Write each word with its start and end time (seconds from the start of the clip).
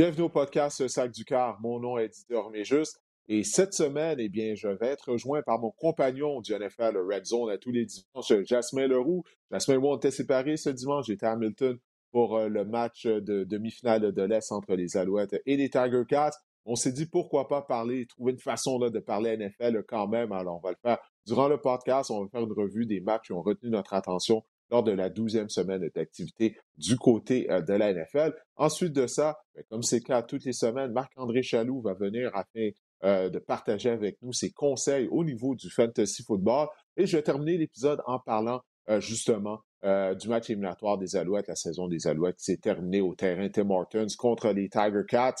Bienvenue 0.00 0.22
au 0.22 0.28
podcast 0.30 0.88
Sac 0.88 1.12
du 1.12 1.26
Car. 1.26 1.60
Mon 1.60 1.78
nom 1.78 1.98
est 1.98 2.08
Didier. 2.08 2.82
Et 3.28 3.44
cette 3.44 3.74
semaine, 3.74 4.18
eh 4.18 4.30
bien, 4.30 4.54
je 4.54 4.66
vais 4.66 4.86
être 4.86 5.12
rejoint 5.12 5.42
par 5.42 5.58
mon 5.58 5.72
compagnon 5.72 6.40
du 6.40 6.54
NFL 6.54 6.96
Red 6.96 7.26
Zone 7.26 7.50
à 7.50 7.58
tous 7.58 7.70
les 7.70 7.84
dimanches, 7.84 8.32
Jasmin 8.46 8.86
Leroux. 8.86 9.24
Jasmin 9.50 9.78
moi, 9.78 9.92
on 9.92 9.96
était 9.98 10.10
séparés 10.10 10.56
ce 10.56 10.70
dimanche. 10.70 11.04
J'étais 11.08 11.26
à 11.26 11.32
Hamilton 11.32 11.76
pour 12.12 12.38
euh, 12.38 12.48
le 12.48 12.64
match 12.64 13.04
de 13.04 13.44
demi-finale 13.44 14.10
de 14.10 14.22
l'Est 14.22 14.50
entre 14.52 14.74
les 14.74 14.96
Alouettes 14.96 15.36
et 15.44 15.58
les 15.58 15.68
Tiger 15.68 16.04
Cats. 16.08 16.30
On 16.64 16.76
s'est 16.76 16.92
dit 16.92 17.04
pourquoi 17.04 17.46
pas 17.46 17.60
parler, 17.60 18.06
trouver 18.06 18.32
une 18.32 18.38
façon 18.38 18.78
là, 18.78 18.88
de 18.88 19.00
parler 19.00 19.36
NFL 19.36 19.82
quand 19.86 20.08
même. 20.08 20.32
Alors, 20.32 20.56
on 20.56 20.66
va 20.66 20.70
le 20.70 20.78
faire 20.80 20.96
durant 21.26 21.48
le 21.48 21.60
podcast. 21.60 22.10
On 22.10 22.22
va 22.22 22.28
faire 22.30 22.40
une 22.40 22.54
revue 22.54 22.86
des 22.86 23.02
matchs 23.02 23.26
qui 23.26 23.32
ont 23.32 23.42
retenu 23.42 23.68
notre 23.68 23.92
attention 23.92 24.44
lors 24.70 24.82
de 24.82 24.92
la 24.92 25.10
douzième 25.10 25.48
semaine 25.48 25.88
d'activité 25.94 26.56
du 26.76 26.96
côté 26.96 27.50
euh, 27.50 27.60
de 27.60 27.72
la 27.72 27.92
NFL. 27.92 28.34
Ensuite 28.56 28.92
de 28.92 29.06
ça, 29.06 29.38
ben, 29.54 29.64
comme 29.68 29.82
c'est 29.82 29.98
le 29.98 30.04
cas 30.04 30.22
toutes 30.22 30.44
les 30.44 30.52
semaines, 30.52 30.92
Marc-André 30.92 31.42
Chaloux 31.42 31.80
va 31.80 31.94
venir 31.94 32.30
afin 32.34 32.70
euh, 33.04 33.30
de 33.30 33.38
partager 33.38 33.90
avec 33.90 34.18
nous 34.22 34.32
ses 34.32 34.50
conseils 34.50 35.08
au 35.08 35.24
niveau 35.24 35.54
du 35.54 35.70
fantasy 35.70 36.22
football. 36.22 36.68
Et 36.96 37.06
je 37.06 37.16
vais 37.16 37.22
terminer 37.22 37.56
l'épisode 37.56 38.00
en 38.06 38.18
parlant 38.18 38.60
euh, 38.88 39.00
justement 39.00 39.60
du 39.82 40.28
match 40.28 40.50
éliminatoire 40.50 40.98
des 40.98 41.16
Alouettes, 41.16 41.48
la 41.48 41.54
saison 41.54 41.88
des 41.88 42.06
Alouettes 42.06 42.36
qui 42.36 42.44
s'est 42.44 42.58
terminée 42.58 43.00
au 43.00 43.14
terrain 43.14 43.48
Tim 43.48 43.70
Hortons 43.70 44.08
contre 44.18 44.50
les 44.50 44.68
Tiger 44.68 45.04
Cats. 45.08 45.36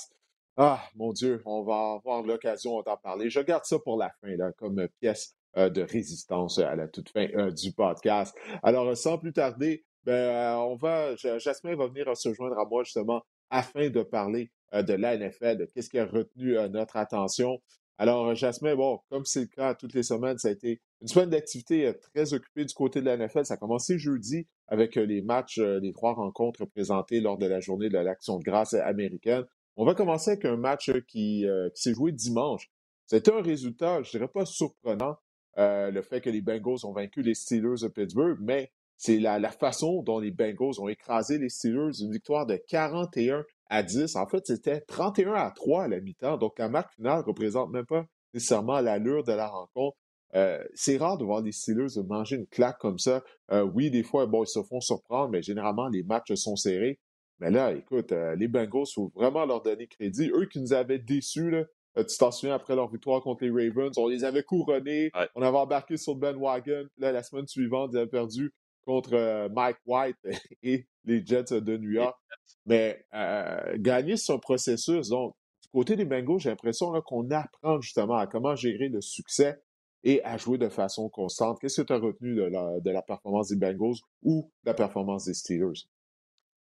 Ah, 0.56 0.82
mon 0.94 1.12
Dieu, 1.12 1.42
on 1.44 1.62
va 1.62 1.96
avoir 1.98 2.22
l'occasion 2.22 2.80
d'en 2.80 2.96
parler. 2.96 3.28
Je 3.28 3.40
garde 3.40 3.66
ça 3.66 3.78
pour 3.78 3.98
la 3.98 4.08
fin, 4.22 4.34
là, 4.36 4.50
comme 4.56 4.88
pièce 4.98 5.36
de 5.56 5.82
résistance 5.82 6.58
à 6.58 6.76
la 6.76 6.88
toute 6.88 7.10
fin 7.10 7.26
euh, 7.34 7.50
du 7.50 7.72
podcast. 7.72 8.34
Alors, 8.62 8.96
sans 8.96 9.18
plus 9.18 9.32
tarder, 9.32 9.84
ben, 10.04 10.12
euh, 10.12 10.56
on 10.56 10.76
va, 10.76 11.14
Jasmin 11.16 11.74
va 11.74 11.88
venir 11.88 12.16
se 12.16 12.32
joindre 12.32 12.58
à 12.58 12.64
moi 12.64 12.84
justement 12.84 13.22
afin 13.50 13.90
de 13.90 14.02
parler 14.02 14.50
de 14.72 14.94
la 14.94 15.16
NFL, 15.16 15.56
de 15.56 15.64
qu'est-ce 15.64 15.90
qui 15.90 15.98
a 15.98 16.06
retenu 16.06 16.54
notre 16.70 16.96
attention. 16.96 17.60
Alors, 17.98 18.32
Jasmin, 18.36 18.76
bon, 18.76 19.00
comme 19.10 19.24
c'est 19.24 19.40
le 19.40 19.46
cas 19.46 19.74
toutes 19.74 19.94
les 19.94 20.04
semaines, 20.04 20.38
ça 20.38 20.48
a 20.48 20.52
été 20.52 20.80
une 21.00 21.08
semaine 21.08 21.30
d'activité 21.30 21.92
très 22.00 22.32
occupée 22.32 22.64
du 22.64 22.72
côté 22.72 23.00
de 23.00 23.06
la 23.06 23.16
NFL. 23.16 23.44
Ça 23.44 23.54
a 23.54 23.56
commencé 23.56 23.98
jeudi 23.98 24.46
avec 24.68 24.94
les 24.94 25.20
matchs, 25.20 25.58
les 25.58 25.92
trois 25.92 26.14
rencontres 26.14 26.64
présentées 26.66 27.20
lors 27.20 27.36
de 27.36 27.46
la 27.46 27.58
journée 27.58 27.88
de 27.88 27.98
l'Action 27.98 28.38
de 28.38 28.44
grâce 28.44 28.74
américaine. 28.74 29.44
On 29.76 29.84
va 29.84 29.96
commencer 29.96 30.30
avec 30.30 30.44
un 30.44 30.56
match 30.56 30.92
qui, 31.08 31.44
qui 31.74 31.82
s'est 31.82 31.94
joué 31.94 32.12
dimanche. 32.12 32.70
C'était 33.10 33.32
un 33.32 33.42
résultat, 33.42 34.02
je 34.04 34.10
dirais 34.12 34.28
pas 34.28 34.46
surprenant, 34.46 35.16
euh, 35.60 35.90
le 35.90 36.00
fait 36.00 36.22
que 36.22 36.30
les 36.30 36.40
Bengals 36.40 36.84
ont 36.84 36.92
vaincu 36.92 37.20
les 37.20 37.34
Steelers 37.34 37.82
de 37.82 37.88
Pittsburgh, 37.88 38.38
mais 38.40 38.72
c'est 38.96 39.18
la, 39.18 39.38
façon 39.50 40.02
dont 40.02 40.18
les 40.18 40.30
Bengals 40.30 40.80
ont 40.80 40.88
écrasé 40.88 41.38
les 41.38 41.50
Steelers, 41.50 42.00
une 42.00 42.12
victoire 42.12 42.46
de 42.46 42.56
41 42.56 43.44
à 43.68 43.82
10. 43.82 44.16
En 44.16 44.26
fait, 44.26 44.46
c'était 44.46 44.80
31 44.80 45.34
à 45.34 45.50
3 45.50 45.84
à 45.84 45.88
la 45.88 46.00
mi-temps, 46.00 46.38
donc 46.38 46.58
la 46.58 46.70
marque 46.70 46.94
finale 46.94 47.18
ne 47.18 47.24
représente 47.24 47.70
même 47.70 47.84
pas 47.84 48.06
nécessairement 48.32 48.80
l'allure 48.80 49.22
de 49.22 49.32
la 49.32 49.48
rencontre. 49.48 49.98
Euh, 50.34 50.64
c'est 50.74 50.96
rare 50.96 51.18
de 51.18 51.24
voir 51.24 51.42
les 51.42 51.52
Steelers 51.52 52.02
manger 52.08 52.36
une 52.36 52.46
claque 52.46 52.78
comme 52.78 52.98
ça. 52.98 53.22
Euh, 53.52 53.62
oui, 53.62 53.90
des 53.90 54.02
fois, 54.02 54.26
bon, 54.26 54.44
ils 54.44 54.48
se 54.48 54.62
font 54.62 54.80
surprendre, 54.80 55.30
mais 55.30 55.42
généralement, 55.42 55.88
les 55.88 56.04
matchs 56.04 56.32
sont 56.34 56.56
serrés. 56.56 57.00
Mais 57.38 57.50
là, 57.50 57.72
écoute, 57.72 58.12
les 58.12 58.48
Bengals, 58.48 58.84
il 58.86 58.94
faut 58.94 59.12
vraiment 59.14 59.44
leur 59.44 59.62
donner 59.62 59.86
crédit. 59.86 60.30
Eux 60.32 60.46
qui 60.46 60.60
nous 60.60 60.72
avaient 60.72 60.98
déçus, 60.98 61.50
là, 61.50 61.64
euh, 61.98 62.04
tu 62.04 62.16
t'en 62.18 62.30
souviens, 62.30 62.54
après 62.54 62.76
leur 62.76 62.88
victoire 62.88 63.20
contre 63.20 63.44
les 63.44 63.50
Ravens, 63.50 63.96
on 63.98 64.06
les 64.06 64.24
avait 64.24 64.42
couronnés, 64.42 65.10
on 65.34 65.42
avait 65.42 65.58
embarqué 65.58 65.96
sur 65.96 66.14
le 66.14 66.20
bandwagon. 66.20 66.86
Là, 66.98 67.12
la 67.12 67.22
semaine 67.22 67.46
suivante, 67.46 67.90
ils 67.92 67.98
avaient 67.98 68.06
perdu 68.06 68.52
contre 68.84 69.14
euh, 69.14 69.48
Mike 69.48 69.78
White 69.86 70.16
et 70.62 70.86
les 71.04 71.24
Jets 71.24 71.60
de 71.60 71.76
New 71.76 71.90
York. 71.90 72.16
Mais 72.66 73.04
euh, 73.14 73.76
gagner 73.78 74.16
son 74.16 74.38
processus, 74.38 75.08
donc, 75.08 75.34
du 75.62 75.68
côté 75.72 75.96
des 75.96 76.04
Bengals, 76.04 76.40
j'ai 76.40 76.50
l'impression 76.50 76.92
qu'on 77.02 77.30
apprend 77.30 77.80
justement 77.80 78.16
à 78.16 78.26
comment 78.26 78.54
gérer 78.54 78.88
le 78.88 79.00
succès 79.00 79.60
et 80.02 80.22
à 80.24 80.36
jouer 80.36 80.58
de 80.58 80.68
façon 80.68 81.08
constante. 81.08 81.58
Qu'est-ce 81.60 81.82
que 81.82 81.86
tu 81.86 81.92
as 81.92 81.98
retenu 81.98 82.34
de 82.34 82.42
la, 82.42 82.80
de 82.80 82.90
la 82.90 83.02
performance 83.02 83.48
des 83.48 83.56
Bengals 83.56 83.98
ou 84.22 84.50
de 84.64 84.70
la 84.70 84.74
performance 84.74 85.26
des 85.26 85.34
Steelers? 85.34 85.86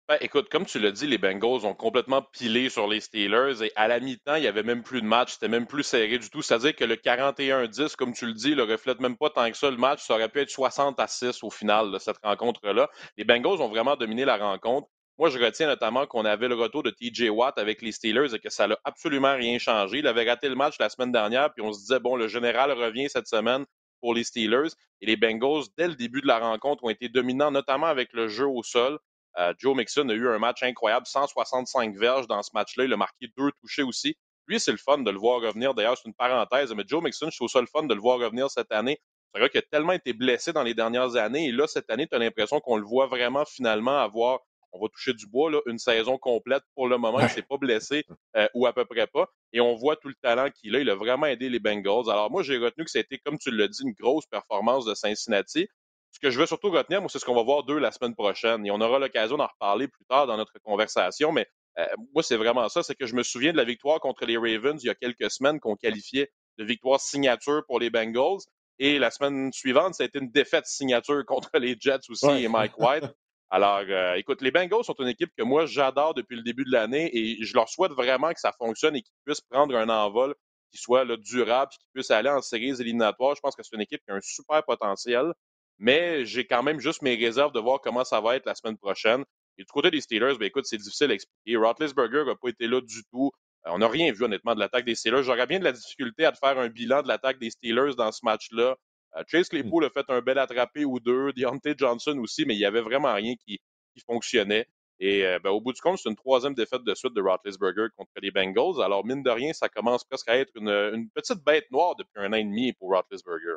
Ben, 0.07 0.19
écoute, 0.21 0.49
comme 0.49 0.67
tu 0.67 0.77
l'as 0.77 0.91
dit, 0.91 1.07
les 1.07 1.17
Bengals 1.17 1.65
ont 1.65 1.73
complètement 1.73 2.21
pilé 2.21 2.69
sur 2.69 2.87
les 2.87 2.99
Steelers 2.99 3.63
et 3.63 3.71
à 3.75 3.87
la 3.87 3.99
mi-temps, 3.99 4.35
il 4.35 4.41
n'y 4.41 4.47
avait 4.47 4.61
même 4.61 4.83
plus 4.83 5.01
de 5.01 5.07
match, 5.07 5.33
c'était 5.33 5.47
même 5.47 5.65
plus 5.65 5.81
serré 5.81 6.19
du 6.19 6.29
tout. 6.29 6.43
C'est-à-dire 6.43 6.75
que 6.75 6.83
le 6.83 6.95
41-10, 6.95 7.95
comme 7.95 8.13
tu 8.13 8.27
le 8.27 8.33
dis, 8.33 8.55
ne 8.55 8.61
reflète 8.61 8.99
même 8.99 9.17
pas 9.17 9.31
tant 9.31 9.49
que 9.49 9.57
ça 9.57 9.71
le 9.71 9.77
match. 9.77 10.05
Ça 10.05 10.13
aurait 10.13 10.29
pu 10.29 10.41
être 10.41 10.51
60 10.51 10.99
à 10.99 11.07
6 11.07 11.43
au 11.43 11.49
final 11.49 11.91
de 11.91 11.97
cette 11.97 12.19
rencontre-là. 12.21 12.87
Les 13.17 13.23
Bengals 13.23 13.63
ont 13.63 13.67
vraiment 13.67 13.95
dominé 13.95 14.25
la 14.25 14.37
rencontre. 14.37 14.87
Moi, 15.17 15.29
je 15.29 15.39
retiens 15.39 15.65
notamment 15.65 16.05
qu'on 16.05 16.23
avait 16.23 16.49
le 16.49 16.55
retour 16.55 16.83
de 16.83 16.91
TJ 16.91 17.29
Watt 17.31 17.57
avec 17.57 17.81
les 17.81 17.91
Steelers 17.91 18.35
et 18.35 18.39
que 18.39 18.51
ça 18.51 18.67
n'a 18.67 18.77
absolument 18.83 19.33
rien 19.33 19.57
changé. 19.57 19.99
Il 19.99 20.07
avait 20.07 20.29
raté 20.29 20.49
le 20.49 20.55
match 20.55 20.75
la 20.79 20.89
semaine 20.89 21.11
dernière, 21.11 21.51
puis 21.51 21.63
on 21.63 21.73
se 21.73 21.79
disait, 21.79 21.99
bon, 21.99 22.15
le 22.15 22.27
général 22.27 22.71
revient 22.71 23.09
cette 23.09 23.27
semaine 23.27 23.65
pour 24.01 24.13
les 24.13 24.23
Steelers. 24.23 24.69
Et 25.01 25.07
les 25.07 25.15
Bengals, 25.15 25.63
dès 25.79 25.87
le 25.87 25.95
début 25.95 26.21
de 26.21 26.27
la 26.27 26.37
rencontre, 26.37 26.83
ont 26.83 26.89
été 26.89 27.09
dominants, 27.09 27.49
notamment 27.49 27.87
avec 27.87 28.13
le 28.13 28.27
jeu 28.27 28.45
au 28.45 28.61
sol. 28.61 28.99
Euh, 29.37 29.53
Joe 29.57 29.75
Mixon 29.75 30.07
a 30.09 30.13
eu 30.13 30.29
un 30.29 30.39
match 30.39 30.63
incroyable, 30.63 31.05
165 31.05 31.95
verges 31.97 32.27
dans 32.27 32.41
ce 32.41 32.51
match-là. 32.53 32.85
Il 32.85 32.93
a 32.93 32.97
marqué 32.97 33.27
deux 33.37 33.51
touchés 33.61 33.83
aussi. 33.83 34.15
Lui, 34.47 34.59
c'est 34.59 34.71
le 34.71 34.77
fun 34.77 34.99
de 34.99 35.11
le 35.11 35.17
voir 35.17 35.41
revenir. 35.41 35.73
D'ailleurs, 35.73 35.97
c'est 35.97 36.07
une 36.07 36.13
parenthèse, 36.13 36.73
mais 36.73 36.83
Joe 36.87 37.03
Mixon, 37.03 37.29
je 37.29 37.37
trouve 37.37 37.49
ça 37.49 37.61
le 37.61 37.67
fun 37.67 37.83
de 37.83 37.93
le 37.93 37.99
voir 37.99 38.19
revenir 38.19 38.49
cette 38.49 38.71
année. 38.71 38.99
C'est 39.33 39.39
un 39.39 39.43
gars 39.43 39.49
qui 39.49 39.57
a 39.57 39.61
tellement 39.63 39.93
été 39.93 40.13
blessé 40.13 40.53
dans 40.53 40.63
les 40.63 40.73
dernières 40.73 41.15
années. 41.15 41.47
Et 41.47 41.51
là, 41.51 41.67
cette 41.67 41.89
année, 41.89 42.07
tu 42.07 42.15
as 42.15 42.19
l'impression 42.19 42.59
qu'on 42.59 42.77
le 42.77 42.85
voit 42.85 43.07
vraiment 43.07 43.43
finalement 43.45 43.97
avoir, 43.97 44.39
on 44.71 44.79
va 44.79 44.87
toucher 44.89 45.13
du 45.13 45.25
bois, 45.25 45.49
là, 45.49 45.59
une 45.65 45.79
saison 45.79 46.17
complète 46.17 46.63
pour 46.75 46.87
le 46.87 46.97
moment. 46.97 47.19
Il 47.19 47.23
ne 47.23 47.29
s'est 47.29 47.41
pas 47.41 47.57
blessé 47.57 48.05
euh, 48.37 48.47
ou 48.53 48.67
à 48.67 48.73
peu 48.73 48.85
près 48.85 49.07
pas. 49.07 49.27
Et 49.51 49.59
on 49.59 49.73
voit 49.75 49.95
tout 49.95 50.09
le 50.09 50.15
talent 50.21 50.49
qu'il 50.51 50.75
a. 50.75 50.79
Il 50.79 50.89
a 50.89 50.95
vraiment 50.95 51.25
aidé 51.25 51.49
les 51.49 51.59
Bengals. 51.59 52.09
Alors 52.09 52.29
moi, 52.29 52.43
j'ai 52.43 52.57
retenu 52.57 52.85
que 52.85 52.91
c'était, 52.91 53.17
comme 53.17 53.39
tu 53.39 53.51
l'as 53.51 53.67
dit, 53.67 53.83
une 53.83 53.93
grosse 53.93 54.27
performance 54.27 54.85
de 54.85 54.93
Cincinnati. 54.93 55.67
Ce 56.15 56.19
que 56.21 56.29
je 56.29 56.39
veux 56.39 56.45
surtout 56.45 56.71
retenir, 56.71 57.01
moi, 57.01 57.09
c'est 57.09 57.19
ce 57.19 57.25
qu'on 57.25 57.35
va 57.35 57.43
voir 57.43 57.63
d'eux 57.63 57.77
la 57.77 57.91
semaine 57.91 58.15
prochaine. 58.15 58.65
Et 58.65 58.71
on 58.71 58.79
aura 58.79 58.99
l'occasion 58.99 59.35
d'en 59.35 59.47
reparler 59.47 59.89
plus 59.89 60.05
tard 60.05 60.27
dans 60.27 60.37
notre 60.37 60.57
conversation. 60.63 61.33
Mais 61.33 61.45
euh, 61.77 61.85
moi, 62.13 62.23
c'est 62.23 62.37
vraiment 62.37 62.69
ça. 62.69 62.83
C'est 62.83 62.95
que 62.95 63.05
je 63.05 63.15
me 63.15 63.21
souviens 63.21 63.51
de 63.51 63.57
la 63.57 63.65
victoire 63.65 63.99
contre 63.99 64.25
les 64.25 64.37
Ravens 64.37 64.81
il 64.81 64.87
y 64.87 64.89
a 64.89 64.95
quelques 64.95 65.29
semaines 65.29 65.59
qu'on 65.59 65.75
qualifiait 65.75 66.31
de 66.57 66.63
victoire 66.63 67.01
signature 67.01 67.63
pour 67.67 67.81
les 67.81 67.89
Bengals. 67.89 68.39
Et 68.79 68.97
la 68.97 69.11
semaine 69.11 69.51
suivante, 69.51 69.95
ça 69.95 70.03
a 70.03 70.05
été 70.05 70.19
une 70.19 70.31
défaite 70.31 70.65
signature 70.67 71.21
contre 71.27 71.49
les 71.55 71.75
Jets 71.77 72.07
aussi 72.07 72.29
et 72.29 72.47
Mike 72.47 72.79
White. 72.79 73.11
Alors, 73.49 73.81
euh, 73.89 74.13
écoute, 74.13 74.41
les 74.41 74.51
Bengals 74.51 74.85
sont 74.85 74.95
une 74.99 75.09
équipe 75.09 75.31
que 75.37 75.43
moi, 75.43 75.65
j'adore 75.65 76.13
depuis 76.13 76.37
le 76.37 76.43
début 76.43 76.63
de 76.63 76.71
l'année 76.71 77.09
et 77.13 77.43
je 77.43 77.53
leur 77.53 77.67
souhaite 77.67 77.91
vraiment 77.91 78.31
que 78.31 78.39
ça 78.39 78.53
fonctionne 78.57 78.95
et 78.95 79.01
qu'ils 79.01 79.15
puissent 79.25 79.41
prendre 79.49 79.75
un 79.75 79.89
envol 79.89 80.33
qui 80.71 80.77
soit 80.77 81.03
là, 81.03 81.17
durable 81.17 81.71
et 81.73 81.77
qu'ils 81.77 81.89
puissent 81.93 82.11
aller 82.11 82.29
en 82.29 82.41
séries 82.41 82.79
éliminatoires. 82.79 83.35
Je 83.35 83.41
pense 83.41 83.53
que 83.53 83.63
c'est 83.63 83.75
une 83.75 83.81
équipe 83.81 83.99
qui 84.05 84.11
a 84.11 84.15
un 84.15 84.21
super 84.21 84.63
potentiel. 84.63 85.33
Mais 85.77 86.25
j'ai 86.25 86.45
quand 86.45 86.63
même 86.63 86.79
juste 86.79 87.01
mes 87.01 87.15
réserves 87.15 87.51
de 87.51 87.59
voir 87.59 87.81
comment 87.81 88.03
ça 88.03 88.21
va 88.21 88.35
être 88.35 88.45
la 88.45 88.55
semaine 88.55 88.77
prochaine. 88.77 89.23
Et 89.57 89.63
du 89.63 89.71
côté 89.71 89.91
des 89.91 90.01
Steelers, 90.01 90.37
ben 90.37 90.45
écoute, 90.45 90.65
c'est 90.65 90.77
difficile 90.77 91.11
à 91.11 91.13
expliquer. 91.13 91.57
Roethlisberger 91.57 92.25
n'a 92.25 92.35
pas 92.35 92.49
été 92.49 92.67
là 92.67 92.81
du 92.81 93.03
tout. 93.11 93.31
Euh, 93.65 93.71
on 93.73 93.79
n'a 93.79 93.87
rien 93.87 94.11
vu 94.11 94.23
honnêtement 94.23 94.55
de 94.55 94.59
l'attaque 94.59 94.85
des 94.85 94.95
Steelers. 94.95 95.23
J'aurais 95.23 95.47
bien 95.47 95.59
de 95.59 95.63
la 95.63 95.71
difficulté 95.71 96.25
à 96.25 96.33
faire 96.33 96.57
un 96.59 96.69
bilan 96.69 97.01
de 97.01 97.07
l'attaque 97.07 97.39
des 97.39 97.49
Steelers 97.49 97.95
dans 97.95 98.11
ce 98.11 98.19
match-là. 98.23 98.75
Euh, 99.15 99.23
Chase 99.27 99.47
hmm. 99.47 99.49
Claypool 99.49 99.85
a 99.85 99.89
fait 99.89 100.05
un 100.09 100.21
bel 100.21 100.37
attrapé 100.37 100.85
ou 100.85 100.99
deux, 100.99 101.31
Deontay 101.33 101.75
Johnson 101.77 102.17
aussi, 102.19 102.45
mais 102.45 102.55
il 102.55 102.59
n'y 102.59 102.65
avait 102.65 102.81
vraiment 102.81 103.13
rien 103.13 103.35
qui, 103.35 103.59
fonctionnait. 104.05 104.67
Et 104.99 105.25
euh, 105.25 105.39
ben, 105.39 105.51
au 105.51 105.61
bout 105.61 105.71
du 105.71 105.79
compte, 105.79 105.97
c'est 105.99 106.09
une 106.09 106.17
troisième 106.17 106.53
défaite 106.53 106.83
de 106.83 106.93
suite 106.93 107.13
de 107.13 107.21
Roethlisberger 107.21 107.87
contre 107.95 108.11
les 108.21 108.31
Bengals. 108.31 108.81
Alors, 108.83 109.05
mine 109.05 109.23
de 109.23 109.29
rien, 109.29 109.53
ça 109.53 109.69
commence 109.69 110.03
presque 110.03 110.27
à 110.27 110.35
être 110.37 110.51
une, 110.55 110.69
une 110.69 111.09
petite 111.09 111.43
bête 111.45 111.69
noire 111.71 111.95
depuis 111.95 112.19
un 112.19 112.33
an 112.33 112.35
et 112.35 112.43
demi 112.43 112.73
pour 112.73 112.89
Roethlisberger. 112.89 113.55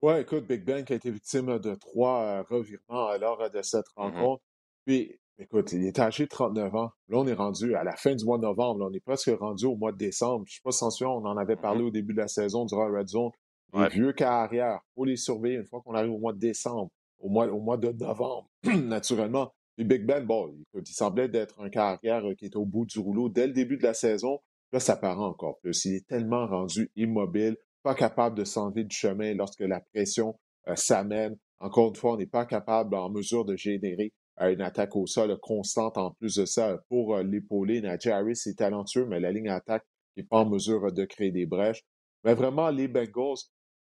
Ouais, 0.00 0.22
écoute, 0.22 0.46
Big 0.46 0.64
Ben 0.64 0.84
qui 0.84 0.92
a 0.92 0.96
été 0.96 1.10
victime 1.10 1.58
de 1.58 1.74
trois 1.74 2.22
euh, 2.22 2.42
revirements 2.48 3.16
lors 3.20 3.50
de 3.50 3.62
cette 3.62 3.86
mmh 3.96 4.00
rencontre. 4.00 4.44
Puis, 4.86 5.18
écoute, 5.38 5.72
il 5.72 5.84
est 5.84 5.98
âgé 5.98 6.24
de 6.24 6.28
39 6.28 6.72
ans. 6.76 6.90
Là, 7.08 7.18
on 7.18 7.26
est 7.26 7.34
rendu 7.34 7.74
à 7.74 7.82
la 7.82 7.96
fin 7.96 8.14
du 8.14 8.24
mois 8.24 8.38
de 8.38 8.42
novembre. 8.42 8.86
on 8.88 8.92
est 8.92 9.00
presque 9.00 9.30
rendu 9.40 9.66
au 9.66 9.74
mois 9.74 9.90
de 9.90 9.96
décembre. 9.96 10.44
Je 10.46 10.52
ne 10.52 10.54
sais 10.54 10.80
pas 10.80 10.90
si 10.90 11.04
on 11.04 11.24
en 11.24 11.36
avait 11.36 11.56
mmh 11.56 11.60
parlé 11.60 11.82
au 11.82 11.90
début 11.90 12.12
de 12.12 12.20
la 12.20 12.28
saison 12.28 12.64
durant 12.64 12.86
Red 12.92 13.08
Zone. 13.08 13.30
Les 13.74 13.88
vieux 13.88 14.12
carrières, 14.12 14.78
il 14.82 14.94
faut 14.94 15.04
les 15.04 15.16
surveiller 15.16 15.56
une 15.56 15.66
fois 15.66 15.82
qu'on 15.84 15.94
arrive 15.94 16.12
au 16.12 16.18
mois 16.18 16.32
de 16.32 16.38
décembre, 16.38 16.90
au 17.18 17.28
mois, 17.28 17.48
au 17.48 17.60
mois 17.60 17.76
de 17.76 17.90
novembre, 17.90 18.48
naturellement. 18.64 19.52
Puis 19.76 19.84
Big 19.84 20.06
Ben, 20.06 20.24
bon, 20.24 20.54
il 20.74 20.86
semblait 20.86 21.28
d'être 21.28 21.60
un 21.60 21.70
carrière 21.70 22.24
euh, 22.24 22.34
qui 22.34 22.46
était 22.46 22.56
au 22.56 22.64
bout 22.64 22.86
du 22.86 23.00
rouleau 23.00 23.28
dès 23.28 23.48
le 23.48 23.52
début 23.52 23.76
de 23.76 23.82
la 23.82 23.94
saison. 23.94 24.38
Là, 24.72 24.80
ça 24.80 24.96
paraît 24.96 25.22
encore 25.22 25.58
plus. 25.58 25.84
Il 25.84 25.96
est 25.96 26.06
tellement 26.06 26.46
rendu 26.46 26.90
immobile 26.96 27.56
pas 27.82 27.94
capable 27.94 28.36
de 28.36 28.44
s'enlever 28.44 28.84
du 28.84 28.94
chemin 28.94 29.34
lorsque 29.34 29.60
la 29.60 29.80
pression 29.80 30.38
euh, 30.68 30.76
s'amène. 30.76 31.36
Encore 31.60 31.88
une 31.88 31.96
fois, 31.96 32.12
on 32.12 32.16
n'est 32.16 32.26
pas 32.26 32.46
capable, 32.46 32.94
en 32.94 33.10
mesure 33.10 33.44
de 33.44 33.56
générer 33.56 34.12
euh, 34.40 34.52
une 34.52 34.60
attaque 34.60 34.94
au 34.96 35.06
sol 35.06 35.36
constante. 35.40 35.96
En 35.96 36.12
plus 36.12 36.36
de 36.36 36.44
ça, 36.44 36.78
pour 36.88 37.16
euh, 37.16 37.22
l'épauler, 37.22 37.80
Najee 37.80 38.10
Harris 38.10 38.40
est 38.46 38.58
talentueux, 38.58 39.06
mais 39.06 39.20
la 39.20 39.32
ligne 39.32 39.46
d'attaque 39.46 39.84
n'est 40.16 40.24
pas 40.24 40.38
en 40.38 40.48
mesure 40.48 40.92
de 40.92 41.04
créer 41.04 41.30
des 41.30 41.46
brèches. 41.46 41.82
Mais 42.24 42.34
vraiment, 42.34 42.70
les 42.70 42.88
Bengals, 42.88 43.38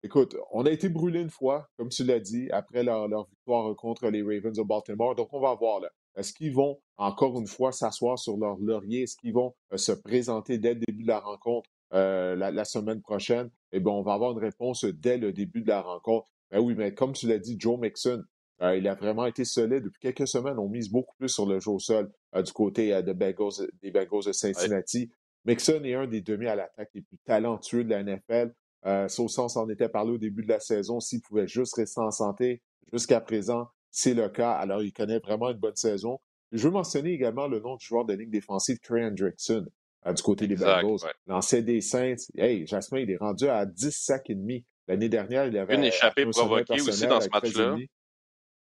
écoute, 0.02 0.36
on 0.52 0.66
a 0.66 0.70
été 0.70 0.88
brûlés 0.88 1.20
une 1.20 1.30
fois, 1.30 1.68
comme 1.76 1.88
tu 1.88 2.04
l'as 2.04 2.20
dit, 2.20 2.50
après 2.50 2.82
leur, 2.82 3.08
victoire 3.28 3.74
contre 3.76 4.08
les 4.10 4.22
Ravens 4.22 4.56
de 4.56 4.62
Baltimore. 4.62 5.14
Donc, 5.14 5.28
on 5.32 5.40
va 5.40 5.54
voir 5.54 5.80
là. 5.80 5.88
Est-ce 6.16 6.32
qu'ils 6.32 6.54
vont, 6.54 6.78
encore 6.96 7.38
une 7.38 7.46
fois, 7.46 7.72
s'asseoir 7.72 8.18
sur 8.18 8.36
leur 8.38 8.56
laurier? 8.58 9.02
Est-ce 9.02 9.16
qu'ils 9.16 9.34
vont 9.34 9.54
se 9.74 9.92
présenter 9.92 10.58
dès 10.58 10.74
le 10.74 10.80
début 10.80 11.02
de 11.02 11.08
la 11.08 11.20
rencontre 11.20 11.68
la, 11.92 12.64
semaine 12.64 13.00
prochaine? 13.00 13.50
Eh 13.72 13.80
bien, 13.80 13.92
on 13.92 14.02
va 14.02 14.14
avoir 14.14 14.32
une 14.32 14.38
réponse 14.38 14.84
dès 14.84 15.18
le 15.18 15.32
début 15.32 15.62
de 15.62 15.68
la 15.68 15.82
rencontre. 15.82 16.28
Ben 16.50 16.60
oui, 16.60 16.74
mais 16.76 16.94
comme 16.94 17.12
tu 17.12 17.26
l'as 17.26 17.38
dit, 17.38 17.56
Joe 17.58 17.78
Mixon, 17.78 18.22
il 18.60 18.88
a 18.88 18.94
vraiment 18.94 19.26
été 19.26 19.44
solide. 19.44 19.84
Depuis 19.84 20.00
quelques 20.00 20.28
semaines, 20.28 20.58
on 20.58 20.68
mise 20.68 20.90
beaucoup 20.90 21.14
plus 21.18 21.28
sur 21.28 21.46
le 21.46 21.60
jeu 21.60 21.70
au 21.70 21.78
sol 21.78 22.10
du 22.34 22.52
côté 22.52 22.90
de 23.02 23.12
Bengals, 23.12 23.68
des 23.82 23.90
Bengals 23.90 24.24
de 24.26 24.32
Cincinnati. 24.32 25.10
Mixon 25.46 25.84
est 25.84 25.94
un 25.94 26.06
des 26.06 26.20
demi 26.20 26.46
à 26.46 26.56
l'attaque 26.56 26.90
les 26.92 27.02
plus 27.02 27.18
talentueux 27.24 27.84
de 27.84 27.90
la 27.90 28.02
NFL. 28.02 28.52
Euh, 28.84 29.08
sens 29.08 29.56
en 29.56 29.68
était 29.68 29.88
parlé 29.88 30.12
au 30.12 30.18
début 30.18 30.42
de 30.42 30.48
la 30.48 30.60
saison. 30.60 31.00
S'il 31.00 31.20
pouvait 31.20 31.46
juste 31.46 31.76
rester 31.76 32.00
en 32.00 32.10
santé, 32.10 32.62
jusqu'à 32.92 33.20
présent, 33.20 33.68
c'est 33.90 34.14
le 34.14 34.28
cas. 34.28 34.52
Alors, 34.52 34.82
il 34.82 34.92
connaît 34.92 35.20
vraiment 35.20 35.50
une 35.50 35.58
bonne 35.58 35.76
saison. 35.76 36.20
Je 36.52 36.66
veux 36.66 36.72
mentionner 36.72 37.12
également 37.12 37.48
le 37.48 37.60
nom 37.60 37.76
du 37.76 37.84
joueur 37.84 38.04
de 38.04 38.14
ligne 38.14 38.30
défensive, 38.30 38.78
Trey 38.80 39.04
Hendrickson, 39.04 39.66
euh, 39.66 39.70
du 40.12 40.22
côté 40.22 40.46
des 40.46 40.56
Bengals. 40.56 40.98
L'ancien 41.26 41.62
des 41.62 41.80
Saints. 41.80 42.16
Hey, 42.36 42.66
Jasmin, 42.66 43.00
il 43.00 43.10
est 43.10 43.16
rendu 43.16 43.48
à 43.48 43.66
10 43.66 43.90
sacs 43.92 44.30
et 44.30 44.34
demi. 44.34 44.64
L'année 44.88 45.08
dernière, 45.08 45.46
il 45.46 45.58
avait 45.58 45.74
une 45.74 45.84
échappée 45.84 46.26
provoquée 46.26 46.80
aussi 46.80 47.06
dans 47.06 47.20
ce 47.20 47.28
match-là. 47.28 47.76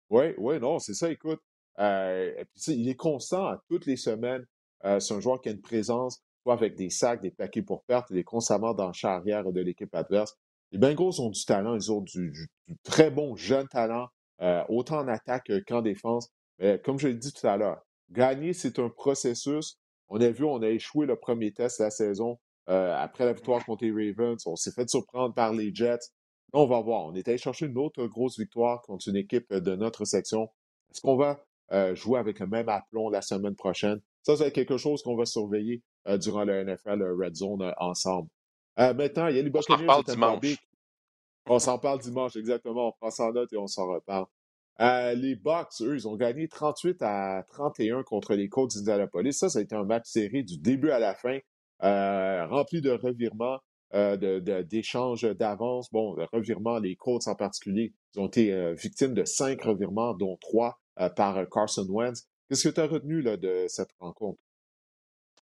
Oui, 0.09 0.33
oui, 0.37 0.59
non, 0.59 0.79
c'est 0.79 0.93
ça, 0.93 1.11
écoute. 1.11 1.39
Euh, 1.79 2.33
il 2.67 2.89
est 2.89 2.95
constant 2.95 3.45
à 3.45 3.61
toutes 3.69 3.85
les 3.85 3.95
semaines. 3.95 4.45
Euh, 4.85 4.99
c'est 4.99 5.13
un 5.13 5.19
joueur 5.19 5.41
qui 5.41 5.49
a 5.49 5.51
une 5.51 5.61
présence, 5.61 6.21
soit 6.43 6.53
avec 6.53 6.75
des 6.75 6.89
sacs, 6.89 7.21
des 7.21 7.31
paquets 7.31 7.61
pour 7.61 7.83
perte. 7.83 8.07
Il 8.09 8.17
est 8.17 8.23
constamment 8.23 8.73
dans 8.73 8.87
le 8.87 8.93
champ 8.93 9.09
arrière 9.09 9.49
de 9.51 9.61
l'équipe 9.61 9.93
adverse. 9.93 10.35
Les 10.71 10.77
Bengals 10.77 11.19
ont 11.19 11.29
du 11.29 11.45
talent, 11.45 11.75
ils 11.75 11.91
ont 11.91 12.01
du, 12.01 12.49
très 12.83 13.09
bon 13.09 13.35
jeune 13.35 13.67
talent, 13.67 14.07
euh, 14.41 14.63
autant 14.69 14.99
en 14.99 15.07
attaque 15.07 15.51
qu'en 15.67 15.81
défense. 15.81 16.29
Mais 16.59 16.79
comme 16.79 16.99
je 16.99 17.07
l'ai 17.07 17.13
dit 17.15 17.31
tout 17.31 17.47
à 17.47 17.57
l'heure, 17.57 17.81
gagner, 18.11 18.53
c'est 18.53 18.79
un 18.79 18.89
processus. 18.89 19.78
On 20.09 20.19
a 20.21 20.29
vu, 20.29 20.43
on 20.43 20.61
a 20.61 20.69
échoué 20.69 21.05
le 21.05 21.15
premier 21.15 21.51
test 21.51 21.79
de 21.79 21.85
la 21.85 21.91
saison. 21.91 22.39
après 22.67 23.25
la 23.25 23.33
victoire 23.33 23.63
contre 23.65 23.83
les 23.85 23.91
Ravens, 23.91 24.45
on 24.45 24.55
s'est 24.55 24.71
fait 24.71 24.89
surprendre 24.89 25.33
par 25.33 25.53
les 25.53 25.73
Jets. 25.73 25.99
On 26.53 26.65
va 26.65 26.81
voir. 26.81 27.05
On 27.05 27.13
est 27.13 27.27
allé 27.27 27.37
chercher 27.37 27.67
une 27.67 27.77
autre 27.77 28.05
grosse 28.07 28.39
victoire 28.39 28.81
contre 28.81 29.07
une 29.07 29.15
équipe 29.15 29.53
de 29.53 29.75
notre 29.75 30.05
section. 30.05 30.49
Est-ce 30.91 31.01
qu'on 31.01 31.15
va 31.15 31.43
euh, 31.71 31.93
jouer 31.95 32.19
avec 32.19 32.39
le 32.39 32.47
même 32.47 32.69
aplomb 32.69 33.09
la 33.09 33.21
semaine 33.21 33.55
prochaine? 33.55 33.99
Ça, 34.23 34.35
c'est 34.35 34.51
quelque 34.51 34.77
chose 34.77 35.03
qu'on 35.03 35.15
va 35.15 35.25
surveiller 35.25 35.83
euh, 36.07 36.17
durant 36.17 36.43
le 36.43 36.63
NFL 36.63 37.03
Red 37.03 37.35
Zone 37.35 37.61
euh, 37.61 37.71
ensemble. 37.77 38.29
maintenant, 38.77 39.27
il 39.27 39.35
y 39.35 39.39
a 39.39 39.43
les 39.43 39.51
on 39.55 40.01
dimanche. 40.01 40.57
On 41.45 41.59
s'en 41.59 41.79
parle 41.79 41.99
dimanche, 41.99 42.35
exactement. 42.35 42.89
On 42.89 42.91
prend 42.91 43.11
ça 43.11 43.25
en 43.25 43.31
note 43.33 43.51
et 43.53 43.57
on 43.57 43.67
s'en 43.67 43.87
reparle. 43.87 44.25
Les 44.79 45.35
Bucks, 45.35 45.81
eux, 45.81 45.95
ils 45.95 46.07
ont 46.07 46.15
gagné 46.15 46.47
38 46.47 47.01
à 47.01 47.43
31 47.49 48.03
contre 48.03 48.33
les 48.33 48.49
Colts 48.49 48.73
d'Indianapolis. 48.75 49.33
Ça, 49.33 49.49
ça 49.49 49.59
a 49.59 49.61
été 49.61 49.75
un 49.75 49.83
match 49.83 50.05
serré 50.05 50.43
du 50.43 50.57
début 50.57 50.91
à 50.91 50.99
la 50.99 51.15
fin, 51.15 51.39
rempli 51.81 52.81
de 52.81 52.91
revirements. 52.91 53.59
Euh, 53.95 54.39
d'échanges 54.61 55.23
d'avance. 55.23 55.91
Bon, 55.91 56.13
le 56.13 56.25
revirement, 56.31 56.77
les 56.77 56.95
Colts 56.95 57.27
en 57.27 57.33
particulier, 57.33 57.91
ils 58.13 58.19
ont 58.19 58.27
été 58.27 58.53
euh, 58.53 58.75
victimes 58.75 59.15
de 59.15 59.25
cinq 59.25 59.63
revirements, 59.63 60.13
dont 60.13 60.37
trois 60.37 60.79
euh, 60.99 61.09
par 61.09 61.43
Carson 61.49 61.87
Wentz. 61.89 62.27
Qu'est-ce 62.47 62.67
que 62.67 62.73
tu 62.73 62.81
as 62.81 62.85
retenu 62.85 63.21
là, 63.21 63.35
de 63.35 63.65
cette 63.67 63.89
rencontre? 63.99 64.39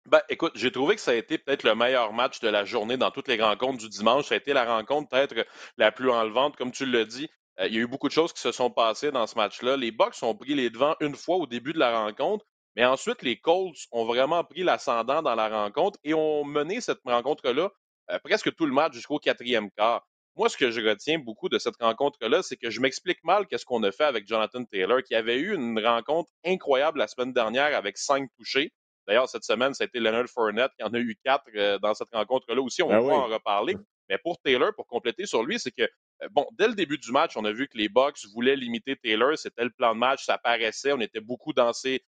Ben, 0.08 0.20
écoute, 0.28 0.52
j'ai 0.54 0.70
trouvé 0.70 0.94
que 0.94 1.00
ça 1.00 1.10
a 1.10 1.14
été 1.14 1.38
peut-être 1.38 1.64
le 1.64 1.74
meilleur 1.74 2.12
match 2.12 2.38
de 2.38 2.48
la 2.48 2.64
journée 2.64 2.96
dans 2.96 3.10
toutes 3.10 3.26
les 3.26 3.42
rencontres 3.42 3.78
du 3.78 3.88
dimanche. 3.88 4.26
Ça 4.26 4.36
a 4.36 4.38
été 4.38 4.52
la 4.52 4.64
rencontre 4.64 5.08
peut-être 5.08 5.34
la 5.76 5.90
plus 5.90 6.10
enlevante, 6.10 6.54
comme 6.54 6.70
tu 6.70 6.86
l'as 6.86 7.04
dit. 7.04 7.28
Il 7.60 7.74
y 7.74 7.78
a 7.78 7.80
eu 7.80 7.86
beaucoup 7.86 8.08
de 8.08 8.12
choses 8.12 8.32
qui 8.32 8.40
se 8.40 8.52
sont 8.52 8.70
passées 8.70 9.10
dans 9.10 9.26
ce 9.26 9.34
match-là. 9.34 9.76
Les 9.76 9.90
Bucks 9.90 10.22
ont 10.22 10.34
pris 10.34 10.54
les 10.54 10.70
devants 10.70 10.94
une 11.00 11.14
fois 11.14 11.36
au 11.36 11.46
début 11.46 11.72
de 11.72 11.78
la 11.78 11.98
rencontre, 11.98 12.44
mais 12.76 12.84
ensuite, 12.84 13.22
les 13.22 13.38
Colts 13.38 13.86
ont 13.92 14.04
vraiment 14.04 14.44
pris 14.44 14.62
l'ascendant 14.62 15.22
dans 15.22 15.34
la 15.34 15.48
rencontre 15.48 15.98
et 16.04 16.12
ont 16.12 16.44
mené 16.44 16.80
cette 16.82 17.00
rencontre-là 17.04 17.70
euh, 18.10 18.18
presque 18.22 18.54
tout 18.54 18.66
le 18.66 18.72
match 18.72 18.92
jusqu'au 18.92 19.18
quatrième 19.18 19.70
quart. 19.70 20.06
Moi, 20.36 20.50
ce 20.50 20.56
que 20.58 20.70
je 20.70 20.86
retiens 20.86 21.18
beaucoup 21.18 21.48
de 21.48 21.58
cette 21.58 21.76
rencontre-là, 21.80 22.42
c'est 22.42 22.58
que 22.58 22.68
je 22.68 22.80
m'explique 22.80 23.24
mal 23.24 23.46
qu'est-ce 23.46 23.64
qu'on 23.64 23.82
a 23.84 23.90
fait 23.90 24.04
avec 24.04 24.28
Jonathan 24.28 24.62
Taylor, 24.64 25.02
qui 25.02 25.14
avait 25.14 25.38
eu 25.38 25.54
une 25.54 25.78
rencontre 25.82 26.30
incroyable 26.44 26.98
la 26.98 27.08
semaine 27.08 27.32
dernière 27.32 27.74
avec 27.74 27.96
cinq 27.96 28.28
touchés. 28.36 28.70
D'ailleurs, 29.08 29.28
cette 29.28 29.44
semaine, 29.44 29.72
ça 29.72 29.84
a 29.84 29.86
été 29.86 29.98
Leonard 29.98 30.26
Fournette 30.28 30.72
qui 30.78 30.84
en 30.84 30.92
a 30.92 30.98
eu 30.98 31.16
quatre 31.24 31.44
euh, 31.54 31.78
dans 31.78 31.94
cette 31.94 32.10
rencontre-là 32.12 32.60
aussi. 32.60 32.82
On 32.82 32.88
va 32.88 33.00
en 33.00 33.26
reparler. 33.28 33.76
Mais 34.10 34.18
pour 34.18 34.38
Taylor, 34.42 34.72
pour 34.74 34.86
compléter 34.86 35.24
sur 35.24 35.42
lui, 35.42 35.58
c'est 35.58 35.70
que, 35.70 35.82
euh, 35.82 35.88
bon, 36.30 36.46
dès 36.52 36.68
le 36.68 36.74
début 36.74 36.98
du 36.98 37.12
match, 37.12 37.36
on 37.36 37.44
a 37.44 37.52
vu 37.52 37.68
que 37.68 37.76
les 37.76 37.88
Bucks 37.88 38.26
voulaient 38.32 38.56
limiter 38.56 38.96
Taylor. 38.96 39.36
C'était 39.36 39.64
le 39.64 39.70
plan 39.70 39.94
de 39.94 39.98
match, 39.98 40.24
ça 40.24 40.38
paraissait. 40.38 40.92
On 40.92 41.00
était 41.00 41.20
beaucoup 41.20 41.52
dans 41.52 41.72
ses, 41.72 42.00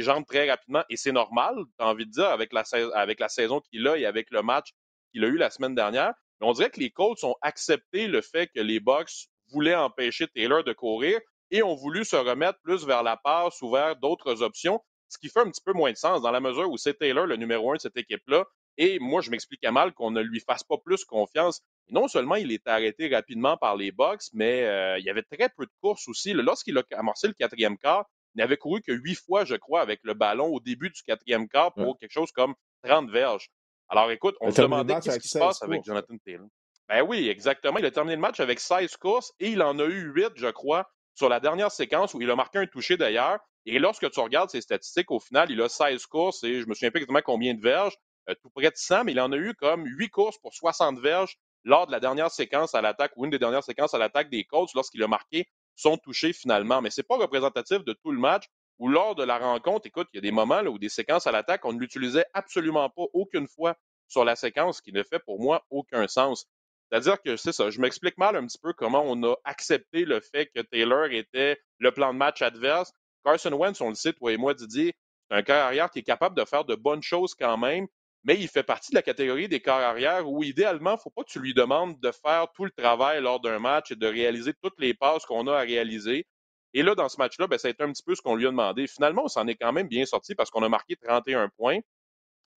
jambes 0.00 0.24
très 0.26 0.48
rapidement. 0.48 0.84
Et 0.88 0.96
c'est 0.96 1.12
normal, 1.12 1.54
tu 1.78 1.84
envie 1.84 2.06
de 2.06 2.10
dire, 2.10 2.28
avec 2.28 2.52
la, 2.52 2.64
avec 2.94 3.20
la 3.20 3.28
saison 3.28 3.60
qu'il 3.60 3.86
a 3.88 3.96
et 3.96 4.06
avec 4.06 4.30
le 4.30 4.42
match 4.42 4.68
qu'il 5.12 5.24
a 5.24 5.28
eu 5.28 5.36
la 5.36 5.50
semaine 5.50 5.74
dernière. 5.74 6.14
Mais 6.40 6.46
on 6.46 6.52
dirait 6.52 6.70
que 6.70 6.80
les 6.80 6.90
Colts 6.90 7.22
ont 7.24 7.34
accepté 7.42 8.06
le 8.06 8.20
fait 8.20 8.48
que 8.48 8.60
les 8.60 8.80
Bucks 8.80 9.28
voulaient 9.50 9.74
empêcher 9.74 10.28
Taylor 10.28 10.62
de 10.62 10.72
courir 10.72 11.18
et 11.50 11.62
ont 11.62 11.74
voulu 11.74 12.04
se 12.04 12.16
remettre 12.16 12.58
plus 12.62 12.86
vers 12.86 13.02
la 13.02 13.16
passe 13.16 13.60
ou 13.62 13.70
vers 13.70 13.96
d'autres 13.96 14.42
options, 14.42 14.80
ce 15.08 15.18
qui 15.18 15.28
fait 15.28 15.40
un 15.40 15.50
petit 15.50 15.62
peu 15.64 15.72
moins 15.72 15.90
de 15.90 15.96
sens 15.96 16.20
dans 16.22 16.30
la 16.30 16.40
mesure 16.40 16.70
où 16.70 16.76
c'est 16.76 16.94
Taylor 16.94 17.26
le 17.26 17.36
numéro 17.36 17.72
un 17.72 17.76
de 17.76 17.80
cette 17.80 17.96
équipe-là. 17.96 18.44
Et 18.78 19.00
moi, 19.00 19.20
je 19.20 19.30
m'expliquais 19.30 19.72
mal 19.72 19.92
qu'on 19.92 20.12
ne 20.12 20.20
lui 20.22 20.40
fasse 20.40 20.62
pas 20.62 20.78
plus 20.78 21.04
confiance. 21.04 21.62
non 21.90 22.06
seulement 22.06 22.36
il 22.36 22.52
est 22.52 22.66
arrêté 22.68 23.08
rapidement 23.08 23.56
par 23.56 23.76
les 23.76 23.90
Bucks, 23.90 24.22
mais 24.32 24.64
euh, 24.64 24.98
il 24.98 25.04
y 25.04 25.10
avait 25.10 25.22
très 25.22 25.48
peu 25.48 25.66
de 25.66 25.72
courses 25.82 26.06
aussi. 26.08 26.32
Lorsqu'il 26.32 26.78
a 26.78 26.82
amorcé 26.92 27.26
le 27.26 27.32
quatrième 27.32 27.76
quart, 27.76 28.04
il 28.34 28.38
n'avait 28.38 28.56
couru 28.56 28.80
que 28.80 28.92
huit 28.92 29.16
fois, 29.16 29.44
je 29.44 29.56
crois, 29.56 29.80
avec 29.80 30.00
le 30.04 30.14
ballon 30.14 30.46
au 30.46 30.60
début 30.60 30.90
du 30.90 31.02
quatrième 31.02 31.48
quart 31.48 31.74
pour 31.74 31.98
quelque 31.98 32.12
chose 32.12 32.30
comme 32.30 32.54
30 32.84 33.10
verges. 33.10 33.48
Alors 33.88 34.10
écoute, 34.10 34.36
on 34.40 34.50
se 34.50 34.60
demandait 34.60 35.00
qu'est-ce 35.00 35.18
qui 35.18 35.28
se 35.28 35.38
passe 35.38 35.62
avec 35.62 35.82
Jonathan 35.84 36.14
Taylor. 36.24 36.46
Ben 36.88 37.02
oui, 37.02 37.28
exactement. 37.28 37.78
Il 37.78 37.84
a 37.84 37.90
terminé 37.90 38.14
le 38.14 38.20
match 38.20 38.40
avec 38.40 38.60
16 38.60 38.96
courses 38.96 39.32
et 39.40 39.50
il 39.50 39.62
en 39.62 39.78
a 39.78 39.84
eu 39.84 40.12
8, 40.14 40.32
je 40.36 40.48
crois, 40.48 40.88
sur 41.14 41.28
la 41.28 41.40
dernière 41.40 41.70
séquence 41.70 42.14
où 42.14 42.20
il 42.20 42.30
a 42.30 42.36
marqué 42.36 42.58
un 42.58 42.66
touché 42.66 42.96
d'ailleurs. 42.96 43.38
Et 43.66 43.78
lorsque 43.78 44.10
tu 44.10 44.20
regardes 44.20 44.50
ses 44.50 44.60
statistiques, 44.60 45.10
au 45.10 45.20
final, 45.20 45.50
il 45.50 45.60
a 45.60 45.68
16 45.68 46.06
courses 46.06 46.44
et 46.44 46.60
je 46.60 46.66
me 46.66 46.74
souviens 46.74 46.90
pas 46.90 46.98
exactement 46.98 47.20
combien 47.22 47.54
de 47.54 47.60
verges, 47.60 47.96
tout 48.34 48.50
près 48.50 48.70
de 48.70 48.76
100, 48.76 49.04
mais 49.04 49.12
il 49.12 49.20
en 49.20 49.32
a 49.32 49.36
eu 49.36 49.54
comme 49.54 49.84
8 49.86 50.10
courses 50.10 50.38
pour 50.38 50.54
60 50.54 50.98
verges 51.00 51.36
lors 51.64 51.86
de 51.86 51.92
la 51.92 52.00
dernière 52.00 52.30
séquence 52.30 52.74
à 52.74 52.80
l'attaque 52.80 53.12
ou 53.16 53.24
une 53.24 53.30
des 53.30 53.38
dernières 53.38 53.64
séquences 53.64 53.94
à 53.94 53.98
l'attaque 53.98 54.30
des 54.30 54.44
Colts 54.44 54.72
lorsqu'il 54.74 55.02
a 55.02 55.08
marqué 55.08 55.48
son 55.76 55.96
touché 55.96 56.32
finalement. 56.32 56.80
Mais 56.80 56.90
c'est 56.90 57.02
pas 57.02 57.16
représentatif 57.16 57.84
de 57.84 57.92
tout 57.92 58.12
le 58.12 58.18
match 58.18 58.44
ou 58.78 58.88
lors 58.88 59.14
de 59.14 59.24
la 59.24 59.38
rencontre, 59.38 59.86
écoute, 59.86 60.08
il 60.12 60.16
y 60.16 60.18
a 60.18 60.22
des 60.22 60.30
moments 60.30 60.60
où 60.60 60.78
des 60.78 60.88
séquences 60.88 61.26
à 61.26 61.32
l'attaque, 61.32 61.64
on 61.64 61.72
ne 61.72 61.80
l'utilisait 61.80 62.26
absolument 62.32 62.88
pas 62.90 63.04
aucune 63.12 63.48
fois 63.48 63.76
sur 64.06 64.24
la 64.24 64.36
séquence, 64.36 64.80
qui 64.80 64.92
ne 64.92 65.02
fait 65.02 65.18
pour 65.18 65.40
moi 65.40 65.64
aucun 65.70 66.06
sens. 66.06 66.46
C'est-à-dire 66.90 67.20
que 67.20 67.36
c'est 67.36 67.52
ça, 67.52 67.70
je 67.70 67.80
m'explique 67.80 68.16
mal 68.16 68.36
un 68.36 68.46
petit 68.46 68.58
peu 68.58 68.72
comment 68.72 69.02
on 69.04 69.22
a 69.24 69.34
accepté 69.44 70.04
le 70.04 70.20
fait 70.20 70.46
que 70.54 70.60
Taylor 70.60 71.06
était 71.06 71.60
le 71.78 71.92
plan 71.92 72.14
de 72.14 72.18
match 72.18 72.40
adverse. 72.40 72.92
Carson 73.24 73.52
Wentz, 73.52 73.80
on 73.80 73.90
le 73.90 73.94
sait, 73.94 74.12
toi 74.12 74.32
et 74.32 74.36
moi, 74.36 74.54
Didier, 74.54 74.94
c'est 75.28 75.36
un 75.36 75.42
corps 75.42 75.56
arrière 75.56 75.90
qui 75.90 75.98
est 75.98 76.04
capable 76.04 76.36
de 76.36 76.44
faire 76.44 76.64
de 76.64 76.74
bonnes 76.74 77.02
choses 77.02 77.34
quand 77.34 77.58
même, 77.58 77.86
mais 78.24 78.36
il 78.38 78.48
fait 78.48 78.62
partie 78.62 78.90
de 78.90 78.96
la 78.96 79.02
catégorie 79.02 79.48
des 79.48 79.60
corps 79.60 79.80
arrière 79.80 80.28
où 80.28 80.42
idéalement, 80.42 80.92
il 80.92 80.94
ne 80.94 81.00
faut 81.00 81.10
pas 81.10 81.22
que 81.22 81.30
tu 81.30 81.40
lui 81.40 81.54
demandes 81.54 81.98
de 82.00 82.10
faire 82.10 82.48
tout 82.54 82.64
le 82.64 82.70
travail 82.70 83.22
lors 83.22 83.40
d'un 83.40 83.58
match 83.58 83.90
et 83.90 83.96
de 83.96 84.06
réaliser 84.06 84.52
toutes 84.62 84.78
les 84.78 84.94
passes 84.94 85.24
qu'on 85.24 85.46
a 85.46 85.56
à 85.56 85.60
réaliser. 85.60 86.26
Et 86.74 86.82
là, 86.82 86.94
dans 86.94 87.08
ce 87.08 87.16
match-là, 87.16 87.46
ben, 87.46 87.58
ça 87.58 87.68
a 87.68 87.70
été 87.70 87.82
un 87.82 87.92
petit 87.92 88.02
peu 88.02 88.14
ce 88.14 88.22
qu'on 88.22 88.34
lui 88.34 88.46
a 88.46 88.50
demandé. 88.50 88.86
Finalement, 88.86 89.24
on 89.24 89.28
s'en 89.28 89.46
est 89.46 89.56
quand 89.56 89.72
même 89.72 89.88
bien 89.88 90.04
sorti 90.04 90.34
parce 90.34 90.50
qu'on 90.50 90.62
a 90.62 90.68
marqué 90.68 90.96
31 90.96 91.48
points. 91.48 91.78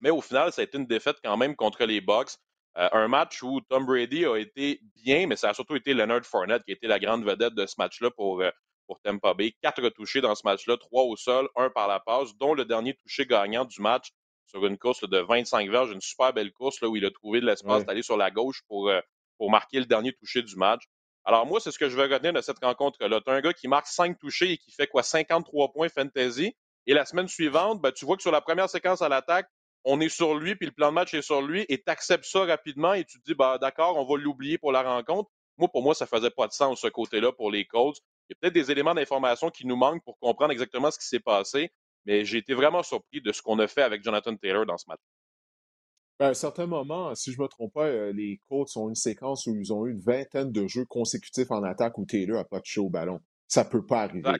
Mais 0.01 0.09
au 0.09 0.21
final, 0.21 0.51
ça 0.51 0.61
a 0.61 0.63
été 0.63 0.77
une 0.77 0.87
défaite 0.87 1.17
quand 1.23 1.37
même 1.37 1.55
contre 1.55 1.85
les 1.85 2.01
Bucks. 2.01 2.31
Euh, 2.77 2.89
un 2.93 3.07
match 3.07 3.43
où 3.43 3.61
Tom 3.61 3.85
Brady 3.85 4.25
a 4.25 4.37
été 4.37 4.79
bien, 4.95 5.27
mais 5.27 5.35
ça 5.35 5.49
a 5.49 5.53
surtout 5.53 5.75
été 5.75 5.93
Leonard 5.93 6.23
Fournette 6.23 6.63
qui 6.63 6.71
a 6.71 6.75
été 6.75 6.87
la 6.87 6.99
grande 6.99 7.25
vedette 7.25 7.53
de 7.53 7.65
ce 7.65 7.75
match-là 7.77 8.09
pour, 8.11 8.41
euh, 8.41 8.51
pour 8.87 8.99
Bay. 9.35 9.53
Quatre 9.61 9.89
touchés 9.89 10.21
dans 10.21 10.35
ce 10.35 10.41
match-là, 10.45 10.77
trois 10.77 11.03
au 11.03 11.15
sol, 11.15 11.49
un 11.55 11.69
par 11.69 11.87
la 11.87 11.99
passe, 11.99 12.35
dont 12.37 12.53
le 12.53 12.65
dernier 12.65 12.95
touché 12.95 13.25
gagnant 13.25 13.65
du 13.65 13.81
match 13.81 14.11
sur 14.49 14.65
une 14.65 14.77
course 14.77 15.07
de 15.07 15.19
25 15.19 15.69
verges, 15.69 15.91
une 15.91 16.01
super 16.01 16.33
belle 16.33 16.51
course 16.51 16.81
là, 16.81 16.89
où 16.89 16.95
il 16.95 17.05
a 17.05 17.11
trouvé 17.11 17.39
de 17.39 17.45
l'espace 17.45 17.85
d'aller 17.85 18.01
sur 18.01 18.17
la 18.17 18.31
gauche 18.31 18.63
pour, 18.67 18.89
euh, 18.89 18.99
pour 19.37 19.51
marquer 19.51 19.79
le 19.79 19.85
dernier 19.85 20.11
touché 20.13 20.41
du 20.41 20.55
match. 20.55 20.83
Alors 21.23 21.45
moi, 21.45 21.59
c'est 21.59 21.71
ce 21.71 21.77
que 21.77 21.89
je 21.89 21.95
veux 21.95 22.11
retenir 22.11 22.33
de 22.33 22.41
cette 22.41 22.63
rencontre-là. 22.63 23.21
Tu 23.21 23.29
as 23.29 23.33
un 23.33 23.41
gars 23.41 23.53
qui 23.53 23.67
marque 23.67 23.87
cinq 23.87 24.17
touchés 24.17 24.53
et 24.53 24.57
qui 24.57 24.71
fait 24.71 24.87
quoi 24.87 25.03
53 25.03 25.71
points 25.71 25.89
fantasy. 25.89 26.55
Et 26.87 26.93
la 26.93 27.05
semaine 27.05 27.27
suivante, 27.27 27.81
ben, 27.81 27.91
tu 27.91 28.05
vois 28.05 28.15
que 28.15 28.23
sur 28.23 28.31
la 28.31 28.41
première 28.41 28.69
séquence 28.69 29.03
à 29.03 29.09
l'attaque, 29.09 29.47
on 29.85 30.01
est 30.01 30.09
sur 30.09 30.35
lui, 30.35 30.55
puis 30.55 30.65
le 30.65 30.71
plan 30.71 30.89
de 30.89 30.93
match 30.93 31.13
est 31.13 31.21
sur 31.21 31.41
lui, 31.41 31.65
et 31.69 31.77
tu 31.77 31.89
acceptes 31.89 32.25
ça 32.25 32.45
rapidement 32.45 32.93
et 32.93 33.05
tu 33.05 33.19
te 33.19 33.25
dis, 33.25 33.35
bah, 33.35 33.57
d'accord, 33.59 33.97
on 33.97 34.05
va 34.05 34.19
l'oublier 34.19 34.57
pour 34.57 34.71
la 34.71 34.81
rencontre. 34.81 35.29
Moi, 35.57 35.67
pour 35.67 35.83
moi, 35.83 35.93
ça 35.93 36.07
faisait 36.07 36.31
pas 36.31 36.47
de 36.47 36.53
sens, 36.53 36.81
ce 36.81 36.87
côté-là, 36.87 37.31
pour 37.31 37.51
les 37.51 37.65
Colts. 37.65 37.97
Il 38.27 38.33
y 38.33 38.33
a 38.33 38.37
peut-être 38.41 38.53
des 38.53 38.71
éléments 38.71 38.95
d'information 38.95 39.49
qui 39.49 39.67
nous 39.67 39.75
manquent 39.75 40.03
pour 40.03 40.17
comprendre 40.19 40.51
exactement 40.51 40.89
ce 40.89 40.97
qui 40.97 41.05
s'est 41.05 41.19
passé, 41.19 41.71
mais 42.09 42.25
j'ai 42.25 42.39
été 42.39 42.55
vraiment 42.55 42.81
surpris 42.81 43.21
de 43.21 43.31
ce 43.31 43.39
qu'on 43.41 43.59
a 43.59 43.67
fait 43.67 43.83
avec 43.83 44.03
Jonathan 44.03 44.35
Taylor 44.35 44.65
dans 44.65 44.77
ce 44.77 44.85
match. 44.87 44.99
Ben, 46.17 46.25
à 46.25 46.29
un 46.29 46.33
certain 46.33 46.65
moment, 46.65 47.13
si 47.13 47.31
je 47.31 47.37
ne 47.37 47.43
me 47.43 47.47
trompe 47.47 47.71
pas, 47.71 47.85
euh, 47.85 48.11
les 48.11 48.41
Colts 48.49 48.75
ont 48.77 48.89
une 48.89 48.95
séquence 48.95 49.45
où 49.45 49.55
ils 49.55 49.71
ont 49.71 49.85
eu 49.85 49.91
une 49.91 50.01
vingtaine 50.01 50.51
de 50.51 50.65
jeux 50.65 50.85
consécutifs 50.85 51.51
en 51.51 51.61
attaque 51.61 51.99
où 51.99 52.05
Taylor 52.05 52.37
n'a 52.37 52.45
pas 52.45 52.61
touché 52.61 52.81
au 52.81 52.89
ballon. 52.89 53.19
Ça 53.47 53.63
ne 53.63 53.69
peut 53.69 53.85
pas 53.85 54.01
arriver. 54.01 54.31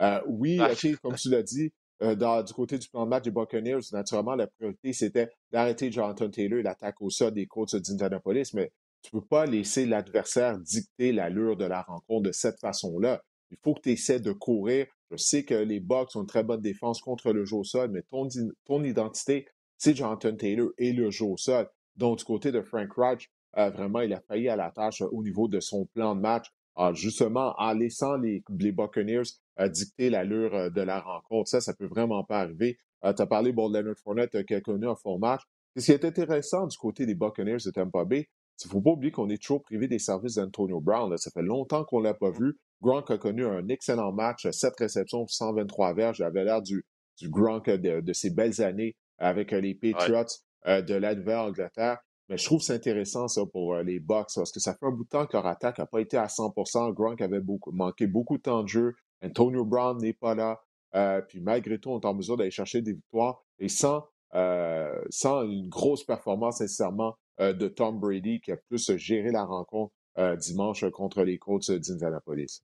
Euh, 0.00 0.20
oui, 0.26 0.58
comme 1.02 1.16
tu 1.16 1.28
l'as 1.28 1.42
dit, 1.42 1.70
du 2.00 2.52
côté 2.54 2.78
du 2.78 2.88
plan 2.88 3.04
de 3.04 3.10
match 3.10 3.24
des 3.24 3.30
Buccaneers, 3.30 3.80
naturellement, 3.92 4.34
la 4.34 4.46
priorité, 4.46 4.94
c'était 4.94 5.28
d'arrêter 5.52 5.92
Jonathan 5.92 6.30
Taylor 6.30 6.60
et 6.60 6.62
l'attaque 6.62 7.00
au 7.02 7.10
sol 7.10 7.34
des 7.34 7.46
Colts 7.46 7.76
d'Indianapolis, 7.76 8.54
mais 8.54 8.72
tu 9.02 9.14
ne 9.14 9.20
peux 9.20 9.26
pas 9.26 9.44
laisser 9.44 9.84
l'adversaire 9.84 10.58
dicter 10.58 11.12
l'allure 11.12 11.56
de 11.56 11.66
la 11.66 11.82
rencontre 11.82 12.28
de 12.28 12.32
cette 12.32 12.58
façon-là. 12.58 13.22
Il 13.50 13.58
faut 13.62 13.74
que 13.74 13.82
tu 13.82 13.90
essaies 13.90 14.20
de 14.20 14.32
courir. 14.32 14.86
Je 15.10 15.16
sais 15.16 15.44
que 15.44 15.54
les 15.54 15.80
Bucks 15.80 16.14
ont 16.16 16.20
une 16.20 16.26
très 16.26 16.42
bonne 16.44 16.60
défense 16.60 17.00
contre 17.00 17.32
le 17.32 17.44
jeu 17.44 17.56
au 17.56 17.64
sol, 17.64 17.90
mais 17.90 18.02
ton, 18.02 18.84
identité, 18.84 19.46
c'est 19.76 19.96
Jonathan 19.96 20.36
Taylor 20.36 20.70
et 20.76 20.92
le 20.92 21.10
jeu 21.10 21.24
au 21.24 21.36
sol. 21.36 21.68
Donc, 21.96 22.18
du 22.18 22.24
côté 22.24 22.52
de 22.52 22.60
Frank 22.60 22.92
Reich, 22.96 23.30
euh, 23.56 23.70
vraiment, 23.70 24.00
il 24.00 24.12
a 24.12 24.20
failli 24.20 24.48
à 24.48 24.56
la 24.56 24.70
tâche 24.70 25.00
au 25.00 25.22
niveau 25.22 25.48
de 25.48 25.60
son 25.60 25.86
plan 25.86 26.14
de 26.14 26.20
match, 26.20 26.46
justement 26.92 27.54
en 27.58 27.72
laissant 27.72 28.16
les, 28.16 28.44
les 28.56 28.70
Buccaneers 28.70 29.22
euh, 29.58 29.68
dicter 29.68 30.10
l'allure 30.10 30.54
euh, 30.54 30.70
de 30.70 30.80
la 30.80 31.00
rencontre. 31.00 31.48
Ça, 31.48 31.60
ça 31.60 31.74
peut 31.74 31.86
vraiment 31.86 32.22
pas 32.22 32.40
arriver. 32.40 32.78
tu 33.02 33.22
as 33.22 33.26
parlé 33.26 33.52
de 33.52 33.56
Leonard 33.56 33.96
Fournette 34.02 34.44
qui 34.46 34.54
a 34.54 34.60
connu 34.60 34.86
un 34.86 34.94
fond 34.94 35.18
match. 35.18 35.42
Ce 35.76 35.86
qui 35.86 35.92
est 35.92 36.04
intéressant 36.04 36.66
du 36.66 36.76
côté 36.76 37.06
des 37.06 37.14
Buccaneers 37.14 37.58
de 37.64 37.70
Tampa 37.70 38.04
Bay, 38.04 38.28
il 38.64 38.68
ne 38.68 38.72
faut 38.72 38.80
pas 38.80 38.90
oublier 38.90 39.12
qu'on 39.12 39.28
est 39.28 39.40
toujours 39.40 39.62
privé 39.62 39.88
des 39.88 39.98
services 39.98 40.34
d'Antonio 40.34 40.80
Brown. 40.80 41.16
Ça 41.16 41.30
fait 41.30 41.42
longtemps 41.42 41.84
qu'on 41.84 42.00
ne 42.00 42.04
l'a 42.04 42.14
pas 42.14 42.30
vu. 42.30 42.58
Gronk 42.82 43.10
a 43.10 43.18
connu 43.18 43.44
un 43.44 43.68
excellent 43.68 44.12
match, 44.12 44.48
7 44.48 44.74
réceptions, 44.78 45.26
123 45.26 45.94
verges. 45.94 46.18
Il 46.18 46.24
avait 46.24 46.44
l'air 46.44 46.62
du, 46.62 46.84
du 47.18 47.28
Gronk 47.28 47.68
de, 47.68 48.00
de, 48.00 48.12
ses 48.12 48.30
belles 48.30 48.62
années 48.62 48.96
avec 49.18 49.52
les 49.52 49.74
Patriots 49.74 50.24
de 50.66 50.94
la 50.94 51.14
Nouvelle-Angleterre. 51.14 51.98
Mais 52.28 52.36
je 52.36 52.44
trouve 52.44 52.60
c'est 52.60 52.74
intéressant, 52.74 53.26
ça, 53.26 53.46
pour 53.46 53.74
euh, 53.74 53.82
les 53.82 54.00
Bucks, 54.00 54.28
parce 54.34 54.52
que 54.52 54.60
ça 54.60 54.74
fait 54.74 54.84
un 54.84 54.90
bout 54.90 55.04
de 55.04 55.08
temps 55.08 55.26
que 55.26 55.36
leur 55.36 55.46
attaque 55.46 55.78
n'a 55.78 55.86
pas 55.86 56.00
été 56.00 56.16
à 56.16 56.26
100% 56.26 56.92
Gronk 56.92 57.20
avait 57.22 57.40
beaucoup, 57.40 57.72
manqué 57.72 58.06
beaucoup 58.06 58.36
de 58.36 58.42
temps 58.42 58.62
de 58.62 58.68
jeu. 58.68 58.94
Antonio 59.24 59.64
Brown 59.64 59.98
n'est 59.98 60.12
pas 60.12 60.34
là. 60.34 60.60
Euh, 60.94 61.22
puis 61.22 61.40
malgré 61.40 61.78
tout, 61.78 61.90
on 61.90 62.00
est 62.00 62.06
en 62.06 62.14
mesure 62.14 62.36
d'aller 62.36 62.50
chercher 62.50 62.82
des 62.82 62.92
victoires. 62.92 63.42
Et 63.58 63.68
sans, 63.68 64.04
euh, 64.34 65.00
sans 65.08 65.42
une 65.44 65.68
grosse 65.68 66.04
performance 66.04 66.60
nécessairement 66.60 67.16
de 67.38 67.68
Tom 67.68 68.00
Brady, 68.00 68.40
qui 68.40 68.52
a 68.52 68.56
plus 68.56 68.96
géré 68.96 69.30
la 69.30 69.44
rencontre 69.44 69.92
dimanche 70.36 70.88
contre 70.90 71.22
les 71.22 71.38
Colts 71.38 71.70
d'Indianapolis. 71.70 72.62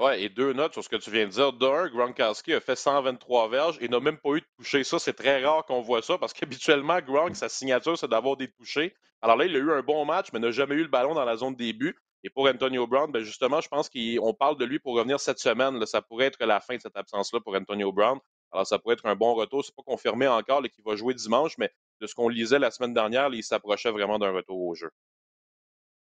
Ouais, 0.00 0.22
et 0.22 0.28
deux 0.30 0.54
notes 0.54 0.72
sur 0.72 0.82
ce 0.82 0.88
que 0.88 0.96
tu 0.96 1.10
viens 1.10 1.26
de 1.26 1.30
dire. 1.30 1.52
D'un, 1.52 1.86
Gronkowski 1.88 2.54
a 2.54 2.60
fait 2.60 2.74
123 2.74 3.50
verges 3.50 3.76
et 3.82 3.88
n'a 3.88 4.00
même 4.00 4.16
pas 4.16 4.30
eu 4.30 4.40
de 4.40 4.46
toucher. 4.56 4.82
Ça, 4.82 4.98
c'est 4.98 5.12
très 5.12 5.44
rare 5.44 5.66
qu'on 5.66 5.82
voit 5.82 6.00
ça 6.00 6.16
parce 6.16 6.32
qu'habituellement, 6.32 7.00
Gronk, 7.00 7.36
sa 7.36 7.50
signature, 7.50 7.98
c'est 7.98 8.08
d'avoir 8.08 8.38
des 8.38 8.50
touchés. 8.50 8.94
Alors 9.20 9.36
là, 9.36 9.44
il 9.44 9.54
a 9.54 9.58
eu 9.58 9.70
un 9.72 9.82
bon 9.82 10.06
match, 10.06 10.28
mais 10.32 10.38
n'a 10.38 10.52
jamais 10.52 10.76
eu 10.76 10.82
le 10.82 10.88
ballon 10.88 11.12
dans 11.12 11.26
la 11.26 11.36
zone 11.36 11.52
de 11.52 11.58
début. 11.58 11.98
Et 12.24 12.30
pour 12.30 12.48
Antonio 12.48 12.86
Brown, 12.86 13.12
ben 13.12 13.22
justement, 13.22 13.60
je 13.60 13.68
pense 13.68 13.90
qu'on 13.90 14.32
parle 14.32 14.56
de 14.56 14.64
lui 14.64 14.78
pour 14.78 14.94
revenir 14.94 15.20
cette 15.20 15.38
semaine. 15.38 15.84
Ça 15.84 16.00
pourrait 16.00 16.26
être 16.26 16.42
la 16.42 16.60
fin 16.60 16.76
de 16.76 16.80
cette 16.80 16.96
absence-là 16.96 17.40
pour 17.40 17.54
Antonio 17.54 17.92
Brown. 17.92 18.18
Alors, 18.52 18.66
ça 18.66 18.78
pourrait 18.78 18.94
être 18.94 19.04
un 19.04 19.16
bon 19.16 19.34
retour. 19.34 19.62
C'est 19.64 19.74
pas 19.74 19.82
confirmé 19.82 20.26
encore 20.26 20.62
qu'il 20.62 20.84
va 20.84 20.96
jouer 20.96 21.12
dimanche, 21.12 21.58
mais 21.58 21.70
de 22.00 22.06
ce 22.06 22.14
qu'on 22.14 22.28
lisait 22.28 22.58
la 22.58 22.70
semaine 22.70 22.94
dernière, 22.94 23.28
il 23.32 23.42
s'approchait 23.42 23.90
vraiment 23.90 24.18
d'un 24.18 24.32
retour 24.32 24.60
au 24.60 24.74
jeu. 24.74 24.90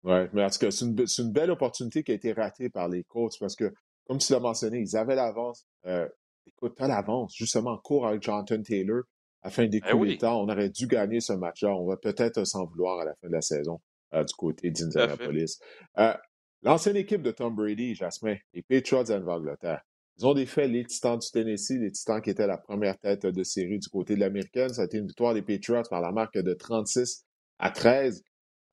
Oui, 0.05 0.21
mais 0.33 0.45
en 0.45 0.51
tout 0.51 0.59
cas, 0.59 0.71
c'est 0.71 0.85
une, 0.85 1.33
belle 1.33 1.51
opportunité 1.51 2.03
qui 2.03 2.13
a 2.13 2.15
été 2.15 2.33
ratée 2.33 2.71
par 2.71 2.89
les 2.89 3.05
coachs 3.05 3.39
parce 3.41 3.57
que, 3.57 3.73
comme 4.07 4.19
tu 4.19 4.33
l'as 4.33 4.41
mentionné, 4.41 4.79
ils 4.79 4.97
avaient 4.97 5.17
l'avance. 5.17 5.67
Euh, 5.87 6.09
écoute, 6.47 6.75
tu 6.77 6.83
as 6.83 6.89
l'avance, 6.89 7.35
justement, 7.37 7.73
en 7.73 7.79
cours 7.79 8.07
avec 8.07 8.23
Jonathan 8.23 8.63
Taylor 8.63 9.03
afin 9.43 9.67
d'écouler 9.67 10.13
le 10.13 10.19
temps. 10.19 10.41
On 10.41 10.49
aurait 10.49 10.71
dû 10.71 10.87
gagner 10.87 11.21
ce 11.21 11.33
match-là. 11.33 11.75
On 11.75 11.87
va 11.87 11.97
peut-être 11.97 12.45
s'en 12.45 12.67
vouloir 12.67 13.01
à 13.01 13.05
la 13.05 13.15
fin 13.17 13.29
de 13.29 13.33
la 13.33 13.41
saison 13.41 13.81
euh, 14.15 14.25
du 14.25 14.35
côté 14.35 14.71
d'Indianapolis. 14.71 15.59
Euh, 15.99 16.15
l'ancienne 16.63 16.97
équipe 16.97 17.23
de 17.23 17.33
Tom 17.33 17.55
Brady, 17.55 17.95
Jasmin, 17.95 18.37
les 18.55 18.63
Patriots 18.63 19.05
d'Angleterre, 19.05 19.83
ils 20.19 20.27
ont 20.27 20.35
défait 20.35 20.67
les 20.67 20.85
Titans 20.85 21.19
du 21.19 21.31
Tennessee, 21.31 21.79
les 21.79 21.93
Titans 21.93 22.21
qui 22.21 22.31
étaient 22.31 22.47
la 22.47 22.59
première 22.59 22.99
tête 22.99 23.25
de 23.25 23.43
série 23.45 23.79
du 23.79 23.89
côté 23.89 24.17
de 24.17 24.21
l'américaine. 24.21 24.71
Ça 24.71 24.83
a 24.83 24.85
été 24.87 24.99
une 24.99 25.07
victoire 25.07 25.33
des 25.33 25.43
Patriots 25.43 25.85
par 25.89 26.01
la 26.01 26.11
marque 26.11 26.39
de 26.39 26.55
36 26.55 27.25
à 27.61 27.71
13. 27.71 28.25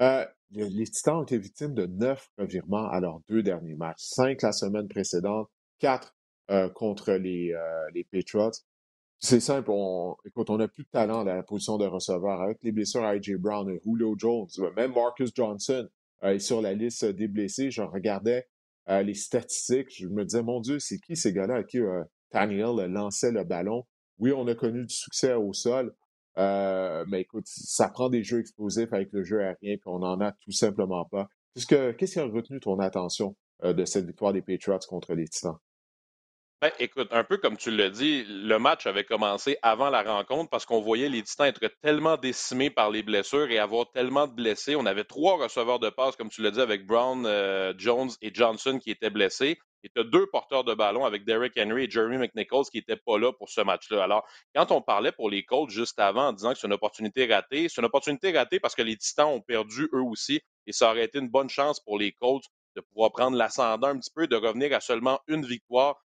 Euh, 0.02 0.26
les 0.52 0.86
Titans 0.86 1.18
ont 1.18 1.24
été 1.24 1.38
victimes 1.38 1.76
de 1.76 1.86
neuf 1.86 2.30
revirements 2.40 2.90
à 2.90 3.00
leurs 3.00 3.20
deux 3.30 3.44
derniers 3.44 3.76
matchs. 3.76 4.02
Cinq 4.02 4.42
la 4.42 4.54
semaine 4.54 4.88
précédente, 4.88 5.48
quatre 5.78 6.16
euh, 6.50 6.68
contre 6.70 7.14
les, 7.14 7.54
euh, 7.54 7.90
les 7.94 8.04
Patriots. 8.04 8.52
C'est 9.20 9.40
simple, 9.40 9.70
on, 9.72 10.16
écoute, 10.26 10.50
on 10.50 10.58
n'a 10.58 10.68
plus 10.68 10.84
de 10.84 10.90
talent 10.90 11.22
à 11.22 11.36
la 11.36 11.44
position 11.44 11.78
de 11.78 11.86
receveur. 11.86 12.42
Avec 12.42 12.58
les 12.64 12.72
blessures 12.72 13.04
à 13.04 13.10
A.J. 13.10 13.36
Brown 13.36 13.70
et 13.70 13.80
Julio 13.86 14.16
Jones, 14.18 14.48
même 14.76 14.94
Marcus 14.94 15.32
Johnson 15.34 15.88
est 16.24 16.40
sur 16.40 16.62
la 16.62 16.74
liste 16.74 17.06
des 17.06 17.28
blessés. 17.28 17.70
Je 17.70 17.84
regardais 17.84 18.48
les 18.88 19.14
statistiques, 19.14 19.90
je 19.96 20.08
me 20.08 20.24
disais, 20.24 20.44
mon 20.44 20.60
Dieu, 20.60 20.80
c'est 20.80 21.00
qui 21.00 21.16
ces 21.16 21.34
gars-là 21.34 21.56
à 21.56 21.64
qui 21.64 21.80
Daniel 22.32 22.92
lançait 22.92 23.32
le 23.32 23.44
ballon? 23.44 23.86
Oui, 24.20 24.32
on 24.32 24.48
a 24.48 24.56
connu 24.56 24.86
du 24.86 24.94
succès 24.94 25.34
au 25.34 25.54
sol, 25.54 25.94
euh, 26.38 27.06
mais 27.08 27.22
écoute, 27.22 27.46
ça 27.48 27.90
prend 27.90 28.10
des 28.10 28.24
jeux 28.24 28.40
explosifs 28.40 28.92
avec 28.94 29.12
le 29.12 29.24
jeu 29.24 29.42
aérien, 29.42 29.78
puis 29.78 29.88
on 29.88 30.00
n'en 30.00 30.20
a 30.22 30.32
tout 30.32 30.52
simplement 30.52 31.06
pas. 31.06 31.28
Qu'est-ce 31.56 32.14
qui 32.14 32.20
a 32.20 32.26
retenu 32.26 32.60
ton 32.60 32.80
attention 32.80 33.36
euh, 33.64 33.74
de 33.74 33.86
cette 33.86 34.06
victoire 34.06 34.34
des 34.34 34.42
Patriots 34.42 34.80
contre 34.88 35.14
les 35.14 35.28
Titans? 35.28 35.58
Ben, 36.66 36.72
écoute, 36.80 37.10
un 37.12 37.24
peu 37.24 37.38
comme 37.38 37.58
tu 37.58 37.70
l'as 37.70 37.92
dit, 37.92 38.26
le 38.28 38.58
match 38.58 38.88
avait 38.88 39.04
commencé 39.04 39.56
avant 39.62 39.92
la 39.92 40.02
rencontre 40.02 40.50
parce 40.50 40.66
qu'on 40.66 40.82
voyait 40.82 41.10
les 41.10 41.22
Titans 41.22 41.46
être 41.46 41.62
tellement 41.84 42.18
décimés 42.18 42.72
par 42.72 42.90
les 42.90 43.04
blessures 43.04 43.52
et 43.52 43.60
avoir 43.60 43.92
tellement 43.92 44.26
de 44.26 44.34
blessés. 44.34 44.76
On 44.76 44.88
avait 44.88 45.04
trois 45.04 45.38
receveurs 45.38 45.78
de 45.78 45.92
passe, 45.92 46.16
comme 46.16 46.30
tu 46.30 46.42
l'as 46.42 46.50
dit, 46.50 46.60
avec 46.60 46.88
Brown, 46.88 47.24
euh, 47.28 47.72
Jones 47.78 48.10
et 48.24 48.34
Johnson 48.34 48.80
qui 48.82 48.90
étaient 48.90 49.12
blessés. 49.12 49.60
Et 49.84 49.90
tu 49.94 50.02
as 50.02 50.04
deux 50.06 50.26
porteurs 50.26 50.64
de 50.64 50.74
ballon 50.74 51.06
avec 51.06 51.24
Derrick 51.24 51.54
Henry 51.56 51.84
et 51.84 51.92
Jeremy 51.92 52.18
McNichols 52.18 52.66
qui 52.72 52.78
n'étaient 52.78 52.96
pas 52.96 53.20
là 53.20 53.32
pour 53.32 53.50
ce 53.50 53.62
match-là. 53.62 54.04
Alors, 54.04 54.28
quand 54.56 54.72
on 54.72 54.82
parlait 54.82 55.12
pour 55.12 55.30
les 55.30 55.46
Colts 55.46 55.70
juste 55.70 56.00
avant 56.00 56.30
en 56.30 56.34
disant 56.34 56.54
que 56.54 56.58
c'est 56.58 56.66
une 56.66 56.74
opportunité 56.74 57.32
ratée, 57.32 57.70
c'est 57.70 57.80
une 57.80 57.86
opportunité 57.86 58.36
ratée 58.36 58.60
parce 58.60 58.74
que 58.74 58.82
les 58.82 58.98
Titans 58.98 59.28
ont 59.28 59.42
perdu 59.42 59.88
eux 59.94 60.02
aussi 60.02 60.42
et 60.66 60.72
ça 60.72 60.90
aurait 60.90 61.06
été 61.06 61.20
une 61.20 61.30
bonne 61.30 61.50
chance 61.50 61.80
pour 61.80 62.00
les 62.00 62.12
Colts 62.12 62.46
de 62.76 62.82
pouvoir 62.82 63.12
prendre 63.12 63.38
l'ascendant 63.38 63.90
un 63.90 64.00
petit 64.00 64.12
peu, 64.14 64.26
de 64.26 64.36
revenir 64.36 64.76
à 64.76 64.80
seulement 64.80 65.20
une 65.28 65.46
victoire 65.46 66.02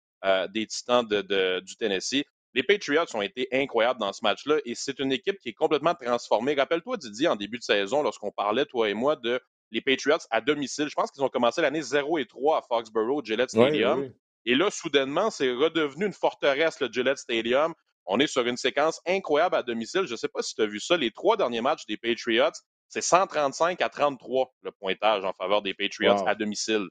des 0.53 0.67
Titans 0.67 1.07
de, 1.07 1.61
du 1.61 1.77
Tennessee. 1.77 2.25
Les 2.55 2.63
Patriots 2.63 3.05
ont 3.15 3.23
été 3.23 3.47
incroyables 3.53 4.01
dans 4.01 4.13
ce 4.13 4.21
match-là 4.23 4.57
et 4.65 4.75
c'est 4.75 4.99
une 4.99 5.13
équipe 5.13 5.39
qui 5.39 5.51
est 5.51 5.55
complètement 5.55 5.95
transformée. 5.95 6.55
Rappelle-toi, 6.55 6.97
Didier, 6.97 7.29
en 7.29 7.37
début 7.37 7.59
de 7.59 7.63
saison, 7.63 8.03
lorsqu'on 8.03 8.31
parlait, 8.33 8.65
toi 8.65 8.89
et 8.89 8.95
moi, 8.95 9.17
de 9.17 9.41
les 9.71 9.81
Patriots 9.81 10.19
à 10.31 10.41
domicile. 10.41 10.89
Je 10.89 10.95
pense 10.95 11.11
qu'ils 11.11 11.23
ont 11.23 11.29
commencé 11.29 11.61
l'année 11.61 11.83
0 11.83 12.19
et 12.19 12.27
3 12.27 12.59
à 12.59 12.63
Foxborough, 12.63 13.25
Gillette 13.25 13.51
Stadium. 13.51 14.11
Et 14.47 14.55
là, 14.55 14.71
soudainement, 14.71 15.31
c'est 15.31 15.53
redevenu 15.53 16.07
une 16.07 16.13
forteresse, 16.13 16.81
le 16.81 16.89
Gillette 16.91 17.19
Stadium. 17.19 17.75
On 18.07 18.19
est 18.19 18.27
sur 18.27 18.47
une 18.47 18.57
séquence 18.57 19.01
incroyable 19.07 19.55
à 19.55 19.63
domicile. 19.63 20.07
Je 20.07 20.13
ne 20.13 20.17
sais 20.17 20.29
pas 20.29 20.41
si 20.43 20.55
tu 20.55 20.63
as 20.63 20.67
vu 20.67 20.81
ça. 20.81 20.97
Les 20.97 21.11
trois 21.11 21.37
derniers 21.37 21.61
matchs 21.61 21.85
des 21.87 21.99
Patriots, 21.99 22.53
c'est 22.89 23.03
135 23.03 23.83
à 23.83 23.91
33 23.91 24.55
le 24.63 24.73
pointage 24.73 25.25
en 25.25 25.35
faveur 25.35 25.61
des 25.61 25.75
Patriots 25.75 26.27
à 26.27 26.35
domicile. 26.35 26.89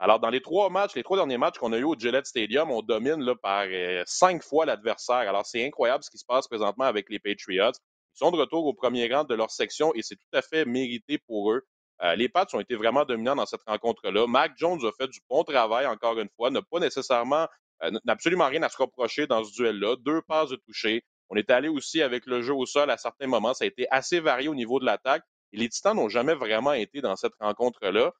Alors, 0.00 0.20
dans 0.20 0.30
les 0.30 0.40
trois 0.40 0.70
matchs, 0.70 0.94
les 0.94 1.02
trois 1.02 1.16
derniers 1.16 1.38
matchs 1.38 1.58
qu'on 1.58 1.72
a 1.72 1.78
eu 1.78 1.82
au 1.82 1.96
Gillette 1.98 2.26
Stadium, 2.26 2.70
on 2.70 2.82
domine 2.82 3.20
là, 3.20 3.34
par 3.34 3.64
euh, 3.66 4.02
cinq 4.06 4.44
fois 4.44 4.64
l'adversaire. 4.64 5.16
Alors, 5.16 5.44
c'est 5.44 5.66
incroyable 5.66 6.04
ce 6.04 6.10
qui 6.10 6.18
se 6.18 6.24
passe 6.24 6.46
présentement 6.46 6.84
avec 6.84 7.10
les 7.10 7.18
Patriots. 7.18 7.72
Ils 7.72 8.18
sont 8.18 8.30
de 8.30 8.36
retour 8.36 8.64
au 8.64 8.74
premier 8.74 9.12
rang 9.12 9.24
de 9.24 9.34
leur 9.34 9.50
section 9.50 9.92
et 9.94 10.02
c'est 10.02 10.14
tout 10.14 10.36
à 10.36 10.42
fait 10.42 10.64
mérité 10.64 11.18
pour 11.18 11.52
eux. 11.52 11.66
Euh, 12.02 12.14
les 12.14 12.28
Pats 12.28 12.46
ont 12.52 12.60
été 12.60 12.76
vraiment 12.76 13.04
dominants 13.04 13.34
dans 13.34 13.46
cette 13.46 13.62
rencontre-là. 13.66 14.28
Mac 14.28 14.52
Jones 14.56 14.78
a 14.86 14.92
fait 14.92 15.08
du 15.08 15.18
bon 15.28 15.42
travail, 15.42 15.86
encore 15.86 16.16
une 16.20 16.28
fois, 16.36 16.50
n'a 16.50 16.62
pas 16.62 16.78
nécessairement, 16.78 17.48
euh, 17.82 17.90
n'a 17.90 18.12
absolument 18.12 18.46
rien 18.46 18.62
à 18.62 18.68
se 18.68 18.76
reprocher 18.76 19.26
dans 19.26 19.42
ce 19.42 19.52
duel-là. 19.52 19.96
Deux 19.98 20.22
passes 20.22 20.50
de 20.50 20.56
toucher. 20.56 21.02
On 21.28 21.34
est 21.34 21.50
allé 21.50 21.66
aussi 21.66 22.02
avec 22.02 22.24
le 22.26 22.40
jeu 22.40 22.54
au 22.54 22.66
sol 22.66 22.88
à 22.92 22.96
certains 22.98 23.26
moments. 23.26 23.52
Ça 23.52 23.64
a 23.64 23.66
été 23.66 23.88
assez 23.90 24.20
varié 24.20 24.48
au 24.48 24.54
niveau 24.54 24.78
de 24.78 24.84
l'attaque. 24.84 25.24
Et 25.52 25.56
les 25.56 25.68
Titans 25.68 25.96
n'ont 25.96 26.08
jamais 26.08 26.34
vraiment 26.34 26.72
été 26.72 27.00
dans 27.00 27.16
cette 27.16 27.34
rencontre-là. 27.40 28.12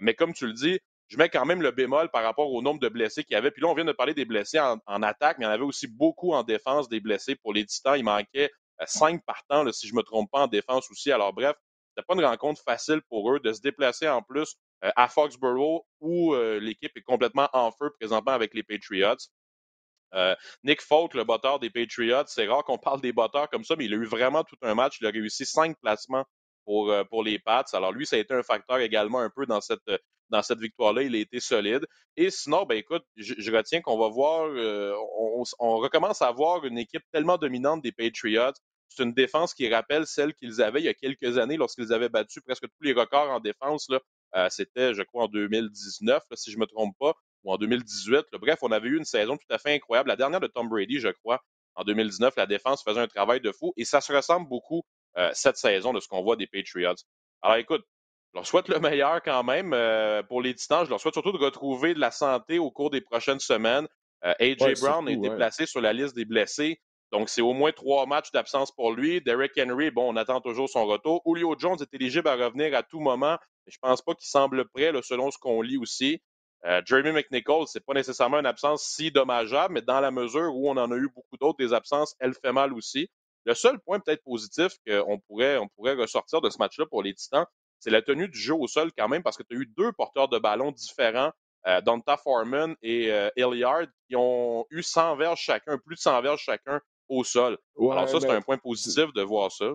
mais 0.00 0.14
comme 0.14 0.32
tu 0.32 0.46
le 0.46 0.52
dis, 0.52 0.80
je 1.10 1.16
mets 1.16 1.28
quand 1.28 1.44
même 1.44 1.60
le 1.60 1.72
bémol 1.72 2.08
par 2.10 2.22
rapport 2.22 2.52
au 2.52 2.62
nombre 2.62 2.78
de 2.78 2.88
blessés 2.88 3.24
qu'il 3.24 3.34
y 3.34 3.36
avait. 3.36 3.50
Puis 3.50 3.60
là, 3.60 3.68
on 3.68 3.74
vient 3.74 3.84
de 3.84 3.92
parler 3.92 4.14
des 4.14 4.24
blessés 4.24 4.60
en, 4.60 5.02
attaque, 5.02 5.38
mais 5.38 5.44
il 5.44 5.48
y 5.48 5.50
en 5.50 5.52
avait 5.52 5.64
aussi 5.64 5.88
beaucoup 5.88 6.32
en 6.32 6.44
défense 6.44 6.88
des 6.88 7.00
blessés 7.00 7.34
pour 7.34 7.52
les 7.52 7.66
Titans. 7.66 7.96
Il 7.98 8.04
manquait 8.04 8.50
euh, 8.80 8.84
cinq 8.86 9.24
partants, 9.24 9.70
si 9.72 9.88
je 9.88 9.92
ne 9.92 9.98
me 9.98 10.02
trompe 10.04 10.30
pas, 10.30 10.42
en 10.42 10.46
défense 10.46 10.88
aussi. 10.88 11.10
Alors 11.10 11.32
bref, 11.32 11.56
c'était 11.88 12.06
pas 12.06 12.14
une 12.14 12.24
rencontre 12.24 12.62
facile 12.62 13.02
pour 13.08 13.32
eux 13.32 13.40
de 13.40 13.52
se 13.52 13.60
déplacer 13.60 14.08
en 14.08 14.22
plus 14.22 14.54
euh, 14.84 14.90
à 14.94 15.08
Foxborough 15.08 15.82
où 15.98 16.34
euh, 16.34 16.60
l'équipe 16.60 16.96
est 16.96 17.02
complètement 17.02 17.48
en 17.52 17.72
feu 17.72 17.90
présentement 17.98 18.32
avec 18.32 18.54
les 18.54 18.62
Patriots. 18.62 19.16
Nick 20.64 20.80
Folk, 20.80 21.14
le 21.14 21.22
botteur 21.22 21.58
des 21.58 21.70
Patriots, 21.70 22.24
c'est 22.26 22.46
rare 22.46 22.64
qu'on 22.64 22.78
parle 22.78 23.00
des 23.00 23.12
botteurs 23.12 23.50
comme 23.50 23.64
ça, 23.64 23.74
mais 23.76 23.86
il 23.86 23.94
a 23.94 23.96
eu 23.96 24.06
vraiment 24.06 24.44
tout 24.44 24.56
un 24.62 24.76
match. 24.76 24.98
Il 25.00 25.06
a 25.06 25.10
réussi 25.10 25.44
cinq 25.44 25.76
placements 25.80 26.24
pour, 26.64 26.94
pour 27.08 27.22
les 27.22 27.38
Pats. 27.38 27.64
Alors 27.72 27.92
lui, 27.92 28.06
ça 28.06 28.16
a 28.16 28.18
été 28.18 28.34
un 28.34 28.42
facteur 28.42 28.78
également 28.78 29.20
un 29.20 29.30
peu 29.30 29.46
dans 29.46 29.60
cette 29.60 29.90
dans 30.30 30.42
cette 30.42 30.60
victoire-là, 30.60 31.02
il 31.02 31.14
a 31.14 31.18
été 31.18 31.40
solide. 31.40 31.86
Et 32.16 32.30
sinon, 32.30 32.64
ben 32.64 32.78
écoute, 32.78 33.04
je, 33.16 33.52
retiens 33.52 33.80
qu'on 33.80 33.98
va 33.98 34.08
voir, 34.08 34.48
euh, 34.48 34.94
on, 35.58 35.76
recommence 35.76 36.22
à 36.22 36.30
voir 36.30 36.64
une 36.64 36.78
équipe 36.78 37.02
tellement 37.12 37.36
dominante 37.36 37.82
des 37.82 37.92
Patriots. 37.92 38.52
C'est 38.88 39.02
une 39.02 39.12
défense 39.12 39.54
qui 39.54 39.68
rappelle 39.72 40.06
celle 40.06 40.34
qu'ils 40.34 40.62
avaient 40.62 40.80
il 40.80 40.84
y 40.84 40.88
a 40.88 40.94
quelques 40.94 41.38
années 41.38 41.56
lorsqu'ils 41.56 41.92
avaient 41.92 42.08
battu 42.08 42.40
presque 42.40 42.64
tous 42.64 42.82
les 42.82 42.92
records 42.92 43.30
en 43.30 43.40
défense. 43.40 43.88
Là. 43.88 44.00
Euh, 44.36 44.48
c'était, 44.50 44.94
je 44.94 45.02
crois, 45.02 45.24
en 45.24 45.28
2019, 45.28 46.22
si 46.34 46.50
je 46.50 46.56
ne 46.56 46.60
me 46.60 46.66
trompe 46.66 46.94
pas. 46.98 47.14
ou 47.44 47.52
en 47.52 47.56
2018. 47.56 48.26
Bref, 48.40 48.58
on 48.62 48.72
avait 48.72 48.88
eu 48.88 48.96
une 48.96 49.04
saison 49.04 49.36
tout 49.36 49.52
à 49.52 49.58
fait 49.58 49.74
incroyable. 49.74 50.08
La 50.08 50.16
dernière 50.16 50.40
de 50.40 50.46
Tom 50.46 50.68
Brady, 50.68 51.00
je 51.00 51.08
crois, 51.08 51.40
en 51.74 51.84
2019, 51.84 52.34
la 52.36 52.46
défense 52.46 52.82
faisait 52.82 53.00
un 53.00 53.06
travail 53.06 53.40
de 53.40 53.52
fou 53.52 53.72
et 53.76 53.84
ça 53.84 54.00
se 54.00 54.12
ressemble 54.12 54.48
beaucoup 54.48 54.82
euh, 54.82 54.99
cette 55.32 55.56
saison 55.56 55.92
de 55.92 56.00
ce 56.00 56.08
qu'on 56.08 56.22
voit 56.22 56.36
des 56.36 56.46
Patriots. 56.46 56.94
Alors 57.42 57.56
écoute, 57.56 57.84
je 58.32 58.38
leur 58.38 58.46
souhaite 58.46 58.68
le 58.68 58.78
meilleur 58.78 59.22
quand 59.22 59.42
même 59.42 59.72
euh, 59.74 60.22
pour 60.22 60.40
les 60.40 60.54
Titans. 60.54 60.84
Je 60.84 60.90
leur 60.90 61.00
souhaite 61.00 61.14
surtout 61.14 61.32
de 61.32 61.44
retrouver 61.44 61.94
de 61.94 61.98
la 61.98 62.12
santé 62.12 62.60
au 62.60 62.70
cours 62.70 62.90
des 62.90 63.00
prochaines 63.00 63.40
semaines. 63.40 63.88
Euh, 64.24 64.34
AJ 64.38 64.80
Brown 64.80 65.08
a 65.08 65.10
été 65.10 65.30
placé 65.30 65.66
sur 65.66 65.80
la 65.80 65.92
liste 65.92 66.14
des 66.14 66.24
blessés. 66.24 66.80
Donc, 67.10 67.28
c'est 67.28 67.40
au 67.40 67.52
moins 67.54 67.72
trois 67.72 68.06
matchs 68.06 68.30
d'absence 68.30 68.70
pour 68.70 68.92
lui. 68.92 69.20
Derek 69.20 69.58
Henry, 69.58 69.90
bon, 69.90 70.12
on 70.12 70.16
attend 70.16 70.40
toujours 70.40 70.68
son 70.68 70.86
retour. 70.86 71.22
Julio 71.26 71.56
Jones 71.58 71.78
est 71.80 71.92
éligible 71.92 72.28
à 72.28 72.36
revenir 72.36 72.72
à 72.76 72.84
tout 72.84 73.00
moment. 73.00 73.36
Mais 73.66 73.72
je 73.72 73.78
pense 73.80 74.00
pas 74.00 74.14
qu'il 74.14 74.28
semble 74.28 74.68
prêt, 74.68 74.92
selon 75.02 75.32
ce 75.32 75.38
qu'on 75.38 75.60
lit 75.60 75.78
aussi. 75.78 76.22
Euh, 76.66 76.82
Jeremy 76.84 77.10
McNichol, 77.10 77.66
c'est 77.66 77.84
pas 77.84 77.94
nécessairement 77.94 78.38
une 78.38 78.46
absence 78.46 78.84
si 78.84 79.10
dommageable, 79.10 79.74
mais 79.74 79.82
dans 79.82 79.98
la 79.98 80.12
mesure 80.12 80.54
où 80.54 80.70
on 80.70 80.76
en 80.76 80.92
a 80.92 80.96
eu 80.96 81.08
beaucoup 81.12 81.36
d'autres, 81.40 81.58
des 81.58 81.72
absences, 81.72 82.14
elle 82.20 82.34
fait 82.34 82.52
mal 82.52 82.72
aussi. 82.74 83.10
Le 83.44 83.54
seul 83.54 83.78
point 83.80 84.00
peut-être 84.00 84.22
positif 84.22 84.72
qu'on 84.86 85.18
pourrait, 85.20 85.58
on 85.58 85.68
pourrait 85.68 85.94
ressortir 85.94 86.40
de 86.40 86.50
ce 86.50 86.58
match-là 86.58 86.86
pour 86.86 87.02
les 87.02 87.14
Titans, 87.14 87.46
c'est 87.78 87.90
la 87.90 88.02
tenue 88.02 88.28
du 88.28 88.38
jeu 88.38 88.54
au 88.54 88.66
sol 88.66 88.90
quand 88.96 89.08
même, 89.08 89.22
parce 89.22 89.36
que 89.36 89.42
tu 89.42 89.56
as 89.56 89.60
eu 89.60 89.66
deux 89.76 89.92
porteurs 89.92 90.28
de 90.28 90.38
ballon 90.38 90.70
différents, 90.70 91.32
euh, 91.66 91.80
Donta 91.80 92.16
Foreman 92.16 92.74
et 92.82 93.10
euh, 93.10 93.28
Hilliard, 93.36 93.86
qui 94.08 94.16
ont 94.16 94.66
eu 94.70 94.82
100 94.82 95.16
verges 95.16 95.40
chacun, 95.40 95.78
plus 95.78 95.96
de 95.96 96.00
100 96.00 96.22
verges 96.22 96.40
chacun 96.40 96.80
au 97.08 97.24
sol. 97.24 97.58
Alors 97.78 98.08
ça, 98.08 98.20
c'est 98.20 98.30
un 98.30 98.42
point 98.42 98.58
positif 98.58 99.12
de 99.14 99.22
voir 99.22 99.50
ça. 99.50 99.72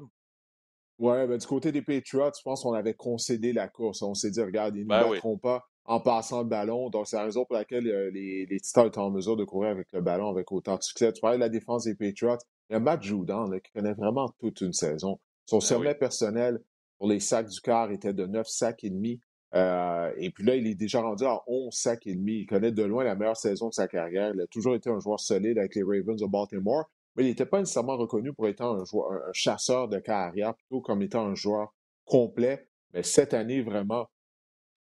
Ouais, 0.98 1.27
ben, 1.27 1.38
du 1.38 1.45
côté 1.45 1.72
des 1.72 1.81
Patriots, 1.81 2.31
je 2.38 2.41
pense 2.41 2.63
qu'on 2.63 2.74
avait 2.74 2.93
concédé 2.93 3.51
la 3.51 3.67
course. 3.67 4.01
On 4.01 4.13
s'est 4.13 4.31
dit, 4.31 4.41
regarde, 4.41 4.75
ils 4.77 4.84
ne 4.84 4.88
ben 4.88 5.10
battront 5.10 5.38
pas 5.38 5.67
en 5.84 6.00
passant 6.00 6.43
le 6.43 6.48
ballon. 6.48 6.89
Donc, 6.89 7.07
c'est 7.07 7.17
la 7.17 7.24
raison 7.24 7.43
pour 7.43 7.55
laquelle 7.55 7.88
euh, 7.88 8.10
les, 8.12 8.45
les 8.45 8.60
Titans 8.60 8.88
étaient 8.88 9.00
en 9.00 9.12
mesure 9.12 9.36
de 9.36 9.43
courir 9.43 9.72
avec 9.72 9.91
le 9.91 10.01
ballon 10.01 10.29
avec 10.29 10.51
autant 10.51 10.77
de 10.77 10.84
succès. 10.84 11.12
Tu 11.12 11.19
parlais 11.19 11.38
de 11.38 11.41
la 11.41 11.50
défense 11.50 11.84
des 11.84 11.95
Patriots. 11.95 12.38
Il 12.69 12.74
y 12.74 12.75
a 12.75 12.79
Matt 12.79 13.03
Judon 13.03 13.51
qui 13.63 13.72
connaît 13.72 13.93
vraiment 13.93 14.29
toute 14.39 14.62
une 14.62 14.74
saison. 14.74 15.19
Son 15.45 15.57
ben 15.57 15.65
sommet 15.65 15.95
personnel 15.95 16.60
pour 16.98 17.07
les 17.07 17.19
sacs 17.19 17.50
du 17.50 17.62
quart 17.62 17.91
était 17.91 18.13
de 18.13 18.25
9 18.25 18.48
sacs 18.48 18.84
et 18.84 18.89
demi. 18.89 19.19
Euh, 19.53 20.12
et 20.17 20.31
puis 20.31 20.43
là, 20.43 20.55
il 20.55 20.67
est 20.67 20.75
déjà 20.75 21.01
rendu 21.01 21.24
à 21.25 21.41
11 21.48 21.74
sacs 21.74 22.07
et 22.07 22.15
demi. 22.15 22.39
Il 22.39 22.45
connaît 22.45 22.72
de 22.72 22.84
loin 22.84 23.03
la 23.03 23.15
meilleure 23.15 23.38
saison 23.38 23.69
de 23.69 23.74
sa 23.74 23.88
carrière. 23.88 24.31
Il 24.34 24.41
a 24.41 24.48
toujours 24.48 24.75
été 24.75 24.89
un 24.89 25.00
joueur 25.00 25.19
solide 25.19 25.57
avec 25.57 25.75
les 25.75 25.84
Ravens 25.84 26.19
de 26.19 26.25
Baltimore 26.25 26.89
mais 27.15 27.24
il 27.24 27.27
n'était 27.27 27.45
pas 27.45 27.60
nécessairement 27.60 27.98
reconnu 27.98 28.34
pour 28.34 28.48
être 28.48 28.62
un, 28.62 28.84
joueur, 28.84 29.12
un, 29.12 29.34
chasseur 29.34 29.88
de 29.88 30.00
carrière, 30.00 30.53
plutôt 30.55 30.81
comme 30.81 31.01
étant 31.01 31.25
un 31.25 31.36
joueur 31.36 31.74
complet. 32.03 32.67
Mais 32.93 33.03
cette 33.03 33.34
année, 33.34 33.62
vraiment, 33.62 34.10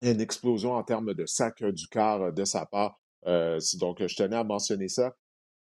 il 0.01 0.07
y 0.07 0.11
a 0.11 0.13
une 0.13 0.21
explosion 0.21 0.73
en 0.73 0.83
termes 0.83 1.13
de 1.13 1.25
sac 1.25 1.63
du 1.63 1.87
quart 1.87 2.21
euh, 2.21 2.31
de 2.31 2.43
sa 2.43 2.65
part. 2.65 2.99
Euh, 3.27 3.59
donc, 3.79 4.05
je 4.05 4.15
tenais 4.15 4.35
à 4.35 4.43
mentionner 4.43 4.89
ça. 4.89 5.15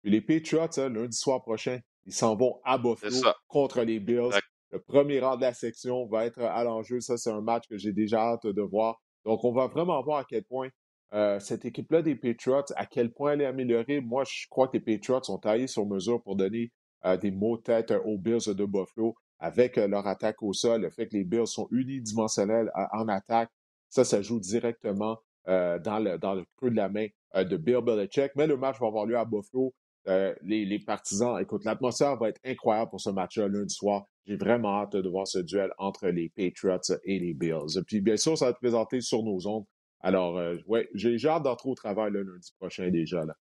Puis 0.03 0.11
les 0.11 0.21
Patriots, 0.21 0.79
hein, 0.79 0.89
lundi 0.89 1.17
soir 1.17 1.43
prochain, 1.43 1.81
ils 2.11 2.14
s'en 2.14 2.35
vont 2.35 2.61
à 2.64 2.76
Buffalo 2.76 3.23
contre 3.47 3.83
les 3.83 4.00
Bills. 4.00 4.37
Le 4.73 4.81
premier 4.81 5.21
rang 5.21 5.37
de 5.37 5.43
la 5.43 5.52
section 5.52 6.07
va 6.07 6.26
être 6.26 6.40
à 6.40 6.64
l'enjeu. 6.64 7.00
Ça, 7.00 7.17
c'est 7.17 7.31
un 7.31 7.40
match 7.40 7.69
que 7.69 7.79
j'ai 7.79 7.93
déjà 7.93 8.21
hâte 8.21 8.47
de 8.47 8.62
voir. 8.62 9.00
Donc, 9.25 9.45
on 9.45 9.52
va 9.52 9.69
vraiment 9.69 10.02
voir 10.02 10.19
à 10.19 10.25
quel 10.25 10.43
point 10.43 10.69
euh, 11.12 11.38
cette 11.38 11.64
équipe-là 11.64 12.02
des 12.02 12.17
Patriots, 12.17 12.64
à 12.75 12.87
quel 12.87 13.12
point 13.12 13.33
elle 13.33 13.43
est 13.43 13.47
améliorée, 13.47 14.00
moi, 14.00 14.25
je 14.26 14.47
crois 14.49 14.66
que 14.66 14.77
les 14.77 14.81
Patriots 14.81 15.23
sont 15.23 15.38
taillés 15.38 15.68
sur 15.68 15.87
mesure 15.87 16.20
pour 16.20 16.35
donner 16.35 16.73
euh, 17.05 17.16
des 17.16 17.31
mots 17.31 17.57
tête 17.57 17.92
aux 18.05 18.18
Bills 18.18 18.55
de 18.55 18.64
Buffalo 18.64 19.14
avec 19.38 19.79
euh, 19.79 19.87
leur 19.87 20.07
attaque 20.09 20.42
au 20.42 20.53
sol, 20.53 20.83
le 20.83 20.90
fait 20.90 21.07
que 21.07 21.16
les 21.16 21.25
Bills 21.25 21.46
sont 21.46 21.68
unidimensionnels 21.70 22.73
en 22.92 23.07
attaque. 23.07 23.51
Ça, 23.88 24.05
ça 24.05 24.20
joue 24.20 24.40
directement 24.40 25.16
dans, 25.46 26.01
le, 26.05 26.16
dans 26.18 26.35
le 26.35 26.44
creux 26.57 26.70
de 26.70 26.77
la 26.77 26.88
main 26.88 27.09
de 27.35 27.57
Bill 27.57 27.81
Belichick. 27.83 28.31
Mais 28.37 28.46
le 28.46 28.57
match 28.57 28.79
va 28.81 28.87
avoir 28.87 29.05
lieu 29.05 29.16
à 29.16 29.25
Buffalo. 29.25 29.75
Les, 30.07 30.65
les, 30.65 30.79
partisans, 30.79 31.41
écoute, 31.41 31.65
l'atmosphère 31.65 32.17
va 32.17 32.31
être 32.31 32.41
incroyable 32.45 32.91
pour 32.91 33.01
ce 33.01 33.11
match-là 33.11 33.49
lundi 33.49 33.75
soir. 33.75 34.05
J'ai 34.27 34.37
vraiment 34.37 34.81
hâte 34.81 34.97
de 34.97 35.09
voir 35.09 35.27
ce 35.27 35.39
duel 35.39 35.71
entre 35.79 36.09
les 36.09 36.31
Patriots 36.31 36.99
et 37.05 37.19
les 37.19 37.35
Bills. 37.35 37.83
Puis 37.87 38.01
bien 38.01 38.17
sûr, 38.17 38.37
ça 38.37 38.47
va 38.47 38.51
être 38.53 38.59
présenté 38.59 39.01
sur 39.01 39.23
nos 39.23 39.47
ondes 39.47 39.67
alors, 40.01 40.39
euh, 40.39 40.57
ouais, 40.67 40.89
j'ai 40.95 41.17
hâte 41.27 41.43
d'entrer 41.43 41.69
au 41.69 41.75
travail 41.75 42.11
le 42.11 42.23
lundi 42.23 42.53
prochain 42.59 42.89
déjà. 42.89 43.25
Là. 43.25 43.35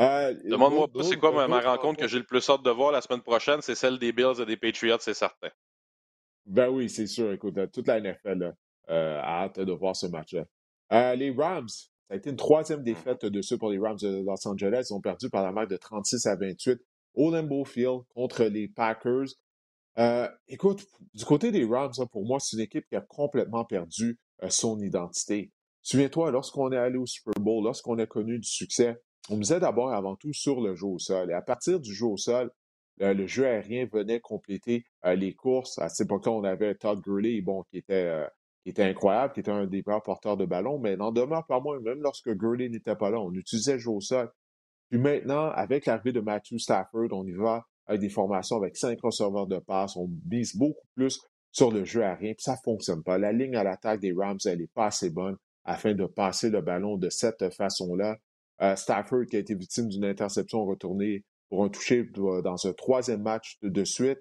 Euh, 0.00 0.34
Demande-moi 0.44 0.88
c'est 1.02 1.16
quoi 1.16 1.46
ma, 1.46 1.60
rencontre 1.60 2.00
que 2.00 2.08
j'ai 2.08 2.18
le 2.18 2.24
plus 2.24 2.48
hâte 2.48 2.62
de 2.62 2.70
voir 2.70 2.92
la 2.92 3.00
semaine 3.00 3.22
prochaine, 3.22 3.60
c'est 3.60 3.74
celle 3.74 3.98
des 3.98 4.12
Bills 4.12 4.40
et 4.40 4.46
des 4.46 4.56
Patriots, 4.56 4.96
c'est 5.00 5.14
certain. 5.14 5.50
Ben 6.46 6.68
oui, 6.68 6.88
c'est 6.88 7.06
sûr. 7.06 7.32
Écoute, 7.32 7.58
toute 7.72 7.86
la 7.86 8.00
NFL 8.00 8.52
euh, 8.88 9.20
a 9.20 9.44
hâte 9.44 9.60
de 9.60 9.72
voir 9.72 9.94
ce 9.94 10.06
match-là. 10.06 11.14
les 11.14 11.30
Rams, 11.30 11.68
ça 12.08 12.14
a 12.14 12.16
été 12.16 12.30
une 12.30 12.36
troisième 12.36 12.80
mmh 12.80 12.84
défaite 12.84 13.24
de 13.24 13.42
ceux 13.42 13.56
pour 13.56 13.70
les 13.70 13.78
Rams 13.78 13.98
de 14.00 14.22
Los 14.24 14.46
Angeles. 14.46 14.86
Ils 14.90 14.94
ont 14.94 15.00
perdu 15.00 15.30
par 15.30 15.42
la 15.42 15.52
marque 15.52 15.70
de 15.70 15.76
36 15.76 16.26
à 16.26 16.36
28 16.36 16.80
au 17.14 17.30
Lambeau 17.30 17.64
Field 17.64 18.02
contre 18.14 18.44
les 18.44 18.68
Packers. 18.68 19.28
écoute, 20.48 20.86
du 21.14 21.24
côté 21.24 21.50
des 21.50 21.64
Rams, 21.64 21.92
pour 22.10 22.24
moi, 22.24 22.38
c'est 22.40 22.56
une 22.56 22.62
équipe 22.62 22.86
qui 22.88 22.96
a 22.96 23.00
complètement 23.00 23.64
perdu 23.64 24.18
son 24.48 24.80
identité. 24.80 25.52
Souviens-toi, 25.82 26.30
lorsqu'on 26.30 26.70
est 26.72 26.76
allé 26.76 26.96
au 26.96 27.06
Super 27.06 27.40
Bowl, 27.40 27.64
lorsqu'on 27.64 27.98
a 27.98 28.06
connu 28.06 28.38
du 28.38 28.48
succès, 28.48 28.96
on 29.30 29.36
misait 29.36 29.60
d'abord 29.60 29.92
avant 29.92 30.16
tout 30.16 30.32
sur 30.32 30.60
le 30.60 30.74
jeu 30.74 30.86
au 30.86 30.98
sol. 30.98 31.30
Et 31.30 31.34
à 31.34 31.42
partir 31.42 31.80
du 31.80 31.94
jeu 31.94 32.06
au 32.06 32.16
sol, 32.16 32.50
le 32.98 33.26
jeu 33.26 33.46
aérien 33.46 33.86
venait 33.90 34.20
compléter 34.20 34.84
euh, 35.04 35.14
les 35.14 35.34
courses. 35.34 35.78
À 35.78 35.88
cette 35.88 36.06
époque-là, 36.06 36.32
on 36.32 36.44
avait 36.44 36.74
Todd 36.74 37.00
Gurley, 37.00 37.40
bon, 37.40 37.62
qui 37.64 37.78
était, 37.78 38.06
euh, 38.06 38.26
qui 38.62 38.70
était 38.70 38.84
incroyable, 38.84 39.32
qui 39.32 39.40
était 39.40 39.50
un 39.50 39.66
des 39.66 39.82
meilleurs 39.86 40.02
porteurs 40.02 40.36
de 40.36 40.44
ballon, 40.44 40.78
mais 40.78 40.96
n'en 40.96 41.12
demeure 41.12 41.46
pas 41.46 41.60
moins, 41.60 41.80
même 41.80 42.00
lorsque 42.00 42.30
Gurley 42.30 42.68
n'était 42.68 42.96
pas 42.96 43.10
là, 43.10 43.20
on 43.20 43.32
utilisait 43.32 43.86
au 43.86 44.00
sol. 44.00 44.30
Puis 44.90 44.98
maintenant, 44.98 45.50
avec 45.50 45.86
l'arrivée 45.86 46.12
de 46.12 46.20
Matthew 46.20 46.58
Stafford, 46.58 47.08
on 47.12 47.26
y 47.26 47.32
va 47.32 47.64
avec 47.86 48.00
des 48.00 48.08
formations 48.08 48.56
avec 48.56 48.76
cinq 48.76 49.00
receveurs 49.02 49.46
de 49.46 49.58
passe, 49.58 49.96
on 49.96 50.08
mise 50.30 50.56
beaucoup 50.56 50.86
plus 50.94 51.20
sur 51.50 51.70
le 51.70 51.84
jeu 51.84 52.02
aérien, 52.02 52.32
puis 52.32 52.42
ça 52.42 52.52
ne 52.52 52.62
fonctionne 52.64 53.02
pas. 53.02 53.18
La 53.18 53.32
ligne 53.32 53.56
à 53.56 53.64
l'attaque 53.64 54.00
des 54.00 54.12
Rams, 54.12 54.38
elle 54.46 54.58
n'est 54.58 54.66
pas 54.68 54.86
assez 54.86 55.10
bonne 55.10 55.36
afin 55.64 55.94
de 55.94 56.06
passer 56.06 56.50
le 56.50 56.60
ballon 56.60 56.96
de 56.96 57.08
cette 57.10 57.52
façon-là. 57.54 58.16
Euh, 58.62 58.76
Stafford, 58.76 59.26
qui 59.28 59.36
a 59.36 59.38
été 59.40 59.54
victime 59.54 59.88
d'une 59.88 60.04
interception 60.04 60.64
retournée 60.64 61.24
pour 61.48 61.64
un 61.64 61.68
toucher 61.68 62.04
dans 62.14 62.66
un 62.66 62.72
troisième 62.72 63.22
match 63.22 63.58
de, 63.62 63.84
suite. 63.84 64.18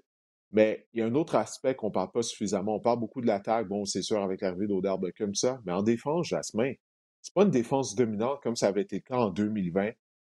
Mais 0.51 0.87
il 0.93 0.99
y 0.99 1.03
a 1.03 1.05
un 1.05 1.15
autre 1.15 1.35
aspect 1.35 1.75
qu'on 1.75 1.87
ne 1.87 1.93
parle 1.93 2.11
pas 2.11 2.23
suffisamment. 2.23 2.75
On 2.75 2.79
parle 2.79 2.99
beaucoup 2.99 3.21
de 3.21 3.27
l'attaque, 3.27 3.67
bon, 3.67 3.85
c'est 3.85 4.01
sûr, 4.01 4.21
avec 4.21 4.41
l'arrivée 4.41 4.67
d'Odell 4.67 5.13
comme 5.17 5.35
ça. 5.35 5.61
Mais 5.65 5.71
en 5.71 5.81
défense, 5.81 6.27
Jasmin, 6.27 6.73
c'est 7.21 7.33
pas 7.33 7.43
une 7.43 7.51
défense 7.51 7.95
dominante 7.95 8.41
comme 8.41 8.55
ça 8.55 8.67
avait 8.67 8.81
été 8.81 8.97
le 8.97 9.01
cas 9.01 9.17
en 9.17 9.29
2020. 9.29 9.91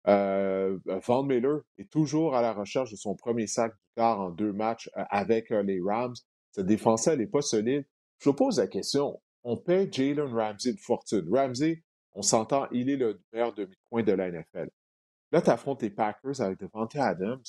Euh, 0.07 0.77
Van 0.85 1.23
Miller 1.23 1.61
est 1.77 1.89
toujours 1.89 2.35
à 2.35 2.41
la 2.41 2.53
recherche 2.53 2.91
de 2.91 2.97
son 2.97 3.15
premier 3.15 3.47
sac 3.47 3.71
du 3.71 3.79
quart 3.95 4.19
en 4.19 4.31
deux 4.31 4.51
matchs 4.51 4.89
euh, 4.97 5.03
avec 5.09 5.51
euh, 5.51 5.63
les 5.63 5.79
Rams. 5.81 6.15
Cette 6.51 6.65
défense-là, 6.65 7.13
elle 7.13 7.19
n'est 7.19 7.27
pas 7.27 7.41
solide. 7.41 7.85
Je 8.19 8.29
vous 8.29 8.35
pose 8.35 8.59
la 8.59 8.67
question, 8.67 9.21
on 9.43 9.57
paie 9.57 9.89
Jalen 9.91 10.33
Ramsey 10.33 10.71
une 10.71 10.77
fortune. 10.77 11.25
Ramsey, 11.31 11.83
on 12.13 12.21
s'entend, 12.21 12.67
il 12.71 12.89
est 12.89 12.97
le 12.97 13.21
meilleur 13.31 13.53
demi-coin 13.53 14.03
de 14.03 14.11
la 14.11 14.31
NFL. 14.31 14.69
Là, 15.31 15.41
tu 15.41 15.49
affrontes 15.49 15.81
les 15.81 15.89
Packers 15.89 16.41
avec 16.41 16.59
Devante 16.59 16.95
Adams. 16.95 17.41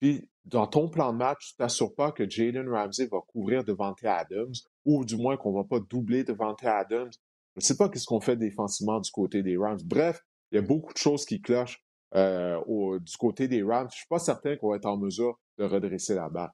Puis, 0.00 0.28
dans 0.44 0.66
ton 0.66 0.88
plan 0.88 1.12
de 1.12 1.18
match, 1.18 1.48
tu 1.48 1.56
t'assures 1.56 1.94
pas 1.94 2.12
que 2.12 2.28
Jalen 2.28 2.68
Ramsey 2.68 3.06
va 3.06 3.18
couvrir 3.26 3.64
Devante 3.64 4.04
Adams, 4.04 4.54
ou 4.84 5.04
du 5.04 5.16
moins 5.16 5.36
qu'on 5.36 5.52
ne 5.52 5.56
va 5.56 5.64
pas 5.64 5.80
doubler 5.80 6.24
Devante 6.24 6.64
Adams. 6.64 7.10
Je 7.56 7.60
ne 7.60 7.64
sais 7.64 7.76
pas 7.76 7.88
qu'est-ce 7.88 8.06
qu'on 8.06 8.20
fait 8.20 8.36
défensivement 8.36 9.00
du 9.00 9.10
côté 9.10 9.42
des 9.42 9.56
Rams. 9.56 9.80
Bref, 9.84 10.20
il 10.52 10.56
y 10.56 10.58
a 10.58 10.62
beaucoup 10.62 10.92
de 10.92 10.98
choses 10.98 11.24
qui 11.24 11.40
clochent 11.40 11.82
euh, 12.14 12.60
du 13.00 13.16
côté 13.16 13.48
des 13.48 13.62
Rams. 13.62 13.88
Je 13.90 13.96
ne 13.96 13.98
suis 13.98 14.08
pas 14.08 14.18
certain 14.18 14.56
qu'on 14.56 14.70
va 14.70 14.76
être 14.76 14.86
en 14.86 14.98
mesure 14.98 15.38
de 15.58 15.64
redresser 15.64 16.14
la 16.14 16.28
barre. 16.28 16.52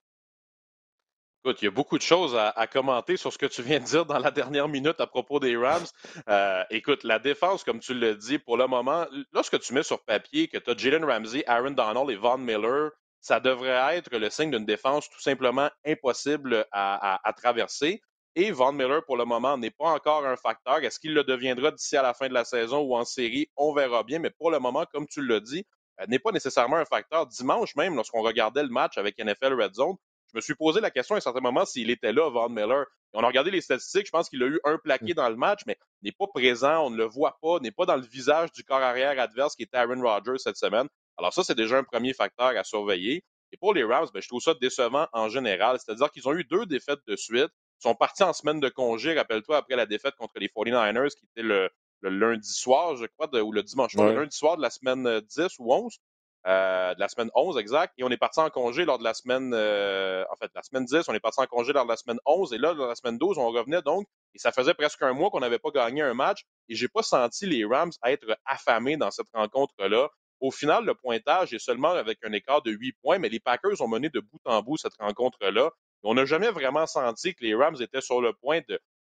Écoute, 1.45 1.61
il 1.61 1.65
y 1.65 1.69
a 1.69 1.73
beaucoup 1.73 1.99
de 1.99 2.03
choses 2.03 2.37
à, 2.37 2.69
commenter 2.69 3.17
sur 3.17 3.33
ce 3.33 3.39
que 3.39 3.47
tu 3.47 3.63
viens 3.63 3.81
de 3.81 3.85
dire 3.85 4.07
dans 4.07 4.21
la 4.21 4.31
dernière 4.31 4.69
minute 4.69 5.01
à 5.01 5.09
propos 5.09 5.41
des 5.41 5.57
Rams. 5.57 5.87
Euh, 6.29 6.63
écoute, 6.71 7.03
la 7.03 7.19
défense, 7.19 7.65
comme 7.65 7.81
tu 7.81 7.95
l'as 7.95 8.15
dit, 8.15 8.39
pour 8.39 8.57
le 8.57 8.69
moment, 8.69 9.07
lorsque 9.33 9.59
tu 9.59 9.75
mets 9.75 9.83
sur 9.83 10.05
papier 10.05 10.47
que 10.47 10.57
tu 10.57 10.71
as 10.71 10.77
Jalen 10.77 11.05
Ramsey, 11.05 11.43
Aaron 11.49 11.73
Donald 11.73 12.09
et 12.11 12.17
Von 12.17 12.39
Miller, 12.39 12.93
ça 13.23 13.39
devrait 13.41 13.97
être 13.97 14.15
le 14.15 14.29
signe 14.31 14.51
d'une 14.51 14.67
défense 14.67 15.09
tout 15.09 15.21
simplement 15.21 15.71
impossible 15.87 16.67
à, 16.73 17.21
à, 17.27 17.33
traverser. 17.33 18.03
Et 18.35 18.51
Von 18.51 18.73
Miller, 18.73 19.05
pour 19.05 19.17
le 19.17 19.25
moment, 19.25 19.57
n'est 19.57 19.71
pas 19.71 19.91
encore 19.91 20.27
un 20.27 20.37
facteur. 20.37 20.79
Est-ce 20.79 20.99
qu'il 20.99 21.15
le 21.15 21.23
deviendra 21.23 21.71
d'ici 21.71 21.97
à 21.97 22.03
la 22.03 22.15
fin 22.15 22.29
de 22.29 22.35
la 22.35 22.45
saison 22.45 22.81
ou 22.81 22.97
en 22.97 23.05
série? 23.05 23.47
On 23.57 23.73
verra 23.73 24.03
bien. 24.03 24.19
Mais 24.19 24.31
pour 24.31 24.51
le 24.51 24.59
moment, 24.59 24.85
comme 24.93 25.07
tu 25.07 25.25
l'as 25.25 25.39
dit, 25.39 25.65
euh, 26.01 26.07
n'est 26.09 26.19
pas 26.19 26.33
nécessairement 26.33 26.77
un 26.77 26.85
facteur. 26.85 27.27
Dimanche 27.29 27.77
même, 27.77 27.95
lorsqu'on 27.95 28.23
regardait 28.23 28.65
le 28.65 28.71
match 28.71 28.99
avec 28.99 29.19
NFL 29.19 29.55
Red 29.55 29.75
Zone, 29.75 29.97
je 30.33 30.39
me 30.39 30.41
suis 30.41 30.55
posé 30.55 30.81
la 30.81 30.91
question 30.91 31.15
à 31.15 31.19
un 31.19 31.21
certain 31.21 31.41
moment 31.41 31.65
s'il 31.65 31.91
était 31.91 32.13
là, 32.13 32.29
Von 32.29 32.49
Miller. 32.49 32.87
On 33.13 33.23
a 33.23 33.27
regardé 33.27 33.51
les 33.51 33.61
statistiques, 33.61 34.07
je 34.07 34.11
pense 34.11 34.31
qu'il 34.31 34.43
a 34.43 34.47
eu 34.47 34.59
un 34.65 34.79
plaqué 34.79 35.13
mm. 35.13 35.17
dans 35.17 35.29
le 35.29 35.37
match, 35.37 35.61
mais 35.67 35.77
n'est 36.03 36.13
pas 36.13 36.27
présent, 36.27 36.87
on 36.87 36.91
ne 36.91 36.97
le 36.97 37.05
voit 37.05 37.39
pas, 37.43 37.59
n'est 37.61 37.71
pas 37.71 37.85
dans 37.85 37.97
le 37.97 38.03
visage 38.03 38.51
du 38.53 38.65
corps 38.65 38.81
arrière 38.81 39.21
adverse 39.21 39.55
qui 39.55 39.65
était 39.65 39.77
Aaron 39.77 40.01
Rodgers 40.01 40.39
cette 40.39 40.57
semaine. 40.57 40.89
Alors 41.19 41.33
ça, 41.33 41.45
c'est 41.45 41.55
déjà 41.55 41.79
un 41.79 41.85
premier 41.85 42.15
facteur 42.15 42.49
à 42.49 42.65
surveiller. 42.65 43.25
Et 43.53 43.57
pour 43.59 43.75
les 43.75 43.85
Rams, 43.85 44.09
ben, 44.13 44.23
je 44.23 44.29
trouve 44.29 44.41
ça 44.41 44.55
décevant 44.55 45.07
en 45.13 45.29
général. 45.29 45.79
C'est-à-dire 45.79 46.11
qu'ils 46.11 46.27
ont 46.29 46.33
eu 46.33 46.45
deux 46.45 46.67
défaites 46.67 47.01
de 47.07 47.17
suite. 47.17 47.51
Ils 47.81 47.89
sont 47.89 47.95
partis 47.95 48.23
en 48.23 48.33
semaine 48.33 48.61
de 48.61 48.69
congé, 48.69 49.15
rappelle-toi, 49.15 49.57
après 49.57 49.77
la 49.77 49.87
défaite 49.87 50.15
contre 50.17 50.35
les 50.37 50.49
49ers, 50.49 51.11
qui 51.11 51.27
était 51.27 51.43
le, 51.43 51.69
lundi 52.03 52.53
soir, 52.53 52.97
je 52.97 53.07
crois, 53.07 53.29
ou 53.43 53.53
le 53.53 53.63
dimanche 53.63 53.93
soir, 53.93 54.09
le 54.09 54.21
lundi 54.21 54.37
soir 54.37 54.57
de 54.57 54.63
la 54.63 54.71
semaine 54.71 55.21
10 55.21 55.59
ou 55.59 55.73
11. 55.73 55.99
de 56.45 57.01
la 57.01 57.09
semaine 57.09 57.31
11 57.35 57.59
exact, 57.59 57.95
et 57.99 58.05
on 58.05 58.09
est 58.11 58.17
parti 58.17 58.39
en 58.41 58.51
congé 58.51 58.85
lors 58.85 58.99
de 58.99 59.05
la 59.05 59.15
semaine, 59.15 59.53
en 59.53 60.37
fait, 60.37 60.51
la 60.55 60.63
semaine 60.63 60.85
10, 60.85 61.09
on 61.09 61.15
est 61.15 61.21
parti 61.21 61.41
en 61.41 61.47
congé 61.47 61.73
lors 61.73 61.85
de 61.85 61.91
la 61.91 61.97
semaine 61.97 62.19
11, 62.25 62.53
et 62.53 62.59
là, 62.59 62.75
dans 62.75 62.87
la 62.87 62.95
semaine 62.95 63.19
12, 63.19 63.39
on 63.39 63.51
revenait 63.51 63.83
donc, 63.83 64.07
et 64.35 64.39
ça 64.39 64.53
faisait 64.53 64.75
presque 64.75 65.03
un 65.03 65.13
mois 65.13 65.31
qu'on 65.31 65.41
n'avait 65.41 65.59
pas 65.59 65.71
gagné 65.71 66.03
un 66.03 66.15
match, 66.15 66.45
et 66.69 66.77
j'ai 66.77 66.89
pas 66.89 67.03
senti 67.03 67.47
les 67.47 67.65
Rams 67.65 67.93
être 68.07 68.27
affamés 68.47 68.97
dans 68.97 69.11
cette 69.11 69.29
rencontre-là. 69.35 70.09
Au 70.43 70.51
final, 70.51 70.85
le 70.85 70.95
pointage 70.97 71.55
est 71.55 71.61
seulement 71.61 71.93
avec 71.93 72.19
un 72.25 72.33
écart 72.33 72.63
de 72.63 72.73
8 72.73 72.97
points, 73.01 73.19
mais 73.21 73.29
les 73.29 73.39
Packers 73.39 73.81
ont 73.81 73.87
mené 73.87 74.09
de 74.11 74.19
bout 74.19 74.41
en 74.45 74.61
bout 74.61 74.77
cette 74.77 74.97
rencontre-là. 74.99 75.71
On 76.03 76.15
n'a 76.15 76.25
jamais 76.25 76.51
vraiment 76.51 76.85
senti 76.85 77.33
que 77.37 77.45
les 77.45 77.55
Rams 77.55 77.77
étaient 77.81 78.01
sur 78.01 78.21
le 78.21 78.33
point 78.33 78.61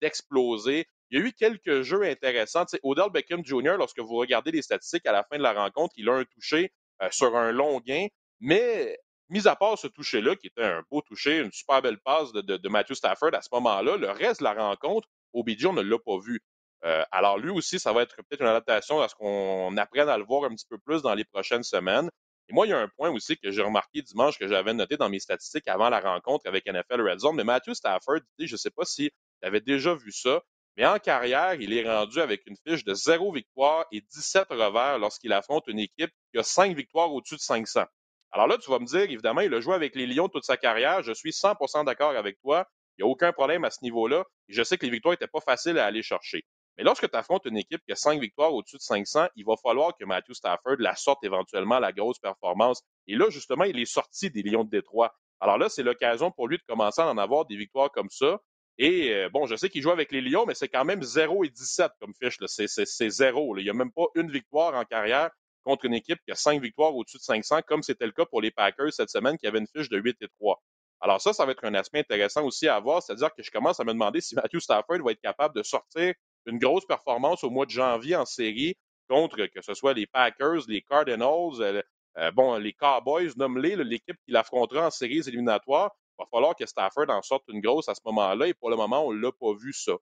d'exploser. 0.01 0.85
il 1.09 1.19
y 1.19 1.21
a 1.21 1.25
eu 1.25 1.31
quelques 1.31 1.83
jeux 1.83 2.03
intéressants. 2.03 2.65
Odell 2.83 3.09
Beckham 3.13 3.45
Jr., 3.45 3.75
lorsque 3.77 3.99
vous 3.99 4.15
regardez 4.15 4.51
les 4.51 4.61
statistiques 4.61 5.05
à 5.05 5.13
la 5.13 5.23
fin 5.23 5.37
de 5.37 5.43
la 5.43 5.53
rencontre, 5.53 5.93
il 5.95 6.09
a 6.09 6.15
un 6.15 6.25
touché 6.25 6.73
euh, 7.01 7.07
sur 7.11 7.37
un 7.37 7.53
long 7.53 7.79
gain, 7.79 8.07
mais 8.41 8.99
mis 9.29 9.47
à 9.47 9.55
part 9.55 9.77
ce 9.77 9.87
toucher-là, 9.87 10.35
qui 10.35 10.47
était 10.47 10.63
un 10.63 10.83
beau 10.91 11.01
toucher, 11.01 11.37
une 11.39 11.53
super 11.53 11.81
belle 11.81 11.99
passe 11.99 12.33
de, 12.33 12.67
Matthew 12.67 12.95
Stafford 12.95 13.33
à 13.33 13.41
ce 13.41 13.47
moment-là, 13.53 13.95
le 13.95 14.11
reste 14.11 14.41
de 14.41 14.43
la 14.43 14.53
rencontre, 14.53 15.07
OBJ, 15.31 15.67
on 15.67 15.73
ne 15.73 15.81
l'a 15.81 15.97
pas 15.97 16.19
vu. 16.19 16.41
Euh, 16.83 17.03
alors 17.11 17.37
lui 17.37 17.51
aussi, 17.51 17.79
ça 17.79 17.93
va 17.93 18.01
être 18.01 18.15
peut-être 18.15 18.41
une 18.41 18.47
adaptation 18.47 19.01
à 19.01 19.07
ce 19.07 19.15
qu'on 19.15 19.75
apprenne 19.77 20.09
à 20.09 20.17
le 20.17 20.23
voir 20.23 20.45
un 20.45 20.55
petit 20.55 20.65
peu 20.67 20.77
plus 20.77 21.01
dans 21.01 21.13
les 21.13 21.25
prochaines 21.25 21.63
semaines. 21.63 22.09
Et 22.49 22.53
moi, 22.53 22.65
il 22.65 22.71
y 22.71 22.73
a 22.73 22.79
un 22.79 22.87
point 22.87 23.09
aussi 23.11 23.37
que 23.37 23.51
j'ai 23.51 23.61
remarqué 23.61 24.01
dimanche 24.01 24.37
que 24.37 24.47
j'avais 24.47 24.73
noté 24.73 24.97
dans 24.97 25.09
mes 25.09 25.19
statistiques 25.19 25.67
avant 25.67 25.89
la 25.89 25.99
rencontre 25.99 26.47
avec 26.47 26.65
NFL 26.65 27.01
Red 27.01 27.19
Zone. 27.19 27.35
Mais 27.35 27.43
Matthew 27.43 27.73
Stafford, 27.73 28.21
je 28.39 28.51
ne 28.51 28.57
sais 28.57 28.71
pas 28.71 28.85
si 28.85 29.11
tu 29.41 29.47
avais 29.47 29.61
déjà 29.61 29.93
vu 29.93 30.11
ça, 30.11 30.41
mais 30.77 30.85
en 30.85 30.99
carrière, 30.99 31.53
il 31.55 31.73
est 31.73 31.87
rendu 31.87 32.19
avec 32.19 32.45
une 32.47 32.55
fiche 32.65 32.83
de 32.83 32.93
0 32.93 33.31
victoire 33.33 33.85
et 33.91 34.01
17 34.01 34.47
revers 34.49 34.99
lorsqu'il 34.99 35.33
affronte 35.33 35.67
une 35.67 35.79
équipe 35.79 36.11
qui 36.33 36.39
a 36.39 36.43
5 36.43 36.75
victoires 36.75 37.13
au-dessus 37.13 37.35
de 37.35 37.41
500. 37.41 37.83
Alors 38.31 38.47
là, 38.47 38.57
tu 38.57 38.71
vas 38.71 38.79
me 38.79 38.85
dire, 38.85 39.01
évidemment, 39.01 39.41
il 39.41 39.53
a 39.53 39.59
joué 39.59 39.75
avec 39.75 39.95
les 39.95 40.07
Lions 40.07 40.29
toute 40.29 40.45
sa 40.45 40.55
carrière. 40.55 41.03
Je 41.03 41.11
suis 41.11 41.31
100% 41.31 41.85
d'accord 41.85 42.15
avec 42.15 42.39
toi. 42.41 42.65
Il 42.97 43.03
n'y 43.03 43.09
a 43.09 43.11
aucun 43.11 43.33
problème 43.33 43.65
à 43.65 43.71
ce 43.71 43.79
niveau-là. 43.83 44.23
je 44.47 44.63
sais 44.63 44.77
que 44.77 44.85
les 44.85 44.91
victoires 44.91 45.13
n'étaient 45.13 45.27
pas 45.27 45.41
faciles 45.41 45.77
à 45.77 45.85
aller 45.85 46.01
chercher. 46.01 46.45
Mais 46.81 46.85
lorsque 46.85 47.07
tu 47.07 47.15
affrontes 47.15 47.45
une 47.45 47.57
équipe 47.57 47.79
qui 47.85 47.91
a 47.91 47.95
cinq 47.95 48.19
victoires 48.19 48.51
au-dessus 48.51 48.77
de 48.77 48.81
500, 48.81 49.27
il 49.35 49.45
va 49.45 49.53
falloir 49.55 49.95
que 49.95 50.03
Matthew 50.03 50.33
Stafford 50.33 50.77
la 50.79 50.95
sorte 50.95 51.23
éventuellement 51.23 51.77
la 51.77 51.91
grosse 51.91 52.17
performance. 52.17 52.81
Et 53.05 53.15
là, 53.15 53.29
justement, 53.29 53.65
il 53.65 53.79
est 53.79 53.85
sorti 53.85 54.31
des 54.31 54.41
Lions 54.41 54.63
de 54.63 54.71
Détroit. 54.71 55.13
Alors 55.39 55.59
là, 55.59 55.69
c'est 55.69 55.83
l'occasion 55.83 56.31
pour 56.31 56.47
lui 56.47 56.57
de 56.57 56.63
commencer 56.67 56.99
à 57.03 57.07
en 57.07 57.19
avoir 57.19 57.45
des 57.45 57.55
victoires 57.55 57.91
comme 57.91 58.09
ça. 58.09 58.39
Et 58.79 59.13
euh, 59.13 59.29
bon, 59.29 59.45
je 59.45 59.55
sais 59.55 59.69
qu'il 59.69 59.83
joue 59.83 59.91
avec 59.91 60.11
les 60.11 60.21
Lions, 60.21 60.45
mais 60.47 60.55
c'est 60.55 60.69
quand 60.69 60.83
même 60.83 61.03
0 61.03 61.43
et 61.43 61.49
17 61.49 61.91
comme 61.99 62.15
fiche. 62.19 62.37
C'est 62.47 63.09
zéro. 63.11 63.55
Il 63.59 63.63
n'y 63.63 63.69
a 63.69 63.73
même 63.73 63.91
pas 63.91 64.07
une 64.15 64.31
victoire 64.31 64.73
en 64.73 64.83
carrière 64.83 65.29
contre 65.63 65.85
une 65.85 65.93
équipe 65.93 66.17
qui 66.25 66.31
a 66.31 66.35
cinq 66.35 66.63
victoires 66.63 66.95
au-dessus 66.95 67.19
de 67.19 67.21
500, 67.21 67.59
comme 67.67 67.83
c'était 67.83 68.07
le 68.07 68.11
cas 68.11 68.25
pour 68.25 68.41
les 68.41 68.49
Packers 68.49 68.91
cette 68.91 69.11
semaine, 69.11 69.37
qui 69.37 69.45
avait 69.45 69.59
une 69.59 69.67
fiche 69.67 69.89
de 69.89 69.99
8 69.99 70.17
et 70.21 70.27
3. 70.39 70.59
Alors 70.99 71.21
ça, 71.21 71.31
ça 71.31 71.45
va 71.45 71.51
être 71.51 71.63
un 71.63 71.75
aspect 71.75 71.99
intéressant 71.99 72.43
aussi 72.43 72.67
à 72.67 72.79
voir, 72.79 73.03
c'est-à-dire 73.03 73.29
que 73.35 73.43
je 73.43 73.51
commence 73.51 73.79
à 73.79 73.83
me 73.83 73.93
demander 73.93 74.19
si 74.19 74.33
Matthew 74.33 74.59
Stafford 74.59 75.03
va 75.03 75.11
être 75.11 75.21
capable 75.21 75.55
de 75.55 75.61
sortir 75.61 76.15
une 76.45 76.59
grosse 76.59 76.85
performance 76.85 77.43
au 77.43 77.49
mois 77.49 77.65
de 77.65 77.71
janvier 77.71 78.15
en 78.15 78.25
série 78.25 78.75
contre 79.07 79.45
que 79.47 79.61
ce 79.61 79.73
soit 79.73 79.93
les 79.93 80.07
Packers, 80.07 80.61
les 80.67 80.81
Cardinals, 80.81 81.59
euh, 81.59 81.81
euh, 82.17 82.31
bon, 82.31 82.55
les 82.57 82.73
Cowboys, 82.73 83.31
nomme-les, 83.35 83.75
l'équipe 83.77 84.17
qui 84.25 84.31
l'affrontera 84.31 84.87
en 84.87 84.89
séries 84.89 85.21
éliminatoires. 85.27 85.91
Il 86.17 86.23
va 86.23 86.27
falloir 86.31 86.55
que 86.55 86.65
Stafford 86.65 87.09
en 87.09 87.21
sorte 87.21 87.43
une 87.49 87.61
grosse 87.61 87.89
à 87.89 87.95
ce 87.95 88.01
moment-là 88.05 88.47
et 88.47 88.53
pour 88.53 88.69
le 88.69 88.75
moment, 88.75 89.05
on 89.05 89.13
ne 89.13 89.19
l'a 89.19 89.31
pas 89.31 89.53
vu 89.53 89.73
ça. 89.73 89.93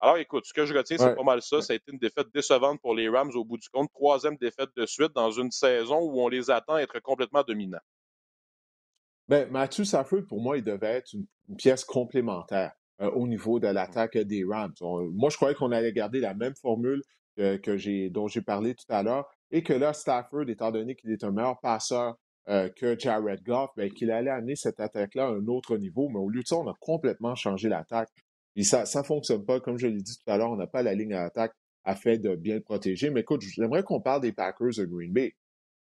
Alors 0.00 0.16
écoute, 0.18 0.44
ce 0.46 0.52
que 0.52 0.64
je 0.64 0.74
retiens, 0.74 0.96
c'est 0.96 1.14
pas 1.14 1.22
mal 1.24 1.42
ça. 1.42 1.60
Ça 1.60 1.72
a 1.72 1.76
été 1.76 1.90
une 1.90 1.98
défaite 1.98 2.28
décevante 2.32 2.80
pour 2.80 2.94
les 2.94 3.08
Rams 3.08 3.32
au 3.34 3.44
bout 3.44 3.58
du 3.58 3.68
compte. 3.68 3.90
Troisième 3.92 4.36
défaite 4.36 4.70
de 4.76 4.86
suite 4.86 5.12
dans 5.12 5.30
une 5.30 5.50
saison 5.50 5.98
où 5.98 6.20
on 6.20 6.28
les 6.28 6.50
attend 6.50 6.78
être 6.78 7.00
complètement 7.00 7.42
dominants. 7.42 7.80
Ben, 9.26 9.50
Matthew 9.50 9.84
Stafford, 9.84 10.22
pour 10.28 10.40
moi, 10.40 10.56
il 10.56 10.64
devait 10.64 10.86
être 10.86 11.12
une 11.12 11.26
pièce 11.56 11.84
complémentaire. 11.84 12.72
Euh, 13.00 13.10
au 13.12 13.28
niveau 13.28 13.60
de 13.60 13.68
l'attaque 13.68 14.18
des 14.18 14.44
Rams. 14.44 14.74
moi, 14.80 15.30
je 15.30 15.36
croyais 15.36 15.54
qu'on 15.54 15.70
allait 15.70 15.92
garder 15.92 16.18
la 16.18 16.34
même 16.34 16.56
formule 16.56 17.02
que, 17.36 17.76
j'ai, 17.76 18.10
dont 18.10 18.26
j'ai 18.26 18.42
parlé 18.42 18.74
tout 18.74 18.84
à 18.88 19.04
l'heure 19.04 19.28
et 19.50 19.62
que 19.62 19.72
là, 19.72 19.92
Stafford, 19.92 20.48
étant 20.48 20.70
donné 20.70 20.94
qu'il 20.94 21.10
est 21.10 21.24
un 21.24 21.30
meilleur 21.30 21.60
passeur 21.60 22.16
euh, 22.48 22.68
que 22.70 22.98
Jared 22.98 23.42
Goff, 23.42 23.70
ben, 23.76 23.92
qu'il 23.92 24.10
allait 24.10 24.30
amener 24.30 24.56
cette 24.56 24.80
attaque-là 24.80 25.26
à 25.26 25.30
un 25.30 25.46
autre 25.48 25.76
niveau. 25.76 26.08
Mais 26.08 26.18
au 26.18 26.28
lieu 26.28 26.42
de 26.42 26.46
ça, 26.46 26.56
on 26.56 26.66
a 26.66 26.74
complètement 26.80 27.34
changé 27.34 27.68
l'attaque. 27.68 28.08
Et 28.56 28.62
ça 28.62 28.82
ne 28.82 29.02
fonctionne 29.02 29.44
pas. 29.44 29.60
Comme 29.60 29.78
je 29.78 29.86
l'ai 29.86 30.00
dit 30.00 30.16
tout 30.16 30.30
à 30.30 30.38
l'heure, 30.38 30.50
on 30.50 30.56
n'a 30.56 30.66
pas 30.66 30.82
la 30.82 30.94
ligne 30.94 31.14
à 31.14 31.30
à 31.84 31.94
fait 31.94 32.18
de 32.18 32.34
bien 32.34 32.56
le 32.56 32.60
protéger. 32.60 33.10
Mais 33.10 33.20
écoute, 33.20 33.42
j'aimerais 33.42 33.82
qu'on 33.82 34.00
parle 34.00 34.22
des 34.22 34.32
Packers 34.32 34.74
de 34.76 34.84
Green 34.84 35.12
Bay. 35.12 35.34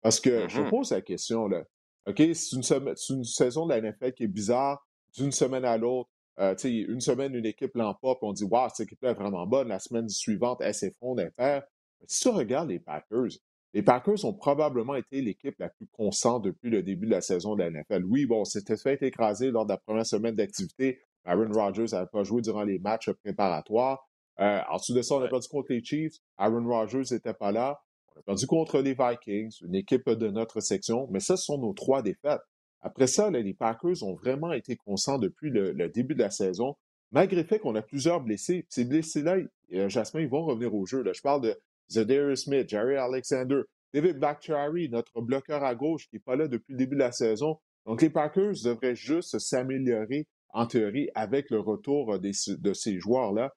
Parce 0.02 0.20
que 0.20 0.48
je 0.50 0.62
mm-hmm. 0.62 0.70
pose 0.70 0.92
la 0.92 1.02
question, 1.02 1.48
là. 1.48 1.64
OK, 2.08 2.18
c'est 2.18 2.56
une, 2.56 2.96
une, 3.10 3.24
saison 3.24 3.66
de 3.66 3.74
la 3.74 3.82
NFL 3.82 4.14
qui 4.14 4.24
est 4.24 4.28
bizarre 4.28 4.86
d'une 5.18 5.32
semaine 5.32 5.66
à 5.66 5.78
l'autre. 5.78 6.10
Euh, 6.40 6.56
une 6.64 7.02
semaine, 7.02 7.34
une 7.36 7.46
équipe 7.46 7.76
l'emporte, 7.76 8.20
on 8.22 8.34
dit 8.34 8.44
Waouh, 8.44 8.70
cette 8.74 8.88
équipe-là 8.88 9.12
est 9.12 9.16
vraiment 9.16 9.48
bonne. 9.48 9.70
La 9.70 9.80
semaine 9.80 10.10
suivante, 10.10 10.60
elle 10.62 10.74
s'effondre, 10.74 11.22
elle 11.22 11.32
perd. 11.32 11.64
si 12.08 12.22
tu 12.24 12.30
regardes 12.30 12.70
les 12.70 12.80
Packers, 12.80 13.30
les 13.74 13.84
Packers 13.84 14.24
ont 14.24 14.34
probablement 14.34 14.96
été 14.96 15.22
l'équipe 15.22 15.56
la 15.60 15.70
plus 15.70 15.88
constante 15.88 16.46
depuis 16.46 16.70
le 16.70 16.82
début 16.82 17.08
de 17.08 17.12
la 17.12 17.22
saison 17.22 17.56
de 17.56 17.64
la 17.64 17.70
NFL. 17.70 18.06
Oui, 18.06 18.26
bon, 18.26 18.46
c'était 18.46 18.78
fait 18.78 19.02
écraser 19.04 19.52
lors 19.52 19.66
de 19.66 19.72
la 19.72 19.78
première 19.78 20.06
semaine 20.06 20.36
d'activité. 20.36 21.02
Aaron 21.26 21.52
Rodgers 21.52 21.88
n'avait 21.92 22.08
pas 22.08 22.24
joué 22.24 22.42
durant 22.42 22.64
les 22.64 22.80
matchs 22.80 23.12
préparatoires. 23.12 24.08
Euh, 24.40 24.62
ensuite 24.70 24.96
de 24.96 25.02
ça, 25.02 25.16
on 25.16 25.22
a 25.22 25.28
perdu 25.28 25.48
contre 25.50 25.74
les 25.74 25.84
Chiefs. 25.84 26.16
Aaron 26.38 26.66
Rodgers 26.66 27.04
n'était 27.12 27.34
pas 27.34 27.52
là. 27.52 27.82
On 28.16 28.20
a 28.20 28.24
perdu 28.24 28.48
contre 28.48 28.80
les 28.80 28.94
Vikings, 28.94 29.58
une 29.66 29.76
équipe 29.76 30.10
de 30.10 30.30
notre 30.30 30.62
section. 30.62 31.08
Mais 31.12 31.20
ça, 31.20 31.36
ce 31.36 31.44
sont 31.44 31.58
nos 31.58 31.74
trois 31.74 32.02
défaites. 32.02 32.42
Après 32.86 33.08
ça, 33.08 33.32
les 33.32 33.56
Packers 33.56 34.04
ont 34.04 34.14
vraiment 34.14 34.54
été 34.54 34.76
constants 34.76 35.18
depuis 35.18 35.50
le, 35.50 35.90
début 35.90 36.14
de 36.14 36.20
la 36.20 36.30
saison, 36.30 36.76
malgré 37.12 37.42
le 37.42 37.48
fait 37.48 37.58
qu'on 37.58 37.74
a 37.74 37.82
plusieurs 37.82 38.22
blessés. 38.22 38.68
Ces 38.70 38.86
blessés-là, 38.86 39.38
euh, 39.74 39.90
Jasmin, 39.90 40.22
ils 40.22 40.30
vont 40.30 40.46
revenir 40.46 40.72
au 40.76 40.86
jeu. 40.86 41.04
Je 41.12 41.22
parle 41.24 41.42
de 41.42 41.60
Zadarius 41.90 42.44
Smith, 42.44 42.70
Jerry 42.70 42.96
Alexander, 42.96 43.62
David 43.92 44.20
Bakhtiari, 44.20 44.88
notre 44.90 45.20
bloqueur 45.22 45.64
à 45.64 45.74
gauche 45.74 46.08
qui 46.10 46.18
n'est 46.18 46.22
pas 46.22 46.36
là 46.36 46.48
depuis 46.48 46.74
le 46.74 46.78
début 46.78 46.94
de 46.94 47.00
la 47.00 47.12
saison. 47.12 47.58
Donc, 47.88 48.04
les 48.04 48.12
Packers 48.12 48.54
devraient 48.64 48.96
juste 48.96 49.40
s'améliorer 49.40 50.28
en 50.50 50.68
théorie 50.68 51.10
avec 51.16 51.50
le 51.50 51.62
retour 51.62 52.20
de 52.20 52.74
ces 52.74 53.00
joueurs-là. 53.00 53.52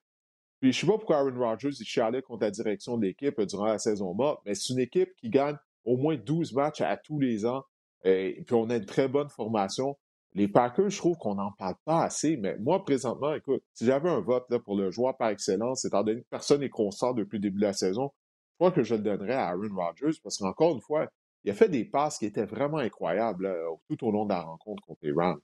Puis, 0.59 0.73
je 0.73 0.77
ne 0.77 0.81
sais 0.81 0.87
pas 0.87 0.97
pourquoi 0.97 1.17
Aaron 1.17 1.37
Rodgers 1.37 1.69
est 1.69 1.85
chialait 1.85 2.23
contre 2.23 2.45
la 2.45 2.51
direction 2.51 2.97
de 2.97 3.05
l'équipe 3.05 3.39
durant 3.41 3.67
la 3.67 3.77
saison 3.77 4.11
morte, 4.15 4.41
mais 4.47 4.55
c'est 4.55 4.73
une 4.73 4.79
équipe 4.79 5.15
qui 5.17 5.29
gagne 5.29 5.55
au 5.85 5.97
moins 5.97 6.17
12 6.17 6.53
matchs 6.53 6.81
à 6.81 6.97
tous 6.97 7.19
les 7.19 7.45
ans 7.45 7.63
et 8.03 8.43
puis 8.45 8.55
on 8.55 8.69
a 8.69 8.77
une 8.77 8.85
très 8.85 9.07
bonne 9.07 9.29
formation. 9.29 9.97
Les 10.33 10.47
Packers, 10.47 10.89
je 10.89 10.97
trouve 10.97 11.17
qu'on 11.17 11.35
n'en 11.35 11.51
parle 11.53 11.75
pas 11.85 12.03
assez, 12.03 12.37
mais 12.37 12.55
moi, 12.59 12.83
présentement, 12.83 13.33
écoute, 13.33 13.63
si 13.73 13.85
j'avais 13.85 14.09
un 14.09 14.21
vote 14.21 14.45
là, 14.49 14.59
pour 14.59 14.77
le 14.77 14.91
joueur 14.91 15.17
par 15.17 15.29
excellence, 15.29 15.85
étant 15.85 16.03
donné 16.03 16.21
que 16.21 16.27
personne 16.29 16.61
n'est 16.61 16.69
constant 16.69 17.13
depuis 17.13 17.37
le 17.37 17.41
début 17.41 17.59
de 17.59 17.65
la 17.65 17.73
saison, 17.73 18.11
je 18.53 18.55
crois 18.65 18.71
que 18.71 18.83
je 18.83 18.95
le 18.95 19.01
donnerais 19.01 19.33
à 19.33 19.47
Aaron 19.49 19.73
Rodgers 19.75 20.19
parce 20.21 20.37
qu'encore 20.37 20.75
une 20.75 20.81
fois, 20.81 21.07
il 21.43 21.51
a 21.51 21.53
fait 21.53 21.69
des 21.69 21.85
passes 21.85 22.17
qui 22.17 22.25
étaient 22.25 22.45
vraiment 22.45 22.77
incroyables 22.77 23.51
tout 23.89 24.05
au 24.05 24.11
long 24.11 24.25
de 24.25 24.29
la 24.29 24.41
rencontre 24.41 24.83
contre 24.85 24.99
les 25.01 25.13
Rams. 25.13 25.39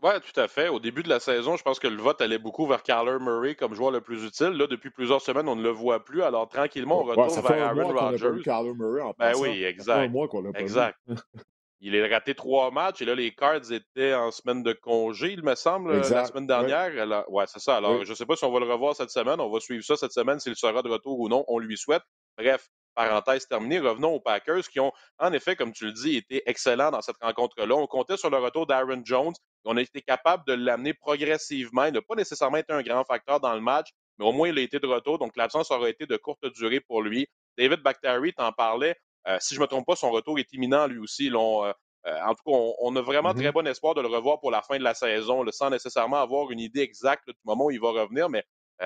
Oui, 0.00 0.12
tout 0.20 0.40
à 0.40 0.46
fait. 0.46 0.68
Au 0.68 0.78
début 0.78 1.02
de 1.02 1.08
la 1.08 1.18
saison, 1.18 1.56
je 1.56 1.62
pense 1.62 1.80
que 1.80 1.88
le 1.88 2.00
vote 2.00 2.20
allait 2.20 2.38
beaucoup 2.38 2.66
vers 2.66 2.82
Kyler 2.84 3.18
Murray 3.20 3.56
comme 3.56 3.74
joueur 3.74 3.90
le 3.90 4.00
plus 4.00 4.24
utile. 4.24 4.50
Là, 4.50 4.68
depuis 4.68 4.90
plusieurs 4.90 5.20
semaines, 5.20 5.48
on 5.48 5.56
ne 5.56 5.62
le 5.62 5.70
voit 5.70 6.04
plus. 6.04 6.22
Alors, 6.22 6.48
tranquillement, 6.48 7.00
on 7.00 7.04
retourne 7.04 7.42
vers 7.42 7.66
Aaron 7.68 7.92
Rodgers. 7.92 8.74
Murray 8.76 9.02
en 9.02 9.14
ben 9.18 9.32
oui, 9.38 9.64
exact. 9.64 10.14
exact. 10.56 10.98
Il 11.80 12.00
a 12.00 12.08
raté 12.08 12.34
trois 12.34 12.72
matchs 12.72 13.02
et 13.02 13.04
là, 13.04 13.14
les 13.14 13.32
Cards 13.32 13.70
étaient 13.70 14.12
en 14.12 14.32
semaine 14.32 14.64
de 14.64 14.72
congé, 14.72 15.32
il 15.32 15.44
me 15.44 15.54
semble, 15.54 15.96
la 15.96 16.24
semaine 16.24 16.46
dernière. 16.46 16.90
Oui, 17.28 17.36
ouais, 17.36 17.44
c'est 17.46 17.60
ça. 17.60 17.76
Alors, 17.76 18.04
je 18.04 18.10
ne 18.10 18.14
sais 18.14 18.26
pas 18.26 18.36
si 18.36 18.44
on 18.44 18.52
va 18.52 18.60
le 18.60 18.70
revoir 18.70 18.94
cette 18.94 19.10
semaine. 19.10 19.40
On 19.40 19.50
va 19.50 19.60
suivre 19.60 19.84
ça 19.84 19.96
cette 19.96 20.12
semaine, 20.12 20.40
s'il 20.40 20.56
sera 20.56 20.82
de 20.82 20.88
retour 20.88 21.18
ou 21.18 21.28
non. 21.28 21.44
On 21.48 21.58
lui 21.58 21.76
souhaite. 21.76 22.02
Bref, 22.36 22.68
parenthèse 22.98 23.46
terminée, 23.46 23.78
revenons 23.78 24.14
aux 24.14 24.20
Packers 24.20 24.68
qui 24.68 24.80
ont, 24.80 24.90
en 25.20 25.32
effet, 25.32 25.54
comme 25.54 25.72
tu 25.72 25.84
le 25.84 25.92
dis, 25.92 26.16
été 26.16 26.42
excellents 26.46 26.90
dans 26.90 27.00
cette 27.00 27.16
rencontre-là. 27.20 27.76
On 27.76 27.86
comptait 27.86 28.16
sur 28.16 28.28
le 28.28 28.38
retour 28.38 28.66
d'Aaron 28.66 29.02
Jones. 29.04 29.34
On 29.64 29.76
a 29.76 29.80
été 29.80 30.02
capable 30.02 30.42
de 30.48 30.54
l'amener 30.54 30.94
progressivement. 30.94 31.84
Il 31.84 31.92
n'a 31.92 32.02
pas 32.02 32.16
nécessairement 32.16 32.56
été 32.56 32.72
un 32.72 32.82
grand 32.82 33.04
facteur 33.04 33.38
dans 33.38 33.54
le 33.54 33.60
match, 33.60 33.90
mais 34.18 34.26
au 34.26 34.32
moins 34.32 34.48
il 34.48 34.58
a 34.58 34.62
été 34.62 34.80
de 34.80 34.86
retour. 34.88 35.20
Donc 35.20 35.36
l'absence 35.36 35.70
aura 35.70 35.88
été 35.88 36.06
de 36.06 36.16
courte 36.16 36.44
durée 36.56 36.80
pour 36.80 37.02
lui. 37.02 37.28
David 37.56 37.82
Bakhtiari, 37.82 38.32
t'en 38.32 38.50
parlais. 38.50 38.96
Euh, 39.28 39.36
si 39.40 39.54
je 39.54 39.60
ne 39.60 39.62
me 39.62 39.68
trompe 39.68 39.86
pas, 39.86 39.94
son 39.94 40.10
retour 40.10 40.36
est 40.40 40.52
imminent 40.52 40.88
lui 40.88 40.98
aussi. 40.98 41.30
Euh, 41.32 41.72
euh, 42.06 42.20
en 42.24 42.34
tout 42.34 42.42
cas, 42.46 42.74
on, 42.80 42.96
a 42.96 43.00
vraiment 43.00 43.32
mm-hmm. 43.32 43.42
très 43.42 43.52
bon 43.52 43.66
espoir 43.68 43.94
de 43.94 44.00
le 44.00 44.08
revoir 44.08 44.40
pour 44.40 44.50
la 44.50 44.62
fin 44.62 44.76
de 44.76 44.82
la 44.82 44.94
saison, 44.94 45.44
sans 45.52 45.70
nécessairement 45.70 46.16
avoir 46.16 46.50
une 46.50 46.60
idée 46.60 46.80
exacte 46.80 47.28
du 47.28 47.40
moment 47.44 47.66
où 47.66 47.70
il 47.70 47.80
va 47.80 47.90
revenir, 47.90 48.28
mais 48.28 48.44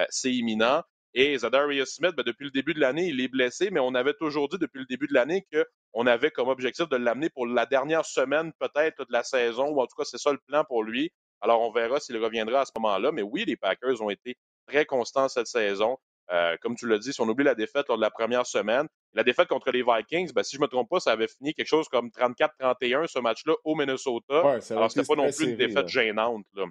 c'est 0.08 0.32
imminent. 0.32 0.82
Et 1.14 1.36
Zadarius 1.36 1.94
Smith, 1.94 2.12
ben, 2.16 2.22
depuis 2.22 2.44
le 2.44 2.50
début 2.50 2.72
de 2.72 2.80
l'année, 2.80 3.08
il 3.08 3.20
est 3.20 3.28
blessé, 3.28 3.70
mais 3.70 3.80
on 3.80 3.94
avait 3.94 4.14
toujours 4.14 4.48
dit 4.48 4.58
depuis 4.58 4.78
le 4.78 4.86
début 4.86 5.06
de 5.06 5.14
l'année 5.14 5.46
qu'on 5.52 6.06
avait 6.06 6.30
comme 6.30 6.48
objectif 6.48 6.88
de 6.88 6.96
l'amener 6.96 7.28
pour 7.28 7.46
la 7.46 7.66
dernière 7.66 8.06
semaine 8.06 8.52
peut-être 8.58 9.04
de 9.04 9.12
la 9.12 9.22
saison, 9.22 9.68
ou 9.68 9.80
en 9.80 9.86
tout 9.86 9.96
cas 9.96 10.04
c'est 10.04 10.18
ça 10.18 10.32
le 10.32 10.38
plan 10.46 10.64
pour 10.64 10.82
lui. 10.82 11.12
Alors 11.42 11.60
on 11.60 11.70
verra 11.70 12.00
s'il 12.00 12.16
reviendra 12.16 12.62
à 12.62 12.64
ce 12.64 12.72
moment-là. 12.76 13.12
Mais 13.12 13.22
oui, 13.22 13.44
les 13.46 13.56
Packers 13.56 14.00
ont 14.00 14.10
été 14.10 14.36
très 14.66 14.86
constants 14.86 15.28
cette 15.28 15.48
saison. 15.48 15.98
Euh, 16.30 16.56
comme 16.62 16.76
tu 16.76 16.88
l'as 16.88 16.98
dit, 16.98 17.12
si 17.12 17.20
on 17.20 17.28
oublie 17.28 17.44
la 17.44 17.54
défaite 17.54 17.88
lors 17.88 17.98
de 17.98 18.02
la 18.02 18.10
première 18.10 18.46
semaine, 18.46 18.86
la 19.12 19.24
défaite 19.24 19.48
contre 19.48 19.70
les 19.70 19.82
Vikings, 19.82 20.32
ben, 20.32 20.42
si 20.42 20.56
je 20.56 20.60
ne 20.60 20.66
me 20.66 20.68
trompe 20.68 20.88
pas, 20.88 21.00
ça 21.00 21.12
avait 21.12 21.28
fini 21.28 21.52
quelque 21.52 21.66
chose 21.66 21.88
comme 21.88 22.08
34-31 22.08 23.06
ce 23.06 23.18
match-là 23.18 23.54
au 23.64 23.74
Minnesota. 23.74 24.46
Ouais, 24.46 24.72
Alors, 24.72 24.90
c'était 24.90 25.06
pas 25.06 25.16
non 25.16 25.30
plus 25.30 25.44
une 25.44 25.56
défaite 25.56 25.76
là. 25.76 25.86
gênante. 25.86 26.46
Là. 26.54 26.64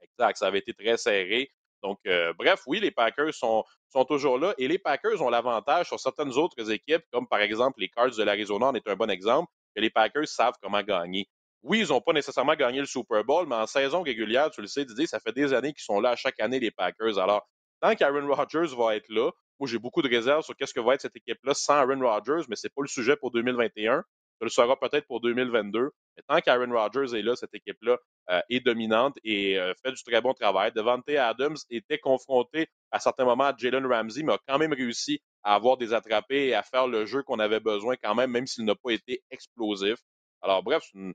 Exact, 0.00 0.36
ça 0.38 0.46
avait 0.46 0.58
été 0.58 0.72
très 0.72 0.96
serré. 0.96 1.52
Donc, 1.82 1.98
euh, 2.06 2.32
bref, 2.38 2.62
oui, 2.66 2.80
les 2.80 2.90
Packers 2.90 3.34
sont, 3.34 3.64
toujours 4.08 4.38
là 4.38 4.54
et 4.58 4.68
les 4.68 4.78
Packers 4.78 5.20
ont 5.22 5.30
l'avantage 5.30 5.88
sur 5.88 5.98
certaines 5.98 6.32
autres 6.32 6.70
équipes, 6.70 7.02
comme 7.12 7.26
par 7.26 7.40
exemple 7.40 7.80
les 7.80 7.88
Cards 7.88 8.16
de 8.16 8.22
l'Arizona 8.22 8.66
en 8.66 8.74
est 8.74 8.88
un 8.88 8.96
bon 8.96 9.10
exemple, 9.10 9.50
que 9.74 9.80
les 9.80 9.90
Packers 9.90 10.28
savent 10.28 10.54
comment 10.62 10.82
gagner. 10.82 11.28
Oui, 11.62 11.80
ils 11.80 11.88
n'ont 11.88 12.00
pas 12.00 12.12
nécessairement 12.12 12.54
gagné 12.54 12.80
le 12.80 12.86
Super 12.86 13.22
Bowl, 13.24 13.46
mais 13.46 13.56
en 13.56 13.66
saison 13.66 14.02
régulière, 14.02 14.50
tu 14.50 14.62
le 14.62 14.66
sais, 14.66 14.84
Didier, 14.84 15.06
ça 15.06 15.20
fait 15.20 15.32
des 15.32 15.52
années 15.52 15.72
qu'ils 15.72 15.84
sont 15.84 16.00
là 16.00 16.10
à 16.10 16.16
chaque 16.16 16.40
année, 16.40 16.58
les 16.58 16.70
Packers. 16.70 17.18
Alors, 17.18 17.46
tant 17.80 17.94
qu'Aaron 17.94 18.26
Rodgers 18.32 18.74
va 18.76 18.96
être 18.96 19.08
là, 19.10 19.30
moi, 19.58 19.68
j'ai 19.68 19.78
beaucoup 19.78 20.00
de 20.00 20.08
réserves 20.08 20.42
sur 20.42 20.56
qu'est-ce 20.56 20.72
que 20.72 20.80
va 20.80 20.94
être 20.94 21.02
cette 21.02 21.16
équipe-là 21.16 21.52
sans 21.52 21.74
Aaron 21.74 22.00
Rodgers, 22.00 22.46
mais 22.48 22.56
c'est 22.56 22.72
pas 22.74 22.80
le 22.80 22.88
sujet 22.88 23.14
pour 23.16 23.30
2021. 23.30 24.02
Le 24.40 24.48
sera 24.48 24.78
peut-être 24.78 25.06
pour 25.06 25.20
2022. 25.20 25.90
Mais 26.16 26.22
tant 26.26 26.40
qu'Aaron 26.40 26.72
Rodgers 26.72 27.16
est 27.18 27.22
là, 27.22 27.36
cette 27.36 27.54
équipe-là 27.54 27.98
euh, 28.30 28.40
est 28.48 28.60
dominante 28.60 29.16
et 29.22 29.58
euh, 29.58 29.74
fait 29.84 29.92
du 29.92 30.02
très 30.02 30.20
bon 30.20 30.32
travail. 30.32 30.72
Devante 30.72 31.08
Adams 31.10 31.56
était 31.68 31.98
confronté 31.98 32.68
à 32.90 32.98
certains 33.00 33.24
moments 33.24 33.44
à 33.44 33.54
Jalen 33.56 33.86
Ramsey, 33.86 34.22
mais 34.22 34.32
a 34.32 34.38
quand 34.48 34.58
même 34.58 34.72
réussi 34.72 35.20
à 35.42 35.54
avoir 35.54 35.76
des 35.76 35.92
attrapés 35.92 36.48
et 36.48 36.54
à 36.54 36.62
faire 36.62 36.86
le 36.86 37.06
jeu 37.06 37.22
qu'on 37.22 37.38
avait 37.38 37.60
besoin 37.60 37.96
quand 38.02 38.14
même, 38.14 38.30
même 38.30 38.46
s'il 38.46 38.64
n'a 38.64 38.74
pas 38.74 38.90
été 38.92 39.22
explosif. 39.30 39.98
Alors 40.42 40.62
bref, 40.62 40.82
c'est 40.90 40.98
une 40.98 41.12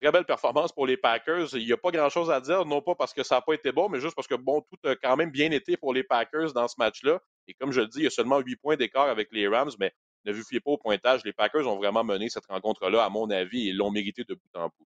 très 0.00 0.12
belle 0.12 0.24
performance 0.24 0.72
pour 0.72 0.86
les 0.86 0.96
Packers. 0.96 1.54
Il 1.54 1.66
n'y 1.66 1.72
a 1.72 1.76
pas 1.76 1.90
grand-chose 1.90 2.30
à 2.30 2.40
dire, 2.40 2.64
non 2.64 2.80
pas 2.80 2.94
parce 2.94 3.12
que 3.12 3.22
ça 3.22 3.36
n'a 3.36 3.42
pas 3.42 3.54
été 3.54 3.72
bon, 3.72 3.88
mais 3.88 4.00
juste 4.00 4.14
parce 4.14 4.28
que, 4.28 4.34
bon, 4.34 4.62
tout 4.62 4.88
a 4.88 4.96
quand 4.96 5.16
même 5.16 5.30
bien 5.30 5.50
été 5.50 5.76
pour 5.76 5.92
les 5.92 6.04
Packers 6.04 6.52
dans 6.52 6.68
ce 6.68 6.74
match-là. 6.78 7.20
Et 7.48 7.54
comme 7.54 7.72
je 7.72 7.80
le 7.82 7.88
dis, 7.88 7.98
il 7.98 8.04
y 8.04 8.06
a 8.06 8.10
seulement 8.10 8.38
huit 8.38 8.56
points 8.56 8.76
d'écart 8.76 9.08
avec 9.08 9.28
les 9.32 9.48
Rams, 9.48 9.72
mais 9.78 9.92
ne 10.24 10.32
vous 10.32 10.42
fiez 10.42 10.60
pas 10.60 10.70
au 10.72 10.78
pointage. 10.78 11.24
Les 11.24 11.32
Packers 11.32 11.66
ont 11.66 11.76
vraiment 11.76 12.04
mené 12.04 12.28
cette 12.28 12.46
rencontre-là, 12.46 13.04
à 13.04 13.08
mon 13.10 13.28
avis, 13.30 13.68
et 13.68 13.72
l'ont 13.72 13.90
mérité 13.90 14.24
de 14.24 14.34
bout 14.34 14.50
en 14.58 14.66
bout. 14.68 14.86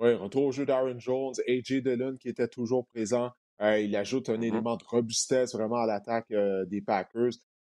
Oui, 0.00 0.12
retour 0.14 0.44
au 0.44 0.52
jeu 0.52 0.66
d'Aaron 0.66 0.98
Jones, 0.98 1.34
AJ 1.46 1.82
Dillon 1.82 2.16
qui 2.16 2.28
était 2.28 2.48
toujours 2.48 2.86
présent. 2.86 3.30
Euh, 3.62 3.78
il 3.78 3.94
ajoute 3.96 4.28
un 4.28 4.36
Mhm. 4.36 4.42
élément 4.44 4.76
de 4.76 4.84
robustesse 4.84 5.54
vraiment 5.54 5.76
à 5.76 5.86
l'attaque 5.86 6.30
euh, 6.32 6.64
des 6.66 6.80
Packers. 6.80 7.30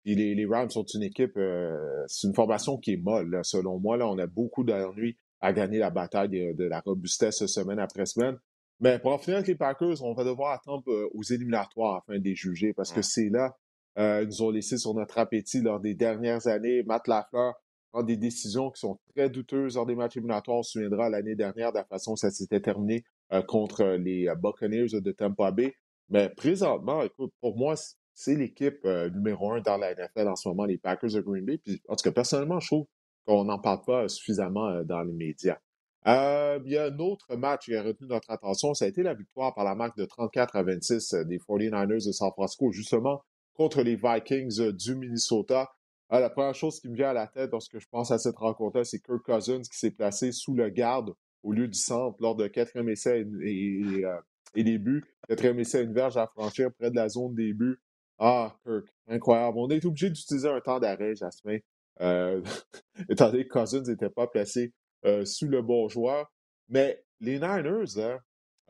Puis 0.03 0.15
les, 0.15 0.33
les 0.33 0.45
Rams 0.47 0.69
sont 0.71 0.85
une 0.85 1.03
équipe, 1.03 1.37
euh, 1.37 2.03
c'est 2.07 2.27
une 2.27 2.33
formation 2.33 2.77
qui 2.77 2.93
est 2.93 2.97
molle, 2.97 3.29
là, 3.29 3.43
selon 3.43 3.77
moi. 3.79 3.97
Là, 3.97 4.07
on 4.07 4.17
a 4.17 4.25
beaucoup 4.25 4.63
d'ennuis 4.63 5.17
à 5.41 5.53
gagner 5.53 5.77
la 5.77 5.91
bataille 5.91 6.29
de, 6.29 6.53
de 6.53 6.63
la 6.63 6.79
robustesse 6.79 7.45
semaine 7.45 7.77
après 7.77 8.05
semaine. 8.07 8.37
Mais 8.79 8.97
pour 8.99 9.11
en 9.11 9.17
finir 9.19 9.37
avec 9.37 9.47
les 9.47 9.55
Packers, 9.55 10.01
on 10.03 10.13
va 10.13 10.23
devoir 10.23 10.53
attendre 10.53 10.83
aux 11.13 11.23
éliminatoires 11.23 11.97
afin 11.97 12.17
de 12.19 12.23
les 12.23 12.35
juger 12.35 12.73
parce 12.73 12.91
que 12.91 12.99
Mm. 13.01 13.03
c'est 13.03 13.29
là, 13.29 13.55
euh, 13.97 14.25
nous 14.25 14.41
ont 14.43 14.49
laissé 14.51 14.77
sur 14.77 14.93
notre 14.93 15.17
appétit 15.17 15.61
lors 15.61 15.79
des 15.79 15.93
dernières 15.93 16.47
années. 16.47 16.83
Matt 16.83 17.07
Lafleur 17.07 17.55
prend 17.91 18.03
des 18.03 18.17
décisions 18.17 18.69
qui 18.69 18.79
sont 18.79 18.99
très 19.15 19.29
douteuses 19.29 19.75
lors 19.75 19.85
des 19.85 19.95
matchs 19.95 20.17
éliminatoires. 20.17 20.57
On 20.57 20.63
se 20.63 20.73
souviendra 20.73 21.09
l'année 21.09 21.35
dernière 21.35 21.71
de 21.71 21.77
la 21.77 21.85
façon 21.85 22.11
dont 22.11 22.15
ça 22.15 22.29
s'était 22.29 22.59
terminé 22.59 23.03
euh, 23.33 23.41
contre 23.41 23.83
les 23.85 24.27
euh, 24.27 24.35
Buccaneers 24.35 25.01
de 25.01 25.11
Tampa 25.11 25.51
Bay. 25.51 25.73
Mais 26.09 26.29
présentement, 26.29 27.01
écoute, 27.03 27.33
pour 27.41 27.57
moi, 27.57 27.75
c'est 28.13 28.35
l'équipe 28.35 28.83
numéro 28.85 29.51
un 29.51 29.61
dans 29.61 29.77
la 29.77 29.93
NFL 29.93 30.27
en 30.29 30.35
ce 30.35 30.47
moment, 30.47 30.65
les 30.65 30.77
Packers 30.77 31.11
de 31.11 31.21
Green 31.21 31.45
Bay. 31.45 31.57
Puis, 31.57 31.81
en 31.89 31.95
tout 31.95 32.03
cas, 32.03 32.11
personnellement, 32.11 32.59
je 32.59 32.67
trouve 32.67 32.85
qu'on 33.25 33.43
n'en 33.43 33.59
parle 33.59 33.81
pas 33.85 34.07
suffisamment 34.07 34.83
dans 34.85 35.03
les 35.03 35.13
médias. 35.13 35.57
Il 36.05 36.71
y 36.71 36.77
a 36.77 36.85
un 36.85 36.99
autre 36.99 37.35
match 37.35 37.65
qui 37.65 37.75
a 37.75 37.83
retenu 37.83 38.07
notre 38.07 38.31
attention, 38.31 38.73
ça 38.73 38.85
a 38.85 38.87
été 38.87 39.03
la 39.03 39.13
victoire 39.13 39.53
par 39.53 39.65
la 39.65 39.75
marque 39.75 39.97
de 39.97 40.05
34 40.05 40.55
à 40.55 40.63
26 40.63 41.13
euh, 41.13 41.23
des 41.25 41.37
49ers 41.37 42.07
de 42.07 42.11
San 42.13 42.31
Francisco, 42.31 42.71
justement 42.71 43.21
contre 43.57 43.81
les 43.81 43.95
Vikings 43.95 44.61
euh, 44.61 44.71
du 44.71 44.95
Minnesota. 44.95 45.69
Euh, 46.13 46.19
la 46.19 46.29
première 46.29 46.55
chose 46.55 46.79
qui 46.79 46.87
me 46.87 46.95
vient 46.95 47.09
à 47.09 47.13
la 47.13 47.27
tête 47.27 47.51
lorsque 47.51 47.79
je 47.79 47.87
pense 47.89 48.11
à 48.11 48.17
cette 48.17 48.37
rencontre-là, 48.37 48.85
c'est 48.85 48.99
Kirk 48.99 49.23
Cousins 49.23 49.61
qui 49.61 49.77
s'est 49.77 49.91
placé 49.91 50.31
sous 50.31 50.53
le 50.53 50.69
garde 50.69 51.13
au 51.43 51.51
lieu 51.51 51.67
du 51.67 51.77
centre 51.77 52.17
lors 52.21 52.35
de 52.35 52.47
quatrième 52.47 52.89
essai 52.89 53.25
et, 53.41 53.81
et, 53.81 54.05
euh, 54.05 54.17
et 54.55 54.63
des 54.63 54.77
buts. 54.77 55.03
Quatrième 55.27 55.59
essai, 55.59 55.83
une 55.83 55.93
verge 55.93 56.17
à 56.17 56.27
franchir 56.27 56.71
près 56.73 56.91
de 56.91 56.95
la 56.95 57.09
zone 57.09 57.35
des 57.35 57.53
buts. 57.53 57.79
Ah, 58.19 58.55
Kirk, 58.65 58.87
incroyable. 59.07 59.57
On 59.57 59.69
est 59.69 59.83
obligé 59.85 60.09
d'utiliser 60.09 60.49
un 60.49 60.59
temps 60.61 60.79
d'arrêt, 60.79 61.15
Jasmin, 61.15 61.59
euh, 62.01 62.41
étant 63.09 63.31
donné 63.31 63.47
que 63.47 63.59
Cousins 63.59 63.83
n'était 63.83 64.09
pas 64.09 64.27
placé 64.27 64.73
euh, 65.05 65.25
sous 65.25 65.47
le 65.47 65.61
bon 65.61 65.87
joueur. 65.87 66.31
Mais 66.69 67.03
les 67.19 67.39
Niners, 67.39 67.97
hein, 67.97 68.19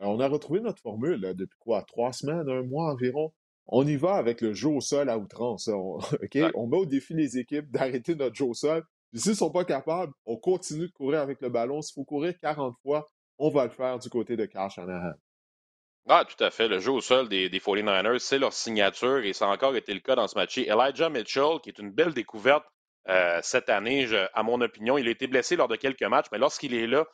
on 0.00 0.20
a 0.20 0.28
retrouvé 0.28 0.60
notre 0.60 0.80
formule 0.80 1.20
depuis 1.34 1.58
quoi? 1.58 1.82
Trois 1.82 2.12
semaines, 2.12 2.48
un 2.48 2.62
mois 2.62 2.92
environ? 2.92 3.32
On 3.68 3.86
y 3.86 3.96
va 3.96 4.14
avec 4.14 4.40
le 4.40 4.54
jeu 4.54 4.68
au 4.68 4.80
sol 4.80 5.08
à 5.10 5.18
outrance. 5.18 5.68
On? 5.68 5.98
Ouais. 6.34 6.50
on 6.54 6.66
met 6.66 6.76
au 6.78 6.86
défi 6.86 7.14
les 7.14 7.38
équipes 7.38 7.70
d'arrêter 7.70 8.14
notre 8.14 8.34
jeu 8.34 8.44
au 8.46 8.54
sol. 8.54 8.82
Puis 9.12 9.20
s'ils 9.20 9.32
ne 9.32 9.36
sont 9.36 9.50
pas 9.50 9.64
capables, 9.64 10.12
on 10.26 10.36
continue 10.36 10.86
de 10.88 10.92
courir 10.92 11.20
avec 11.20 11.40
le 11.40 11.48
ballon. 11.48 11.80
S'il 11.82 11.94
faut 11.94 12.04
courir 12.04 12.34
40 12.40 12.74
fois, 12.82 13.08
on 13.38 13.50
va 13.50 13.64
le 13.64 13.70
faire 13.70 13.98
du 13.98 14.08
côté 14.10 14.36
de 14.36 14.44
Carl 14.46 14.70
Shanahan. 14.70 15.12
Ah, 16.08 16.24
tout 16.26 16.42
à 16.42 16.50
fait. 16.50 16.68
Le 16.68 16.78
jeu 16.78 16.90
au 16.92 17.00
sol 17.02 17.28
des, 17.28 17.48
des 17.50 17.58
49ers, 17.60 18.18
c'est 18.18 18.38
leur 18.38 18.52
signature 18.52 19.18
et 19.24 19.32
ça 19.34 19.46
a 19.46 19.52
encore 19.52 19.76
été 19.76 19.92
le 19.92 20.00
cas 20.00 20.14
dans 20.14 20.26
ce 20.26 20.34
match. 20.36 20.56
Elijah 20.58 21.10
Mitchell, 21.10 21.58
qui 21.62 21.68
est 21.68 21.78
une 21.78 21.90
belle 21.90 22.14
découverte 22.14 22.64
euh, 23.08 23.38
cette 23.42 23.68
année, 23.70 24.06
je- 24.06 24.26
à 24.34 24.42
mon 24.42 24.60
opinion, 24.60 24.98
il 24.98 25.06
a 25.08 25.10
été 25.10 25.26
blessé 25.26 25.56
lors 25.56 25.68
de 25.68 25.76
quelques 25.76 26.02
matchs, 26.02 26.26
mais 26.32 26.38
lorsqu'il 26.38 26.74
est 26.74 26.86
là, 26.86 27.06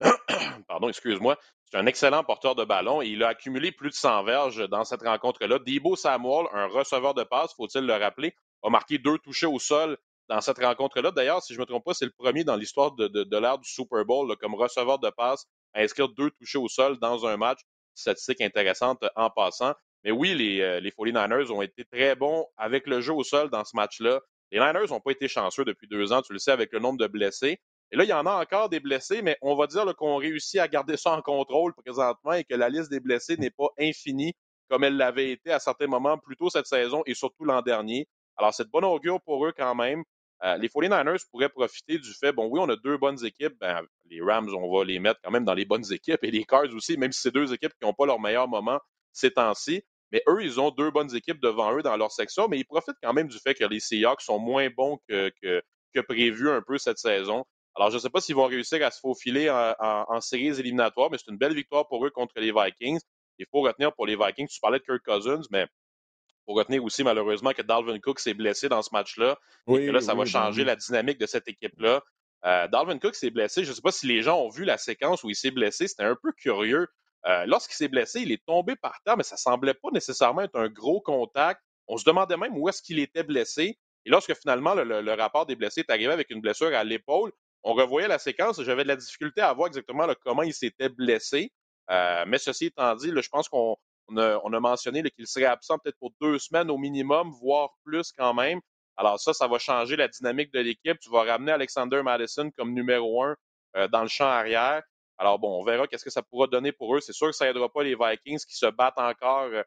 pardon, 0.68 0.88
excuse-moi, 0.88 1.38
c'est 1.72 1.78
un 1.78 1.86
excellent 1.86 2.22
porteur 2.22 2.54
de 2.54 2.64
ballon 2.64 3.00
et 3.00 3.06
il 3.06 3.22
a 3.22 3.28
accumulé 3.28 3.72
plus 3.72 3.88
de 3.88 3.94
100 3.94 4.24
verges 4.24 4.68
dans 4.68 4.84
cette 4.84 5.00
rencontre-là. 5.00 5.58
Debo 5.58 5.96
Samuel, 5.96 6.44
un 6.52 6.66
receveur 6.66 7.14
de 7.14 7.22
passe, 7.24 7.54
faut-il 7.54 7.86
le 7.86 7.94
rappeler, 7.94 8.34
a 8.62 8.68
marqué 8.68 8.98
deux 8.98 9.16
touchés 9.16 9.46
au 9.46 9.58
sol 9.58 9.96
dans 10.28 10.42
cette 10.42 10.58
rencontre-là. 10.58 11.12
D'ailleurs, 11.12 11.42
si 11.42 11.54
je 11.54 11.58
ne 11.58 11.62
me 11.62 11.66
trompe 11.66 11.86
pas, 11.86 11.94
c'est 11.94 12.04
le 12.04 12.10
premier 12.10 12.44
dans 12.44 12.56
l'histoire 12.56 12.92
de, 12.92 13.38
l'ère 13.38 13.56
du 13.56 13.66
Super 13.66 14.04
Bowl 14.04 14.36
comme 14.36 14.54
receveur 14.54 14.98
de 14.98 15.08
passe 15.08 15.46
à 15.72 15.80
inscrire 15.80 16.10
deux 16.10 16.30
touchés 16.32 16.58
au 16.58 16.68
sol 16.68 16.98
dans 16.98 17.24
un 17.24 17.38
match. 17.38 17.60
Statistique 17.94 18.42
intéressante 18.42 19.02
en 19.16 19.30
passant. 19.30 19.72
Mais 20.04 20.10
oui, 20.10 20.34
les, 20.34 20.60
euh, 20.60 20.78
les 20.78 20.90
49ers 20.90 21.50
ont 21.52 21.62
été 21.62 21.86
très 21.86 22.14
bons 22.16 22.44
avec 22.58 22.86
le 22.86 23.00
jeu 23.00 23.14
au 23.14 23.24
sol 23.24 23.48
dans 23.48 23.64
ce 23.64 23.74
match-là. 23.74 24.20
Les 24.50 24.58
Niners 24.58 24.88
n'ont 24.90 25.00
pas 25.00 25.12
été 25.12 25.26
chanceux 25.26 25.64
depuis 25.64 25.88
deux 25.88 26.12
ans, 26.12 26.20
tu 26.20 26.34
le 26.34 26.38
sais, 26.38 26.50
avec 26.50 26.70
le 26.74 26.80
nombre 26.80 26.98
de 26.98 27.06
blessés. 27.06 27.62
Et 27.92 27.96
là, 27.96 28.04
il 28.04 28.08
y 28.08 28.12
en 28.14 28.24
a 28.24 28.40
encore 28.40 28.70
des 28.70 28.80
blessés, 28.80 29.20
mais 29.20 29.36
on 29.42 29.54
va 29.54 29.66
dire 29.66 29.84
qu'on 29.96 30.16
réussit 30.16 30.58
à 30.58 30.66
garder 30.66 30.96
ça 30.96 31.12
en 31.12 31.20
contrôle 31.20 31.74
présentement 31.74 32.32
et 32.32 32.42
que 32.42 32.54
la 32.54 32.70
liste 32.70 32.90
des 32.90 33.00
blessés 33.00 33.36
n'est 33.36 33.50
pas 33.50 33.68
infinie 33.78 34.32
comme 34.70 34.84
elle 34.84 34.96
l'avait 34.96 35.30
été 35.32 35.52
à 35.52 35.58
certains 35.58 35.86
moments 35.86 36.16
plus 36.16 36.34
tôt 36.34 36.48
cette 36.48 36.66
saison 36.66 37.02
et 37.04 37.12
surtout 37.12 37.44
l'an 37.44 37.60
dernier. 37.60 38.08
Alors, 38.38 38.54
c'est 38.54 38.64
de 38.64 38.70
bon 38.70 38.82
augure 38.82 39.20
pour 39.20 39.44
eux 39.46 39.52
quand 39.54 39.74
même. 39.74 40.02
Euh, 40.42 40.56
les 40.56 40.68
49ers 40.68 41.22
pourraient 41.30 41.50
profiter 41.50 41.98
du 41.98 42.14
fait, 42.14 42.32
bon, 42.32 42.46
oui, 42.46 42.58
on 42.62 42.68
a 42.70 42.76
deux 42.76 42.96
bonnes 42.96 43.22
équipes. 43.26 43.52
Ben, 43.60 43.82
les 44.06 44.22
Rams, 44.22 44.48
on 44.54 44.74
va 44.74 44.84
les 44.84 44.98
mettre 44.98 45.20
quand 45.22 45.30
même 45.30 45.44
dans 45.44 45.52
les 45.52 45.66
bonnes 45.66 45.92
équipes 45.92 46.24
et 46.24 46.30
les 46.30 46.44
Cards 46.44 46.74
aussi, 46.74 46.96
même 46.96 47.12
si 47.12 47.20
c'est 47.20 47.34
deux 47.34 47.52
équipes 47.52 47.72
qui 47.78 47.86
n'ont 47.86 47.92
pas 47.92 48.06
leur 48.06 48.18
meilleur 48.18 48.48
moment 48.48 48.80
ces 49.12 49.30
temps-ci. 49.30 49.82
Mais 50.10 50.22
eux, 50.28 50.42
ils 50.42 50.58
ont 50.58 50.70
deux 50.70 50.90
bonnes 50.90 51.14
équipes 51.14 51.40
devant 51.40 51.76
eux 51.76 51.82
dans 51.82 51.96
leur 51.98 52.10
section, 52.10 52.48
mais 52.48 52.58
ils 52.58 52.64
profitent 52.64 52.96
quand 53.02 53.12
même 53.12 53.28
du 53.28 53.38
fait 53.38 53.54
que 53.54 53.64
les 53.64 53.80
Seahawks 53.80 54.22
sont 54.22 54.38
moins 54.38 54.68
bons 54.74 54.98
que, 55.08 55.30
que, 55.42 55.62
que 55.94 56.00
prévu 56.00 56.50
un 56.50 56.62
peu 56.62 56.78
cette 56.78 56.98
saison. 56.98 57.44
Alors, 57.76 57.90
je 57.90 57.96
ne 57.96 58.00
sais 58.00 58.10
pas 58.10 58.20
s'ils 58.20 58.34
vont 58.34 58.46
réussir 58.46 58.84
à 58.84 58.90
se 58.90 59.00
faufiler 59.00 59.48
en, 59.50 59.74
en, 59.78 60.04
en 60.08 60.20
séries 60.20 60.58
éliminatoires, 60.60 61.10
mais 61.10 61.18
c'est 61.18 61.30
une 61.30 61.38
belle 61.38 61.54
victoire 61.54 61.88
pour 61.88 62.04
eux 62.04 62.10
contre 62.10 62.34
les 62.36 62.52
Vikings. 62.52 63.00
Il 63.38 63.46
faut 63.50 63.60
retenir 63.62 63.92
pour 63.94 64.06
les 64.06 64.16
Vikings, 64.16 64.46
tu 64.48 64.60
parlais 64.60 64.78
de 64.78 64.84
Kirk 64.84 65.02
Cousins, 65.04 65.40
mais 65.50 65.62
il 65.62 66.44
faut 66.46 66.52
retenir 66.54 66.84
aussi 66.84 67.02
malheureusement 67.02 67.52
que 67.52 67.62
Dalvin 67.62 67.98
Cook 67.98 68.20
s'est 68.20 68.34
blessé 68.34 68.68
dans 68.68 68.82
ce 68.82 68.90
match-là 68.92 69.38
Oui, 69.66 69.82
et 69.82 69.86
que 69.86 69.92
là, 69.92 70.00
ça 70.00 70.12
oui, 70.12 70.20
va 70.20 70.24
changer 70.26 70.62
oui. 70.62 70.66
la 70.66 70.76
dynamique 70.76 71.18
de 71.18 71.26
cette 71.26 71.48
équipe-là. 71.48 72.02
Euh, 72.44 72.68
Dalvin 72.68 72.98
Cook 72.98 73.14
s'est 73.14 73.30
blessé. 73.30 73.64
Je 73.64 73.70
ne 73.70 73.74
sais 73.74 73.80
pas 73.82 73.92
si 73.92 74.06
les 74.06 74.22
gens 74.22 74.40
ont 74.40 74.48
vu 74.48 74.64
la 74.64 74.76
séquence 74.76 75.22
où 75.22 75.30
il 75.30 75.36
s'est 75.36 75.52
blessé. 75.52 75.86
C'était 75.88 76.02
un 76.02 76.16
peu 76.20 76.32
curieux. 76.32 76.88
Euh, 77.26 77.46
Lorsqu'il 77.46 77.76
s'est 77.76 77.88
blessé, 77.88 78.20
il 78.20 78.32
est 78.32 78.44
tombé 78.44 78.74
par 78.74 79.00
terre, 79.04 79.16
mais 79.16 79.22
ça 79.22 79.36
semblait 79.36 79.74
pas 79.74 79.90
nécessairement 79.92 80.42
être 80.42 80.58
un 80.58 80.68
gros 80.68 81.00
contact. 81.00 81.60
On 81.86 81.96
se 81.96 82.04
demandait 82.04 82.36
même 82.36 82.56
où 82.58 82.68
est-ce 82.68 82.82
qu'il 82.82 82.98
était 82.98 83.22
blessé. 83.22 83.78
Et 84.04 84.10
lorsque 84.10 84.34
finalement 84.34 84.74
le, 84.74 84.82
le, 84.82 85.00
le, 85.00 85.12
rapport 85.14 85.46
des 85.46 85.54
blessés 85.54 85.80
est 85.80 85.90
arrivé 85.90 86.12
avec 86.12 86.30
une 86.30 86.40
blessure 86.40 86.74
à 86.74 86.82
l'épaule, 86.82 87.30
on 87.64 87.74
revoyait 87.74 88.08
la 88.08 88.18
séquence 88.18 88.58
et 88.58 88.64
j'avais 88.64 88.82
de 88.82 88.88
la 88.88 88.96
difficulté 88.96 89.40
à 89.40 89.52
voir 89.52 89.68
exactement 89.68 90.06
là, 90.06 90.14
comment 90.24 90.42
il 90.42 90.54
s'était 90.54 90.88
blessé. 90.88 91.52
Euh, 91.90 92.24
mais 92.26 92.38
ceci 92.38 92.66
étant 92.66 92.94
dit, 92.96 93.10
là, 93.10 93.20
je 93.20 93.28
pense 93.28 93.48
qu'on 93.48 93.76
on 94.08 94.16
a, 94.16 94.40
on 94.44 94.52
a, 94.52 94.60
mentionné 94.60 95.02
qu'il 95.10 95.26
serait 95.26 95.46
absent 95.46 95.78
peut-être 95.78 95.98
pour 95.98 96.12
deux 96.20 96.38
semaines 96.38 96.70
au 96.70 96.78
minimum, 96.78 97.30
voire 97.40 97.70
plus 97.84 98.12
quand 98.12 98.34
même. 98.34 98.60
Alors 98.96 99.18
ça, 99.18 99.32
ça 99.32 99.46
va 99.46 99.58
changer 99.58 99.96
la 99.96 100.08
dynamique 100.08 100.52
de 100.52 100.60
l'équipe. 100.60 100.98
Tu 101.00 101.10
vas 101.10 101.24
ramener 101.24 101.52
Alexander 101.52 102.02
Madison 102.02 102.50
comme 102.56 102.74
numéro 102.74 103.22
un 103.22 103.36
euh, 103.76 103.88
dans 103.88 104.02
le 104.02 104.08
champ 104.08 104.26
arrière. 104.26 104.82
Alors 105.18 105.38
bon, 105.38 105.60
on 105.60 105.64
verra 105.64 105.86
qu'est-ce 105.86 106.04
que 106.04 106.10
ça 106.10 106.22
pourra 106.22 106.46
donner 106.46 106.72
pour 106.72 106.94
eux. 106.96 107.00
C'est 107.00 107.12
sûr 107.12 107.28
que 107.28 107.32
ça 107.36 107.48
aidera 107.48 107.68
pas 107.68 107.82
les 107.82 107.94
Vikings 107.94 108.40
qui 108.46 108.56
se 108.56 108.66
battent 108.66 108.98
encore 108.98 109.44
euh, 109.44 109.62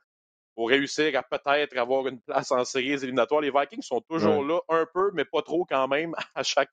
pour 0.54 0.70
réussir 0.70 1.18
à 1.18 1.24
peut-être 1.24 1.78
avoir 1.78 2.08
une 2.08 2.22
place 2.28 2.52
en 2.52 2.66
séries 2.66 2.92
éliminatoires. 2.92 3.42
Les 3.42 3.52
Vikings 3.52 3.82
sont 3.82 4.02
toujours 4.02 4.40
ouais. 4.40 4.48
là, 4.48 4.60
un 4.70 4.86
peu, 4.94 5.12
mais 5.14 5.26
pas 5.26 5.42
trop 5.42 5.66
quand 5.66 5.88
même, 5.88 6.14
à 6.36 6.44
chaque, 6.44 6.72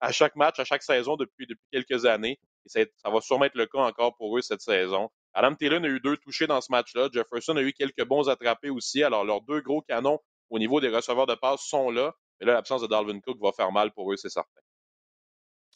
à 0.00 0.12
chaque 0.12 0.36
match, 0.36 0.58
à 0.58 0.64
chaque 0.64 0.82
saison 0.82 1.16
depuis, 1.16 1.46
depuis 1.46 1.66
quelques 1.72 2.04
années. 2.04 2.38
Et 2.64 2.68
ça, 2.68 2.80
ça 2.96 3.10
va 3.10 3.20
sûrement 3.20 3.46
être 3.46 3.56
le 3.56 3.66
cas 3.66 3.80
encore 3.80 4.16
pour 4.16 4.36
eux 4.36 4.42
cette 4.42 4.60
saison. 4.60 5.08
Adam 5.34 5.54
Thielen 5.54 5.84
a 5.84 5.88
eu 5.88 6.00
deux 6.00 6.16
touchés 6.16 6.46
dans 6.46 6.60
ce 6.60 6.70
match-là. 6.70 7.08
Jefferson 7.12 7.56
a 7.56 7.62
eu 7.62 7.72
quelques 7.72 8.04
bons 8.04 8.28
attrapés 8.28 8.70
aussi. 8.70 9.02
Alors, 9.02 9.24
leurs 9.24 9.42
deux 9.42 9.60
gros 9.60 9.82
canons 9.82 10.18
au 10.50 10.58
niveau 10.58 10.80
des 10.80 10.88
receveurs 10.88 11.26
de 11.26 11.34
passe 11.34 11.60
sont 11.62 11.90
là. 11.90 12.12
Mais 12.40 12.46
là, 12.46 12.54
l'absence 12.54 12.82
de 12.82 12.86
Dalvin 12.86 13.20
Cook 13.20 13.38
va 13.40 13.52
faire 13.52 13.72
mal 13.72 13.92
pour 13.92 14.12
eux, 14.12 14.16
c'est 14.16 14.28
certain. 14.28 14.60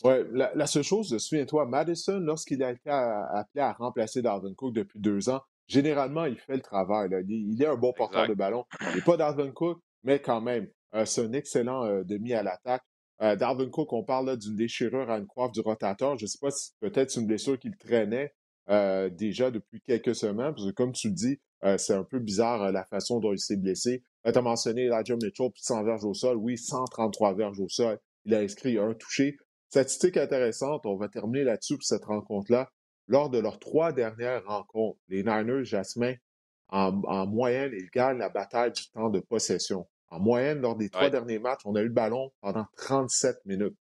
Oui, 0.05 0.15
la, 0.33 0.67
seule 0.67 0.83
chose, 0.83 1.17
souviens-toi, 1.19 1.67
Madison, 1.67 2.19
lorsqu'il 2.19 2.63
a 2.63 2.73
été 2.73 2.91
appelé 2.91 3.63
à 3.63 3.73
remplacer 3.73 4.23
Dalvin 4.23 4.55
Cook 4.55 4.75
depuis 4.75 4.99
deux 4.99 5.29
ans, 5.29 5.41
généralement, 5.69 6.25
il 6.25 6.39
fait 6.39 6.57
le 6.57 6.63
travail. 6.63 7.11
Il, 7.29 7.61
est 7.63 7.67
un 7.67 7.77
bon 7.77 7.93
porteur 7.93 8.27
de 8.27 8.35
ballon. 8.35 8.65
Il 8.81 8.97
n'est 8.97 9.03
pas 9.03 9.17
Dalvin 9.17 9.51
Cook, 9.53 9.81
mais 10.03 10.21
quand 10.21 10.41
même, 10.41 10.69
euh, 10.95 11.05
c'est 11.05 11.25
un 11.25 11.33
excellent 11.33 11.85
euh, 11.85 12.03
demi 12.05 12.33
à 12.33 12.43
l'attaque. 12.43 12.83
Euh, 13.23 13.37
Dalvin 13.37 13.71
Cook, 13.71 13.93
on 13.93 14.03
parle 14.03 14.37
d'une 14.37 14.57
déchirure 14.57 15.11
à 15.11 15.19
une 15.19 15.27
coiffe 15.27 15.53
du 15.53 15.61
rotateur. 15.61 16.19
Je 16.19 16.25
ne 16.25 16.29
sais 16.29 16.39
pas 16.41 16.51
si 16.51 16.73
peut-être 16.81 17.17
une 17.17 17.27
blessure 17.27 17.59
qu'il 17.59 17.77
traînait 17.77 18.35
déjà 19.11 19.51
depuis 19.51 19.83
quelques 19.83 20.15
semaines, 20.15 20.55
parce 20.55 20.67
que 20.67 20.73
comme 20.73 20.93
tu 20.93 21.09
le 21.09 21.15
dis, 21.15 21.41
c'est 21.77 21.95
un 21.95 22.05
peu 22.05 22.21
bizarre 22.21 22.73
la 22.73 22.85
façon 22.85 23.21
dont 23.21 23.33
il 23.33 23.39
s'est 23.39 23.57
blessé. 23.57 24.03
Tu 24.25 24.39
as 24.39 24.43
mentionné 24.43 24.83
Elijah 24.85 25.17
Mitchell, 25.17 25.51
plus 25.51 25.61
de 25.61 25.67
100 25.67 25.85
verges 25.85 26.05
au 26.05 26.15
sol. 26.15 26.37
Oui, 26.37 26.57
133 26.57 27.35
verges 27.35 27.61
au 27.61 27.69
sol. 27.69 27.99
Il 28.25 28.35
a 28.35 28.39
inscrit 28.39 28.79
un 28.79 28.95
touché. 28.95 29.37
Statistique 29.69 30.17
intéressante, 30.17 30.85
on 30.85 30.97
va 30.97 31.09
terminer 31.09 31.45
là-dessus 31.45 31.77
pour 31.77 31.85
cette 31.85 32.05
rencontre-là. 32.05 32.71
Lors 33.09 33.31
de 33.31 33.39
leurs 33.39 33.59
trois 33.59 33.93
dernières 33.93 34.45
rencontres, 34.45 34.99
les 35.09 35.23
Niners, 35.25 35.65
Jasmin, 35.65 36.15
en, 36.69 37.27
moyenne, 37.27 37.73
ils 37.75 37.89
gagnent 37.91 38.19
la 38.19 38.29
bataille 38.29 38.73
du 38.73 38.89
temps 38.91 39.11
de 39.11 39.21
possession. 39.21 39.87
En 40.13 40.21
moyenne, 40.21 40.61
lors 40.61 40.77
des 40.77 40.91
trois 40.91 41.09
derniers 41.09 41.39
matchs, 41.39 41.63
on 41.65 41.75
a 41.75 41.81
eu 41.81 41.87
le 41.87 41.91
ballon 41.91 42.31
pendant 42.43 42.67
37 42.77 43.47
minutes. 43.47 43.75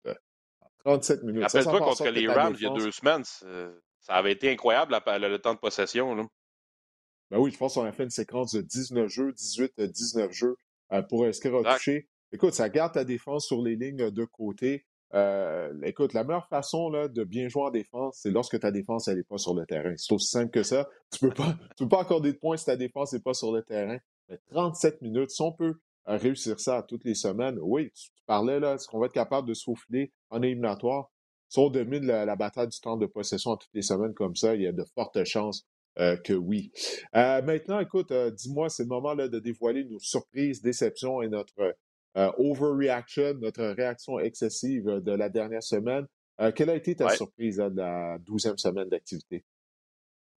37 0.86 1.24
minutes. 1.24 1.42
Rappelle-toi 1.44 1.80
contre 1.80 2.08
les 2.10 2.28
Rams 2.28 2.56
il 2.56 2.64
y 2.64 2.68
a 2.68 2.74
deux 2.74 2.92
semaines, 2.92 3.24
ça 3.24 4.14
avait 4.14 4.32
été 4.32 4.52
incroyable 4.52 4.94
le, 4.94 5.38
temps 5.38 5.56
de 5.56 5.60
possession. 5.60 6.14
Là. 6.14 6.24
Ben 7.32 7.40
oui, 7.40 7.52
je 7.52 7.58
pense 7.58 7.74
qu'on 7.74 7.84
a 7.84 7.92
fait 7.92 8.04
une 8.04 8.12
séquence 8.12 8.54
de 8.54 8.62
19 8.62 9.08
jeux, 9.08 9.34
18, 9.34 9.82
19 9.82 10.32
jeux 10.32 10.56
euh, 10.94 11.02
pour 11.02 11.26
touché. 11.26 12.08
Écoute, 12.32 12.54
ça 12.54 12.70
garde 12.70 12.94
ta 12.94 13.04
défense 13.04 13.48
sur 13.48 13.64
les 13.64 13.76
lignes 13.76 14.12
de 14.12 14.26
côté. 14.26 14.86
Euh, 15.16 15.74
écoute, 15.82 16.14
la 16.14 16.24
meilleure 16.24 16.48
façon 16.48 16.92
là, 16.92 17.08
de 17.08 17.24
bien 17.24 17.48
jouer 17.50 17.64
en 17.64 17.72
défense, 17.72 18.20
c'est 18.22 18.30
lorsque 18.30 18.60
ta 18.60 18.70
défense 18.70 19.08
n'est 19.08 19.24
pas 19.24 19.40
sur 19.40 19.56
le 19.56 19.66
terrain. 19.66 19.96
C'est 19.98 20.14
aussi 20.14 20.28
simple 20.28 20.52
que 20.52 20.62
ça. 20.62 20.88
Tu 21.12 21.26
ne 21.26 21.30
peux, 21.30 21.36
pas, 21.36 21.56
peux 21.76 21.90
pas 21.90 22.02
accorder 22.02 22.34
de 22.34 22.38
points 22.38 22.58
si 22.58 22.66
ta 22.66 22.76
défense 22.76 23.14
n'est 23.14 23.20
pas 23.20 23.34
sur 23.34 23.52
le 23.52 23.64
terrain. 23.64 23.98
Mais 24.28 24.40
37 24.52 25.02
minutes, 25.02 25.32
si 25.32 25.42
on 25.42 25.52
peut 25.52 25.80
euh, 26.10 26.18
réussir 26.18 26.60
ça 26.60 26.84
toutes 26.88 27.06
les 27.06 27.16
semaines, 27.16 27.58
oui, 27.62 27.92
tu, 27.92 28.10
parlais 28.26 28.60
là, 28.60 28.76
est-ce 28.76 28.88
qu'on 28.88 29.00
va 29.00 29.06
être 29.08 29.14
capable 29.14 29.48
de 29.48 29.54
souffler 29.54 30.12
en 30.30 30.42
éliminatoire? 30.42 31.12
Si 31.48 31.58
on 31.60 31.70
domine 31.70 32.06
la, 32.06 32.36
bataille 32.36 32.68
du 32.68 32.80
temps 32.80 32.98
de 32.98 33.08
possession 33.08 33.56
toutes 33.58 33.74
les 33.74 33.82
semaines 33.82 34.14
comme 34.14 34.36
ça, 34.36 34.56
il 34.56 34.62
y 34.62 34.68
a 34.68 34.72
de 34.72 34.84
fortes 34.94 35.24
chances 35.24 35.66
euh, 35.98 36.16
que 36.18 36.34
oui. 36.34 36.72
maintenant, 37.14 37.80
écoute, 37.80 38.14
dis-moi, 38.14 38.70
c'est 38.70 38.84
le 38.84 38.90
moment 38.90 39.16
là, 39.16 39.28
de 39.28 39.40
dévoiler 39.40 39.84
nos 39.86 40.00
surprises, 40.00 40.62
déceptions 40.62 41.24
et 41.24 41.28
notre 41.28 41.76
euh, 42.18 42.32
overreaction, 42.38 43.36
notre 43.36 43.64
réaction 43.64 44.20
excessive 44.20 44.90
euh, 44.90 45.00
de 45.00 45.12
la 45.12 45.30
dernière 45.30 45.62
semaine. 45.62 46.08
Euh, 46.42 46.52
quelle 46.52 46.72
a 46.72 46.76
été 46.76 46.96
ta 46.96 47.10
surprise 47.10 47.58
de 47.58 47.78
la 47.78 48.18
douzième 48.20 48.58
semaine 48.58 48.90
d'activité? 48.90 49.46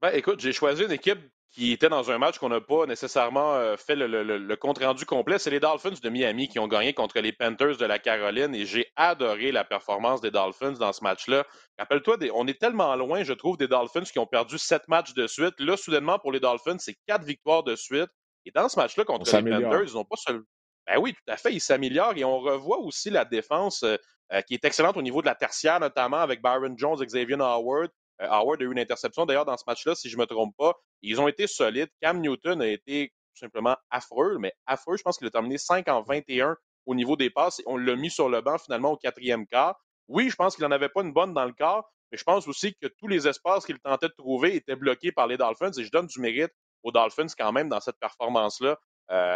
Ben, 0.02 0.12
écoute, 0.14 0.42
j'ai 0.42 0.52
choisi 0.52 0.84
une 0.84 0.92
équipe 0.92 1.20
qui 1.52 1.74
était 1.74 1.90
dans 1.90 2.10
un 2.12 2.18
match 2.18 2.38
qu'on 2.40 2.50
n'a 2.50 2.62
pas 2.62 2.86
nécessairement 2.86 3.76
fait 3.76 3.96
le, 3.96 4.56
compte-rendu 4.56 5.06
complet. 5.06 5.38
C'est 5.38 5.50
les 5.50 5.60
Dolphins 5.60 5.94
de 6.02 6.10
Miami 6.10 6.48
qui 6.48 6.60
ont 6.60 6.68
gagné 6.68 6.94
contre 6.94 7.20
les 7.20 7.34
Panthers 7.34 7.76
de 7.76 7.86
la 7.86 8.00
Caroline 8.00 8.56
et 8.56 8.66
j'ai 8.66 8.88
adoré 8.96 9.52
la 9.52 9.66
performance 9.66 10.22
des 10.22 10.32
Dolphins 10.32 10.74
dans 10.74 10.94
ce 10.94 11.04
match-là. 11.04 11.46
Rappelle-toi, 11.78 12.18
on 12.34 12.48
est 12.48 12.60
tellement 12.60 12.96
loin, 12.96 13.24
je 13.24 13.34
trouve, 13.34 13.58
des 13.58 13.68
Dolphins 13.68 14.04
qui 14.04 14.20
ont 14.20 14.28
perdu 14.28 14.58
sept 14.58 14.88
matchs 14.88 15.14
de 15.14 15.28
suite. 15.28 15.60
Là, 15.60 15.76
soudainement, 15.76 16.20
pour 16.20 16.32
les 16.32 16.40
Dolphins, 16.40 16.78
c'est 16.80 16.96
quatre 17.06 17.26
victoires 17.26 17.64
de 17.64 17.76
suite. 17.76 18.10
Et 18.46 18.52
dans 18.52 18.70
ce 18.70 18.80
match-là 18.80 19.04
contre 19.04 19.26
les 19.36 19.52
Panthers, 19.52 19.84
ils 19.90 19.94
n'ont 19.94 20.06
pas 20.06 20.16
seulement 20.16 20.46
ben 20.88 20.98
oui, 21.00 21.14
tout 21.14 21.32
à 21.32 21.38
fait, 21.38 21.54
il 21.54 21.62
s'améliore 21.62 22.14
et 22.18 22.24
on 22.24 22.40
revoit 22.40 22.80
aussi 22.80 23.10
la 23.10 23.26
défense 23.26 23.84
euh, 23.84 23.98
euh, 24.34 24.42
qui 24.42 24.56
est 24.56 24.66
excellente 24.66 24.98
au 24.98 25.02
niveau 25.02 25.22
de 25.22 25.28
la 25.28 25.36
tertiaire, 25.36 25.80
notamment 25.80 26.18
avec 26.18 26.42
Byron 26.42 26.78
Jones, 26.78 26.98
Xavier 27.00 27.38
Howard. 27.40 27.90
Euh, 28.22 28.28
Howard 28.30 28.62
a 28.62 28.66
eu 28.66 28.72
une 28.72 28.80
interception 28.80 29.26
d'ailleurs 29.26 29.46
dans 29.46 29.58
ce 29.58 29.64
match-là, 29.68 29.96
si 29.96 30.10
je 30.10 30.18
ne 30.18 30.22
me 30.22 30.26
trompe 30.26 30.56
pas. 30.58 30.74
Ils 31.02 31.20
ont 31.20 31.28
été 31.28 31.48
solides. 31.48 31.90
Cam 32.02 32.20
Newton 32.20 32.62
a 32.62 32.68
été 32.68 33.10
tout 33.34 33.40
simplement 33.40 33.76
affreux, 33.90 34.38
mais 34.40 34.54
affreux. 34.66 34.98
Je 34.98 35.04
pense 35.04 35.18
qu'il 35.18 35.28
a 35.28 35.32
terminé 35.32 35.58
5 35.58 35.88
en 35.88 36.02
21 36.04 36.56
au 36.86 36.96
niveau 36.96 37.16
des 37.16 37.30
passes 37.30 37.60
et 37.60 37.64
on 37.66 37.78
l'a 37.78 37.96
mis 37.96 38.10
sur 38.10 38.30
le 38.30 38.42
banc 38.42 38.58
finalement 38.58 38.92
au 38.92 38.98
quatrième 38.98 39.48
quart. 39.48 39.80
Oui, 40.08 40.30
je 40.30 40.36
pense 40.36 40.56
qu'il 40.56 40.66
n'en 40.66 40.72
avait 40.72 40.90
pas 40.90 41.02
une 41.02 41.14
bonne 41.14 41.34
dans 41.34 41.46
le 41.46 41.54
quart, 41.54 41.86
mais 42.12 42.18
je 42.18 42.24
pense 42.24 42.48
aussi 42.48 42.76
que 42.76 42.88
tous 42.88 43.08
les 43.08 43.28
espaces 43.28 43.66
qu'il 43.66 43.80
tentait 43.80 44.10
de 44.10 44.14
trouver 44.18 44.56
étaient 44.56 44.76
bloqués 44.76 45.12
par 45.12 45.28
les 45.28 45.38
Dolphins 45.38 45.72
et 45.78 45.84
je 45.84 45.92
donne 45.92 46.08
du 46.08 46.20
mérite 46.20 46.52
aux 46.84 46.92
Dolphins 46.92 47.28
quand 47.38 47.52
même 47.52 47.70
dans 47.70 47.80
cette 47.80 48.00
performance-là, 48.00 48.78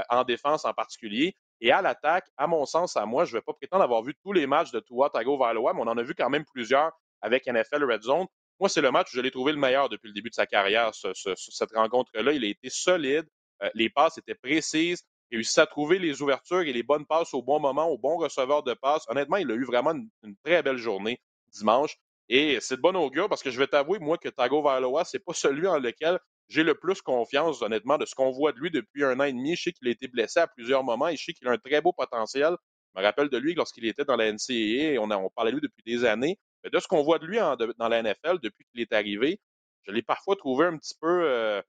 en 0.10 0.24
défense 0.24 0.66
en 0.66 0.74
particulier. 0.74 1.36
Et 1.62 1.72
à 1.72 1.82
l'attaque, 1.82 2.28
à 2.38 2.48
mon 2.48 2.66
sens, 2.66 2.98
à 2.98 3.06
moi, 3.06 3.26
je 3.26 3.32
ne 3.32 3.38
vais 3.38 3.42
pas 3.42 3.54
prétendre 3.54 3.84
avoir 3.84 4.04
vu 4.04 4.14
tous 4.24 4.34
les 4.34 4.48
matchs 4.48 4.72
de 4.72 4.80
Tua 4.80 5.10
Tagovailoa, 5.10 5.74
mais 5.74 5.82
on 5.82 5.88
en 5.88 5.98
a 5.98 6.04
vu 6.04 6.14
quand 6.14 6.30
même 6.30 6.46
plusieurs 6.46 6.92
avec 7.22 7.48
NFL 7.48 7.84
Red 7.90 8.02
Zone. 8.02 8.28
Moi, 8.60 8.70
c'est 8.70 8.82
le 8.82 8.92
match 8.92 9.12
où 9.12 9.18
je 9.18 9.22
l'ai 9.22 9.32
trouvé 9.32 9.52
le 9.52 9.58
meilleur 9.58 9.90
depuis 9.90 10.08
le 10.08 10.14
début 10.14 10.30
de 10.30 10.36
sa 10.36 10.46
carrière, 10.46 10.92
cette 10.94 11.72
rencontre-là. 11.74 12.32
Il 12.32 12.44
a 12.44 12.48
été 12.48 12.70
solide, 12.70 13.26
euh, 13.64 13.70
les 13.74 13.90
passes 13.90 14.18
étaient 14.18 14.36
précises, 14.36 15.04
il 15.32 15.38
réussi 15.38 15.60
à 15.60 15.66
trouver 15.66 16.00
les 16.00 16.22
ouvertures 16.22 16.62
et 16.62 16.72
les 16.72 16.84
bonnes 16.84 17.06
passes 17.06 17.34
au 17.34 17.42
bon 17.42 17.60
moment, 17.60 17.88
au 17.90 17.98
bon 17.98 18.18
receveur 18.18 18.64
de 18.64 18.74
passes. 18.74 19.04
Honnêtement, 19.10 19.38
il 19.38 19.52
a 19.52 19.56
eu 19.56 19.66
vraiment 19.66 19.92
une, 19.92 20.36
très 20.44 20.64
belle 20.64 20.78
journée 20.78 21.20
dimanche. 21.52 21.98
Et 22.30 22.60
c'est 22.62 22.78
de 22.78 22.82
bon 22.82 22.96
augure 22.96 23.28
parce 23.28 23.44
que 23.44 23.52
je 23.52 23.60
vais 23.60 23.68
t'avouer, 23.68 24.00
moi, 24.00 24.18
que 24.18 24.30
Tagovailoa, 24.30 25.04
c'est 25.04 25.20
pas 25.20 25.34
celui 25.34 25.68
en 25.68 25.78
lequel 25.78 26.20
j'ai 26.48 26.64
le 26.64 26.76
plus 26.76 27.02
confiance, 27.02 27.62
honnêtement, 27.62 27.98
de 27.98 28.06
ce 28.06 28.16
qu'on 28.16 28.32
voit 28.32 28.52
de 28.52 28.60
lui 28.60 28.72
depuis 28.72 29.04
un 29.04 29.20
an 29.20 29.24
et 29.24 29.34
demi. 29.34 29.56
Je 29.56 29.64
sais 29.64 29.72
qu'il 29.74 29.88
a 29.88 29.92
été 29.92 30.08
blessé 30.08 30.40
à 30.40 30.48
plusieurs 30.48 30.84
moments 30.84 31.08
et 31.08 31.18
je 31.18 31.26
sais 31.26 31.34
qu'il 31.34 31.48
a 31.48 31.52
un 31.52 31.58
très 31.58 31.82
beau 31.82 31.92
potentiel. 31.92 32.56
Je 32.96 33.02
me 33.02 33.06
rappelle 33.06 33.30
de 33.30 33.38
lui 33.38 33.54
lorsqu'il 33.56 33.86
était 33.86 34.06
dans 34.06 34.16
la 34.16 34.32
NCAA, 34.32 35.02
on, 35.02 35.12
on 35.12 35.30
parlait 35.30 35.52
de 35.52 35.58
lui 35.58 35.62
depuis 35.62 35.84
des 35.86 36.06
années. 36.06 36.40
Mais 36.66 36.72
de 36.72 36.80
ce 36.80 36.88
qu'on 36.88 37.04
voit 37.04 37.20
de 37.20 37.28
lui 37.28 37.38
dans 37.38 37.88
la 37.88 38.02
NFL 38.02 38.40
depuis 38.42 38.66
qu'il 38.66 38.82
est 38.82 38.92
arrivé, 38.92 39.40
je 39.84 39.92
l'ai 39.92 40.02
parfois 40.02 40.36
trouvé 40.36 40.66
un 40.66 40.78
petit 40.78 40.96
peu 41.00 41.22
euh, 41.24 41.62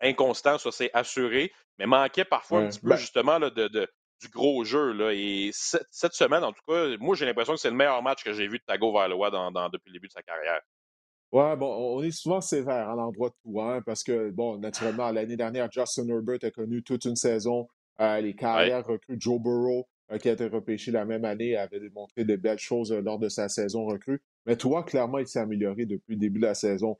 inconstant, 0.00 0.56
ça 0.56 0.70
c'est 0.70 0.90
assuré, 0.94 1.52
mais 1.78 1.86
manquait 1.86 2.24
parfois 2.24 2.60
un 2.60 2.68
petit 2.68 2.80
peu 2.80 2.90
ben 2.90 2.96
justement 2.96 3.40
de, 3.40 3.88
du 4.20 4.28
gros 4.28 4.62
jeu. 4.62 4.92
Là. 4.92 5.12
Et 5.12 5.50
cette, 5.52 6.14
semaine, 6.14 6.44
en 6.44 6.52
tout 6.52 6.62
cas, 6.66 6.96
moi 7.00 7.16
j'ai 7.16 7.26
l'impression 7.26 7.54
que 7.54 7.60
c'est 7.60 7.70
le 7.70 7.76
meilleur 7.76 8.02
match 8.04 8.22
que 8.22 8.32
j'ai 8.32 8.46
vu 8.46 8.58
de 8.58 8.64
Tago 8.64 8.92
Valois 8.92 9.30
dans, 9.32 9.50
depuis 9.68 9.90
le 9.90 9.94
début 9.94 10.06
de 10.06 10.12
sa 10.12 10.22
carrière. 10.22 10.60
Ouais, 11.32 11.56
bon, 11.56 11.96
on 11.96 12.02
est 12.04 12.12
souvent 12.12 12.40
sévère 12.40 12.88
à 12.88 12.94
l'endroit 12.94 13.30
de 13.30 13.34
tout, 13.42 13.60
hein, 13.60 13.82
parce 13.84 14.04
que, 14.04 14.30
bon, 14.30 14.56
naturellement, 14.58 15.10
l'année 15.10 15.36
dernière, 15.36 15.68
Justin 15.68 16.06
Herbert 16.06 16.38
a 16.44 16.52
connu 16.52 16.84
toute 16.84 17.06
une 17.06 17.16
saison. 17.16 17.66
Euh, 17.98 18.20
les 18.20 18.36
carrières 18.36 18.86
recrues 18.86 19.16
Joe 19.18 19.40
Burrow, 19.40 19.88
qui 20.20 20.28
a 20.28 20.32
été 20.32 20.46
repêché 20.46 20.90
la 20.90 21.04
même 21.04 21.24
année, 21.24 21.56
avait 21.56 21.80
démontré 21.80 22.24
de 22.24 22.36
belles 22.36 22.58
choses 22.58 22.92
euh, 22.92 23.00
lors 23.00 23.18
de 23.18 23.28
sa 23.28 23.48
saison 23.48 23.86
recrue. 23.86 24.22
Mais 24.46 24.56
toi, 24.56 24.82
clairement, 24.84 25.18
il 25.18 25.26
s'est 25.26 25.38
amélioré 25.38 25.86
depuis 25.86 26.14
le 26.14 26.20
début 26.20 26.40
de 26.40 26.46
la 26.46 26.54
saison. 26.54 26.96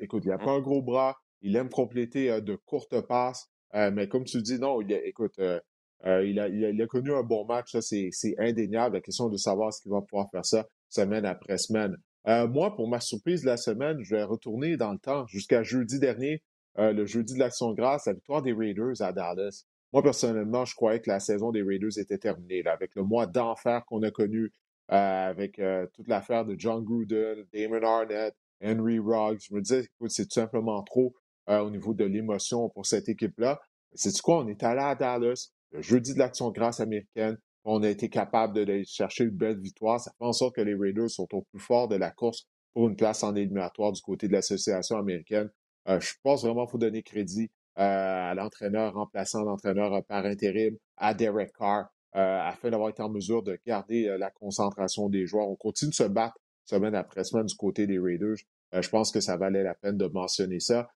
écoute, 0.00 0.24
il 0.24 0.28
n'a 0.28 0.36
mmh. 0.36 0.44
pas 0.44 0.52
un 0.52 0.60
gros 0.60 0.82
bras, 0.82 1.16
il 1.42 1.56
aime 1.56 1.68
compléter 1.68 2.40
de 2.40 2.54
courtes 2.54 3.00
passes, 3.00 3.50
mais 3.74 4.06
comme 4.08 4.24
tu 4.24 4.40
dis, 4.40 4.58
non, 4.58 4.80
il 4.80 4.92
écoute, 4.92 5.40
il, 5.40 6.38
a, 6.38 6.48
il, 6.48 6.82
a, 6.82 6.86
connu 6.86 7.12
un 7.12 7.24
bon 7.24 7.44
match, 7.44 7.72
ça, 7.72 7.80
c'est 7.82 8.34
indéniable. 8.38 8.94
La 8.94 9.00
question 9.00 9.28
de 9.28 9.36
savoir 9.36 9.72
ce 9.72 9.82
qu'il 9.82 9.90
va 9.90 10.00
pouvoir 10.00 10.30
faire 10.30 10.44
ça 10.44 10.68
semaine 10.88 11.26
après 11.26 11.58
semaine. 11.58 11.96
Euh, 12.28 12.46
moi, 12.46 12.74
pour 12.74 12.88
ma 12.88 13.00
surprise 13.00 13.42
de 13.42 13.46
la 13.46 13.56
semaine, 13.56 14.02
je 14.02 14.14
vais 14.14 14.22
retourner 14.22 14.76
dans 14.76 14.92
le 14.92 14.98
temps 14.98 15.26
jusqu'à 15.26 15.62
jeudi 15.62 15.98
dernier, 15.98 16.42
euh, 16.78 16.92
le 16.92 17.06
jeudi 17.06 17.34
de 17.34 17.38
l'Action 17.38 17.72
grâce, 17.72 18.06
la 18.06 18.12
victoire 18.12 18.42
des 18.42 18.52
Raiders 18.52 19.00
à 19.00 19.12
Dallas. 19.12 19.64
Moi, 19.92 20.02
personnellement, 20.02 20.64
je 20.64 20.74
croyais 20.74 21.00
que 21.00 21.10
la 21.10 21.20
saison 21.20 21.50
des 21.50 21.62
Raiders 21.62 21.98
était 21.98 22.18
terminée, 22.18 22.62
avec 22.66 22.94
le 22.94 23.02
mois 23.02 23.26
d'enfer 23.26 23.84
qu'on 23.86 24.02
a 24.02 24.10
connu, 24.10 24.52
euh, 24.90 25.30
avec 25.30 25.60
toute 25.94 26.08
l'affaire 26.08 26.44
de 26.44 26.54
John 26.58 26.84
Gruden, 26.84 27.46
Damon 27.52 27.82
Arnett, 27.82 28.34
Henry 28.62 28.98
Ruggs. 28.98 29.40
Je 29.48 29.54
me 29.54 29.60
disais, 29.60 29.80
écoute, 29.80 30.10
c'est 30.10 30.24
tout 30.24 30.34
simplement 30.34 30.82
trop 30.82 31.14
au 31.46 31.70
niveau 31.70 31.94
de 31.94 32.04
l'émotion 32.04 32.68
pour 32.68 32.84
cette 32.84 33.08
équipe-là? 33.08 33.58
C'est 33.94 34.18
quoi? 34.20 34.44
On 34.44 34.48
est 34.48 34.62
allé 34.62 34.80
à 34.80 34.94
Dallas, 34.94 35.50
le 35.72 35.80
jeudi 35.80 36.12
de 36.12 36.18
l'Action 36.18 36.50
grâce 36.50 36.80
américaine 36.80 37.38
on 37.70 37.82
a 37.82 37.88
été 37.88 38.08
capable 38.08 38.64
de 38.64 38.82
chercher 38.86 39.24
une 39.24 39.36
belle 39.36 39.60
victoire. 39.60 40.00
Ça 40.00 40.10
fait 40.18 40.24
en 40.24 40.32
sorte 40.32 40.56
que 40.56 40.60
les 40.62 40.74
Raiders 40.74 41.10
sont 41.10 41.28
au 41.32 41.42
plus 41.42 41.60
fort 41.60 41.86
de 41.88 41.96
la 41.96 42.10
course 42.10 42.46
pour 42.72 42.88
une 42.88 42.96
place 42.96 43.22
en 43.22 43.34
éliminatoire 43.34 43.92
du 43.92 44.00
côté 44.00 44.26
de 44.26 44.32
l'association 44.32 44.96
américaine. 44.96 45.50
Euh, 45.88 46.00
je 46.00 46.14
pense 46.22 46.44
vraiment 46.44 46.64
qu'il 46.64 46.72
faut 46.72 46.78
donner 46.78 47.02
crédit 47.02 47.44
euh, 47.44 47.48
à 47.78 48.34
l'entraîneur 48.34 48.94
remplaçant 48.94 49.44
l'entraîneur 49.44 49.94
euh, 49.94 50.00
par 50.02 50.24
intérim, 50.24 50.76
à 50.96 51.14
Derek 51.14 51.52
Carr, 51.56 51.88
afin 52.12 52.70
d'avoir 52.70 52.88
été 52.88 53.00
en 53.02 53.10
mesure 53.10 53.44
de 53.44 53.56
garder 53.64 54.16
la 54.18 54.30
concentration 54.30 55.08
des 55.08 55.26
joueurs. 55.26 55.48
On 55.48 55.54
continue 55.54 55.90
de 55.90 55.94
se 55.94 56.02
battre 56.02 56.36
semaine 56.64 56.96
après 56.96 57.22
semaine 57.22 57.46
du 57.46 57.54
côté 57.54 57.86
des 57.86 57.98
Raiders. 58.00 58.38
je 58.72 58.88
pense 58.88 59.12
que 59.12 59.20
ça 59.20 59.36
valait 59.36 59.62
la 59.62 59.74
peine 59.74 59.96
de 59.96 60.06
mentionner 60.06 60.58
ça. 60.58 60.90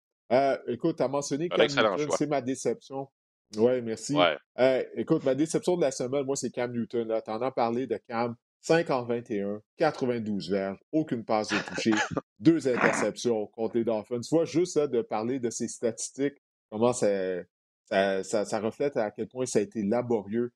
écoute, 0.67 0.97
tu 0.97 1.03
as 1.03 1.07
mentionné 1.07 1.47
que 1.47 1.55
c'est 2.17 2.27
ma 2.27 2.41
déception. 2.41 3.07
Oui, 3.55 3.81
merci. 3.81 4.17
écoute, 4.97 5.23
ma 5.23 5.35
déception 5.35 5.77
de 5.77 5.81
la 5.81 5.91
semaine, 5.91 6.25
moi, 6.25 6.35
c'est 6.35 6.49
Cam 6.49 6.73
Newton. 6.73 7.21
Tu 7.23 7.31
en 7.31 7.41
as 7.41 7.51
parlé 7.51 7.87
de 7.87 7.97
Cam. 8.05 8.35
5 8.63 8.89
en 8.91 9.03
21, 9.03 9.61
92 9.75 10.49
verges, 10.49 10.79
aucune 10.93 11.25
passe 11.25 11.49
de 11.49 11.57
toucher, 11.67 11.91
deux 12.39 12.65
interceptions 12.69 13.47
contre 13.47 13.75
les 13.75 13.83
Dolphins. 13.83 14.21
Tu 14.21 14.33
vois, 14.33 14.45
juste 14.45 14.79
de 14.79 15.01
parler 15.01 15.39
de 15.39 15.49
ces 15.49 15.67
statistiques, 15.67 16.37
comment 16.73 16.91
ça, 16.91 17.07
ça, 18.23 18.59
reflète 18.59 18.97
à 18.97 19.11
quel 19.11 19.27
point 19.27 19.45
ça 19.45 19.59
a 19.59 19.61
été 19.61 19.83
laborieux. 19.83 20.51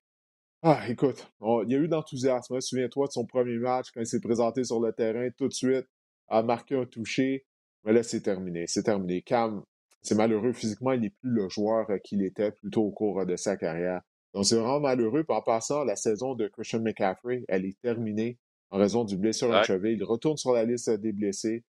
Ah, 0.64 0.82
écoute, 0.90 1.32
il 1.42 1.72
y 1.72 1.76
a 1.76 1.78
eu 1.78 1.88
d'enthousiasme. 1.88 2.56
Hein. 2.56 2.62
Souviens-toi 2.62 3.06
de 3.06 3.12
son 3.12 3.26
premier 3.26 3.58
match 3.58 3.92
quand 3.94 4.02
il 4.02 4.08
s'est 4.08 4.20
présenté 4.20 4.64
sur 4.64 4.80
le 4.80 4.92
terrain, 4.92 5.30
tout 5.38 5.48
de 5.48 5.54
suite, 5.54 5.86
a 6.28 6.42
marqué 6.42 6.76
un 6.76 6.86
touché. 6.86 7.46
Mais 7.84 7.94
là, 7.94 8.02
c'est 8.02 8.22
terminé. 8.22 8.66
C'est 8.66 8.82
terminé. 8.82 9.22
Cam, 9.22 9.64
c'est 10.02 10.16
malheureux. 10.16 10.54
Physiquement, 10.54 10.94
il 10.94 11.02
n'est 11.02 11.12
plus 11.12 11.30
le 11.30 11.48
joueur 11.50 11.88
euh, 11.92 12.00
qu'il 12.00 12.24
était 12.24 12.52
plutôt 12.52 12.82
au 12.82 12.92
cours 12.92 13.24
de 13.24 13.36
sa 13.36 13.56
carrière. 13.56 14.02
Donc, 14.34 14.46
c'est 14.46 14.56
vraiment 14.56 14.80
malheureux. 14.80 15.24
Puis 15.24 15.38
en 15.38 15.44
passant, 15.44 15.84
la 15.84 15.96
saison 15.96 16.34
de 16.34 16.48
Christian 16.48 16.82
McCaffrey, 16.82 17.46
elle 17.48 17.66
est 17.66 17.80
terminée 17.80 18.40
en 18.72 18.80
raison 18.80 19.06
du 19.06 19.16
blessure 19.16 19.54
à 19.54 19.62
cheville. 19.62 19.98
Il 19.98 20.04
retourne 20.04 20.38
sur 20.38 20.54
la 20.54 20.66
liste 20.66 20.90
des 20.90 21.14
blessés. 21.14 21.64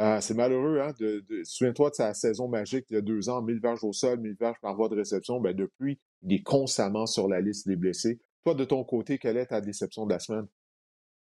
Euh, 0.00 0.20
c'est 0.20 0.34
malheureux, 0.34 0.80
hein? 0.80 0.92
De, 1.00 1.24
Souviens-toi 1.44 1.90
de 1.90 1.94
sa 1.96 2.14
saison 2.14 2.48
magique 2.48 2.86
il 2.90 2.94
y 2.94 2.96
a 2.96 3.00
deux 3.00 3.28
ans, 3.28 3.42
1000 3.42 3.60
verges 3.60 3.82
au 3.84 3.92
sol, 3.92 4.20
1000 4.20 4.36
verges 4.38 4.60
par 4.60 4.76
voie 4.76 4.88
de 4.88 4.94
réception. 4.94 5.40
Ben, 5.40 5.54
depuis, 5.54 5.98
il 6.22 6.32
est 6.32 6.42
constamment 6.42 7.06
sur 7.06 7.28
la 7.28 7.40
liste 7.40 7.66
des 7.66 7.76
blessés. 7.76 8.20
Toi, 8.44 8.54
de 8.54 8.64
ton 8.64 8.84
côté, 8.84 9.18
quelle 9.18 9.36
est 9.36 9.46
ta 9.46 9.60
déception 9.60 10.06
de 10.06 10.12
la 10.12 10.20
semaine? 10.20 10.46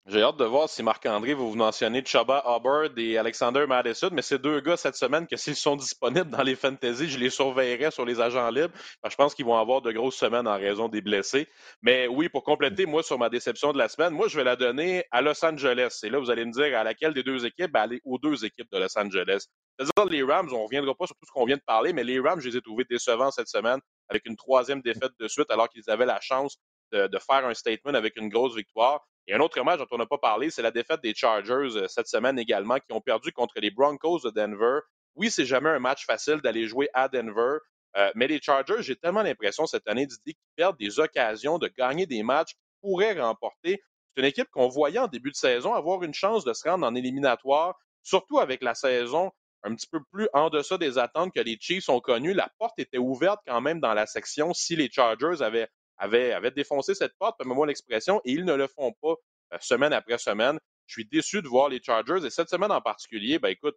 J'ai 0.08 0.24
hâte 0.24 0.38
de 0.38 0.46
voir 0.46 0.68
si 0.68 0.82
Marc-André 0.82 1.36
va 1.36 1.44
vous 1.44 1.56
mentionner 1.56 2.04
Chaba 2.04 2.44
Hubbard 2.48 2.98
et 2.98 3.20
Alexander 3.20 3.68
Madison, 3.68 4.10
mais 4.12 4.24
ces 4.24 4.40
deux 4.40 4.60
gars 4.60 4.76
cette 4.76 4.96
semaine, 4.96 5.28
que 5.28 5.38
s'ils 5.38 5.56
sont 5.56 5.76
disponibles 5.76 6.32
dans 6.32 6.42
les 6.42 6.56
fantasy, 6.56 7.08
je 7.08 7.20
les 7.20 7.30
surveillerai 7.30 7.92
sur 7.92 8.04
les 8.04 8.20
agents 8.20 8.50
libres. 8.50 8.74
je 9.08 9.16
pense 9.16 9.36
qu'ils 9.36 9.46
vont 9.46 9.60
avoir 9.60 9.84
de 9.84 9.92
grosses 9.92 10.16
semaines 10.16 10.48
en 10.48 10.58
raison 10.58 10.90
des 10.90 11.02
blessés. 11.02 11.48
Mais 11.84 12.08
oui, 12.08 12.30
pour 12.30 12.44
compléter, 12.44 12.88
moi, 12.88 13.04
sur 13.04 13.20
ma 13.20 13.30
déception 13.30 13.74
de 13.74 13.78
la 13.78 13.90
semaine, 13.90 14.12
moi, 14.14 14.28
je 14.28 14.36
vais 14.38 14.44
la 14.44 14.56
donner 14.56 15.06
à 15.12 15.22
Los 15.22 15.46
Angeles. 15.46 16.00
Et 16.02 16.10
là, 16.10 16.18
vous 16.18 16.32
allez 16.32 16.46
me 16.46 16.52
dire 16.52 16.76
à 16.80 16.84
laquelle 16.84 17.14
des 17.14 17.24
deux 17.24 17.46
équipes? 17.46 17.72
Ben, 17.72 17.82
aller 17.82 18.02
aux 18.04 18.18
deux 18.18 18.44
équipes 18.44 18.72
de 18.72 18.80
Los 18.80 18.98
Angeles. 18.98 19.46
C'est-à-dire 19.78 20.12
les 20.12 20.24
Rams, 20.24 20.50
on 20.52 20.58
ne 20.58 20.64
reviendra 20.64 20.96
pas 20.96 21.06
sur 21.06 21.16
tout 21.16 21.28
ce 21.28 21.32
qu'on 21.32 21.46
vient 21.46 21.58
de 21.58 21.64
parler, 21.66 21.94
mais 21.94 22.04
les 22.04 22.20
Rams, 22.20 22.42
je 22.42 22.50
les 22.50 22.58
ai 22.58 22.62
trouvés 22.62 22.86
décevants 22.90 23.30
cette 23.30 23.50
semaine 23.50 23.80
avec 24.10 24.26
une 24.26 24.36
troisième 24.36 24.82
défaite 24.82 25.12
de 25.20 25.28
suite 25.28 25.50
alors 25.52 25.70
qu'ils 25.70 25.88
avaient 25.90 26.08
la 26.08 26.20
chance 26.22 26.58
de, 26.92 27.20
faire 27.20 27.46
un 27.46 27.54
statement 27.54 27.94
avec 27.94 28.18
une 28.18 28.30
grosse 28.30 28.56
victoire. 28.56 29.08
Et 29.28 29.34
un 29.34 29.40
autre 29.40 29.62
match 29.64 29.80
dont 29.80 29.88
on 29.92 29.98
n'a 29.98 30.06
pas 30.06 30.18
parlé, 30.18 30.50
c'est 30.50 30.62
la 30.62 30.72
défaite 30.72 31.02
des 31.02 31.14
Chargers 31.14 31.78
euh, 31.78 31.88
cette 31.88 32.08
semaine 32.08 32.40
également, 32.40 32.78
qui 32.78 32.92
ont 32.92 33.02
perdu 33.02 33.32
contre 33.32 33.60
les 33.60 33.72
Broncos 33.72 34.20
de 34.24 34.30
Denver. 34.32 34.80
Oui, 35.16 35.30
c'est 35.30 35.46
jamais 35.46 35.70
un 35.70 35.80
match 35.80 36.06
facile 36.06 36.42
d'aller 36.42 36.68
jouer 36.68 36.90
à 36.94 37.08
Denver, 37.08 37.58
euh, 37.98 38.12
mais 38.16 38.28
les 38.28 38.42
Chargers, 38.42 38.82
j'ai 38.82 38.96
tellement 38.96 39.22
l'impression 39.22 39.66
cette 39.66 39.88
année 39.88 40.06
d'idée 40.06 40.34
qu'ils 40.34 40.56
perdent 40.56 40.78
des 40.78 41.00
occasions 41.00 41.58
de 41.58 41.68
gagner 41.68 42.06
des 42.06 42.24
matchs 42.24 42.54
qu'ils 42.54 42.82
pourraient 42.82 43.20
remporter. 43.20 43.82
C'est 44.16 44.22
une 44.22 44.28
équipe 44.28 44.50
qu'on 44.52 44.70
voyait 44.70 45.00
en 45.00 45.08
début 45.08 45.32
de 45.32 45.36
saison 45.36 45.74
avoir 45.74 46.04
une 46.04 46.14
chance 46.14 46.44
de 46.44 46.54
se 46.54 46.68
rendre 46.68 46.86
en 46.86 46.96
éliminatoire, 46.96 47.78
surtout 48.04 48.40
avec 48.40 48.64
la 48.64 48.76
saison 48.76 49.32
un 49.64 49.76
petit 49.76 49.88
peu 49.88 50.00
plus 50.12 50.28
en 50.34 50.50
deçà 50.50 50.78
des 50.78 50.98
attentes 50.98 51.34
que 51.34 51.40
les 51.40 51.58
Chiefs 51.60 51.90
ont 51.90 52.00
connues. 52.00 52.34
La 52.34 52.50
porte 52.58 52.80
était 52.80 52.98
ouverte 52.98 53.40
quand 53.46 53.62
même 53.62 53.80
dans 53.80 53.94
la 53.94 54.06
section 54.06 54.54
si 54.54 54.76
les 54.76 54.90
Chargers 54.90 55.42
avaient 55.42 55.68
avaient, 56.02 56.52
défoncé 56.52 56.96
cette 56.96 57.18
porte, 57.18 57.38
permets-moi 57.38 57.68
l'expression, 57.68 58.22
et 58.26 58.32
ils 58.32 58.46
ne 58.46 58.54
le 58.54 58.68
font 58.68 58.92
pas 59.02 59.16
euh, 59.54 59.58
semaine 59.62 59.94
après 59.94 60.18
semaine. 60.18 60.60
Je 60.88 60.94
suis 60.94 61.06
déçu 61.06 61.42
de 61.42 61.48
voir 61.48 61.70
les 61.70 61.82
Chargers, 61.82 62.26
et 62.26 62.30
cette 62.30 62.50
semaine 62.50 62.72
en 62.72 62.82
particulier, 62.82 63.40
ben 63.40 63.50
écoute, 63.50 63.76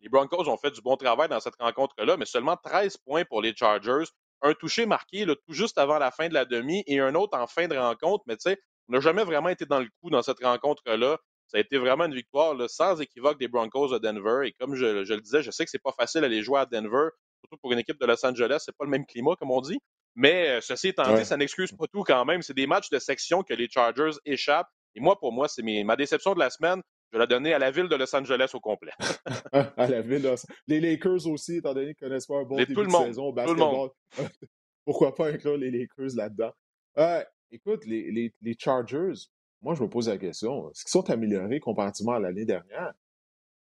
les 0.00 0.08
Broncos 0.08 0.48
ont 0.48 0.58
fait 0.58 0.70
du 0.72 0.82
bon 0.82 0.96
travail 0.96 1.28
dans 1.28 1.40
cette 1.40 1.56
rencontre-là, 1.58 2.16
mais 2.16 2.26
seulement 2.26 2.56
13 2.56 2.98
points 2.98 3.24
pour 3.24 3.40
les 3.40 3.54
Chargers. 3.54 4.04
Un 4.42 4.52
touché 4.52 4.84
marqué 4.84 5.24
tout 5.24 5.52
juste 5.52 5.78
avant 5.78 5.98
la 5.98 6.10
fin 6.10 6.28
de 6.28 6.34
la 6.34 6.44
demi 6.44 6.84
et 6.86 7.00
un 7.00 7.14
autre 7.14 7.38
en 7.38 7.46
fin 7.46 7.66
de 7.68 7.76
rencontre. 7.76 8.22
Mais 8.26 8.36
tu 8.36 8.50
sais, 8.50 8.60
on 8.88 8.92
n'a 8.92 9.00
jamais 9.00 9.24
vraiment 9.24 9.48
été 9.48 9.64
dans 9.64 9.80
le 9.80 9.88
coup 10.02 10.10
dans 10.10 10.20
cette 10.22 10.44
rencontre-là. 10.44 11.18
Ça 11.46 11.56
a 11.56 11.60
été 11.60 11.78
vraiment 11.78 12.04
une 12.04 12.14
victoire 12.14 12.54
sans 12.68 13.00
équivoque 13.00 13.38
des 13.38 13.48
Broncos 13.48 13.88
de 13.88 13.98
Denver. 13.98 14.46
Et 14.46 14.52
comme 14.52 14.74
je, 14.74 14.84
le 14.84 15.20
disais, 15.20 15.42
je 15.42 15.50
sais 15.50 15.64
que 15.64 15.70
c'est 15.70 15.82
pas 15.82 15.92
facile 15.92 16.20
d'aller 16.20 16.42
jouer 16.42 16.60
à 16.60 16.66
Denver, 16.66 17.08
surtout 17.40 17.56
pour 17.62 17.72
une 17.72 17.78
équipe 17.78 17.98
de 17.98 18.04
Los 18.04 18.24
Angeles. 18.26 18.62
C'est 18.64 18.76
pas 18.76 18.84
le 18.84 18.90
même 18.90 19.06
climat, 19.06 19.36
comme 19.38 19.50
on 19.50 19.62
dit. 19.62 19.78
Mais 20.16 20.48
euh, 20.48 20.60
ceci 20.62 20.88
étant 20.88 21.14
dit, 21.14 21.24
ça 21.24 21.36
n'excuse 21.36 21.72
pas 21.72 21.86
tout 21.86 22.02
quand 22.02 22.24
même. 22.24 22.40
C'est 22.42 22.54
des 22.54 22.66
matchs 22.66 22.88
de 22.88 22.98
section 22.98 23.42
que 23.42 23.52
les 23.52 23.68
Chargers 23.68 24.16
échappent. 24.24 24.70
Et 24.94 25.00
moi, 25.00 25.20
pour 25.20 25.30
moi, 25.30 25.46
c'est 25.46 25.62
ma 25.84 25.94
déception 25.94 26.32
de 26.32 26.38
la 26.38 26.48
semaine. 26.48 26.80
Je 27.12 27.16
vais 27.16 27.20
la 27.20 27.26
donner 27.26 27.52
à 27.52 27.58
la 27.58 27.70
ville 27.70 27.88
de 27.88 27.94
Los 27.94 28.16
Angeles 28.16 28.50
au 28.54 28.60
complet. 28.60 28.92
à 29.52 29.86
la 29.86 30.00
ville 30.00 30.22
de 30.22 30.34
Les 30.66 30.80
Lakers 30.80 31.26
aussi, 31.26 31.56
étant 31.56 31.74
donné 31.74 31.94
qu'ils 31.94 32.08
connaissent 32.08 32.26
pas 32.26 32.38
un 32.38 32.44
bon 32.44 32.56
début 32.56 32.74
de 32.74 32.90
saison 32.90 33.26
au 33.26 33.32
basketball. 33.32 33.90
Pourquoi 34.86 35.14
pas 35.14 35.28
inclure 35.28 35.58
les 35.58 35.70
Lakers 35.70 36.16
là-dedans? 36.16 36.52
Euh, 36.98 37.22
écoute, 37.50 37.84
les, 37.84 38.32
les, 38.40 38.56
Chargers, 38.58 39.28
moi, 39.60 39.74
je 39.74 39.82
me 39.82 39.88
pose 39.88 40.08
la 40.08 40.16
question. 40.16 40.70
Est-ce 40.70 40.84
qu'ils 40.84 40.90
sont 40.90 41.10
améliorés 41.10 41.60
comparativement 41.60 42.12
à 42.12 42.20
l'année 42.20 42.46
dernière? 42.46 42.94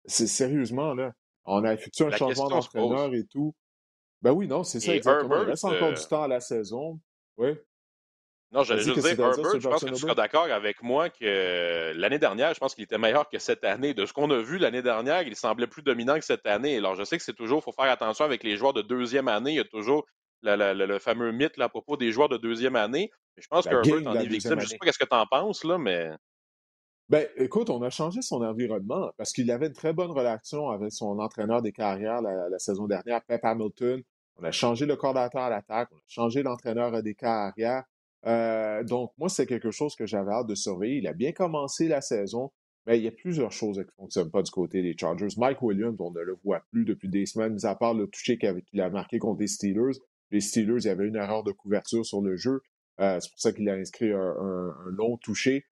C'est 0.06 0.28
sérieusement, 0.28 0.93
là. 0.93 1.14
On 1.45 1.64
a 1.64 1.74
effectué 1.74 2.06
un 2.06 2.12
changement 2.12 2.49
d'entraîneur 2.49 3.14
et 3.16 3.26
tout. 3.26 3.56
Ben 4.22 4.32
oui, 4.32 4.47
non, 4.47 4.63
c'est 4.63 4.80
ça, 4.80 4.95
exactement. 4.95 5.41
Il 5.41 5.49
reste 5.49 5.65
encore 5.65 5.93
du 5.93 6.01
euh 6.01 6.07
temps 6.07 6.24
à 6.24 6.28
la 6.28 6.39
saison. 6.39 6.99
Oui. 7.38 7.55
Non, 8.51 8.63
j'allais 8.63 8.84
juste 8.84 8.99
dire, 8.99 9.19
Herbert, 9.19 9.59
je 9.59 9.67
pense 9.67 9.84
que 9.84 9.89
tu 9.89 9.95
seras 9.95 10.13
d'accord 10.13 10.43
avec 10.43 10.84
moi 10.84 11.09
que 11.09 11.93
l'année 11.95 12.19
dernière, 12.19 12.53
je 12.53 12.59
pense 12.59 12.76
qu'il 12.76 12.84
était 12.84 12.97
meilleur 12.97 13.30
que 13.30 13.39
cette 13.39 13.63
année. 13.63 13.93
De 13.93 14.05
ce 14.05 14.11
qu'on 14.11 14.30
a 14.30 14.41
vu 14.41 14.57
l'année 14.57 14.82
dernière, 14.82 15.22
il 15.22 15.36
semblait 15.38 15.67
plus 15.67 15.84
dominant 15.84 16.15
que 16.15 16.26
cette 16.26 16.45
année. 16.45 16.78
Alors, 16.78 16.95
je 16.95 17.03
sais 17.03 17.17
que 17.17 17.24
c'est 17.24 17.34
toujours, 17.34 17.59
il 17.59 17.63
faut 17.63 17.72
faire 17.72 17.89
attention 17.89 18.26
avec 18.26 18.43
les 18.43 18.57
joueurs 18.57 18.74
de 18.74 18.82
deuxième 18.82 19.30
année. 19.30 19.51
Il 19.51 19.57
y 19.57 19.61
a 19.61 19.65
toujours 19.65 20.05
le 20.43 20.99
fameux 20.99 21.32
mythe 21.32 21.55
là, 21.55 21.65
à 21.65 21.69
propos 21.69 21.95
des 21.95 22.11
joueurs 22.11 22.28
de 22.28 22.38
deuxième 22.38 22.76
année. 22.76 23.09
Mais 23.38 23.41
je 23.41 23.47
pense 23.47 23.65
que 23.65 23.74
Herbert 23.74 24.11
en 24.11 24.15
est 24.15 24.26
victime. 24.26 24.59
Je 24.59 24.65
ne 24.65 24.69
sais 24.69 24.78
pas 24.78 24.91
ce 24.91 24.99
que 24.99 25.05
tu 25.05 25.15
en 25.15 25.26
penses, 25.26 25.63
là, 25.63 25.78
mais. 25.78 26.11
Ben, 27.07 27.28
écoute, 27.38 27.69
on 27.69 27.82
a 27.84 27.89
changé 27.89 28.22
son 28.22 28.41
environnement 28.41 29.11
parce 29.17 29.32
qu'il 29.32 29.49
avait 29.51 29.67
une 29.67 29.74
très 29.74 29.93
bonne 29.93 30.11
relation 30.11 30.69
avec 30.69 30.91
son 30.91 31.19
entraîneur 31.19 31.61
des 31.61 31.72
carrières 31.72 32.22
la, 32.22 32.49
la 32.49 32.59
saison 32.59 32.88
dernière, 32.88 33.22
Pep 33.26 33.43
Hamilton. 33.43 34.01
On 34.38 34.43
a 34.43 34.51
changé 34.51 34.86
le 34.86 34.95
coordinateur 34.95 35.43
à 35.43 35.49
l'attaque, 35.49 35.89
on 35.91 35.97
a 35.97 36.07
changé 36.07 36.43
l'entraîneur 36.43 37.01
des 37.03 37.15
carrières. 37.15 37.84
Euh, 38.25 38.84
donc, 38.84 39.11
moi, 39.17 39.29
c'est 39.29 39.45
quelque 39.45 39.71
chose 39.71 39.95
que 39.95 40.05
j'avais 40.05 40.32
hâte 40.32 40.47
de 40.47 40.55
surveiller. 40.55 40.97
Il 40.97 41.07
a 41.07 41.13
bien 41.13 41.32
commencé 41.32 41.88
la 41.88 42.01
saison, 42.01 42.51
mais 42.86 42.97
il 42.97 43.03
y 43.03 43.07
a 43.07 43.11
plusieurs 43.11 43.51
choses 43.51 43.77
qui 43.77 43.86
ne 43.86 44.03
fonctionnent 44.03 44.32
pas 44.32 44.41
du 44.41 44.51
côté 44.51 44.82
des 44.82 44.95
Chargers. 44.97 45.27
Mike 45.38 45.61
Williams, 45.61 45.97
on 45.99 46.11
ne 46.11 46.21
le 46.21 46.38
voit 46.43 46.61
plus 46.71 46.86
depuis 46.86 47.09
des 47.09 47.25
semaines, 47.25 47.53
mis 47.53 47.65
à 47.65 47.75
part 47.75 47.93
le 47.93 48.07
toucher 48.07 48.38
qu'il 48.38 48.82
a 48.82 48.89
marqué 48.89 49.19
contre 49.19 49.41
les 49.41 49.47
Steelers. 49.47 49.99
Les 50.32 50.41
Steelers, 50.41 50.82
il 50.82 50.86
y 50.86 50.89
avait 50.89 51.07
une 51.07 51.15
erreur 51.15 51.43
de 51.43 51.51
couverture 51.51 52.05
sur 52.05 52.21
le 52.21 52.36
jeu. 52.36 52.61
Euh, 52.99 53.19
c'est 53.19 53.29
pour 53.32 53.39
ça 53.39 53.51
qu'il 53.51 53.67
a 53.69 53.73
inscrit 53.73 54.11
un, 54.11 54.73
long 54.86 55.17
toucher. 55.17 55.65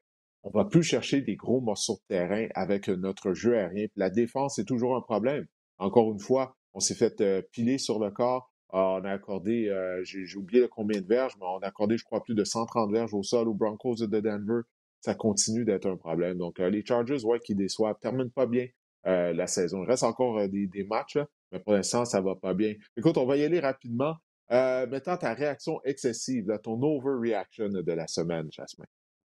On 0.44 0.50
va 0.52 0.66
plus 0.66 0.84
chercher 0.84 1.22
des 1.22 1.36
gros 1.36 1.62
morceaux 1.62 1.96
de 1.96 2.16
terrain 2.16 2.48
avec 2.56 2.88
notre 2.88 3.34
jeu 3.34 3.58
aérien. 3.58 3.88
la 3.96 4.10
défense, 4.10 4.56
c'est 4.56 4.66
toujours 4.66 4.96
un 4.96 5.02
problème. 5.02 5.46
Encore 5.78 6.12
une 6.12 6.20
fois, 6.20 6.56
on 6.74 6.80
s'est 6.80 6.96
fait 6.96 7.22
euh, 7.22 7.42
piler 7.52 7.78
sur 7.78 8.00
le 8.00 8.12
corps. 8.12 8.52
Ah, 8.72 9.00
on 9.02 9.04
a 9.04 9.12
accordé, 9.12 9.68
euh, 9.70 10.04
j'ai 10.04 10.36
oublié 10.36 10.68
combien 10.70 11.02
de 11.02 11.08
verges, 11.08 11.34
mais 11.40 11.46
on 11.46 11.58
a 11.60 11.68
accordé, 11.68 11.98
je 11.98 12.04
crois, 12.04 12.24
plus 12.24 12.36
de 12.36 12.44
130 12.44 12.92
verges 12.92 13.14
au 13.14 13.24
sol 13.24 13.48
aux 13.48 13.54
Broncos 13.54 13.96
de 13.96 14.20
Denver. 14.20 14.62
Ça 15.02 15.16
continue 15.16 15.66
d'être 15.66 15.88
un 15.88 15.98
problème. 15.98 16.38
Donc, 16.38 16.60
euh, 16.60 16.70
les 16.70 16.86
Chargers, 16.86 17.24
ouais, 17.26 17.40
qui 17.40 17.56
déçoivent, 17.56 17.98
terminent 18.00 18.30
pas 18.30 18.46
bien 18.46 18.68
euh, 19.08 19.34
la 19.34 19.48
saison. 19.48 19.84
Il 19.84 19.88
reste 19.88 20.04
encore 20.04 20.48
des, 20.48 20.86
matchs, 20.88 21.18
mais 21.52 21.60
pour 21.60 21.74
l'instant, 21.74 22.06
ça 22.06 22.22
va 22.22 22.36
pas 22.36 22.54
bien. 22.54 22.76
Écoute, 22.96 23.18
on 23.18 23.26
va 23.26 23.38
y 23.38 23.44
aller 23.44 23.60
rapidement. 23.60 24.16
maintenant, 24.52 25.18
ta 25.18 25.34
réaction 25.34 25.80
excessive, 25.84 26.46
ton 26.64 26.80
overreaction 26.84 27.70
de 27.70 27.92
la 27.92 28.08
semaine, 28.08 28.50
Jasmine. 28.52 28.86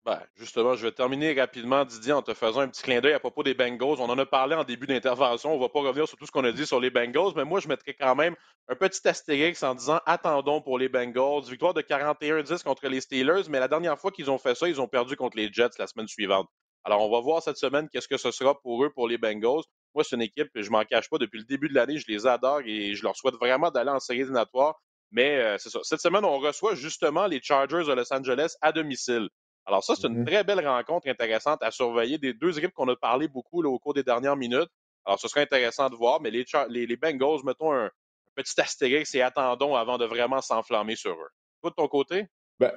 Ben, 0.06 0.22
justement, 0.36 0.76
je 0.76 0.86
vais 0.86 0.92
terminer 0.92 1.34
rapidement, 1.34 1.84
Didier, 1.84 2.14
en 2.14 2.22
te 2.22 2.36
faisant 2.36 2.60
un 2.60 2.68
petit 2.68 2.84
clin 2.84 3.02
d'œil 3.02 3.14
à 3.14 3.20
propos 3.20 3.42
des 3.42 3.56
Bengals. 3.56 4.00
On 4.00 4.08
en 4.08 4.20
a 4.20 4.26
parlé 4.28 4.54
en 4.54 4.64
début 4.64 4.86
d'intervention. 4.86 5.52
On 5.52 5.56
ne 5.56 5.62
va 5.62 5.70
pas 5.70 5.80
revenir 5.80 6.08
sur 6.08 6.16
tout 6.16 6.28
ce 6.28 6.32
qu'on 6.32 6.44
a 6.44 6.52
dit 6.52 6.68
sur 6.68 6.80
les 6.80 6.92
Bengals, 6.92 7.34
mais 7.36 7.44
moi, 7.44 7.60
je 7.60 7.68
mettrais 7.68 7.96
quand 7.96 8.16
même 8.16 8.36
un 8.68 8.76
petit 8.76 9.08
astérix 9.08 9.64
en 9.64 9.74
disant 9.74 10.00
attendons 10.06 10.62
pour 10.62 10.78
les 10.78 10.90
Bengals. 10.90 11.50
Victoire 11.50 11.74
de 11.74 11.82
41-10 11.82 12.62
contre 12.64 12.88
les 12.88 13.02
Steelers, 13.02 13.50
mais 13.50 13.60
la 13.60 13.68
dernière 13.68 13.98
fois 13.98 14.12
qu'ils 14.12 14.30
ont 14.30 14.38
fait 14.38 14.54
ça, 14.54 14.70
ils 14.70 14.80
ont 14.80 14.88
perdu 14.88 15.16
contre 15.16 15.38
les 15.38 15.52
Jets 15.52 15.72
la 15.80 15.88
semaine 15.88 16.08
suivante. 16.08 16.48
Alors, 16.84 17.02
on 17.02 17.10
va 17.10 17.20
voir 17.20 17.42
cette 17.42 17.58
semaine 17.58 17.90
qu'est-ce 17.90 18.08
que 18.08 18.18
ce 18.18 18.30
sera 18.30 18.62
pour 18.62 18.86
eux, 18.86 18.92
pour 18.92 19.08
les 19.08 19.18
Bengals. 19.18 19.64
Moi, 19.96 20.04
c'est 20.04 20.16
une 20.16 20.22
équipe, 20.22 20.50
je 20.54 20.70
m'en 20.70 20.84
cache 20.84 21.10
pas, 21.10 21.18
depuis 21.18 21.40
le 21.40 21.46
début 21.46 21.68
de 21.68 21.74
l'année, 21.74 21.98
je 21.98 22.06
les 22.08 22.28
adore 22.28 22.62
et 22.64 22.94
je 22.94 23.02
leur 23.02 23.16
souhaite 23.16 23.36
vraiment 23.36 23.72
d'aller 23.72 23.90
en 23.90 24.00
série 24.00 24.20
éliminatoire. 24.20 24.76
Mais 25.10 25.38
euh, 25.38 25.58
c'est 25.58 25.70
ça. 25.70 25.80
Cette 25.82 26.02
semaine, 26.02 26.26
on 26.26 26.38
reçoit 26.38 26.76
justement 26.76 27.26
les 27.26 27.42
Chargers 27.42 27.86
de 27.88 27.94
Los 27.94 28.14
Angeles 28.14 28.54
à 28.62 28.72
domicile. 28.72 29.30
Alors 29.66 29.84
ça, 29.84 29.96
c'est 29.96 30.08
une 30.08 30.22
mmh 30.22 30.26
très 30.26 30.44
belle 30.44 30.66
rencontre 30.68 31.08
intéressante 31.10 31.62
à 31.64 31.72
surveiller 31.72 32.18
des 32.18 32.34
deux 32.34 32.58
équipes 32.58 32.74
qu'on 32.74 32.88
a 32.88 32.96
parlé 32.96 33.28
beaucoup 33.28 33.64
au 33.64 33.80
cours 33.80 33.94
des 33.94 34.04
dernières 34.04 34.36
minutes. 34.36 34.70
Alors 35.06 35.20
ce 35.20 35.28
serait 35.28 35.42
intéressant 35.42 35.90
de 35.90 35.96
voir, 35.96 36.22
mais 36.22 36.32
les, 36.32 36.46
les, 36.70 36.98
Bengals, 36.98 37.44
mettons 37.44 37.74
un, 37.74 37.90
petit 38.36 38.60
astérix 38.60 39.16
et 39.16 39.22
attendons 39.22 39.76
avant 39.76 39.98
de 39.98 40.06
vraiment 40.06 40.42
s'enflammer 40.42 40.96
sur 40.96 41.14
eux. 41.14 41.30
Toi, 41.62 41.72
de 41.72 41.76
ton 41.76 41.88
côté? 41.88 42.28
Ben, 42.60 42.72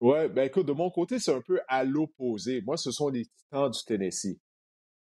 ouais, 0.00 0.28
ben 0.28 0.44
écoute, 0.44 0.66
de 0.66 0.72
mon 0.72 0.90
côté, 0.90 1.18
c'est 1.18 1.32
un 1.32 1.40
peu 1.40 1.60
à 1.66 1.84
l'opposé. 1.84 2.62
Moi, 2.62 2.76
ce 2.76 2.90
sont 2.92 3.08
les 3.08 3.24
Titans 3.24 3.70
du 3.70 3.84
Tennessee. 3.84 4.38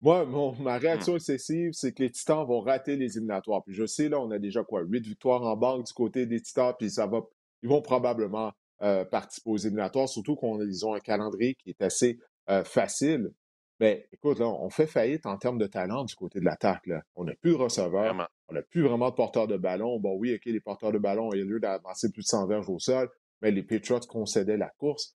Moi, 0.02 0.26
ma 0.26 0.78
mmh. 0.78 0.82
réaction 0.82 1.16
excessive, 1.16 1.72
c'est 1.74 1.94
que 1.94 2.02
les 2.02 2.12
Titans 2.12 2.46
vont 2.46 2.62
rater 2.62 2.96
les 2.96 3.18
éliminatoires. 3.18 3.64
Puis 3.66 3.76
je 3.76 3.86
sais, 3.86 4.08
là, 4.08 4.20
on 4.20 4.32
a 4.32 4.40
déjà 4.40 4.64
quoi, 4.64 4.82
huit 4.82 5.06
victoires 5.06 5.44
en 5.44 5.58
banque 5.58 5.86
du 5.86 5.94
côté 5.94 6.26
des 6.26 6.42
Titans, 6.42 6.74
puis 6.78 6.90
ça 6.90 7.06
va, 7.06 7.22
ils 7.62 7.70
vont 7.70 7.82
probablement 7.82 8.54
euh, 8.82 9.06
participer 9.06 9.50
aux 9.50 9.58
éliminatoires, 9.58 10.10
surtout 10.10 10.36
qu'ils 10.36 10.86
ont 10.86 10.94
un 10.94 11.00
calendrier 11.00 11.56
qui 11.56 11.70
est 11.70 11.82
assez 11.82 12.20
facile. 12.66 13.32
Mais 13.80 14.08
écoute, 14.12 14.40
là, 14.40 14.48
on 14.48 14.72
fait 14.72 14.88
faillite 14.88 15.28
en 15.28 15.38
termes 15.38 15.60
de 15.60 15.68
talent 15.68 16.04
du 16.04 16.16
côté 16.16 16.40
de 16.40 16.46
l'attaque. 16.46 16.90
On 17.16 17.26
n'a 17.26 17.36
plus 17.36 17.52
de 17.52 17.58
receveur, 17.58 18.28
on 18.48 18.54
n'a 18.54 18.62
plus 18.64 18.82
vraiment 18.82 19.12
de 19.12 19.16
porteurs 19.16 19.48
de 19.48 19.56
ballon. 19.56 20.00
Bon, 20.00 20.18
oui, 20.18 20.34
OK, 20.34 20.46
les 20.46 20.60
porteurs 20.60 20.92
de 20.92 20.98
ballon 20.98 21.28
ont 21.28 21.34
eu 21.34 21.46
lieu 21.46 21.60
d'avancer 21.60 22.12
plus 22.12 22.24
de 22.24 22.28
100 22.28 22.48
verges 22.48 22.70
au 22.70 22.80
sol, 22.80 23.08
mais 23.42 23.52
les 23.52 23.62
Patriots 23.62 24.00
concédaient 24.10 24.58
la 24.58 24.70
course. 24.80 25.16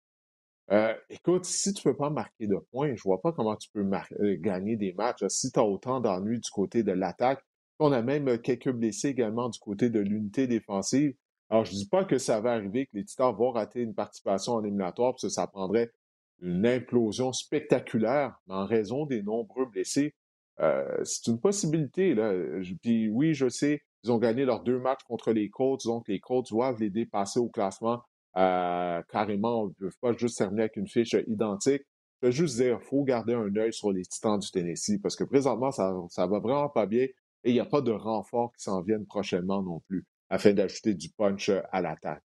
Euh, 0.71 0.95
écoute, 1.11 1.45
si 1.45 1.75
tu 1.75 1.87
ne 1.87 1.93
peux 1.93 1.97
pas 1.99 2.11
marquer 2.11 2.47
de 2.47 2.57
points, 2.71 2.89
je 2.89 2.93
ne 2.93 3.03
vois 3.05 3.21
pas 3.21 3.33
comment 3.33 3.57
tu 3.57 3.69
peux 3.73 3.85
euh, 3.85 4.37
gagner 4.39 4.77
des 4.77 4.93
matchs. 4.93 5.25
Si 5.29 5.51
tu 5.51 5.59
as 5.59 5.65
autant 5.65 6.01
d'ennuis 6.01 6.39
du 6.39 6.51
côté 6.51 6.83
de 6.83 6.93
l'attaque, 6.93 7.45
on 7.79 7.93
a 7.93 8.01
même 8.01 8.29
euh, 8.29 8.39
quelques 8.39 8.71
blessés 8.71 9.09
également 9.09 9.49
du 9.49 9.59
côté 9.59 9.91
de 9.91 10.01
l'unité 10.01 10.47
défensive. 10.47 11.15
Alors, 11.53 11.67
je 11.67 11.73
ne 11.73 11.77
dis 11.77 11.89
pas 11.89 12.07
que 12.07 12.17
ça 12.17 12.41
va 12.41 12.53
arriver, 12.53 12.87
que 12.87 12.97
les 12.97 13.05
Titans 13.05 13.35
vont 13.37 13.51
rater 13.51 13.83
une 13.83 13.95
participation 13.95 14.55
en 14.55 14.65
éliminatoire, 14.65 15.13
parce 15.13 15.25
que 15.25 15.29
ça 15.29 15.47
prendrait 15.47 15.93
une 16.41 16.65
implosion 16.67 17.35
spectaculaire, 17.35 18.41
mais 18.47 18.55
en 18.55 18.65
raison 18.65 19.05
des 19.05 19.23
nombreux 19.23 19.67
blessés, 19.67 20.15
c'est 20.59 21.27
une 21.27 21.39
possibilité. 21.39 22.15
Là. 22.15 22.33
Puis 22.81 23.11
oui, 23.11 23.35
je 23.35 23.51
sais, 23.51 23.83
ils 24.03 24.11
ont 24.11 24.17
gagné 24.17 24.47
leurs 24.47 24.63
deux 24.63 24.79
matchs 24.79 25.03
contre 25.05 25.33
les 25.33 25.51
Colts, 25.51 25.85
donc 25.85 26.09
les 26.09 26.21
Colts 26.21 26.49
doivent 26.49 26.81
les 26.81 26.89
dépasser 26.89 27.39
au 27.39 27.51
classement 27.51 28.03
euh, 28.39 29.03
carrément, 29.11 29.65
on 29.65 29.67
ne 29.67 29.73
peut 29.73 29.91
pas 30.01 30.15
juste 30.15 30.39
terminer 30.39 30.63
avec 30.63 30.77
une 30.77 30.89
fiche 30.89 31.15
identique. 31.27 31.83
Je 32.23 32.29
veux 32.29 32.33
juste 32.33 32.57
dire, 32.57 32.79
il 32.81 32.87
faut 32.87 33.05
garder 33.05 33.35
un 33.35 33.55
œil 33.57 33.75
sur 33.75 33.93
les 33.93 34.03
Titans 34.07 34.39
du 34.39 34.51
Tennessee 34.51 34.99
parce 35.03 35.17
que 35.17 35.25
présentement, 35.25 35.71
ça, 35.71 35.95
ça 36.09 36.27
va 36.27 36.39
vraiment 36.39 36.71
pas 36.71 36.87
bien 36.87 37.05
et 37.45 37.51
il 37.51 37.53
n'y 37.53 37.61
a 37.61 37.67
pas 37.67 37.83
de 37.83 37.91
renfort 37.91 38.53
qui 38.57 38.63
s'en 38.63 38.81
viennent 38.81 39.05
prochainement 39.05 39.63
non 39.63 39.81
plus 39.81 40.07
afin 40.33 40.55
d'ajouter 40.55 40.95
du 40.95 41.11
punch 41.11 41.51
à 41.51 41.83
l'attaque. 41.83 42.25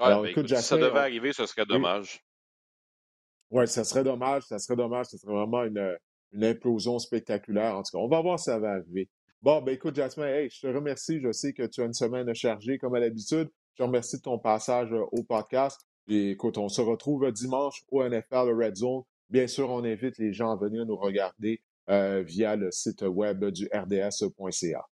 Alors, 0.00 0.26
écoute, 0.26 0.48
si 0.48 0.62
ça 0.62 0.78
devait 0.78 0.98
arriver, 0.98 1.34
ce 1.34 1.44
serait 1.44 1.66
dommage. 1.66 2.24
Oui, 3.50 3.68
ça 3.68 3.84
serait 3.84 4.02
dommage, 4.02 4.44
ça 4.44 4.58
serait 4.58 4.76
dommage, 4.76 5.06
ce 5.06 5.18
serait 5.18 5.34
vraiment 5.34 5.62
une, 5.64 5.98
une 6.32 6.42
implosion 6.42 6.98
spectaculaire. 6.98 7.76
En 7.76 7.82
tout 7.82 7.90
cas, 7.92 8.02
on 8.02 8.08
va 8.08 8.22
voir 8.22 8.38
si 8.38 8.46
ça 8.46 8.58
va 8.58 8.70
arriver. 8.70 9.10
Bon, 9.42 9.60
ben 9.60 9.74
écoute, 9.74 9.94
Jasmine, 9.94 10.24
hey, 10.24 10.48
je 10.48 10.60
te 10.62 10.66
remercie. 10.68 11.20
Je 11.20 11.32
sais 11.32 11.52
que 11.52 11.64
tu 11.64 11.82
as 11.82 11.84
une 11.84 11.92
semaine 11.92 12.34
chargée 12.34 12.78
comme 12.78 12.94
à 12.94 13.00
l'habitude. 13.00 13.50
Je 13.74 13.76
te 13.76 13.82
remercie 13.82 14.16
de 14.16 14.22
ton 14.22 14.38
passage 14.38 14.90
euh, 14.92 15.04
au 15.12 15.22
podcast. 15.22 15.86
Et 16.08 16.30
écoute, 16.30 16.56
on 16.56 16.70
se 16.70 16.80
retrouve 16.80 17.30
dimanche 17.30 17.82
au 17.90 18.02
NFL 18.02 18.54
Red 18.58 18.76
Zone. 18.76 19.02
Bien 19.28 19.46
sûr, 19.46 19.68
on 19.68 19.84
invite 19.84 20.16
les 20.16 20.32
gens 20.32 20.50
à 20.50 20.56
venir 20.56 20.86
nous 20.86 20.96
regarder 20.96 21.60
euh, 21.90 22.22
via 22.22 22.56
le 22.56 22.70
site 22.70 23.02
web 23.02 23.44
du 23.44 23.68
rds.ca. 23.70 24.86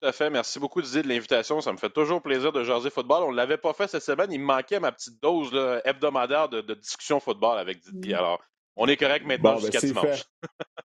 Tout 0.00 0.08
à 0.08 0.12
fait. 0.12 0.30
Merci 0.30 0.58
beaucoup, 0.58 0.80
Didier, 0.80 1.02
de 1.02 1.08
l'invitation. 1.08 1.60
Ça 1.60 1.72
me 1.72 1.76
fait 1.76 1.90
toujours 1.90 2.22
plaisir 2.22 2.52
de 2.52 2.64
jaser 2.64 2.90
football. 2.90 3.24
On 3.24 3.32
ne 3.32 3.36
l'avait 3.36 3.58
pas 3.58 3.74
fait 3.74 3.86
cette 3.86 4.02
semaine. 4.02 4.32
Il 4.32 4.40
me 4.40 4.46
manquait 4.46 4.80
ma 4.80 4.92
petite 4.92 5.22
dose 5.22 5.52
hebdomadaire 5.84 6.48
de, 6.48 6.74
discussion 6.74 7.20
football 7.20 7.58
avec 7.58 7.80
Didier. 7.80 8.14
Alors, 8.14 8.42
on 8.76 8.86
est 8.86 8.96
correct 8.96 9.26
maintenant 9.26 9.54
ben, 9.54 9.60
jusqu'à 9.60 9.80
dimanche. 9.80 10.24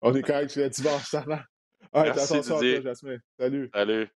on 0.00 0.14
est 0.14 0.22
correct 0.22 0.52
jusqu'à 0.52 0.68
dimanche, 0.68 1.10
ça 1.10 1.24
va. 1.26 1.42
Merci, 1.94 2.40
Didier. 2.40 2.82
Salut. 3.38 3.70
Salut. 3.74 4.08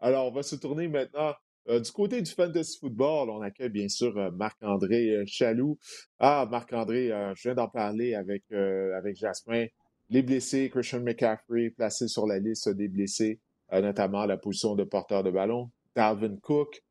Alors, 0.00 0.26
on 0.26 0.32
va 0.32 0.42
se 0.42 0.56
tourner 0.56 0.86
maintenant 0.86 1.34
euh, 1.68 1.80
du 1.80 1.90
côté 1.92 2.20
du 2.20 2.30
fantasy 2.30 2.78
football. 2.78 3.30
On 3.30 3.40
accueille 3.40 3.70
bien 3.70 3.88
sûr 3.88 4.14
euh, 4.18 4.30
Marc-André 4.32 5.10
euh, 5.10 5.24
Chaloux. 5.26 5.78
Ah, 6.18 6.46
Marc-André, 6.50 7.08
je 7.34 7.42
viens 7.42 7.54
d'en 7.54 7.68
parler 7.68 8.14
avec, 8.14 8.44
avec 8.52 9.16
Jasmin. 9.16 9.66
Les 10.10 10.22
blessés, 10.22 10.70
Christian 10.70 11.00
McCaffrey 11.00 11.70
placé 11.70 12.08
sur 12.08 12.26
la 12.26 12.38
liste 12.38 12.68
des 12.68 12.88
blessés, 12.88 13.40
notamment 13.72 14.20
à 14.20 14.26
la 14.26 14.36
position 14.36 14.74
de 14.74 14.84
porteur 14.84 15.22
de 15.22 15.30
ballon. 15.30 15.70
Dalvin 15.96 16.36
Cook, 16.42 16.82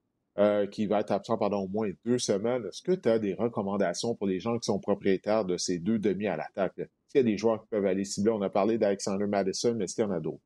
qui 0.71 0.87
va 0.87 1.01
être 1.01 1.11
absent 1.11 1.37
pendant 1.37 1.61
au 1.61 1.67
moins 1.67 1.89
deux 2.05 2.17
semaines. 2.17 2.65
Est-ce 2.65 2.81
que 2.81 2.91
tu 2.91 3.07
as 3.07 3.19
des 3.19 3.33
recommandations 3.33 4.15
pour 4.15 4.27
les 4.27 4.39
gens 4.39 4.57
qui 4.57 4.65
sont 4.65 4.79
propriétaires 4.79 5.45
de 5.45 5.57
ces 5.57 5.79
deux 5.79 5.99
demi 5.99 6.27
à 6.27 6.35
l'attaque? 6.35 6.79
Est-ce 6.79 6.87
qu'il 7.11 7.19
y 7.19 7.19
a 7.19 7.31
des 7.31 7.37
joueurs 7.37 7.61
qui 7.61 7.67
peuvent 7.69 7.85
aller 7.85 8.03
cibler? 8.03 8.31
On 8.31 8.41
a 8.41 8.49
parlé 8.49 8.77
d'Alexander 8.77 9.27
Madison, 9.27 9.75
mais 9.75 9.85
est-ce 9.85 9.95
qu'il 9.95 10.03
y 10.03 10.07
en 10.07 10.11
a 10.11 10.19
d'autres? 10.19 10.41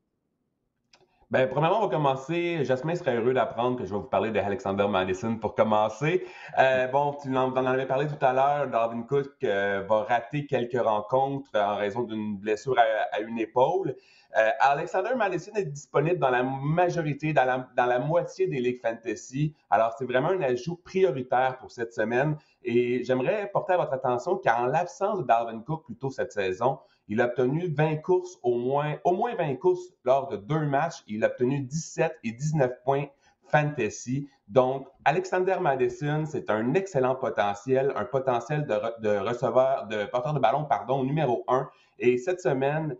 Ben, 1.30 1.46
premièrement, 1.46 1.80
on 1.80 1.88
va 1.88 1.94
commencer. 1.94 2.64
Jasmin 2.64 2.94
serait 2.94 3.16
heureux 3.16 3.34
d'apprendre 3.34 3.76
que 3.76 3.84
je 3.84 3.90
vais 3.90 4.00
vous 4.00 4.06
parler 4.06 4.30
d'Alexander 4.30 4.88
Madison 4.88 5.36
pour 5.36 5.54
commencer. 5.54 6.24
Euh, 6.58 6.86
bon, 6.86 7.18
tu 7.22 7.36
en, 7.36 7.54
avais 7.54 7.84
parlé 7.84 8.06
tout 8.06 8.24
à 8.24 8.32
l'heure. 8.32 8.68
Darwin 8.68 9.04
Cook 9.04 9.28
euh, 9.44 9.84
va 9.86 10.04
rater 10.04 10.46
quelques 10.46 10.80
rencontres 10.80 11.50
en 11.54 11.76
raison 11.76 12.04
d'une 12.04 12.38
blessure 12.38 12.76
à, 13.12 13.20
une 13.20 13.38
épaule. 13.38 13.94
Euh, 14.38 14.50
Alexander 14.58 15.10
Madison 15.16 15.52
est 15.54 15.66
disponible 15.66 16.18
dans 16.18 16.30
la 16.30 16.42
majorité, 16.42 17.34
dans 17.34 17.44
la, 17.44 17.68
dans 17.76 17.86
la 17.86 17.98
moitié 17.98 18.46
des 18.46 18.60
ligues 18.60 18.80
fantasy. 18.80 19.54
Alors, 19.68 19.94
c'est 19.98 20.06
vraiment 20.06 20.30
un 20.30 20.40
ajout 20.40 20.76
prioritaire 20.76 21.58
pour 21.58 21.70
cette 21.70 21.92
semaine. 21.92 22.38
Et 22.62 23.04
j'aimerais 23.04 23.50
porter 23.52 23.74
à 23.74 23.76
votre 23.76 23.92
attention 23.92 24.36
qu'en 24.38 24.64
l'absence 24.64 25.18
de 25.18 25.24
Darwin 25.24 25.62
Cook 25.62 25.84
plus 25.84 25.96
tôt 25.96 26.08
cette 26.08 26.32
saison, 26.32 26.78
il 27.08 27.20
a 27.20 27.26
obtenu 27.26 27.68
20 27.68 27.96
courses, 27.96 28.38
au 28.42 28.58
moins, 28.58 28.96
au 29.04 29.12
moins 29.12 29.34
20 29.34 29.56
courses 29.56 29.92
lors 30.04 30.28
de 30.28 30.36
deux 30.36 30.66
matchs. 30.66 31.02
Il 31.06 31.24
a 31.24 31.28
obtenu 31.28 31.60
17 31.60 32.18
et 32.22 32.32
19 32.32 32.82
points 32.84 33.06
fantasy. 33.50 34.28
Donc, 34.46 34.86
Alexander 35.04 35.56
Madison, 35.60 36.24
c'est 36.26 36.50
un 36.50 36.74
excellent 36.74 37.14
potentiel, 37.14 37.92
un 37.96 38.04
potentiel 38.04 38.66
de, 38.66 39.18
receveur, 39.18 39.86
de 39.86 40.04
porteur 40.06 40.34
de 40.34 40.38
ballon, 40.38 40.64
pardon, 40.64 41.02
numéro 41.02 41.44
1. 41.48 41.68
Et 41.98 42.18
cette 42.18 42.40
semaine, 42.40 42.94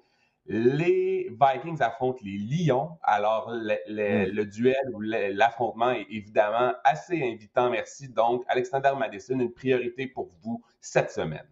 les 0.47 1.31
Vikings 1.39 1.83
affrontent 1.83 2.21
les 2.23 2.39
Lions. 2.39 2.99
Alors, 3.03 3.51
le, 3.53 3.77
le 3.87 4.43
hmm. 4.43 4.47
duel 4.47 4.91
ou 4.95 5.01
l'affrontement 5.01 5.91
est 5.91 6.07
évidemment 6.11 6.73
assez 6.85 7.23
invitant, 7.23 7.71
merci. 7.71 8.09
Donc, 8.09 8.45
Alexander 8.49 8.93
Madison, 8.99 9.39
une 9.39 9.53
priorité 9.53 10.07
pour 10.07 10.29
vous 10.43 10.63
cette 10.81 11.11
semaine. 11.11 11.47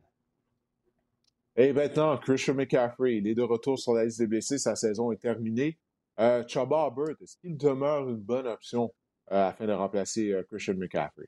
Et 1.59 1.73
maintenant, 1.73 2.19
Christian 2.19 2.55
McCaffrey, 2.55 3.17
il 3.17 3.27
est 3.27 3.35
de 3.35 3.43
retour 3.43 3.79
sur 3.79 3.95
la 3.95 4.05
liste 4.05 4.19
des 4.19 4.27
blessés. 4.27 4.59
Sa 4.59 4.77
saison 4.77 5.11
est 5.11 5.17
terminée. 5.17 5.79
Euh, 6.21 6.45
Chaba 6.47 6.87
Hubbard, 6.89 7.17
est-ce 7.23 7.39
qu'il 7.39 7.57
demeure 7.57 8.09
une 8.09 8.17
bonne 8.17 8.47
option 8.47 8.93
euh, 9.33 9.49
afin 9.49 9.67
de 9.67 9.73
remplacer 9.73 10.33
euh, 10.33 10.43
Christian 10.43 10.75
McCaffrey? 10.75 11.27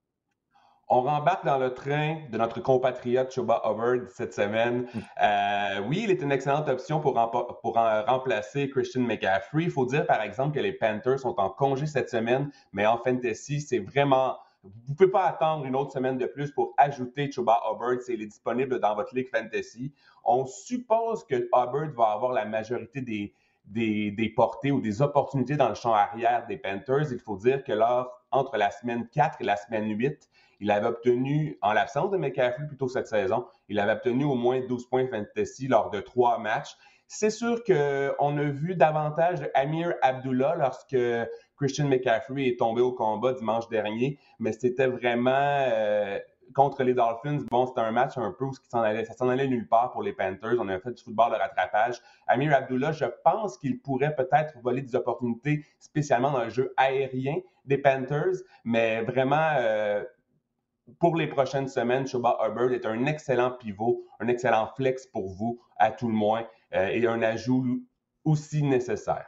On 0.90 1.02
rembarque 1.02 1.44
dans 1.46 1.58
le 1.58 1.72
train 1.72 2.22
de 2.30 2.36
notre 2.38 2.60
compatriote 2.60 3.30
Chuba 3.30 3.62
Hubbard 3.64 4.08
cette 4.08 4.34
semaine. 4.34 4.86
Hmm. 4.94 5.00
Euh, 5.22 5.80
oui, 5.88 6.02
il 6.04 6.10
est 6.10 6.20
une 6.20 6.32
excellente 6.32 6.68
option 6.68 7.00
pour, 7.00 7.14
pour 7.62 7.74
remplacer 7.74 8.68
Christian 8.68 9.02
McCaffrey. 9.02 9.64
Il 9.64 9.70
faut 9.70 9.86
dire, 9.86 10.06
par 10.06 10.20
exemple, 10.22 10.54
que 10.54 10.60
les 10.60 10.72
Panthers 10.72 11.20
sont 11.20 11.38
en 11.38 11.48
congé 11.48 11.86
cette 11.86 12.10
semaine, 12.10 12.50
mais 12.72 12.86
en 12.86 12.98
fantasy, 12.98 13.60
c'est 13.60 13.80
vraiment 13.80 14.36
vous 14.64 14.72
ne 14.88 14.94
pouvez 14.94 15.10
pas 15.10 15.26
attendre 15.26 15.64
une 15.64 15.76
autre 15.76 15.92
semaine 15.92 16.18
de 16.18 16.26
plus 16.26 16.50
pour 16.50 16.74
ajouter 16.76 17.30
Chuba 17.30 17.60
Hubbard 17.70 18.00
s'il 18.02 18.22
est 18.22 18.26
disponible 18.26 18.80
dans 18.80 18.94
votre 18.94 19.14
Ligue 19.14 19.30
Fantasy. 19.30 19.92
On 20.24 20.46
suppose 20.46 21.24
que 21.24 21.36
Hubbard 21.36 21.92
va 21.96 22.12
avoir 22.12 22.32
la 22.32 22.44
majorité 22.44 23.00
des, 23.00 23.32
des, 23.66 24.32
portées 24.34 24.72
ou 24.72 24.80
des 24.80 25.02
opportunités 25.02 25.56
dans 25.56 25.68
le 25.68 25.74
champ 25.74 25.92
arrière 25.92 26.46
des 26.46 26.56
Panthers. 26.56 27.12
Il 27.12 27.20
faut 27.20 27.36
dire 27.36 27.62
que 27.64 27.72
lors, 27.72 28.10
entre 28.30 28.56
la 28.56 28.70
semaine 28.70 29.08
4 29.08 29.40
et 29.40 29.44
la 29.44 29.56
semaine 29.56 29.96
8, 29.96 30.28
il 30.60 30.70
avait 30.70 30.88
obtenu, 30.88 31.56
en 31.62 31.72
l'absence 31.72 32.10
de 32.10 32.16
McCaffrey 32.16 32.66
plutôt 32.66 32.88
cette 32.88 33.06
saison, 33.06 33.46
il 33.68 33.78
avait 33.78 33.92
obtenu 33.92 34.24
au 34.24 34.34
moins 34.34 34.60
12 34.60 34.86
points 34.88 35.06
fantasy 35.06 35.68
lors 35.68 35.90
de 35.90 36.00
trois 36.00 36.38
matchs. 36.38 36.76
C'est 37.06 37.30
sûr 37.30 37.62
qu'on 37.64 38.38
a 38.38 38.44
vu 38.44 38.74
davantage 38.74 39.48
Amir 39.54 39.94
Abdullah 40.02 40.56
lorsque 40.56 40.96
Christian 41.58 41.88
McCaffrey 41.88 42.48
est 42.48 42.58
tombé 42.58 42.80
au 42.80 42.92
combat 42.92 43.32
dimanche 43.32 43.68
dernier, 43.68 44.18
mais 44.38 44.52
c'était 44.52 44.86
vraiment 44.86 45.30
euh, 45.32 46.18
contre 46.54 46.82
les 46.82 46.94
Dolphins. 46.94 47.44
Bon, 47.50 47.66
c'était 47.66 47.80
un 47.80 47.90
match 47.90 48.16
un 48.16 48.32
peu 48.32 48.44
où 48.44 48.52
s'en 48.70 48.80
allait, 48.80 49.04
ça 49.04 49.12
s'en 49.12 49.28
allait 49.28 49.48
nulle 49.48 49.68
part 49.68 49.90
pour 49.90 50.02
les 50.02 50.12
Panthers. 50.12 50.56
On 50.58 50.68
avait 50.68 50.80
fait 50.80 50.92
du 50.92 51.02
football 51.02 51.32
de 51.32 51.36
rattrapage. 51.36 52.00
Amir 52.26 52.54
Abdullah, 52.54 52.92
je 52.92 53.06
pense 53.24 53.58
qu'il 53.58 53.80
pourrait 53.80 54.14
peut-être 54.14 54.58
voler 54.62 54.82
des 54.82 54.94
opportunités, 54.94 55.64
spécialement 55.78 56.30
dans 56.30 56.44
le 56.44 56.50
jeu 56.50 56.72
aérien 56.76 57.36
des 57.64 57.78
Panthers, 57.78 58.36
mais 58.64 59.02
vraiment. 59.02 59.50
Euh, 59.58 60.04
pour 61.00 61.16
les 61.16 61.26
prochaines 61.26 61.68
semaines, 61.68 62.06
Chuba 62.06 62.38
Hubbard 62.40 62.72
est 62.72 62.86
un 62.86 63.04
excellent 63.04 63.50
pivot, 63.50 64.06
un 64.20 64.28
excellent 64.28 64.68
flex 64.74 65.06
pour 65.06 65.28
vous, 65.28 65.60
à 65.76 65.90
tout 65.90 66.08
le 66.08 66.14
moins, 66.14 66.46
euh, 66.74 66.88
et 66.88 67.06
un 67.06 67.20
ajout 67.20 67.82
aussi 68.24 68.62
nécessaire. 68.62 69.26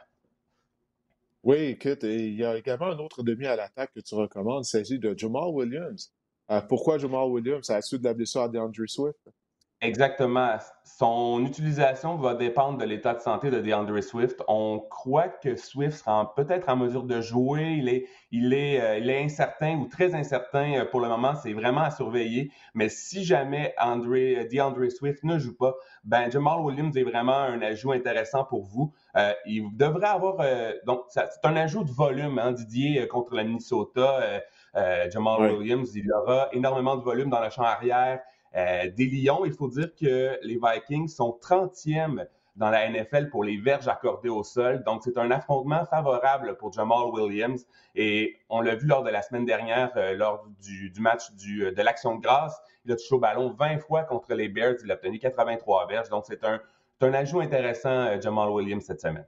Oui, 1.43 1.57
écoute, 1.57 2.03
il 2.03 2.35
y 2.35 2.45
a 2.45 2.55
également 2.57 2.87
un 2.87 2.97
autre 2.99 3.23
demi 3.23 3.45
à 3.47 3.55
l'attaque 3.55 3.91
que 3.93 3.99
tu 3.99 4.13
recommandes, 4.13 4.63
il 4.65 4.69
s'agit 4.69 4.99
de 4.99 5.17
Jamal 5.17 5.49
Williams. 5.49 6.13
Euh, 6.51 6.61
pourquoi 6.61 6.99
Jamal 6.99 7.29
Williams? 7.29 7.69
À 7.69 7.75
la 7.75 7.81
suite 7.81 8.01
de 8.01 8.07
la 8.07 8.13
blessure 8.13 8.41
à 8.41 8.49
Swift? 8.87 9.17
Exactement. 9.83 10.57
Son 10.83 11.43
utilisation 11.43 12.15
va 12.15 12.35
dépendre 12.35 12.77
de 12.77 12.85
l'état 12.85 13.15
de 13.15 13.19
santé 13.19 13.49
de 13.49 13.59
DeAndre 13.59 14.03
Swift. 14.03 14.43
On 14.47 14.77
croit 14.77 15.29
que 15.29 15.55
Swift 15.55 15.97
sera 15.97 16.35
peut-être 16.35 16.69
en 16.69 16.75
mesure 16.75 17.01
de 17.01 17.19
jouer. 17.19 17.77
Il 17.79 17.89
est, 17.89 18.05
il, 18.31 18.53
est, 18.53 18.79
euh, 18.79 18.99
il 18.99 19.09
est 19.09 19.23
incertain 19.23 19.77
ou 19.77 19.87
très 19.87 20.13
incertain 20.13 20.81
euh, 20.81 20.85
pour 20.85 20.99
le 20.99 21.07
moment. 21.07 21.33
C'est 21.33 21.53
vraiment 21.53 21.81
à 21.81 21.89
surveiller. 21.89 22.51
Mais 22.75 22.89
si 22.89 23.23
jamais 23.23 23.73
André, 23.79 24.47
DeAndre 24.51 24.91
Swift 24.91 25.23
ne 25.23 25.39
joue 25.39 25.57
pas, 25.57 25.73
ben 26.03 26.29
Jamal 26.29 26.59
Williams 26.59 26.95
est 26.95 27.03
vraiment 27.03 27.37
un 27.37 27.63
ajout 27.63 27.93
intéressant 27.93 28.43
pour 28.43 28.65
vous. 28.65 28.93
Euh, 29.17 29.33
il 29.47 29.75
devrait 29.75 30.09
avoir 30.09 30.45
donc 30.85 31.05
c'est 31.09 31.23
un 31.43 31.55
ajout 31.55 31.83
de 31.83 31.91
volume, 31.91 32.37
hein, 32.37 32.51
Didier 32.51 33.07
contre 33.07 33.33
la 33.33 33.43
Minnesota. 33.43 34.41
Jamal 35.09 35.53
Williams, 35.57 35.91
il 35.95 36.11
aura 36.13 36.49
énormément 36.53 36.95
de 36.95 37.03
volume 37.03 37.29
dans 37.29 37.41
le 37.41 37.49
champ 37.49 37.63
arrière. 37.63 38.19
Des 38.53 39.05
Lions. 39.05 39.45
Il 39.45 39.53
faut 39.53 39.67
dire 39.67 39.93
que 39.95 40.37
les 40.43 40.59
Vikings 40.61 41.07
sont 41.07 41.39
30e 41.41 42.25
dans 42.55 42.69
la 42.69 42.89
NFL 42.89 43.29
pour 43.29 43.43
les 43.43 43.57
verges 43.57 43.87
accordées 43.87 44.29
au 44.29 44.43
sol. 44.43 44.83
Donc, 44.83 45.01
c'est 45.03 45.17
un 45.17 45.31
affrontement 45.31 45.85
favorable 45.85 46.57
pour 46.57 46.71
Jamal 46.71 47.09
Williams. 47.11 47.65
Et 47.95 48.37
on 48.49 48.61
l'a 48.61 48.75
vu 48.75 48.87
lors 48.87 49.03
de 49.03 49.09
la 49.09 49.21
semaine 49.21 49.45
dernière, 49.45 49.91
euh, 49.95 50.13
lors 50.13 50.45
du, 50.61 50.91
match 50.99 51.23
euh, 51.49 51.71
de 51.71 51.81
l'Action 51.81 52.15
de 52.15 52.21
grâce. 52.21 52.59
Il 52.85 52.91
a 52.91 52.95
touché 52.95 53.15
au 53.15 53.19
ballon 53.19 53.51
20 53.51 53.79
fois 53.79 54.03
contre 54.03 54.33
les 54.33 54.49
Bears. 54.49 54.75
Il 54.83 54.91
a 54.91 54.95
obtenu 54.95 55.19
83 55.19 55.87
verges. 55.87 56.09
Donc, 56.09 56.25
c'est 56.27 56.43
un, 56.43 56.61
ajout 57.13 57.39
intéressant, 57.39 57.89
euh, 57.89 58.21
Jamal 58.21 58.49
Williams, 58.49 58.83
cette 58.83 59.01
semaine. 59.01 59.27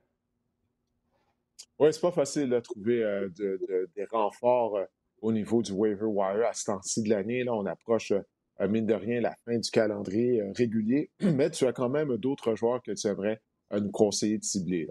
Oui, 1.79 1.91
c'est 1.91 2.01
pas 2.01 2.11
facile 2.11 2.49
de 2.49 2.59
trouver 2.59 3.03
des 3.35 4.05
renforts 4.11 4.77
au 5.23 5.31
niveau 5.31 5.61
du 5.61 5.71
waiver 5.71 6.05
wire 6.05 6.45
à 6.45 6.53
ce 6.53 6.65
temps-ci 6.65 7.01
de 7.01 7.09
l'année. 7.09 7.43
Là, 7.43 7.53
on 7.53 7.65
approche 7.65 8.11
euh, 8.11 8.21
mine 8.67 8.85
de 8.85 8.93
rien, 8.93 9.21
la 9.21 9.35
fin 9.45 9.57
du 9.57 9.69
calendrier 9.69 10.41
euh, 10.41 10.51
régulier, 10.55 11.11
mais 11.21 11.49
tu 11.49 11.65
as 11.65 11.73
quand 11.73 11.89
même 11.89 12.17
d'autres 12.17 12.55
joueurs 12.55 12.81
que 12.81 12.91
tu 12.91 13.07
aimerais 13.07 13.41
euh, 13.73 13.79
nous 13.79 13.91
conseiller 13.91 14.37
de 14.37 14.43
cibler. 14.43 14.87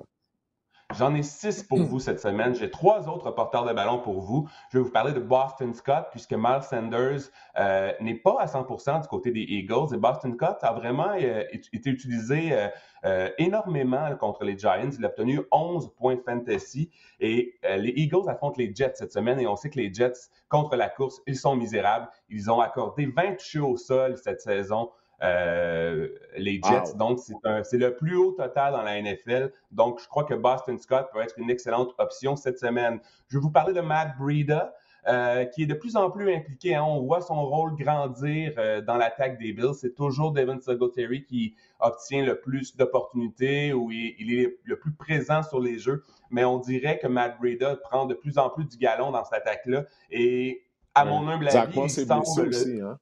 J'en 0.99 1.15
ai 1.15 1.23
six 1.23 1.63
pour 1.63 1.79
vous 1.79 2.01
cette 2.01 2.21
semaine. 2.21 2.55
J'ai 2.55 2.71
trois 2.71 3.09
autres 3.09 3.31
porteurs 3.31 3.65
de 3.65 3.73
ballon 3.73 3.99
pour 3.99 4.21
vous. 4.21 4.49
Je 4.71 4.79
vais 4.79 4.85
vous 4.85 4.91
parler 4.91 5.13
de 5.13 5.21
Boston 5.21 5.73
Scott, 5.73 6.09
puisque 6.11 6.33
Miles 6.33 6.63
Sanders 6.63 7.21
euh, 7.59 7.93
n'est 8.01 8.17
pas 8.17 8.37
à 8.41 8.47
100% 8.47 9.01
du 9.01 9.09
côté 9.09 9.31
des 9.31 9.41
Eagles. 9.41 9.95
Et 9.95 9.97
Boston 9.97 10.35
Scott 10.35 10.59
a 10.61 10.73
vraiment 10.73 11.13
euh, 11.19 11.45
été 11.51 11.89
utilisé 11.89 12.69
euh, 13.05 13.29
énormément 13.39 14.15
contre 14.17 14.45
les 14.45 14.59
Giants. 14.59 14.91
Il 14.99 15.05
a 15.05 15.09
obtenu 15.09 15.41
11 15.51 15.95
points 15.97 16.19
fantasy. 16.25 16.91
Et 17.21 17.59
les 17.63 17.93
Eagles 17.97 18.29
affrontent 18.29 18.59
les 18.59 18.75
Jets 18.75 18.93
cette 18.97 19.13
semaine. 19.13 19.41
Et 19.41 19.47
on 19.47 19.57
sait 19.57 19.71
que 19.71 19.79
les 19.79 19.93
Jets, 19.93 20.29
contre 20.49 20.77
la 20.77 20.91
course, 20.91 21.21
ils 21.27 21.37
sont 21.37 21.57
misérables. 21.57 22.09
Ils 22.29 22.51
ont 22.51 22.61
accordé 22.61 23.07
20 23.07 23.37
touchés 23.37 23.61
au 23.61 23.77
sol 23.77 24.19
cette 24.19 24.43
saison. 24.43 24.91
Euh, 25.23 26.09
les 26.37 26.61
Jets. 26.63 26.95
Donc, 26.97 27.21
c'est 27.63 27.79
le 27.79 27.95
plus 27.95 28.17
haut 28.17 28.33
total 28.33 28.73
dans 28.73 28.83
la 28.83 29.01
NFL. 29.01 29.53
Donc, 29.71 30.01
je 30.01 30.09
crois 30.09 30.25
que 30.25 30.35
Boston 30.35 30.79
Scott 30.79 31.09
peut 31.13 31.21
être 31.21 31.39
une 31.39 31.51
excellente 31.51 31.95
option 31.99 32.37
cette 32.37 32.59
semaine. 32.59 33.01
Je 33.29 33.39
vais 33.39 33.43
vous 33.43 33.51
parler 33.51 33.73
de 33.73 33.81
Matt 33.81 34.17
Breida. 34.19 34.75
Euh, 35.09 35.47
qui 35.47 35.65
est 35.65 35.67
de 35.67 35.75
plus 35.75 35.97
en 35.97 36.13
plus 36.13 36.33
impliqué. 36.33 36.77
Hein. 36.77 36.85
On 36.85 37.01
voit 37.03 37.21
son 37.21 37.45
rôle 37.45 37.75
grandir 37.75 38.53
euh, 38.57 38.81
dans 38.81 38.97
l'attaque 38.97 39.37
des 39.37 39.53
Bills. 39.53 39.75
C'est 39.75 39.97
toujours 39.97 40.31
Devin 40.31 40.61
Singletary 40.61 41.25
qui 41.25 41.57
obtient 41.81 42.25
le 42.25 42.39
plus 42.39 42.77
d'opportunités 42.77 43.73
ou 43.73 43.91
il, 43.91 44.33
est 44.33 44.61
le 44.63 44.79
plus 44.79 44.93
présent 44.93 45.43
sur 45.43 45.59
les 45.59 45.77
jeux. 45.81 46.05
Mais 46.31 46.45
on 46.45 46.59
dirait 46.59 47.01
que 47.01 47.09
Matt 47.09 47.37
Breida 47.41 47.75
prend 47.75 48.07
de 48.07 48.15
plus 48.15 48.39
en 48.39 48.49
plus 48.49 48.65
du 48.65 48.77
galon 48.77 49.11
dans 49.11 49.25
cette 49.25 49.39
attaque-là. 49.39 49.87
Et 50.13 50.63
à 50.95 51.05
mon 51.05 51.27
humble 51.29 51.49
avis, 51.49 51.81
il 51.81 51.91
semble... 51.91 52.23
Aussi, 52.23 52.81
hein? 52.81 52.97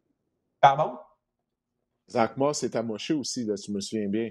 Pardon? 0.62 0.92
Zach 2.10 2.36
Moss 2.36 2.62
est 2.62 2.76
amoché 2.76 3.14
aussi, 3.14 3.44
là, 3.44 3.56
si 3.56 3.70
je 3.70 3.76
me 3.76 3.80
souviens 3.80 4.08
bien. 4.08 4.30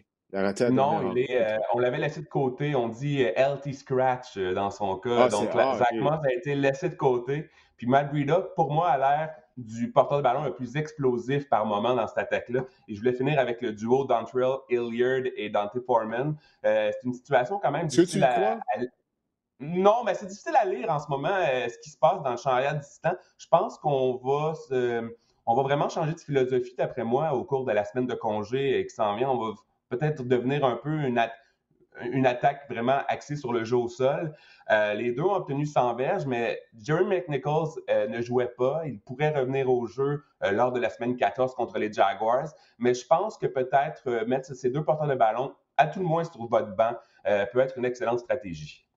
non, 0.71 1.11
il 1.13 1.19
est, 1.19 1.41
euh, 1.41 1.57
on 1.73 1.79
l'avait 1.79 1.97
laissé 1.97 2.21
de 2.21 2.27
côté. 2.27 2.75
On 2.75 2.89
dit 2.89 3.23
euh, 3.23 3.55
LT 3.55 3.73
Scratch 3.73 4.37
euh, 4.37 4.53
dans 4.53 4.69
son 4.69 4.97
cas. 4.97 5.25
Ah, 5.25 5.29
Donc, 5.29 5.49
ah, 5.53 5.77
Zach 5.77 5.93
Moss 5.93 6.19
a 6.23 6.33
été 6.33 6.55
laissé 6.55 6.89
de 6.89 6.95
côté. 6.95 7.49
Puis 7.77 7.87
Matt 7.87 8.11
Breida, 8.11 8.41
pour 8.55 8.71
moi, 8.71 8.89
a 8.89 8.97
l'air 8.97 9.35
du 9.55 9.91
porteur 9.91 10.19
de 10.19 10.23
ballon 10.23 10.43
le 10.43 10.53
plus 10.53 10.75
explosif 10.75 11.49
par 11.49 11.65
moment 11.65 11.95
dans 11.95 12.07
cette 12.07 12.17
attaque-là. 12.17 12.65
Et 12.87 12.95
je 12.95 12.99
voulais 12.99 13.13
finir 13.13 13.39
avec 13.39 13.61
le 13.61 13.73
duo 13.73 14.05
Dontrell 14.05 14.57
Hilliard 14.69 15.23
et 15.35 15.49
Dante 15.49 15.79
Foreman. 15.85 16.35
c'est 16.63 16.93
une 17.03 17.13
situation 17.13 17.59
quand 17.61 17.71
même 17.71 17.87
difficile 17.87 18.23
à, 18.23 18.59
Non, 19.59 20.03
mais 20.05 20.13
c'est 20.13 20.27
difficile 20.27 20.55
à 20.55 20.65
lire 20.65 20.89
en 20.89 20.99
ce 20.99 21.07
moment 21.09 21.35
ce 21.67 21.77
qui 21.79 21.89
se 21.89 21.97
passe 21.97 22.21
dans 22.23 22.31
le 22.31 22.37
champ 22.37 22.51
arrière 22.51 22.77
distant. 22.77 23.13
Je 23.37 23.47
pense 23.49 23.77
qu'on 23.77 24.17
va 24.17 24.53
se 24.55 25.09
on 25.49 25.55
va 25.55 25.63
vraiment 25.63 25.89
changer 25.89 26.13
de 26.13 26.19
philosophie, 26.19 26.75
d'après 26.77 27.03
moi, 27.03 27.33
au 27.33 27.43
cours 27.43 27.65
de 27.65 27.71
la 27.71 27.83
semaine 27.83 28.05
de 28.05 28.13
congé 28.13 28.85
qui 28.87 28.93
s'en 28.93 29.15
vient. 29.15 29.31
On 29.31 29.49
va 29.49 29.55
peut-être 29.89 30.23
devenir 30.23 30.63
un 30.63 30.75
peu 30.75 30.91
une, 30.91 31.19
une, 32.01 32.27
attaque 32.27 32.69
vraiment 32.69 32.99
axée 33.07 33.35
sur 33.35 33.51
le 33.51 33.63
jeu 33.63 33.75
au 33.75 33.87
sol. 33.87 34.35
Euh, 34.69 34.93
les 34.93 35.11
deux 35.11 35.23
ont 35.23 35.33
obtenu 35.33 35.65
100 35.65 35.95
verges, 35.95 36.27
mais 36.27 36.61
Jerry 36.79 37.03
McNichols 37.03 37.81
euh, 37.89 38.07
ne 38.07 38.21
jouait 38.21 38.53
pas. 38.59 38.83
Il 38.85 38.99
pourrait 38.99 39.31
revenir 39.31 39.71
au 39.71 39.87
jeu 39.87 40.23
euh, 40.43 40.51
lors 40.51 40.71
de 40.71 40.79
la 40.79 40.91
semaine 40.91 41.17
14 41.17 41.55
contre 41.55 41.79
les 41.79 41.91
Jaguars. 41.91 42.53
Mais 42.77 42.93
je 42.93 43.07
pense 43.07 43.35
que 43.35 43.47
peut-être 43.47 44.07
mettre 44.27 44.53
ces 44.53 44.69
deux 44.69 44.83
porteurs 44.83 45.07
de 45.07 45.15
ballon, 45.15 45.55
à 45.77 45.87
tout 45.87 45.97
le 45.97 46.05
moins 46.05 46.25
sur 46.25 46.45
votre 46.45 46.75
banc, 46.75 46.93
peut 47.51 47.59
être 47.59 47.77
une 47.77 47.85
excellente 47.85 48.19
stratégie. 48.19 48.88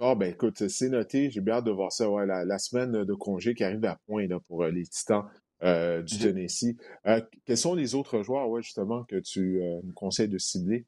Ah, 0.00 0.16
ben 0.16 0.30
écoute, 0.30 0.68
c'est 0.68 0.88
noté. 0.88 1.30
J'ai 1.30 1.40
bien 1.40 1.54
hâte 1.56 1.64
de 1.64 1.70
voir 1.70 1.92
ça. 1.92 2.10
Ouais, 2.10 2.26
la, 2.26 2.58
semaine 2.58 3.04
de 3.04 3.14
congé 3.14 3.54
qui 3.54 3.62
arrive 3.62 3.84
à 3.84 3.96
point 4.06 4.26
là, 4.26 4.40
pour 4.48 4.64
euh, 4.64 4.70
les 4.70 4.84
Titans 4.84 5.24
euh, 5.62 6.02
du 6.02 6.18
Tennessee. 6.18 6.76
Euh, 7.06 7.20
quels 7.44 7.56
sont 7.56 7.74
les 7.74 7.94
autres 7.94 8.22
joueurs, 8.22 8.48
ouais, 8.48 8.60
justement, 8.60 9.04
que 9.04 9.16
tu 9.16 9.62
nous 9.84 9.92
conseilles 9.92 10.28
de 10.28 10.38
cibler? 10.38 10.84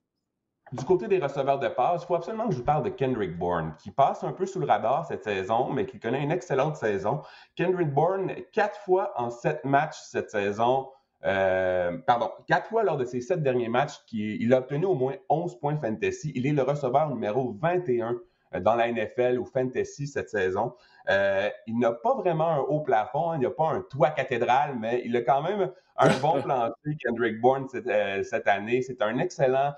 Du 0.73 0.85
côté 0.85 1.07
des 1.07 1.21
receveurs 1.21 1.61
de 1.61 1.69
passe, 1.69 2.03
il 2.03 2.07
faut 2.07 2.17
absolument 2.17 2.49
que 2.49 2.53
je 2.53 2.59
vous 2.59 2.65
parle 2.65 2.83
de 2.83 2.89
Kendrick 2.89 3.39
Bourne, 3.39 3.77
qui 3.79 3.93
passe 3.93 4.25
un 4.25 4.33
peu 4.33 4.47
sous 4.47 4.59
le 4.59 4.67
radar 4.67 5.07
cette 5.07 5.23
saison, 5.23 5.73
mais 5.73 5.87
qui 5.87 6.01
connaît 6.01 6.25
une 6.25 6.33
excellente 6.33 6.75
saison. 6.75 7.23
Kendrick 7.55 7.95
Bourne, 7.95 8.33
quatre 8.51 8.81
fois 8.81 9.13
en 9.15 9.31
sept 9.31 9.65
matchs 9.65 10.01
cette 10.11 10.31
saison, 10.31 10.89
pardon, 11.23 12.33
quatre 12.49 12.69
fois 12.69 12.83
lors 12.83 12.97
de 12.97 13.05
ses 13.05 13.21
sept 13.21 13.45
derniers 13.45 13.69
matchs, 13.69 14.01
il 14.11 14.53
a 14.53 14.59
obtenu 14.59 14.87
au 14.87 14.97
moins 14.97 15.15
11 15.29 15.61
points 15.61 15.77
fantasy. 15.77 16.33
Il 16.35 16.49
est 16.49 16.53
le 16.53 16.63
receveur 16.63 17.09
numéro 17.11 17.57
21 17.63 18.11
euh, 18.15 18.27
dans 18.61 18.75
la 18.75 18.91
NFL 18.91 19.39
ou 19.39 19.45
fantasy 19.45 20.07
cette 20.07 20.31
saison. 20.31 20.75
Euh, 21.09 21.49
il 21.67 21.79
n'a 21.79 21.93
pas 21.93 22.15
vraiment 22.15 22.49
un 22.49 22.59
haut 22.59 22.81
plafond, 22.81 23.31
hein, 23.31 23.39
il 23.41 23.43
n'a 23.43 23.51
pas 23.51 23.69
un 23.69 23.81
toit 23.83 24.11
cathédral, 24.11 24.77
mais 24.79 25.03
il 25.05 25.17
a 25.17 25.23
quand 25.23 25.43
même 25.43 25.71
un 25.97 26.09
bon 26.21 26.43
plancher, 26.43 26.97
Kendrick 27.03 27.41
Bourne, 27.41 27.69
cette, 27.69 27.87
euh, 27.87 28.23
cette 28.23 28.49
année. 28.49 28.83
C'est 28.83 29.03
un 29.03 29.19
excellent 29.19 29.73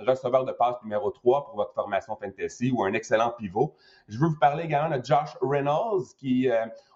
receveur 0.00 0.44
de 0.44 0.50
passe 0.50 0.74
numéro 0.82 1.12
3 1.12 1.44
pour 1.44 1.54
votre 1.54 1.72
formation 1.72 2.16
fantasy 2.16 2.72
ou 2.72 2.82
un 2.82 2.92
excellent 2.92 3.30
pivot. 3.38 3.72
Je 4.08 4.18
veux 4.18 4.26
vous 4.26 4.38
parler 4.40 4.64
également 4.64 4.98
de 4.98 5.04
Josh 5.04 5.36
Reynolds, 5.40 6.06
qui, 6.18 6.48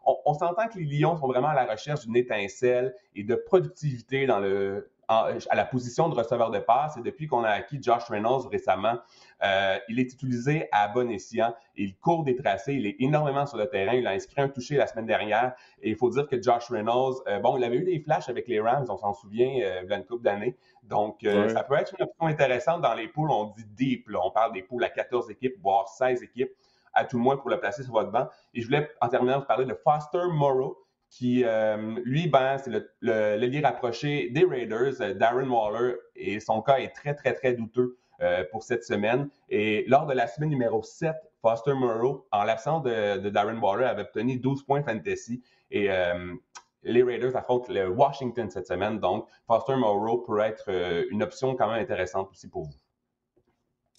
on 0.05 0.35
s'entend 0.35 0.67
que 0.67 0.77
les 0.77 0.87
Lions 0.87 1.17
sont 1.17 1.29
vraiment 1.29 1.51
à 1.51 1.55
la 1.55 1.67
recherche 1.67 2.05
d'une 2.05 2.17
étincelle 2.17 2.97
et 3.15 3.23
de 3.23 3.37
productivité 3.37 4.27
dans 4.27 4.41
le, 4.41 4.92
à 5.09 5.55
la 5.55 5.65
position 5.65 6.09
de 6.09 6.15
receveur 6.15 6.51
de 6.51 6.59
passe. 6.59 6.97
Et 6.97 7.03
depuis 7.03 7.27
qu'on 7.27 7.45
a 7.45 7.51
acquis 7.51 7.79
Josh 7.83 8.05
Reynolds 8.05 8.49
récemment, 8.51 8.99
euh, 9.43 9.79
il 9.89 9.99
est 9.99 10.13
utilisé 10.13 10.69
à 10.73 10.89
bon 10.89 11.11
escient. 11.11 11.55
Il 11.77 11.97
court 11.97 12.25
des 12.25 12.37
tracés, 12.37 12.75
il 12.75 12.87
est 12.87 12.97
énormément 13.01 13.47
sur 13.47 13.59
le 13.59 13.67
terrain. 13.67 13.95
Il 13.95 14.07
a 14.07 14.11
inscrit 14.11 14.41
un 14.41 14.49
touché 14.49 14.77
la 14.77 14.87
semaine 14.87 15.07
dernière. 15.07 15.55
Et 15.83 15.91
il 15.91 15.97
faut 15.97 16.11
dire 16.11 16.27
que 16.27 16.41
Josh 16.41 16.69
Reynolds, 16.69 17.17
euh, 17.27 17.39
bon, 17.41 17.57
il 17.57 17.65
avait 17.65 17.77
eu 17.77 17.85
des 17.85 18.01
flashs 18.01 18.29
avec 18.29 18.49
les 18.49 18.61
Rams, 18.61 18.87
on 18.89 18.97
s'en 18.97 19.13
souvient, 19.13 19.49
euh, 19.63 19.81
il 19.83 19.91
y 19.91 19.93
a 19.93 19.97
une 19.97 20.05
couple 20.05 20.23
d'années. 20.23 20.57
Donc, 20.83 21.21
ça 21.23 21.63
peut 21.63 21.75
être 21.75 21.95
une 21.99 22.05
option 22.05 22.27
intéressante 22.27 22.81
dans 22.81 22.95
les 22.95 23.09
poules. 23.09 23.31
On 23.31 23.55
dit 23.57 23.65
deep, 23.65 24.09
on 24.21 24.31
parle 24.31 24.53
des 24.53 24.63
poules 24.63 24.83
à 24.83 24.89
14 24.89 25.31
équipes, 25.31 25.55
voire 25.63 25.89
16 25.89 26.23
équipes 26.23 26.51
à 26.93 27.05
tout 27.05 27.17
le 27.17 27.23
moins 27.23 27.37
pour 27.37 27.51
le 27.51 27.59
placer 27.59 27.83
sur 27.83 27.93
votre 27.93 28.11
banc. 28.11 28.29
Et 28.55 28.61
je 28.61 28.67
voulais 28.67 28.89
en 29.01 29.09
terminant 29.09 29.39
vous 29.41 29.47
parler 29.47 29.65
de 29.65 29.75
Foster 29.75 30.25
Morrow, 30.31 30.77
qui, 31.13 31.45
euh, 31.45 32.01
lui, 32.05 32.27
ben, 32.27 32.57
c'est 32.57 32.71
le, 32.71 32.89
le, 33.03 33.63
rapproché 33.63 34.31
des 34.31 34.47
Raiders, 34.47 34.99
euh, 35.03 35.13
Darren 35.13 35.47
Waller, 35.47 35.97
et 36.17 36.41
son 36.41 36.63
cas 36.63 36.79
est 36.79 36.89
très, 36.89 37.15
très, 37.15 37.35
très 37.35 37.53
douteux 37.53 37.99
euh, 38.23 38.45
pour 38.51 38.63
cette 38.63 38.83
semaine. 38.83 39.29
Et 39.51 39.85
lors 39.89 40.07
de 40.07 40.15
la 40.15 40.27
semaine 40.27 40.49
numéro 40.49 40.83
7, 40.83 41.15
Foster 41.43 41.75
Moreau, 41.75 42.27
en 42.33 42.45
l'absence 42.45 42.83
de, 42.85 43.29
Darren 43.29 43.59
Waller, 43.59 43.85
avait 43.85 44.03
obtenu 44.03 44.39
12 44.39 44.65
points 44.65 44.83
fantasy. 44.83 45.43
Et 45.71 45.89
les 46.83 47.03
Raiders 47.03 47.35
affrontent 47.37 47.73
le 47.73 47.89
Washington 47.89 48.49
cette 48.49 48.67
semaine. 48.67 48.99
Donc, 49.01 49.27
Foster 49.47 49.77
Moreau 49.77 50.19
pourrait 50.19 50.49
être 50.51 50.71
une 51.11 51.23
option 51.23 51.57
quand 51.57 51.71
même 51.71 51.83
intéressante 51.83 52.31
aussi 52.31 52.49
pour 52.49 52.65
vous. 52.65 52.75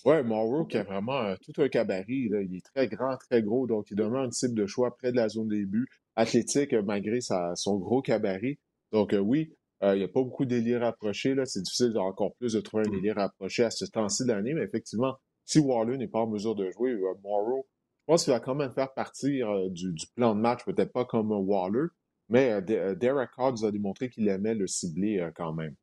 Oui, 0.05 0.23
Morrow 0.23 0.65
qui 0.65 0.77
a 0.77 0.83
vraiment 0.83 1.35
tout 1.43 1.61
un 1.61 1.67
cabaret. 1.67 2.05
Il 2.07 2.55
est 2.55 2.65
très 2.73 2.87
grand, 2.87 3.17
très 3.17 3.41
gros, 3.41 3.67
donc 3.67 3.91
il 3.91 3.97
demande 3.97 4.27
un 4.27 4.29
type 4.29 4.53
de 4.53 4.65
choix 4.65 4.95
près 4.95 5.11
de 5.11 5.17
la 5.17 5.29
zone 5.29 5.49
des 5.49 5.65
buts 5.65 6.02
athlétique 6.15 6.73
malgré 6.73 7.19
son 7.21 7.77
gros 7.77 8.01
cabaret. 8.01 8.59
Donc 8.91 9.13
euh, 9.13 9.19
oui, 9.19 9.53
euh, 9.83 9.95
il 9.95 9.99
n'y 9.99 10.05
a 10.05 10.07
pas 10.07 10.21
beaucoup 10.21 10.45
d'élire 10.45 10.81
rapprochés. 10.81 11.35
C'est 11.45 11.61
difficile 11.61 11.97
encore 11.97 12.35
plus 12.35 12.53
de 12.53 12.61
trouver 12.61 12.83
un 12.87 12.91
mmh. 12.91 12.97
élire 12.99 13.15
rapproché 13.15 13.63
à 13.63 13.71
ce 13.71 13.85
temps-ci 13.85 14.23
de 14.23 14.31
l'année, 14.31 14.53
mais 14.53 14.63
effectivement, 14.63 15.15
si 15.45 15.59
Waller 15.59 15.97
n'est 15.97 16.07
pas 16.07 16.19
en 16.19 16.27
mesure 16.27 16.55
de 16.55 16.69
jouer, 16.71 16.91
euh, 16.91 17.13
Morrow, 17.23 17.67
je 18.01 18.05
pense 18.05 18.23
qu'il 18.23 18.33
va 18.33 18.39
quand 18.39 18.55
même 18.55 18.73
faire 18.73 18.93
partie 18.93 19.41
du, 19.69 19.95
plan 20.15 20.35
de 20.35 20.41
match, 20.41 20.65
peut-être 20.65 20.91
pas 20.91 21.05
comme 21.05 21.31
Waller, 21.31 21.87
mais 22.27 22.61
Derek 22.61 23.29
Carr 23.33 23.53
nous 23.53 23.63
a 23.63 23.71
démontré 23.71 24.09
qu'il 24.09 24.27
aimait 24.27 24.55
le 24.55 24.67
cibler 24.67 25.25
quand 25.35 25.53
même. 25.53 25.73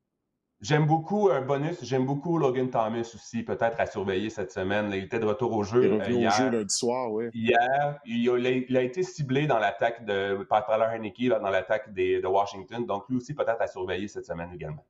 J'aime 0.61 0.86
beaucoup 0.86 1.30
un 1.30 1.40
bonus. 1.40 1.82
J'aime 1.82 2.04
beaucoup 2.04 2.36
Logan 2.36 2.68
Thomas 2.68 3.00
aussi, 3.00 3.42
peut-être 3.42 3.80
à 3.80 3.86
surveiller 3.86 4.28
cette 4.28 4.52
semaine. 4.52 4.90
Il 4.92 5.04
était 5.04 5.18
de 5.18 5.24
retour 5.24 5.52
au 5.52 5.62
jeu. 5.62 5.84
Il 5.84 6.12
hier. 6.12 6.30
au 6.30 6.36
jeu 6.36 6.50
lundi 6.50 6.74
soir, 6.74 7.11
oui. 7.11 7.30
Hier, 7.32 7.98
il 8.04 8.76
a, 8.76 8.82
été 8.82 9.02
ciblé 9.02 9.46
dans 9.46 9.58
l'attaque 9.58 10.04
de 10.04 10.44
par 10.44 10.66
Tyler 10.66 10.86
Heineke, 10.92 11.28
dans 11.28 11.48
l'attaque 11.48 11.94
de 11.94 12.26
Washington. 12.26 12.84
Donc 12.84 13.08
lui 13.08 13.16
aussi, 13.16 13.32
peut-être 13.32 13.61
à 13.61 13.66
surveiller 13.66 14.06
cette 14.06 14.26
semaine 14.26 14.50
également. 14.52 14.84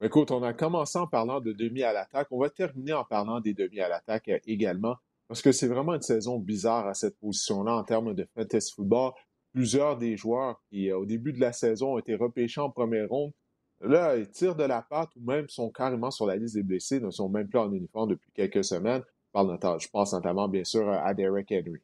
Écoute, 0.00 0.32
on 0.32 0.42
a 0.42 0.52
commencé 0.52 0.98
en 0.98 1.06
parlant 1.06 1.40
de 1.40 1.52
demi 1.52 1.82
à 1.84 1.92
l'attaque. 1.92 2.28
On 2.30 2.40
va 2.40 2.50
terminer 2.50 2.92
en 2.92 3.04
parlant 3.04 3.40
des 3.40 3.54
demi 3.54 3.80
à 3.80 3.88
l'attaque 3.88 4.28
euh, 4.28 4.38
également, 4.46 4.96
parce 5.28 5.42
que 5.42 5.52
c'est 5.52 5.66
vraiment 5.66 5.94
une 5.94 6.02
saison 6.02 6.38
bizarre 6.38 6.86
à 6.86 6.94
cette 6.94 7.18
position-là 7.18 7.74
en 7.74 7.84
termes 7.84 8.14
de 8.14 8.28
fantasy 8.34 8.72
football 8.74 9.12
plusieurs 9.52 9.96
des 9.96 10.16
joueurs 10.16 10.62
qui, 10.68 10.92
au 10.92 11.04
début 11.04 11.32
de 11.32 11.40
la 11.40 11.52
saison, 11.52 11.94
ont 11.94 11.98
été 11.98 12.14
repêchés 12.14 12.60
en 12.60 12.70
première 12.70 13.08
ronde, 13.08 13.32
là, 13.80 14.16
ils 14.16 14.28
tirent 14.28 14.56
de 14.56 14.64
la 14.64 14.82
patte 14.82 15.10
ou 15.16 15.20
même 15.20 15.48
sont 15.48 15.70
carrément 15.70 16.10
sur 16.10 16.26
la 16.26 16.36
liste 16.36 16.54
des 16.54 16.62
blessés, 16.62 17.00
ne 17.00 17.10
sont 17.10 17.28
même 17.28 17.48
plus 17.48 17.58
en 17.58 17.72
uniforme 17.72 18.10
depuis 18.10 18.30
quelques 18.32 18.64
semaines. 18.64 19.02
Je 19.34 19.88
pense 19.88 20.12
notamment, 20.12 20.48
bien 20.48 20.64
sûr, 20.64 20.90
à 20.90 21.14
Derek 21.14 21.52
Henry. 21.52 21.80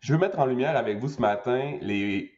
Je 0.00 0.12
veux 0.12 0.18
mettre 0.18 0.38
en 0.38 0.46
lumière 0.46 0.76
avec 0.76 0.98
vous 0.98 1.08
ce 1.08 1.20
matin 1.20 1.78
les, 1.80 2.30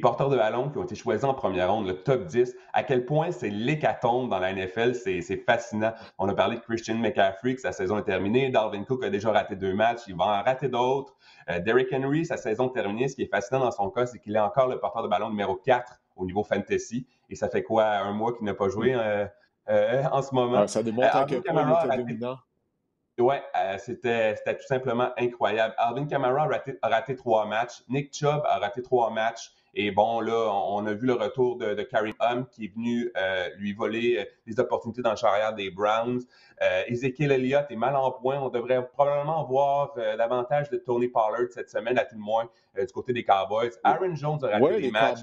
porteurs 0.00 0.30
de 0.30 0.36
ballon 0.36 0.70
qui 0.70 0.78
ont 0.78 0.84
été 0.84 0.94
choisis 0.94 1.24
en 1.24 1.34
première 1.34 1.72
ronde, 1.72 1.86
le 1.86 2.02
top 2.02 2.26
10, 2.26 2.54
à 2.72 2.82
quel 2.82 3.04
point 3.04 3.32
c'est 3.32 3.50
l'hécatombe 3.50 4.30
dans 4.30 4.38
la 4.38 4.52
NFL, 4.52 4.94
c'est 4.94 5.44
fascinant. 5.44 5.92
On 6.18 6.28
a 6.28 6.34
parlé 6.34 6.56
de 6.56 6.60
Christian 6.62 6.96
McCaffrey, 6.96 7.56
sa 7.56 7.72
saison 7.72 7.98
est 7.98 8.04
terminée. 8.04 8.50
Dalvin 8.50 8.84
Cook 8.84 9.04
a 9.04 9.10
déjà 9.10 9.32
raté 9.32 9.56
deux 9.56 9.74
matchs, 9.74 10.02
il 10.06 10.16
va 10.16 10.24
en 10.24 10.42
rater 10.42 10.68
d'autres. 10.68 11.14
Euh, 11.50 11.60
Derrick 11.60 11.88
Henry, 11.92 12.24
sa 12.24 12.36
saison 12.36 12.70
est 12.70 12.74
terminée. 12.74 13.08
Ce 13.08 13.16
qui 13.16 13.22
est 13.22 13.30
fascinant 13.30 13.60
dans 13.60 13.70
son 13.70 13.90
cas, 13.90 14.06
c'est 14.06 14.18
qu'il 14.18 14.36
est 14.36 14.40
encore 14.40 14.68
le 14.68 14.78
porteur 14.78 15.02
de 15.02 15.08
ballon 15.08 15.30
numéro 15.30 15.56
4 15.56 16.00
au 16.16 16.24
niveau 16.24 16.44
fantasy. 16.44 17.06
Et 17.30 17.34
ça 17.34 17.48
fait 17.48 17.62
quoi, 17.62 17.86
un 17.86 18.12
mois 18.12 18.34
qu'il 18.34 18.44
n'a 18.44 18.54
pas 18.54 18.68
joué 18.68 18.94
euh, 18.94 19.26
euh, 19.68 20.04
en 20.12 20.22
ce 20.22 20.34
moment? 20.34 20.66
ça 20.66 20.82
démontre 20.82 21.16
à 21.16 21.24
quel 21.24 21.42
point 21.42 21.78
il 21.84 21.86
était 21.86 21.96
dominant. 21.98 22.38
Ouais, 23.16 23.42
c'était 23.78 24.34
tout 24.34 24.66
simplement 24.66 25.10
incroyable. 25.16 25.74
Alvin 25.78 26.06
Kamara 26.06 26.48
a 26.82 26.88
raté, 26.88 27.14
trois 27.14 27.46
matchs. 27.46 27.82
Nick 27.88 28.12
Chubb 28.12 28.42
a 28.44 28.58
raté 28.58 28.82
trois 28.82 29.10
matchs. 29.10 29.52
Et 29.76 29.90
bon, 29.92 30.20
là, 30.20 30.50
on, 30.52 30.84
a 30.86 30.94
vu 30.94 31.06
le 31.06 31.14
retour 31.14 31.56
de, 31.56 31.80
Karim 31.82 32.14
Hunt 32.18 32.44
qui 32.50 32.64
est 32.64 32.74
venu 32.74 33.12
lui 33.56 33.72
voler 33.72 34.28
des 34.46 34.58
opportunités 34.58 35.02
dans 35.02 35.12
le 35.12 35.16
charrière 35.16 35.54
des 35.54 35.70
Browns. 35.70 36.22
Euh, 36.62 36.82
Ezekiel 36.86 37.32
Elliott 37.32 37.66
est 37.70 37.76
mal 37.76 37.96
en 37.96 38.10
point. 38.12 38.38
On 38.40 38.48
devrait 38.48 38.86
probablement 38.92 39.44
voir 39.44 39.92
euh, 39.96 40.16
davantage 40.16 40.70
de 40.70 40.76
Tony 40.76 41.08
Pollard 41.08 41.48
cette 41.50 41.68
semaine, 41.68 41.98
à 41.98 42.04
tout 42.04 42.16
le 42.16 42.22
moins, 42.22 42.48
euh, 42.78 42.86
du 42.86 42.92
côté 42.92 43.12
des 43.12 43.24
Cowboys. 43.24 43.70
Aaron 43.82 44.14
Jones 44.14 44.38
a 44.44 44.48
raté 44.48 44.64
ouais, 44.64 44.80
les 44.80 44.90
matchs. 44.90 45.20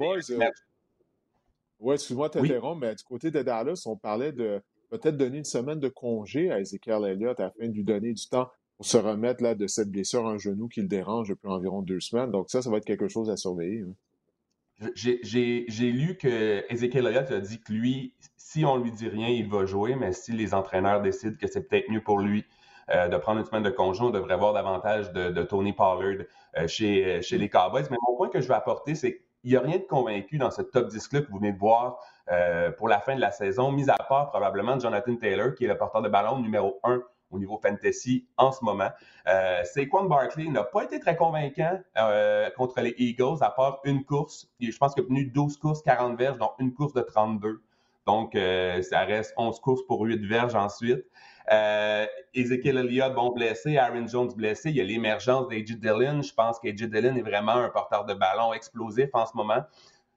Oui, 1.81 1.95
excuse-moi 1.95 2.29
de 2.29 2.33
t'interrompre, 2.33 2.79
mais 2.79 2.93
du 2.93 3.03
côté 3.03 3.31
de 3.31 3.41
Dallas, 3.41 3.83
on 3.87 3.97
parlait 3.97 4.31
de 4.31 4.61
peut-être 4.91 5.17
donner 5.17 5.39
une 5.39 5.43
semaine 5.43 5.79
de 5.79 5.89
congé 5.89 6.51
à 6.51 6.59
Ezekiel 6.59 7.03
Elliott 7.05 7.39
afin 7.39 7.67
de 7.67 7.73
lui 7.73 7.83
donner 7.83 8.13
du 8.13 8.29
temps 8.29 8.49
pour 8.77 8.85
se 8.85 8.97
remettre 8.97 9.41
là, 9.41 9.55
de 9.55 9.65
cette 9.65 9.89
blessure 9.89 10.27
à 10.27 10.31
un 10.31 10.37
genou 10.37 10.67
qui 10.67 10.81
le 10.81 10.87
dérange 10.87 11.29
depuis 11.29 11.47
environ 11.47 11.81
deux 11.81 11.99
semaines. 11.99 12.29
Donc 12.29 12.51
ça, 12.51 12.61
ça 12.61 12.69
va 12.69 12.77
être 12.77 12.85
quelque 12.85 13.07
chose 13.07 13.31
à 13.31 13.37
surveiller. 13.37 13.81
Hein. 13.81 14.89
J'ai 14.93 15.91
lu 15.91 16.17
que 16.17 16.63
Ezekiel 16.71 17.07
Elliott 17.07 17.31
a 17.31 17.39
dit 17.39 17.59
que 17.61 17.73
lui, 17.73 18.13
si 18.37 18.63
on 18.63 18.77
lui 18.77 18.91
dit 18.91 19.07
rien, 19.07 19.29
il 19.29 19.49
va 19.49 19.65
jouer, 19.65 19.95
mais 19.95 20.13
si 20.13 20.33
les 20.33 20.53
entraîneurs 20.53 21.01
décident 21.01 21.35
que 21.39 21.47
c'est 21.47 21.67
peut-être 21.67 21.89
mieux 21.89 22.03
pour 22.03 22.19
lui 22.19 22.45
euh, 22.89 23.07
de 23.07 23.17
prendre 23.17 23.39
une 23.39 23.45
semaine 23.45 23.63
de 23.63 23.69
congé, 23.71 24.03
on 24.03 24.09
devrait 24.11 24.37
voir 24.37 24.53
davantage 24.53 25.11
de, 25.13 25.43
Tony 25.43 25.73
Pollard 25.73 26.25
euh, 26.57 26.67
chez, 26.67 27.21
chez 27.23 27.39
les 27.39 27.49
Cowboys. 27.49 27.85
Mais 27.89 27.97
mon 28.07 28.17
point 28.17 28.29
que 28.29 28.39
je 28.39 28.47
veux 28.47 28.55
apporter, 28.55 28.93
c'est 28.93 29.21
qu'il 29.41 29.51
n'y 29.51 29.57
a 29.57 29.61
rien 29.61 29.77
de 29.77 29.83
convaincu 29.83 30.37
dans 30.37 30.51
ce 30.51 30.61
top 30.61 30.89
10-là 30.89 31.21
que 31.21 31.31
vous 31.31 31.39
venez 31.39 31.51
de 31.51 31.57
voir 31.57 31.97
euh, 32.31 32.71
pour 32.71 32.87
la 32.87 32.99
fin 32.99 33.15
de 33.15 33.21
la 33.21 33.31
saison, 33.31 33.71
mis 33.71 33.89
à 33.89 33.97
part 33.97 34.29
probablement 34.29 34.79
Jonathan 34.79 35.15
Taylor, 35.15 35.53
qui 35.55 35.65
est 35.65 35.67
le 35.67 35.77
porteur 35.77 36.01
de 36.01 36.09
ballon 36.09 36.39
numéro 36.39 36.79
1 36.83 37.01
au 37.31 37.39
niveau 37.39 37.59
fantasy 37.61 38.27
en 38.37 38.51
ce 38.51 38.63
moment. 38.63 38.89
Euh, 39.27 39.63
Saquon 39.63 40.05
Barkley 40.05 40.47
n'a 40.47 40.63
pas 40.63 40.83
été 40.83 40.99
très 40.99 41.15
convaincant 41.15 41.79
euh, 41.97 42.49
contre 42.51 42.81
les 42.81 42.93
Eagles, 42.97 43.37
à 43.41 43.49
part 43.49 43.79
une 43.85 44.03
course. 44.03 44.49
Je 44.59 44.77
pense 44.77 44.93
qu'il 44.93 45.03
a 45.03 45.07
tenu 45.07 45.25
12 45.25 45.57
courses, 45.57 45.81
40 45.81 46.17
verges, 46.17 46.37
dont 46.37 46.51
une 46.59 46.73
course 46.73 46.93
de 46.93 47.01
32. 47.01 47.61
Donc, 48.05 48.35
euh, 48.35 48.81
ça 48.81 49.01
reste 49.01 49.33
11 49.37 49.59
courses 49.59 49.83
pour 49.87 50.01
8 50.01 50.25
verges 50.25 50.55
ensuite. 50.55 51.05
Euh, 51.51 52.05
Ezekiel 52.33 52.77
Elliott, 52.77 53.13
bon 53.13 53.31
blessé, 53.31 53.77
Aaron 53.77 54.07
Jones 54.07 54.31
blessé. 54.35 54.69
Il 54.69 54.75
y 54.75 54.81
a 54.81 54.83
l'émergence 54.83 55.47
d'A.J. 55.47 55.77
Dillon. 55.77 56.21
Je 56.21 56.33
pense 56.33 56.59
qu'A.J. 56.59 56.87
Dillon 56.87 57.15
est 57.15 57.21
vraiment 57.21 57.53
un 57.53 57.69
porteur 57.69 58.05
de 58.05 58.13
ballon 58.13 58.53
explosif 58.53 59.09
en 59.13 59.25
ce 59.25 59.35
moment. 59.35 59.63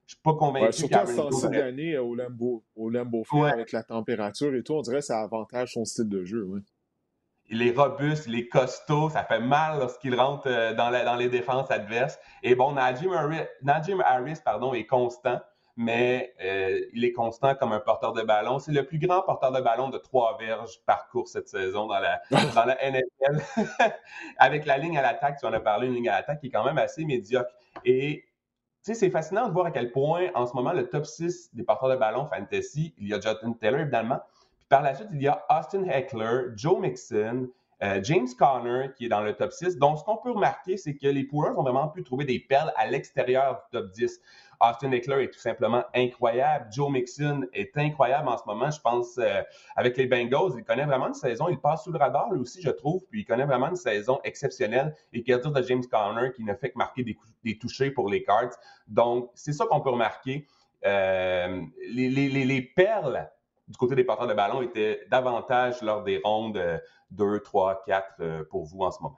Je 0.07 0.13
suis 0.13 0.21
pas 0.21 0.35
convaincu 0.35 0.65
ouais, 0.65 0.71
surtout 0.71 1.19
en 1.19 1.31
cette 1.31 1.55
année 1.55 1.97
au 1.97 2.13
Lambeau, 2.13 2.63
au 2.75 2.89
Lambeau 2.91 3.23
avec 3.43 3.71
la 3.71 3.81
température 3.81 4.53
et 4.53 4.61
tout, 4.61 4.73
on 4.73 4.81
dirait 4.81 4.99
que 4.99 5.05
ça 5.05 5.21
avantage 5.21 5.73
son 5.73 5.83
style 5.83 6.09
de 6.09 6.23
jeu. 6.23 6.47
Il 7.47 7.61
est 7.63 7.75
robuste, 7.75 8.25
il 8.27 8.35
est 8.35 8.47
costaud, 8.47 9.09
ça 9.09 9.23
fait 9.23 9.39
mal 9.39 9.79
lorsqu'il 9.79 10.15
rentre 10.15 10.47
euh, 10.47 10.73
dans, 10.73 10.91
dans, 10.91 11.15
les 11.15 11.29
défenses 11.29 11.69
adverses. 11.71 12.19
Et 12.43 12.55
bon, 12.55 12.73
Najim 12.73 14.01
Harris, 14.03 14.39
pardon, 14.43 14.73
est 14.73 14.85
constant, 14.85 15.39
mais 15.77 16.33
euh, 16.41 16.79
il 16.93 17.03
est 17.03 17.11
constant 17.11 17.55
comme 17.55 17.73
un 17.73 17.79
porteur 17.79 18.13
de 18.13 18.21
ballon. 18.21 18.59
C'est 18.59 18.71
le 18.71 18.85
plus 18.85 18.97
grand 18.97 19.21
porteur 19.21 19.51
de 19.51 19.61
ballon 19.61 19.89
de 19.89 19.97
trois 19.97 20.37
verges 20.37 20.79
par 20.85 21.09
course 21.09 21.31
cette 21.31 21.49
saison 21.49 21.87
dans 21.87 21.99
la, 21.99 22.21
dans 22.55 22.65
la 22.65 22.77
NFL. 22.89 23.41
Avec 24.37 24.65
la 24.65 24.77
ligne 24.77 24.97
à 24.97 25.01
l'attaque, 25.01 25.39
tu 25.39 25.45
en 25.45 25.53
as 25.53 25.59
parlé, 25.59 25.87
une 25.87 25.93
ligne 25.93 26.09
à 26.09 26.17
l'attaque 26.17 26.39
qui 26.39 26.47
est 26.47 26.51
quand 26.51 26.63
même 26.63 26.77
assez 26.77 27.03
médiocre. 27.03 27.51
Et 27.83 28.25
tu 28.85 28.93
sais, 28.93 28.93
c'est 28.93 29.09
fascinant 29.09 29.47
de 29.47 29.53
voir 29.53 29.65
à 29.65 29.71
quel 29.71 29.91
point, 29.91 30.29
en 30.35 30.45
ce 30.45 30.53
moment, 30.53 30.71
le 30.71 30.87
top 30.87 31.05
6 31.05 31.49
des 31.53 31.63
porteurs 31.63 31.89
de 31.89 31.95
ballon 31.95 32.25
fantasy, 32.25 32.93
il 32.97 33.07
y 33.07 33.13
a 33.13 33.19
Jonathan 33.19 33.51
Taylor, 33.53 33.81
évidemment, 33.81 34.19
par 34.69 34.81
la 34.81 34.95
suite, 34.95 35.09
il 35.11 35.21
y 35.21 35.27
a 35.27 35.43
Austin 35.49 35.85
Heckler, 35.89 36.51
Joe 36.55 36.79
Mixon, 36.79 37.49
euh, 37.83 37.99
James 38.03 38.27
Conner 38.39 38.89
qui 38.95 39.05
est 39.05 39.09
dans 39.09 39.21
le 39.21 39.33
top 39.33 39.51
6. 39.51 39.77
Donc, 39.77 39.99
ce 39.99 40.03
qu'on 40.03 40.17
peut 40.17 40.31
remarquer, 40.31 40.77
c'est 40.77 40.95
que 40.95 41.07
les 41.07 41.23
Poolers 41.23 41.57
ont 41.57 41.63
vraiment 41.63 41.89
pu 41.89 42.03
trouver 42.03 42.25
des 42.25 42.39
perles 42.39 42.71
à 42.77 42.87
l'extérieur 42.87 43.55
du 43.55 43.79
top 43.79 43.91
10. 43.91 44.21
Austin 44.59 44.91
Eckler 44.91 45.23
est 45.23 45.33
tout 45.33 45.39
simplement 45.39 45.83
incroyable. 45.93 46.67
Joe 46.71 46.91
Mixon 46.91 47.45
est 47.53 47.77
incroyable 47.77 48.27
en 48.27 48.37
ce 48.37 48.43
moment. 48.45 48.71
Je 48.71 48.79
pense, 48.79 49.17
euh, 49.17 49.41
avec 49.75 49.97
les 49.97 50.07
Bengals, 50.07 50.53
il 50.57 50.63
connaît 50.63 50.85
vraiment 50.85 51.07
une 51.07 51.13
saison. 51.13 51.47
Il 51.49 51.59
passe 51.59 51.83
sous 51.83 51.91
le 51.91 51.97
radar, 51.97 52.31
lui 52.31 52.41
aussi, 52.41 52.61
je 52.61 52.69
trouve. 52.69 53.03
Puis 53.09 53.21
il 53.21 53.25
connaît 53.25 53.45
vraiment 53.45 53.69
une 53.69 53.75
saison 53.75 54.19
exceptionnelle. 54.23 54.95
Et 55.13 55.23
y 55.27 55.33
a 55.33 55.37
de 55.37 55.61
James 55.61 55.83
Conner 55.89 56.31
qui 56.35 56.43
ne 56.43 56.53
fait 56.53 56.71
que 56.71 56.77
marquer 56.77 57.03
des, 57.03 57.17
des 57.43 57.57
touchés 57.57 57.91
pour 57.91 58.09
les 58.09 58.23
Cards. 58.23 58.55
Donc, 58.87 59.31
c'est 59.35 59.53
ça 59.53 59.65
qu'on 59.65 59.81
peut 59.81 59.91
remarquer. 59.91 60.47
Euh, 60.85 61.61
les, 61.89 62.09
les, 62.09 62.45
les, 62.45 62.61
perles 62.61 63.27
du 63.67 63.75
côté 63.77 63.95
des 63.95 64.03
porteurs 64.03 64.27
de 64.27 64.33
ballon 64.33 64.61
était 64.61 65.01
davantage 65.09 65.81
lors 65.81 66.03
des 66.03 66.21
rondes 66.23 66.61
2, 67.11 67.39
3, 67.39 67.83
4 67.85 68.43
pour 68.49 68.65
vous 68.65 68.81
en 68.81 68.91
ce 68.91 69.01
moment. 69.01 69.17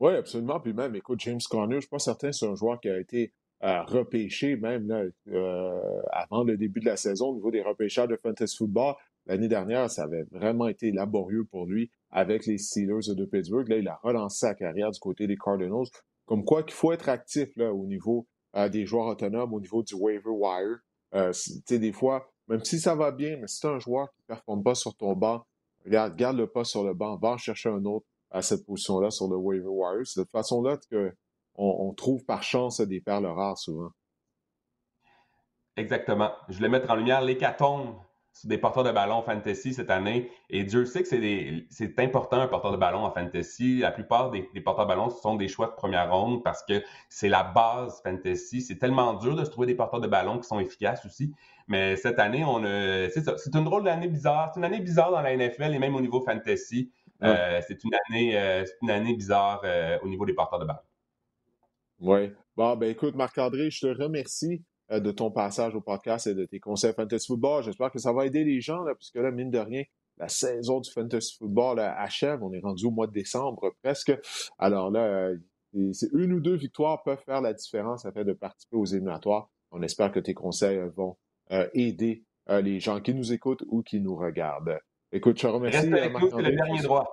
Oui, 0.00 0.16
absolument. 0.16 0.58
Puis 0.58 0.72
même, 0.72 0.96
écoute, 0.96 1.20
James 1.20 1.40
Conner, 1.48 1.72
je 1.72 1.76
ne 1.76 1.80
suis 1.82 1.90
pas 1.90 1.98
certain 1.98 2.32
c'est 2.32 2.46
un 2.46 2.54
joueur 2.54 2.80
qui 2.80 2.88
a 2.88 2.98
été 2.98 3.32
euh, 3.62 3.82
repêché 3.82 4.56
même 4.56 5.10
euh, 5.28 6.02
avant 6.12 6.44
le 6.44 6.56
début 6.56 6.80
de 6.80 6.86
la 6.86 6.96
saison 6.96 7.28
au 7.28 7.34
niveau 7.34 7.50
des 7.50 7.62
repêchages 7.62 8.08
de 8.08 8.16
Fantasy 8.16 8.56
Football. 8.56 8.94
L'année 9.26 9.48
dernière, 9.48 9.90
ça 9.90 10.04
avait 10.04 10.24
vraiment 10.30 10.66
été 10.66 10.92
laborieux 10.92 11.44
pour 11.44 11.66
lui 11.66 11.90
avec 12.10 12.46
les 12.46 12.58
Steelers 12.58 13.14
de 13.14 13.24
Pittsburgh. 13.24 13.68
Là, 13.68 13.76
il 13.76 13.88
a 13.88 14.00
relancé 14.02 14.46
sa 14.46 14.54
carrière 14.54 14.90
du 14.90 14.98
côté 14.98 15.26
des 15.26 15.36
Cardinals. 15.36 15.86
Comme 16.26 16.44
quoi 16.44 16.62
qu'il 16.62 16.74
faut 16.74 16.92
être 16.92 17.08
actif 17.08 17.48
là, 17.56 17.72
au 17.72 17.86
niveau 17.86 18.26
euh, 18.56 18.68
des 18.68 18.86
joueurs 18.86 19.06
autonomes, 19.06 19.52
au 19.52 19.60
niveau 19.60 19.82
du 19.82 19.94
waiver 19.94 20.30
wire. 20.30 20.78
Euh, 21.14 21.32
des 21.68 21.92
fois, 21.92 22.32
même 22.48 22.64
si 22.64 22.80
ça 22.80 22.94
va 22.94 23.12
bien, 23.12 23.36
mais 23.40 23.46
si 23.46 23.60
tu 23.60 23.66
un 23.66 23.78
joueur 23.78 24.10
qui 24.12 24.22
ne 24.22 24.34
performe 24.34 24.62
pas 24.62 24.74
sur 24.74 24.96
ton 24.96 25.14
banc, 25.14 25.44
regarde, 25.84 26.16
garde 26.16 26.36
le 26.36 26.46
pas 26.46 26.64
sur 26.64 26.82
le 26.84 26.94
banc, 26.94 27.16
va 27.16 27.30
en 27.30 27.36
chercher 27.36 27.68
un 27.68 27.84
autre 27.84 28.06
à 28.30 28.42
cette 28.42 28.64
position-là 28.64 29.10
sur 29.10 29.28
le 29.28 29.36
waiver 29.36 29.68
wire. 29.68 30.06
C'est 30.06 30.20
de 30.20 30.28
façon-là 30.28 30.78
qu'on 30.90 31.12
on 31.60 31.92
trouve 31.94 32.24
par 32.24 32.42
chance 32.42 32.80
des 32.80 33.00
perles 33.00 33.26
rares 33.26 33.58
souvent. 33.58 33.90
Exactement. 35.76 36.32
Je 36.48 36.56
voulais 36.56 36.68
mettre 36.68 36.90
en 36.90 36.96
lumière 36.96 37.22
l'hécatombe 37.22 37.96
des 38.44 38.58
porteurs 38.58 38.84
de 38.84 38.92
ballon 38.92 39.22
fantasy 39.22 39.74
cette 39.74 39.90
année. 39.90 40.30
Et 40.48 40.64
Dieu 40.64 40.84
sait 40.86 41.02
que 41.02 41.08
c'est 41.08 41.98
important 41.98 42.40
un 42.40 42.46
porteur 42.46 42.72
de 42.72 42.76
ballon 42.76 43.04
en 43.04 43.10
fantasy. 43.10 43.78
La 43.78 43.90
plupart 43.90 44.30
des, 44.30 44.42
porteurs 44.64 44.86
de 44.86 44.88
ballon 44.88 45.10
sont 45.10 45.36
des 45.36 45.48
choix 45.48 45.66
de 45.66 45.72
première 45.72 46.10
ronde 46.12 46.42
parce 46.42 46.62
que 46.62 46.82
c'est 47.08 47.28
la 47.28 47.42
base 47.42 48.00
fantasy. 48.02 48.62
C'est 48.62 48.78
tellement 48.78 49.14
dur 49.14 49.36
de 49.36 49.44
se 49.44 49.50
trouver 49.50 49.66
des 49.66 49.74
porteurs 49.74 50.00
de 50.00 50.06
ballon 50.06 50.38
qui 50.38 50.48
sont 50.48 50.60
efficaces 50.60 51.04
aussi. 51.04 51.32
Mais 51.68 51.96
cette 51.96 52.18
année, 52.18 52.44
on 52.44 52.62
c'est 52.62 53.22
ça. 53.22 53.36
C'est 53.36 53.54
une 53.54 53.64
drôle 53.64 53.84
d'année 53.84 54.08
bizarre. 54.08 54.50
C'est 54.52 54.60
une 54.60 54.64
année 54.64 54.80
bizarre 54.80 55.10
dans 55.10 55.20
la 55.20 55.36
NFL 55.36 55.74
et 55.74 55.78
même 55.78 55.94
au 55.94 56.00
niveau 56.00 56.20
fantasy. 56.20 56.90
Euh, 57.22 57.60
c'est 57.66 57.84
une 57.84 57.90
année, 58.08 58.38
euh, 58.38 58.64
une 58.80 58.90
année 58.90 59.14
bizarre 59.14 59.60
euh, 59.64 59.98
au 60.02 60.08
niveau 60.08 60.24
des 60.24 60.32
porteurs 60.32 60.58
de 60.58 60.64
ballon. 60.64 60.80
Oui. 62.00 62.32
Bon, 62.56 62.76
ben 62.76 62.90
écoute, 62.90 63.14
Marc-André, 63.14 63.70
je 63.70 63.80
te 63.80 64.02
remercie. 64.02 64.64
Euh, 64.92 64.98
de 64.98 65.12
ton 65.12 65.30
passage 65.30 65.76
au 65.76 65.80
podcast 65.80 66.26
et 66.26 66.34
de 66.34 66.44
tes 66.44 66.58
conseils 66.58 66.92
Fantasy 66.92 67.28
Football. 67.28 67.62
J'espère 67.62 67.92
que 67.92 68.00
ça 68.00 68.12
va 68.12 68.26
aider 68.26 68.42
les 68.42 68.60
gens, 68.60 68.82
là, 68.82 68.92
puisque 68.96 69.16
là, 69.16 69.30
mine 69.30 69.50
de 69.50 69.58
rien, 69.58 69.84
la 70.16 70.28
saison 70.28 70.80
du 70.80 70.90
Fantasy 70.90 71.36
Football 71.38 71.78
achève. 71.78 72.42
On 72.42 72.52
est 72.52 72.60
rendu 72.60 72.86
au 72.86 72.90
mois 72.90 73.06
de 73.06 73.12
décembre 73.12 73.72
presque. 73.84 74.12
Alors 74.58 74.90
là, 74.90 75.04
euh, 75.04 75.36
c'est 75.92 76.08
une 76.12 76.32
ou 76.32 76.40
deux 76.40 76.56
victoires 76.56 77.04
peuvent 77.04 77.22
faire 77.24 77.40
la 77.40 77.52
différence 77.52 78.04
afin 78.04 78.24
de 78.24 78.32
participer 78.32 78.76
aux 78.76 78.84
éliminatoires. 78.84 79.48
On 79.70 79.80
espère 79.82 80.10
que 80.10 80.18
tes 80.18 80.34
conseils 80.34 80.78
euh, 80.78 80.90
vont 80.96 81.16
aider 81.74 82.24
les 82.48 82.80
gens 82.80 83.00
qui 83.00 83.12
nous 83.12 83.32
écoutent 83.32 83.64
ou 83.68 83.82
qui 83.82 84.00
nous 84.00 84.16
regardent. 84.16 84.78
Écoute, 85.12 85.36
je 85.36 85.42
te 85.42 85.46
remercie. 85.46 85.88
Reste 85.88 86.16
c'est 86.30 86.42
le 86.42 86.56
dernier 86.56 86.82
droit. 86.82 87.08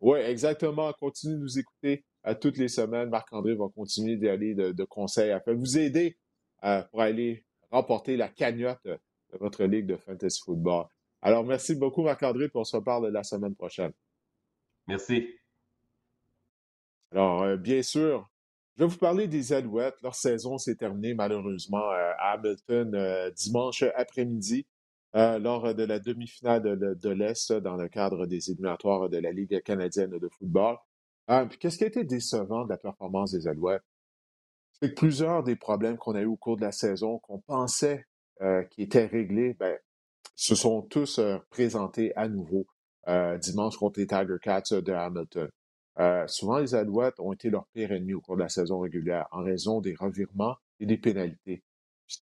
Oui, 0.00 0.18
exactement. 0.20 0.92
Continue 0.92 1.34
de 1.34 1.40
nous 1.40 1.58
écouter 1.58 2.04
à 2.22 2.34
toutes 2.34 2.58
les 2.58 2.68
semaines. 2.68 3.08
Marc-André 3.08 3.54
va 3.54 3.66
continuer 3.74 4.16
d'aller 4.16 4.54
de, 4.54 4.72
de, 4.72 4.84
conseils 4.84 5.30
afin 5.30 5.54
de 5.54 5.58
vous 5.58 5.78
aider 5.78 6.18
euh, 6.64 6.82
pour 6.90 7.00
aller 7.00 7.44
remporter 7.70 8.16
la 8.16 8.28
cagnotte 8.28 8.84
de 8.84 8.98
votre 9.38 9.64
ligue 9.64 9.86
de 9.86 9.96
fantasy 9.96 10.40
football. 10.44 10.86
Alors, 11.22 11.44
merci 11.44 11.74
beaucoup, 11.74 12.02
Marc-André, 12.02 12.48
puis 12.48 12.58
on 12.58 12.64
se 12.64 12.76
reparle 12.76 13.08
la 13.08 13.22
semaine 13.24 13.54
prochaine. 13.54 13.92
Merci. 14.86 15.28
Alors, 17.12 17.42
euh, 17.42 17.56
bien 17.56 17.82
sûr, 17.82 18.28
Je 18.76 18.84
vais 18.84 18.88
vous 18.88 18.98
parler 18.98 19.26
des 19.26 19.52
Alouettes. 19.52 20.00
Leur 20.02 20.14
saison 20.14 20.56
s'est 20.56 20.76
terminée 20.76 21.12
malheureusement 21.14 21.82
à 21.90 22.32
Hamilton 22.32 23.32
dimanche 23.34 23.82
après-midi 23.96 24.66
lors 25.14 25.74
de 25.74 25.82
la 25.82 25.98
demi-finale 25.98 26.62
de, 26.62 27.08
l'Est 27.08 27.52
dans 27.52 27.76
le 27.76 27.88
cadre 27.88 28.26
des 28.26 28.50
éliminatoires 28.50 29.08
de 29.08 29.18
la 29.18 29.32
Ligue 29.32 29.60
canadienne 29.62 30.16
de 30.16 30.28
football. 30.28 30.76
Qu'est-ce 31.60 31.78
qui 31.78 31.84
a 31.84 31.88
été 31.88 32.04
décevant 32.04 32.64
de 32.64 32.70
la 32.70 32.78
performance 32.78 33.32
des 33.32 33.46
Alouettes? 33.46 33.82
C'est 34.80 34.90
que 34.90 34.94
plusieurs 34.94 35.42
des 35.42 35.56
problèmes 35.56 35.98
qu'on 35.98 36.14
a 36.14 36.22
eu 36.22 36.26
au 36.26 36.36
cours 36.36 36.56
de 36.56 36.62
la 36.62 36.72
saison, 36.72 37.18
qu'on 37.18 37.40
pensait 37.40 38.06
qui 38.70 38.82
étaient 38.82 39.06
réglés, 39.06 39.54
ben, 39.54 39.76
se 40.36 40.54
sont 40.54 40.82
tous 40.82 41.20
présentés 41.50 42.14
à 42.16 42.28
nouveau 42.28 42.66
dimanche 43.40 43.76
contre 43.76 44.00
les 44.00 44.06
Tiger 44.06 44.36
Cats 44.40 44.62
de 44.70 44.92
Hamilton. 44.92 45.50
Euh, 46.00 46.26
souvent, 46.28 46.58
les 46.58 46.74
Alouettes 46.74 47.18
ont 47.18 47.32
été 47.32 47.50
leur 47.50 47.66
pire 47.68 47.90
ennemi 47.92 48.14
au 48.14 48.20
cours 48.20 48.36
de 48.36 48.42
la 48.42 48.48
saison 48.48 48.80
régulière 48.80 49.26
en 49.32 49.42
raison 49.42 49.80
des 49.80 49.94
revirements 49.94 50.56
et 50.78 50.86
des 50.86 50.96
pénalités. 50.96 51.64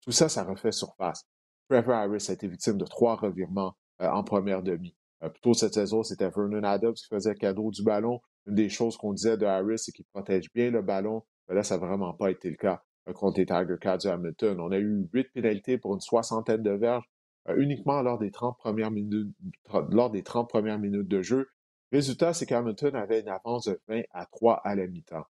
tout 0.02 0.12
ça, 0.12 0.28
ça 0.28 0.44
refait 0.44 0.72
surface. 0.72 1.24
Trevor 1.68 1.94
Harris 1.94 2.26
a 2.28 2.32
été 2.32 2.48
victime 2.48 2.78
de 2.78 2.84
trois 2.84 3.16
revirements 3.16 3.76
euh, 4.00 4.08
en 4.08 4.24
première 4.24 4.62
demi. 4.62 4.94
Euh, 5.22 5.28
plutôt 5.28 5.52
cette 5.52 5.74
saison, 5.74 6.02
c'était 6.02 6.30
Vernon 6.30 6.62
Adams 6.62 6.94
qui 6.94 7.06
faisait 7.06 7.34
cadeau 7.34 7.70
du 7.70 7.82
ballon. 7.82 8.20
Une 8.46 8.54
des 8.54 8.68
choses 8.68 8.96
qu'on 8.96 9.12
disait 9.12 9.36
de 9.36 9.46
Harris, 9.46 9.78
c'est 9.78 9.92
qu'il 9.92 10.04
protège 10.06 10.52
bien 10.52 10.70
le 10.70 10.82
ballon. 10.82 11.22
Là, 11.48 11.62
ça 11.62 11.78
n'a 11.78 11.86
vraiment 11.86 12.12
pas 12.12 12.30
été 12.30 12.50
le 12.50 12.56
cas 12.56 12.82
contre 13.14 13.38
les 13.38 13.46
Tiger 13.46 13.76
Cats 13.80 13.98
de 13.98 14.08
Hamilton. 14.08 14.60
On 14.60 14.72
a 14.72 14.78
eu 14.78 15.08
huit 15.12 15.28
pénalités 15.32 15.78
pour 15.78 15.94
une 15.94 16.00
soixantaine 16.00 16.62
de 16.62 16.72
verges 16.72 17.04
uniquement 17.56 18.02
lors 18.02 18.18
des 18.18 18.30
30 18.30 18.58
premières 18.58 18.90
minutes, 18.90 19.34
lors 19.90 20.10
des 20.10 20.22
30 20.22 20.48
premières 20.48 20.78
minutes 20.78 21.08
de 21.08 21.22
jeu. 21.22 21.48
Résultat, 21.92 22.34
c'est 22.34 22.46
qu'Hamilton 22.46 22.94
avait 22.96 23.20
une 23.20 23.28
avance 23.28 23.66
de 23.66 23.80
20 23.88 24.02
à 24.10 24.26
3 24.26 24.60
à 24.64 24.74
la 24.74 24.86
mi-temps. 24.88 25.24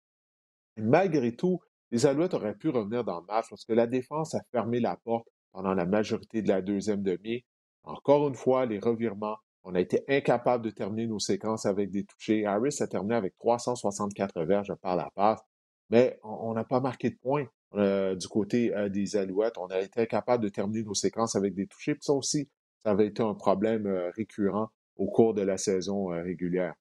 Malgré 0.78 1.36
tout, 1.36 1.60
les 1.92 2.06
Alouettes 2.06 2.34
auraient 2.34 2.56
pu 2.56 2.70
revenir 2.70 3.04
dans 3.04 3.20
le 3.20 3.26
match 3.26 3.48
parce 3.50 3.66
que 3.66 3.74
la 3.74 3.88
défense 3.88 4.36
a 4.36 4.42
fermé 4.52 4.80
la 4.80 4.96
porte 4.98 5.28
pendant 5.52 5.74
la 5.74 5.86
majorité 5.86 6.42
de 6.42 6.50
la 6.50 6.62
deuxième 6.62 7.02
demi. 7.02 7.44
Encore 7.84 8.28
une 8.28 8.36
fois, 8.36 8.66
les 8.66 8.80
revirements. 8.80 9.38
On 9.64 9.76
a 9.76 9.80
été 9.80 10.04
incapable 10.10 10.66
de 10.66 10.70
terminer 10.70 11.08
nos 11.08 11.20
séquences 11.20 11.66
avec 11.66 11.90
des 11.90 12.04
touchés. 12.04 12.46
Harris 12.46 12.78
a 12.82 12.88
terminé 12.88 13.16
avec 13.16 13.38
364 13.38 14.44
verges 14.44 14.74
par 14.82 14.96
la 14.96 15.10
passe, 15.16 15.42
mais 15.90 16.20
on 16.24 16.54
n'a 16.54 16.66
pas 16.66 16.82
marqué 16.82 17.10
de 17.10 17.18
points 17.18 17.48
euh, 17.76 18.16
du 18.16 18.28
côté 18.28 18.76
euh, 18.76 18.90
des 18.90 19.16
Alouettes. 19.16 19.58
On 19.58 19.68
a 19.68 19.80
été 19.80 20.02
incapable 20.02 20.44
de 20.44 20.50
terminer 20.50 20.84
nos 20.84 20.94
séquences 20.94 21.36
avec 21.36 21.56
des 21.56 21.66
touchés. 21.66 21.96
Puis 21.96 22.04
ça 22.04 22.14
aussi, 22.14 22.50
ça 22.84 22.92
avait 22.92 23.08
été 23.08 23.24
un 23.24 23.34
problème 23.34 23.88
euh, 23.88 24.12
récurrent 24.12 24.70
au 24.98 25.08
cours 25.08 25.34
de 25.34 25.42
la 25.42 25.58
saison 25.58 26.08
régulière. 26.08 26.76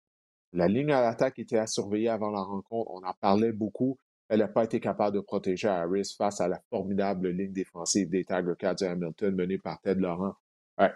La 0.53 0.69
ligne 0.69 0.93
à 0.93 1.01
l'attaque 1.01 1.39
était 1.39 1.57
à 1.57 1.67
surveiller 1.67 2.11
avant 2.11 2.31
la 2.31 2.43
rencontre. 2.43 2.91
On 2.91 3.03
en 3.07 3.15
parlait 3.21 3.53
beaucoup. 3.53 3.97
Elle 4.29 4.41
n'a 4.41 4.49
pas 4.49 4.65
été 4.65 4.81
capable 4.81 5.17
de 5.17 5.21
protéger 5.21 5.69
Harris 5.69 6.15
face 6.17 6.43
à 6.43 6.49
la 6.49 6.61
formidable 6.69 7.29
ligne 7.31 7.53
défensive 7.53 8.11
des 8.11 8.25
Tiger 8.25 8.53
Cats 8.59 8.75
de 8.75 8.85
Hamilton 8.85 9.35
menée 9.35 9.59
par 9.59 9.81
Ted 9.81 9.99
Laurent 9.99 10.35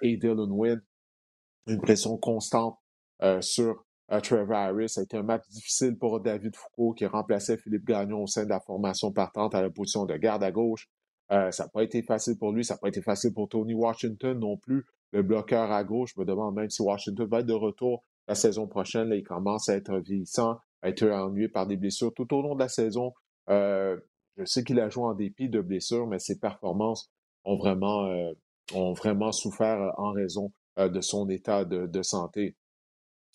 et 0.03 0.17
Dylan 0.19 0.51
Wynn. 0.51 0.83
Une 1.67 1.81
pression 1.81 2.17
constante 2.17 2.79
euh, 3.23 3.41
sur 3.41 3.85
Trevor 4.23 4.57
Harris. 4.57 4.91
Ça 4.91 5.01
a 5.01 5.05
été 5.05 5.17
un 5.17 5.23
match 5.23 5.49
difficile 5.49 5.97
pour 5.99 6.21
David 6.21 6.55
Foucault 6.55 6.93
qui 6.93 7.07
remplaçait 7.07 7.57
Philippe 7.57 7.85
Gagnon 7.85 8.23
au 8.23 8.27
sein 8.27 8.45
de 8.45 8.51
la 8.51 8.61
formation 8.61 9.13
partante 9.13 9.55
à 9.55 9.63
la 9.63 9.71
position 9.71 10.05
de 10.05 10.17
garde 10.17 10.45
à 10.45 10.53
gauche. 10.53 10.89
ça 11.29 11.51
n'a 11.59 11.69
pas 11.69 11.83
été 11.83 12.03
facile 12.03 12.39
pour 12.39 12.53
lui. 12.53 12.65
Ça 12.65 12.75
n'a 12.75 12.79
pas 12.79 12.89
été 12.89 13.03
facile 13.03 13.35
pour 13.35 13.49
Tony 13.49 13.75
Washington 13.75 14.39
non 14.39 14.57
plus 14.57 14.85
le 15.13 15.23
bloqueur 15.23 15.73
à 15.73 15.83
gauche. 15.83 16.13
Je 16.15 16.21
me 16.21 16.25
demande 16.25 16.55
même 16.55 16.71
si 16.71 16.83
Washington 16.83 17.27
va 17.27 17.41
être 17.41 17.47
de 17.47 17.53
retour 17.53 18.05
la 18.29 18.35
saison 18.35 18.67
prochaine. 18.67 19.09
Là, 19.09 19.17
il 19.17 19.25
commence 19.25 19.69
à 19.69 19.77
être 19.77 19.99
vieillissant, 19.99 20.59
à 20.83 20.89
être 20.89 21.05
ennuyé 21.09 21.49
par 21.49 21.67
des 21.67 21.77
blessures 21.77 22.13
tout 22.15 22.33
au 22.35 22.43
long 22.43 22.55
de 22.55 22.61
la 22.61 22.69
saison. 22.69 23.13
Euh, 23.49 23.97
je 24.37 24.45
sais 24.45 24.65
qu'il 24.65 24.81
a 24.81 24.89
joué 24.89 25.05
en 25.05 25.15
dépit 25.15 25.49
de 25.49 25.61
blessures, 25.61 26.07
mais 26.07 26.19
ses 26.19 26.39
performances 26.39 27.11
ont 27.45 27.57
vraiment, 27.57 28.07
euh, 28.07 28.33
ont 28.75 28.93
vraiment 28.93 29.33
souffert 29.33 29.93
en 29.97 30.13
raison 30.13 30.53
euh, 30.79 30.89
de 30.89 31.01
son 31.01 31.29
état 31.29 31.65
de, 31.65 32.03
santé. 32.03 32.57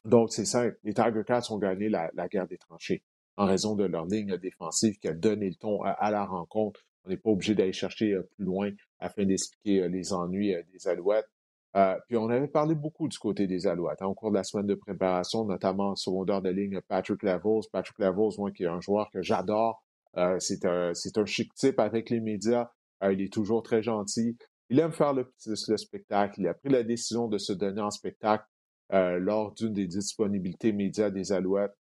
Donc, 0.05 0.31
c'est 0.31 0.45
simple. 0.45 0.77
Les 0.83 0.93
Tiger 0.93 1.23
Cats 1.25 1.51
ont 1.51 1.57
gagné 1.57 1.89
la, 1.89 2.09
guerre 2.29 2.47
des 2.47 2.57
tranchées 2.57 3.03
en 3.37 3.45
raison 3.45 3.75
de 3.75 3.85
leur 3.85 4.05
ligne 4.05 4.37
défensive 4.37 4.97
qui 4.99 5.07
a 5.07 5.13
donné 5.13 5.49
le 5.49 5.55
ton 5.55 5.81
à 5.81 6.11
la 6.11 6.25
rencontre. 6.25 6.81
On 7.05 7.09
n'est 7.09 7.17
pas 7.17 7.29
obligé 7.29 7.55
d'aller 7.55 7.73
chercher 7.73 8.15
plus 8.35 8.45
loin 8.45 8.71
afin 8.99 9.25
d'expliquer 9.25 9.87
les 9.87 10.13
ennuis 10.13 10.53
des 10.71 10.87
Alouettes. 10.87 11.29
Euh, 11.77 11.95
puis 12.07 12.17
on 12.17 12.29
avait 12.29 12.47
parlé 12.47 12.75
beaucoup 12.75 13.07
du 13.07 13.17
côté 13.17 13.47
des 13.47 13.65
Alouettes 13.65 14.01
hein, 14.01 14.07
au 14.07 14.13
cours 14.13 14.31
de 14.31 14.35
la 14.35 14.43
semaine 14.43 14.67
de 14.67 14.75
préparation, 14.75 15.45
notamment 15.45 15.91
en 15.91 15.95
secondaire 15.95 16.41
de 16.41 16.49
ligne 16.49 16.81
Patrick 16.87 17.23
Levels. 17.23 17.61
Patrick 17.71 17.97
Levels, 17.99 18.37
moi, 18.37 18.51
qui 18.51 18.63
est 18.63 18.67
un 18.67 18.81
joueur 18.81 19.09
que 19.11 19.21
j'adore. 19.21 19.83
Euh, 20.17 20.37
c'est 20.39 20.65
un, 20.65 20.93
chic 21.25 21.53
type 21.53 21.79
avec 21.79 22.09
les 22.09 22.19
médias. 22.19 22.69
Euh, 23.03 23.13
il 23.13 23.21
est 23.21 23.31
toujours 23.31 23.63
très 23.63 23.81
gentil. 23.81 24.37
Il 24.71 24.79
aime 24.79 24.91
faire 24.91 25.13
le, 25.13 25.31
le, 25.45 25.77
spectacle. 25.77 26.39
Il 26.39 26.47
a 26.47 26.55
pris 26.55 26.69
la 26.69 26.81
décision 26.81 27.27
de 27.27 27.37
se 27.37 27.53
donner 27.53 27.81
en 27.81 27.91
spectacle 27.91 28.45
lors 28.89 29.53
d'une 29.53 29.73
des 29.73 29.87
disponibilités 29.87 30.73
médias 30.73 31.09
des 31.09 31.31
Alouettes. 31.31 31.77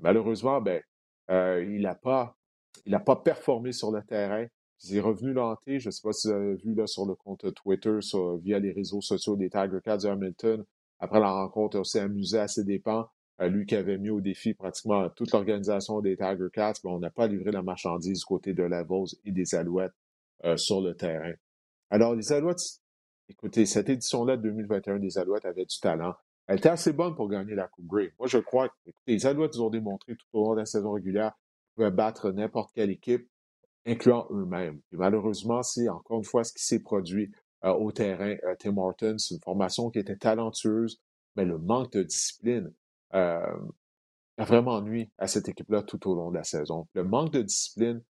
malheureusement, 0.00 0.60
ben, 0.60 0.82
il 1.28 1.82
n'a 1.82 1.94
pas, 1.94 2.36
il 2.86 2.98
performé 3.22 3.72
sur 3.72 3.92
le 3.92 4.02
terrain. 4.02 4.46
C'est 4.78 5.00
revenu 5.00 5.32
l'hanté. 5.32 5.78
Je 5.78 5.88
ne 5.88 5.90
sais 5.90 6.00
pas 6.02 6.12
si 6.12 6.28
vous 6.28 6.34
avez 6.34 6.56
vu 6.56 6.74
là, 6.74 6.86
sur 6.86 7.06
le 7.06 7.14
compte 7.14 7.52
Twitter, 7.54 7.98
via 8.42 8.58
les 8.58 8.72
réseaux 8.72 9.00
sociaux 9.00 9.36
des 9.36 9.50
Tiger 9.50 9.78
Cats 9.84 10.04
Hamilton. 10.04 10.64
Après 11.00 11.20
la 11.20 11.30
rencontre, 11.30 11.78
on 11.78 11.84
s'est 11.84 12.00
amusé 12.00 12.38
à 12.38 12.48
ses 12.48 12.64
dépens. 12.64 13.08
Euh, 13.40 13.48
lui 13.48 13.66
qui 13.66 13.76
avait 13.76 13.98
mis 13.98 14.10
au 14.10 14.20
défi 14.20 14.54
pratiquement 14.54 15.08
toute 15.10 15.30
l'organisation 15.32 16.00
des 16.00 16.16
Tiger 16.16 16.48
Cats, 16.52 16.74
mais 16.82 16.90
on 16.90 16.98
n'a 16.98 17.10
pas 17.10 17.28
livré 17.28 17.52
la 17.52 17.62
marchandise 17.62 18.18
du 18.18 18.24
côté 18.24 18.52
de 18.52 18.64
la 18.64 18.82
Vose 18.82 19.16
et 19.24 19.30
des 19.30 19.54
Alouettes 19.54 19.92
euh, 20.44 20.56
sur 20.56 20.80
le 20.80 20.96
terrain. 20.96 21.34
Alors, 21.90 22.14
les 22.14 22.32
Alouettes, 22.32 22.80
écoutez, 23.28 23.64
cette 23.66 23.88
édition-là 23.88 24.36
de 24.36 24.42
2021 24.42 24.98
des 24.98 25.18
Alouettes 25.18 25.46
avait 25.46 25.64
du 25.64 25.78
talent. 25.80 26.14
Elle 26.46 26.58
était 26.58 26.68
assez 26.68 26.92
bonne 26.92 27.14
pour 27.14 27.28
gagner 27.28 27.54
la 27.54 27.68
Coupe 27.68 27.86
Grey. 27.86 28.12
Moi, 28.18 28.28
je 28.28 28.38
crois 28.38 28.68
que 28.68 28.90
les 29.06 29.26
Alouettes 29.26 29.56
ont 29.58 29.70
démontré 29.70 30.16
tout 30.16 30.26
au 30.32 30.44
long 30.44 30.54
de 30.54 30.60
la 30.60 30.66
saison 30.66 30.92
régulière 30.92 31.32
qu'ils 31.32 31.74
pouvaient 31.76 31.90
battre 31.90 32.30
n'importe 32.30 32.72
quelle 32.74 32.90
équipe 32.90 33.28
incluant 33.86 34.26
eux-mêmes. 34.30 34.80
Et 34.92 34.96
malheureusement, 34.96 35.62
c'est 35.62 35.88
encore 35.88 36.18
une 36.18 36.24
fois 36.24 36.44
ce 36.44 36.52
qui 36.52 36.64
s'est 36.64 36.80
produit 36.80 37.30
euh, 37.64 37.72
au 37.72 37.90
terrain. 37.90 38.36
Euh, 38.44 38.54
Tim 38.58 38.76
Hortons, 38.76 39.18
c'est 39.18 39.34
une 39.34 39.40
formation 39.40 39.90
qui 39.90 39.98
était 39.98 40.16
talentueuse, 40.16 41.00
mais 41.36 41.44
le 41.44 41.58
manque 41.58 41.92
de 41.92 42.02
discipline 42.02 42.72
euh, 43.14 43.56
a 44.36 44.44
vraiment 44.44 44.80
nuit 44.82 45.10
à 45.18 45.26
cette 45.26 45.48
équipe-là 45.48 45.82
tout 45.82 46.08
au 46.08 46.14
long 46.14 46.30
de 46.30 46.36
la 46.36 46.44
saison. 46.44 46.86
Le 46.94 47.04
manque 47.04 47.32
de 47.32 47.42
discipline, 47.42 48.02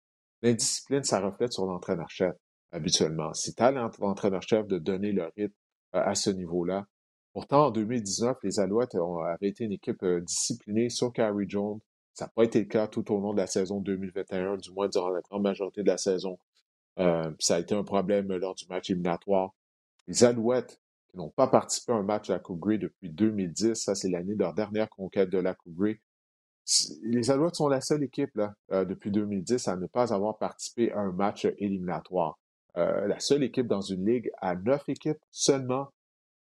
l'indiscipline, 0.43 1.05
ça 1.05 1.21
reflète 1.21 1.53
sur 1.53 1.67
l'entraîneur-chef 1.67 2.35
habituellement. 2.73 3.33
C'est 3.35 3.61
à 3.61 3.71
l'entraîneur-chef 3.71 4.67
de 4.67 4.79
donner 4.79 5.13
le 5.13 5.31
rythme 5.37 5.55
à 5.93 6.15
ce 6.15 6.31
niveau-là. 6.31 6.87
Pourtant, 7.33 7.67
en 7.67 7.71
2019, 7.71 8.39
les 8.43 8.61
Alouettes 8.61 8.95
avaient 8.95 9.49
été 9.49 9.65
une 9.65 9.73
équipe 9.73 10.05
disciplinée 10.05 10.89
sur 10.89 11.13
Carrie 11.13 11.49
Jones, 11.49 11.81
ça 12.17 12.25
n'a 12.25 12.31
pas 12.35 12.45
été 12.45 12.61
le 12.61 12.65
cas 12.65 12.87
tout 12.89 13.13
au 13.13 13.21
long 13.21 13.35
de 13.35 13.39
la 13.39 13.47
saison 13.47 13.79
2021, 13.79 14.57
du 14.57 14.73
moins 14.73 14.89
durant 14.89 15.11
la 15.11 15.21
grande 15.21 15.43
majorité 15.43 15.83
de 15.83 15.89
la 15.89 15.99
saison. 15.99 16.39
Euh, 16.99 17.31
ça 17.39 17.57
a 17.57 17.59
été 17.59 17.75
un 17.75 17.85
problème 17.85 18.33
lors 18.33 18.55
du 18.55 18.65
match 18.69 18.89
éliminatoire. 18.89 19.55
Les 20.07 20.25
Alouettes, 20.25 20.81
qui 21.11 21.19
n'ont 21.19 21.29
pas 21.29 21.47
participé 21.47 21.93
à 21.93 21.97
un 21.97 22.03
match 22.03 22.29
de 22.29 22.33
la 22.33 22.39
Coupe 22.39 22.67
depuis 22.71 23.11
2010, 23.11 23.75
ça 23.75 23.95
c'est 23.95 24.09
l'année 24.09 24.35
de 24.35 24.39
leur 24.39 24.55
dernière 24.55 24.89
conquête 24.89 25.29
de 25.29 25.37
la 25.37 25.53
Coupe 25.53 25.75
Grey. 25.75 26.01
Les 27.03 27.31
Alouettes 27.31 27.57
sont 27.57 27.69
la 27.69 27.83
seule 27.83 28.03
équipe 28.03 28.35
là, 28.35 28.55
euh, 28.73 28.87
depuis 28.87 29.11
2010 29.11 29.69
à 29.69 29.77
ne 29.77 29.87
pas 29.87 30.15
avoir 30.15 30.39
participé 30.39 30.93
à 30.93 31.01
un 31.01 31.13
match 31.13 31.47
éliminatoire. 31.59 32.39
Euh, 32.79 33.07
la 33.07 33.19
seule 33.21 33.43
équipe 33.43 33.67
dans 33.67 33.81
une 33.81 34.05
ligue 34.07 34.31
à 34.39 34.55
neuf 34.55 34.89
équipes 34.89 35.19
seulement, 35.31 35.89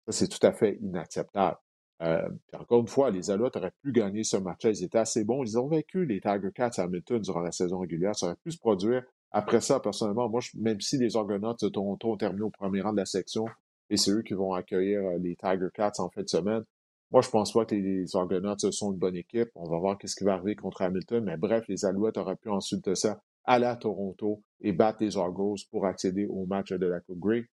ça 0.07 0.12
c'est 0.12 0.29
tout 0.29 0.45
à 0.47 0.53
fait 0.53 0.79
inacceptable. 0.81 1.59
Euh, 2.03 2.29
encore 2.55 2.81
une 2.81 2.89
fois, 2.89 3.11
les 3.11 3.31
Alouettes 3.31 3.57
auraient 3.57 3.73
pu 3.83 3.93
gagner 3.93 4.25
ce 4.25 4.37
match-là. 4.37 4.70
Ils 4.70 4.85
étaient 4.85 4.99
assez 4.99 5.25
bons. 5.25 5.45
Ils 5.45 5.59
ont 5.59 5.68
vaincu 5.68 6.05
les 6.05 6.20
Tiger 6.20 6.51
Cats 6.53 6.70
à 6.79 6.83
Hamilton 6.83 7.20
durant 7.20 7.41
la 7.41 7.53
saison 7.53 7.79
régulière. 7.79 8.16
Ça 8.16 8.27
aurait 8.27 8.37
pu 8.43 8.51
se 8.51 8.59
produire. 8.59 9.05
Après 9.31 9.61
ça, 9.61 9.79
personnellement, 9.81 10.29
moi, 10.29 10.41
même 10.55 10.81
si 10.81 10.99
les 10.99 11.16
Argonauts 11.16 11.55
de 11.61 11.68
Toronto 11.68 12.12
ont 12.12 12.16
terminé 12.16 12.43
au 12.43 12.51
premier 12.51 12.81
rang 12.81 12.93
de 12.93 12.99
la 12.99 13.07
section 13.07 13.47
et 13.89 13.97
c'est 13.97 14.11
eux 14.11 14.23
qui 14.23 14.35
vont 14.35 14.53
accueillir 14.53 15.01
euh, 15.01 15.18
les 15.18 15.37
Tiger 15.37 15.68
Cats 15.73 15.93
en 15.99 16.09
fin 16.11 16.23
de 16.23 16.29
semaine, 16.29 16.64
moi, 17.12 17.20
je 17.20 17.29
pense 17.29 17.53
pas 17.53 17.64
que 17.66 17.75
les 17.75 18.16
Argonauts 18.16 18.57
sont 18.59 18.93
une 18.93 18.99
bonne 18.99 19.16
équipe. 19.16 19.51
On 19.55 19.68
va 19.68 19.79
voir 19.79 19.99
ce 20.03 20.16
qui 20.16 20.25
va 20.25 20.35
arriver 20.35 20.57
contre 20.57 20.83
Hamilton. 20.83 21.25
Mais 21.25 21.37
bref, 21.37 21.64
les 21.68 21.85
Alouettes 21.85 22.16
auraient 22.16 22.37
pu 22.37 22.49
ensuite 22.49 22.95
ça 22.95 23.20
aller 23.45 23.66
à 23.66 23.76
Toronto 23.76 24.43
et 24.61 24.72
battre 24.72 24.99
les 25.03 25.16
Argos 25.16 25.57
pour 25.70 25.86
accéder 25.86 26.26
au 26.26 26.47
match 26.47 26.72
de 26.72 26.86
la 26.86 27.01
Coupe 27.01 27.18
Grey. 27.18 27.49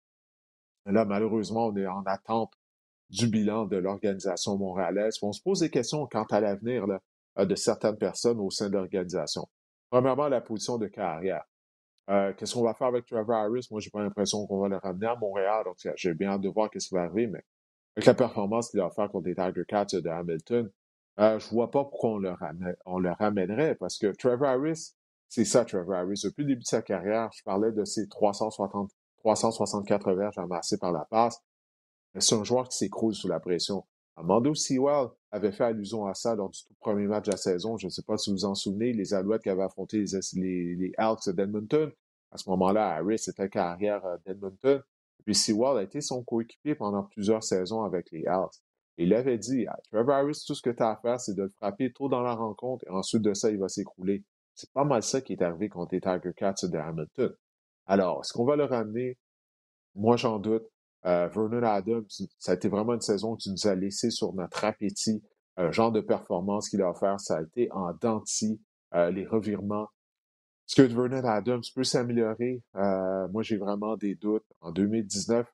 Là, 0.86 1.04
malheureusement, 1.04 1.66
on 1.66 1.76
est 1.76 1.86
en 1.86 2.02
attente 2.04 2.52
du 3.10 3.28
bilan 3.28 3.66
de 3.66 3.76
l'organisation 3.76 4.56
montréalaise. 4.56 5.18
On 5.22 5.32
se 5.32 5.42
pose 5.42 5.60
des 5.60 5.70
questions 5.70 6.06
quant 6.06 6.24
à 6.24 6.40
l'avenir 6.40 6.84
euh, 7.38 7.44
de 7.44 7.54
certaines 7.54 7.96
personnes 7.96 8.40
au 8.40 8.50
sein 8.50 8.68
de 8.68 8.74
l'organisation. 8.74 9.48
Premièrement, 9.90 10.28
la 10.28 10.40
position 10.40 10.78
de 10.78 10.86
carrière. 10.86 11.44
Euh, 12.08 12.32
qu'est-ce 12.34 12.54
qu'on 12.54 12.62
va 12.62 12.74
faire 12.74 12.88
avec 12.88 13.06
Trevor 13.06 13.36
Harris? 13.36 13.66
Moi, 13.70 13.80
j'ai 13.80 13.90
pas 13.90 14.02
l'impression 14.02 14.46
qu'on 14.46 14.60
va 14.60 14.68
le 14.68 14.76
ramener 14.76 15.06
à 15.06 15.16
Montréal, 15.16 15.64
donc 15.64 15.76
j'ai 15.96 16.14
bien 16.14 16.30
hâte 16.30 16.40
de 16.40 16.48
voir 16.48 16.70
ce 16.72 16.88
qui 16.88 16.94
va 16.94 17.02
arriver, 17.02 17.26
mais 17.26 17.42
avec 17.96 18.06
la 18.06 18.14
performance 18.14 18.70
qu'il 18.70 18.80
a 18.80 18.86
offert 18.86 19.08
contre 19.10 19.26
les 19.26 19.34
Tiger 19.34 19.64
Cats 19.66 19.86
de 19.92 20.08
Hamilton, 20.08 20.70
euh, 21.18 21.38
je 21.38 21.48
vois 21.48 21.70
pas 21.70 21.84
pourquoi 21.84 22.10
on 22.10 22.18
le, 22.18 22.32
on 22.84 22.98
le 22.98 23.10
ramènerait, 23.10 23.74
parce 23.74 23.98
que 23.98 24.08
Trevor 24.08 24.48
Harris, 24.48 24.94
c'est 25.28 25.44
ça, 25.44 25.64
Trevor 25.64 25.94
Harris. 25.94 26.20
Depuis 26.24 26.42
le 26.42 26.48
début 26.48 26.62
de 26.62 26.68
sa 26.68 26.82
carrière, 26.82 27.30
je 27.34 27.42
parlais 27.42 27.72
de 27.72 27.84
ses 27.84 28.08
360, 28.08 28.90
364 29.18 30.12
verges 30.14 30.38
amassés 30.38 30.78
par 30.78 30.92
la 30.92 31.04
passe. 31.10 31.40
C'est 32.18 32.34
un 32.34 32.44
joueur 32.44 32.68
qui 32.68 32.78
s'écroule 32.78 33.14
sous 33.14 33.28
la 33.28 33.40
pression. 33.40 33.84
Amando 34.16 34.54
Sewell 34.54 35.08
avait 35.30 35.52
fait 35.52 35.64
allusion 35.64 36.06
à 36.06 36.14
ça 36.14 36.34
lors 36.34 36.48
du 36.48 36.62
tout 36.62 36.74
premier 36.80 37.06
match 37.06 37.26
de 37.26 37.32
la 37.32 37.36
saison. 37.36 37.76
Je 37.76 37.86
ne 37.86 37.90
sais 37.90 38.02
pas 38.02 38.16
si 38.16 38.30
vous 38.30 38.36
vous 38.36 38.44
en 38.46 38.54
souvenez, 38.54 38.94
les 38.94 39.12
Alouettes 39.12 39.42
qui 39.42 39.50
avaient 39.50 39.64
affronté 39.64 39.98
les 39.98 40.92
Elks 40.96 41.28
d'Edmonton. 41.28 41.92
À 42.30 42.38
ce 42.38 42.48
moment-là, 42.50 42.94
Harris 42.94 43.22
était 43.28 43.48
carrière 43.48 44.04
euh, 44.06 44.16
d'Edmonton. 44.24 44.82
Puis 45.24 45.34
Sewell 45.34 45.78
a 45.78 45.82
été 45.82 46.00
son 46.00 46.22
coéquipier 46.22 46.74
pendant 46.74 47.02
plusieurs 47.02 47.42
saisons 47.42 47.82
avec 47.82 48.10
les 48.10 48.24
Elks. 48.26 48.62
Il 48.96 49.12
avait 49.12 49.36
dit, 49.38 49.66
ah, 49.66 49.78
Trevor 49.90 50.14
Harris, 50.14 50.42
tout 50.46 50.54
ce 50.54 50.62
que 50.62 50.70
tu 50.70 50.82
as 50.82 50.90
à 50.90 50.96
faire, 50.96 51.20
c'est 51.20 51.34
de 51.34 51.42
le 51.42 51.48
frapper 51.50 51.92
tôt 51.92 52.08
dans 52.08 52.22
la 52.22 52.34
rencontre 52.34 52.86
et 52.86 52.90
ensuite 52.90 53.22
de 53.22 53.34
ça, 53.34 53.50
il 53.50 53.58
va 53.58 53.68
s'écrouler. 53.68 54.24
C'est 54.56 54.72
pas 54.72 54.84
mal 54.84 55.02
ça 55.02 55.20
qui 55.20 55.34
est 55.34 55.42
arrivé 55.42 55.68
contre 55.68 55.94
les 55.94 56.00
Tiger 56.00 56.32
Cats 56.34 56.54
de 56.62 56.78
Hamilton. 56.78 57.32
Alors, 57.86 58.20
est-ce 58.20 58.32
qu'on 58.32 58.46
va 58.46 58.56
le 58.56 58.64
ramener? 58.64 59.18
Moi, 59.94 60.16
j'en 60.16 60.38
doute. 60.38 60.64
Euh, 61.04 61.28
Vernon 61.28 61.62
Adams, 61.62 62.06
ça 62.38 62.52
a 62.52 62.54
été 62.54 62.68
vraiment 62.68 62.94
une 62.94 63.00
saison 63.00 63.36
qui 63.36 63.50
nous 63.50 63.66
a 63.66 63.74
laissé 63.74 64.10
sur 64.10 64.32
notre 64.32 64.64
appétit. 64.64 65.22
Un 65.56 65.70
genre 65.70 65.92
de 65.92 66.00
performance 66.00 66.68
qu'il 66.68 66.82
a 66.82 66.90
offert, 66.90 67.20
ça 67.20 67.36
a 67.36 67.42
été 67.42 67.70
en 67.70 67.92
denti, 68.00 68.60
euh, 68.94 69.10
les 69.10 69.26
revirements. 69.26 69.88
Est-ce 70.68 70.82
que 70.82 70.82
Vernon 70.82 71.28
Adams 71.28 71.62
peut 71.74 71.84
s'améliorer? 71.84 72.62
Euh, 72.74 73.28
moi, 73.28 73.42
j'ai 73.42 73.58
vraiment 73.58 73.96
des 73.96 74.14
doutes. 74.16 74.46
En 74.60 74.72
2019, 74.72 75.46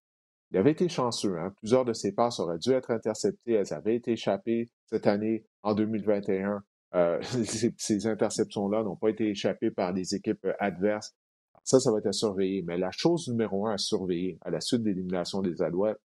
il 0.53 0.59
avait 0.59 0.73
été 0.73 0.89
chanceux. 0.89 1.39
Hein? 1.39 1.53
Plusieurs 1.59 1.85
de 1.85 1.93
ses 1.93 2.13
passes 2.13 2.39
auraient 2.39 2.59
dû 2.59 2.71
être 2.71 2.93
interceptées. 2.93 3.53
Elles 3.53 3.75
avaient 3.75 3.97
été 3.97 4.13
échappées 4.13 4.71
cette 4.87 5.07
année, 5.07 5.45
en 5.63 5.75
2021. 5.75 6.63
ces, 7.23 7.75
ces 7.77 8.07
interceptions-là 8.07 8.83
n'ont 8.83 8.97
pas 8.97 9.11
été 9.11 9.29
échappées 9.29 9.71
par 9.71 9.93
des 9.95 10.15
équipes 10.15 10.47
adverses. 10.59 11.15
Ça, 11.65 11.81
ça 11.81 11.93
va 11.93 11.99
être 11.99 12.07
à 12.07 12.13
surveiller. 12.13 12.63
Mais 12.63 12.77
la 12.77 12.91
chose 12.91 13.29
numéro 13.29 13.67
un 13.67 13.75
à 13.75 13.79
surveiller 13.79 14.39
à 14.43 14.51
la 14.51 14.61
suite 14.61 14.83
de 14.83 14.89
l'élimination 14.89 15.41
des 15.43 15.63
Alouettes, 15.63 16.01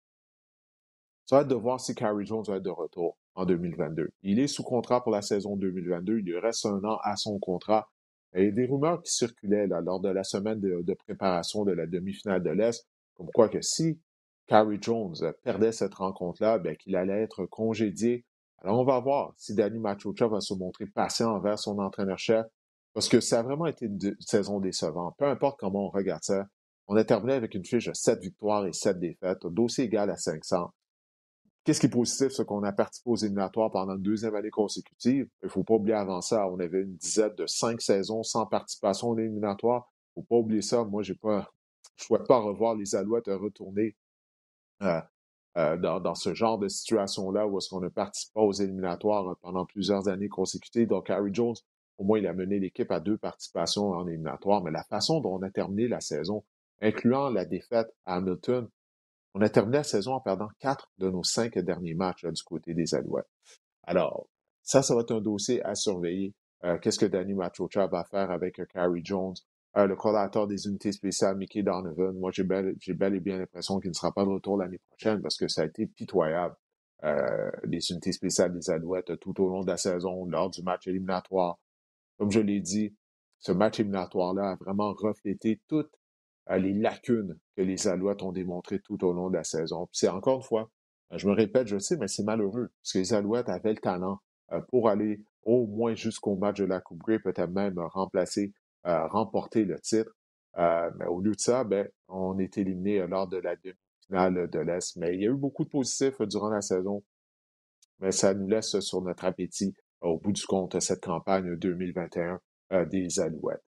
ça 1.28 1.36
va 1.36 1.42
être 1.42 1.50
de 1.50 1.56
voir 1.56 1.82
si 1.82 1.94
Carrie 1.94 2.26
Jones 2.26 2.44
va 2.48 2.56
être 2.56 2.64
de 2.64 2.70
retour 2.70 3.18
en 3.36 3.46
2022. 3.46 4.10
Il 4.24 4.40
est 4.40 4.48
sous 4.48 4.64
contrat 4.64 5.04
pour 5.04 5.12
la 5.12 5.22
saison 5.22 5.58
2022. 5.58 6.20
Il 6.20 6.26
lui 6.26 6.40
reste 6.40 6.66
un 6.66 6.82
an 6.86 7.00
à 7.04 7.18
son 7.18 7.38
contrat. 7.38 7.90
a 8.34 8.40
des 8.40 8.66
rumeurs 8.66 9.02
qui 9.02 9.12
circulaient 9.12 9.68
là, 9.68 9.82
lors 9.82 10.00
de 10.00 10.08
la 10.08 10.24
semaine 10.24 10.62
de, 10.62 10.94
préparation 10.94 11.66
de 11.66 11.74
la 11.74 11.86
demi-finale 11.86 12.42
de 12.44 12.50
l'Est, 12.50 12.88
comme 13.16 13.30
quoi 13.34 13.50
que 13.50 13.62
si 13.62 14.00
Carrie 14.48 14.80
Jones 14.82 15.16
perdait 15.44 15.74
cette 15.74 15.96
rencontre-là, 15.96 16.60
ben, 16.60 16.78
qu'il 16.78 16.96
allait 16.96 17.24
être 17.24 17.46
congédié. 17.46 18.26
Alors, 18.60 18.80
on 18.80 18.84
va 18.84 19.00
voir 19.00 19.34
si 19.38 19.54
Danny 19.54 19.80
Machocha 19.80 20.28
va 20.28 20.42
se 20.42 20.54
montrer 20.54 20.88
patient 20.88 21.32
envers 21.32 21.60
son 21.60 21.78
entraîneur-chef 21.80 22.46
parce 22.94 23.10
que 23.10 23.20
ça 23.20 23.40
a 23.40 23.44
vraiment 23.44 23.68
été 23.68 23.86
une, 23.86 24.16
saison 24.20 24.60
décevante. 24.60 25.16
Peu 25.20 25.26
importe 25.26 25.60
comment 25.60 25.86
on 25.86 25.90
regarde 25.90 26.24
ça, 26.24 26.48
on 26.88 26.96
a 26.96 27.04
terminé 27.04 27.34
avec 27.34 27.54
une 27.54 27.64
fiche 27.64 27.86
de 27.86 27.94
7 27.94 28.22
victoires 28.22 28.66
et 28.66 28.74
7 28.74 29.00
défaites, 29.00 29.46
un 29.46 29.52
dossier 29.52 29.86
égal 29.86 30.10
à 30.10 30.18
500. 30.18 30.74
Qu'est-ce 31.64 31.80
qui 31.80 31.86
est 31.88 31.90
positif, 31.90 32.30
c'est 32.30 32.46
qu'on 32.46 32.64
a 32.64 32.72
participé 32.72 33.10
aux 33.10 33.16
éliminatoires 33.18 33.70
pendant 33.70 33.96
une 33.96 34.02
deuxième 34.02 34.34
année 34.36 34.50
consécutive. 34.50 35.28
Il 35.44 35.46
ne 35.46 35.50
faut 35.50 35.64
pas 35.64 35.76
oublier 35.76 35.96
avant 35.96 36.22
ça, 36.22 36.48
on 36.48 36.60
avait 36.60 36.82
une 36.82 36.96
dizaine 36.96 37.36
de 37.36 37.46
cinq 37.46 37.82
saisons 37.82 38.24
sans 38.24 38.46
participation 38.46 39.10
aux 39.10 39.18
éliminatoires. 39.20 39.92
Il 40.16 40.22
ne 40.22 40.24
faut 40.24 40.28
pas 40.28 40.36
oublier 40.38 40.62
ça. 40.62 40.84
Moi, 40.84 41.04
je 41.04 41.14
ne 41.14 41.42
souhaite 41.98 42.26
pas 42.26 42.40
revoir 42.40 42.74
les 42.74 42.96
Alouettes 42.96 43.28
retourner 43.28 43.96
euh, 44.82 45.02
euh, 45.58 45.76
dans, 45.76 46.14
ce 46.14 46.36
genre 46.36 46.60
de 46.60 46.68
situation-là 46.68 47.48
où 47.48 47.58
est-ce 47.58 47.70
qu'on 47.70 47.80
ne 47.80 47.90
participe 47.90 48.32
pas 48.34 48.42
aux 48.42 48.54
éliminatoires 48.54 49.36
pendant 49.42 49.66
plusieurs 49.66 50.08
années 50.08 50.30
consécutives. 50.30 50.88
Donc, 50.88 51.10
Harry 51.10 51.34
Jones, 51.34 51.56
au 51.98 52.04
moins, 52.04 52.20
il 52.20 52.28
a 52.28 52.34
mené 52.34 52.60
l'équipe 52.60 52.92
à 52.92 53.00
deux 53.00 53.18
participations 53.18 53.90
en 53.90 54.08
éliminatoire, 54.08 54.64
mais 54.64 54.70
la 54.70 54.84
façon 54.84 55.20
dont 55.20 55.36
on 55.36 55.42
a 55.42 55.50
terminé 55.50 55.88
la 55.88 56.00
saison, 56.00 56.44
incluant 56.80 57.30
la 57.30 57.44
défaite 57.44 57.88
à 58.06 58.18
Hamilton, 58.18 58.70
on 59.34 59.42
a 59.42 59.50
terminé 59.50 59.78
la 59.78 59.84
saison 59.84 60.14
en 60.14 60.20
perdant 60.20 60.50
quatre 60.60 60.92
de 61.00 61.10
nos 61.10 61.24
cinq 61.24 61.58
derniers 61.58 61.96
matchs 61.96 62.26
du 62.26 62.44
côté 62.44 62.76
des 62.76 62.94
Alouettes. 62.94 63.30
Alors, 63.84 64.28
ça, 64.62 64.84
ça 64.84 64.94
va 64.94 65.02
être 65.02 65.16
un 65.16 65.22
dossier 65.22 65.64
à 65.64 65.74
surveiller. 65.74 66.36
Euh, 66.66 66.78
qu'est-ce 66.78 67.00
que 67.00 67.06
Danny 67.08 67.34
Machocha 67.34 67.88
va 67.88 68.04
faire 68.04 68.30
avec 68.30 68.62
Carrie 68.68 69.02
Jones? 69.04 69.36
Euh, 69.78 69.86
le 69.86 69.96
collateur 69.96 70.48
des 70.48 70.68
unités 70.68 70.92
spéciales, 70.92 71.38
Mickey 71.38 71.62
Donovan, 71.62 72.18
moi, 72.18 72.32
j'ai 72.34 72.44
bel, 72.44 72.76
et 72.80 73.20
bien 73.20 73.38
l'impression 73.38 73.80
qu'il 73.80 73.90
ne 73.90 73.96
sera 73.96 74.12
pas 74.12 74.24
de 74.24 74.30
retour 74.30 74.58
l'année 74.58 74.80
prochaine 74.90 75.22
parce 75.22 75.38
que 75.38 75.48
ça 75.48 75.62
a 75.62 75.66
été 75.66 75.86
pitoyable. 75.86 76.56
Euh, 77.04 77.52
les 77.66 77.92
unités 77.92 78.12
spéciales 78.12 78.54
des 78.54 78.72
Alouettes 78.72 79.20
tout 79.20 79.40
au 79.40 79.50
long 79.50 79.62
de 79.62 79.68
la 79.68 79.78
saison, 79.78 80.26
lors 80.26 80.50
du 80.50 80.64
match 80.64 80.88
éliminatoire, 80.88 81.60
comme 82.18 82.32
je 82.32 82.40
l'ai 82.40 82.60
dit, 82.60 82.96
ce 83.40 83.52
match 83.52 83.80
éliminatoire-là 83.80 84.52
a 84.52 84.56
vraiment 84.56 84.94
reflété 84.94 85.62
toutes 85.68 85.94
euh, 86.50 86.58
les 86.58 86.74
lacunes 86.74 87.38
que 87.56 87.62
les 87.62 87.88
Alouettes 87.88 88.24
ont 88.24 88.32
démontrées 88.32 88.80
tout 88.80 89.04
au 89.04 89.14
long 89.14 89.30
de 89.30 89.36
la 89.36 89.44
saison. 89.44 89.88
c'est 89.92 90.10
encore 90.10 90.38
une 90.38 90.44
fois, 90.44 90.72
euh, 91.12 91.18
je 91.18 91.28
me 91.28 91.34
répète, 91.34 91.68
je 91.68 91.78
sais, 91.78 91.98
mais 91.98 92.08
c'est 92.08 92.24
malheureux, 92.24 92.72
parce 92.82 92.94
que 92.94 93.00
les 93.00 93.14
Alouettes 93.14 93.50
avaient 93.50 93.74
le 93.74 93.80
talent 93.80 94.20
euh, 94.54 94.62
pour 94.62 94.90
aller 94.90 95.22
au 95.44 95.68
moins 95.68 95.94
jusqu'au 95.94 96.36
match 96.36 96.58
de 96.58 96.66
la 96.66 96.82
Coupe 96.82 97.00
Grey, 97.00 97.20
peut-être 97.20 97.52
même 97.52 97.78
remplacer, 97.80 98.54
remporter 98.84 99.66
le 99.66 99.80
titre. 99.80 100.12
mais 100.56 101.06
au 101.06 101.22
lieu 101.22 101.34
de 101.34 101.40
ça, 101.40 101.64
ben, 101.64 101.88
on 102.08 102.38
est 102.40 102.58
éliminé 102.58 103.06
lors 103.08 103.28
de 103.28 103.38
la 103.38 103.56
demi-finale 103.56 104.50
de 104.50 104.60
l'Est. 104.60 104.96
Mais 104.98 105.16
il 105.16 105.22
y 105.22 105.28
a 105.28 105.30
eu 105.30 105.36
beaucoup 105.36 105.66
de 105.66 105.70
positifs 105.70 106.22
durant 106.22 106.50
la 106.50 106.62
saison, 106.62 107.04
mais 108.00 108.12
ça 108.12 108.34
nous 108.34 108.48
laisse 108.48 108.80
sur 108.80 109.02
notre 109.02 109.26
appétit 109.26 109.76
au 110.02 110.18
bout 110.18 110.32
du 110.32 110.46
compte 110.46 110.80
cette 110.80 111.04
campagne 111.04 111.56
2021 111.56 112.40
euh, 112.74 112.86
des 112.86 113.20
Alouettes. 113.20 113.64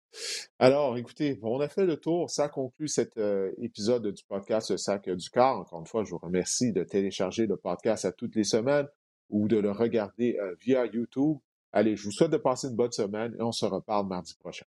Alors, 0.59 0.97
écoutez, 0.97 1.39
on 1.43 1.61
a 1.61 1.69
fait 1.69 1.85
le 1.85 1.97
tour. 1.97 2.31
Ça 2.31 2.49
conclut 2.49 2.89
cet 2.89 3.17
euh, 3.19 3.53
épisode 3.59 4.07
du 4.13 4.25
podcast 4.25 4.77
Sac 4.77 5.09
du 5.09 5.31
Corps. 5.31 5.61
Encore 5.61 5.81
une 5.81 5.87
fois, 5.87 6.05
je 6.05 6.11
vous 6.11 6.19
remercie 6.19 6.73
de 6.73 6.83
télécharger 6.83 7.47
le 7.47 7.57
podcast 7.57 8.05
à 8.05 8.13
toutes 8.13 8.35
les 8.35 8.45
semaines 8.45 8.89
ou 9.29 9.49
de 9.49 9.59
le 9.59 9.71
regarder 9.71 10.39
euh, 10.41 10.55
via 10.61 10.87
YouTube. 10.87 11.39
Allez, 11.73 11.97
je 11.97 12.05
vous 12.05 12.13
souhaite 12.13 12.31
de 12.31 12.39
passer 12.39 12.69
une 12.69 12.77
bonne 12.77 12.93
semaine 12.93 13.35
et 13.39 13.43
on 13.43 13.53
se 13.53 13.67
reparle 13.67 14.09
mardi 14.09 14.35
prochain. 14.41 14.65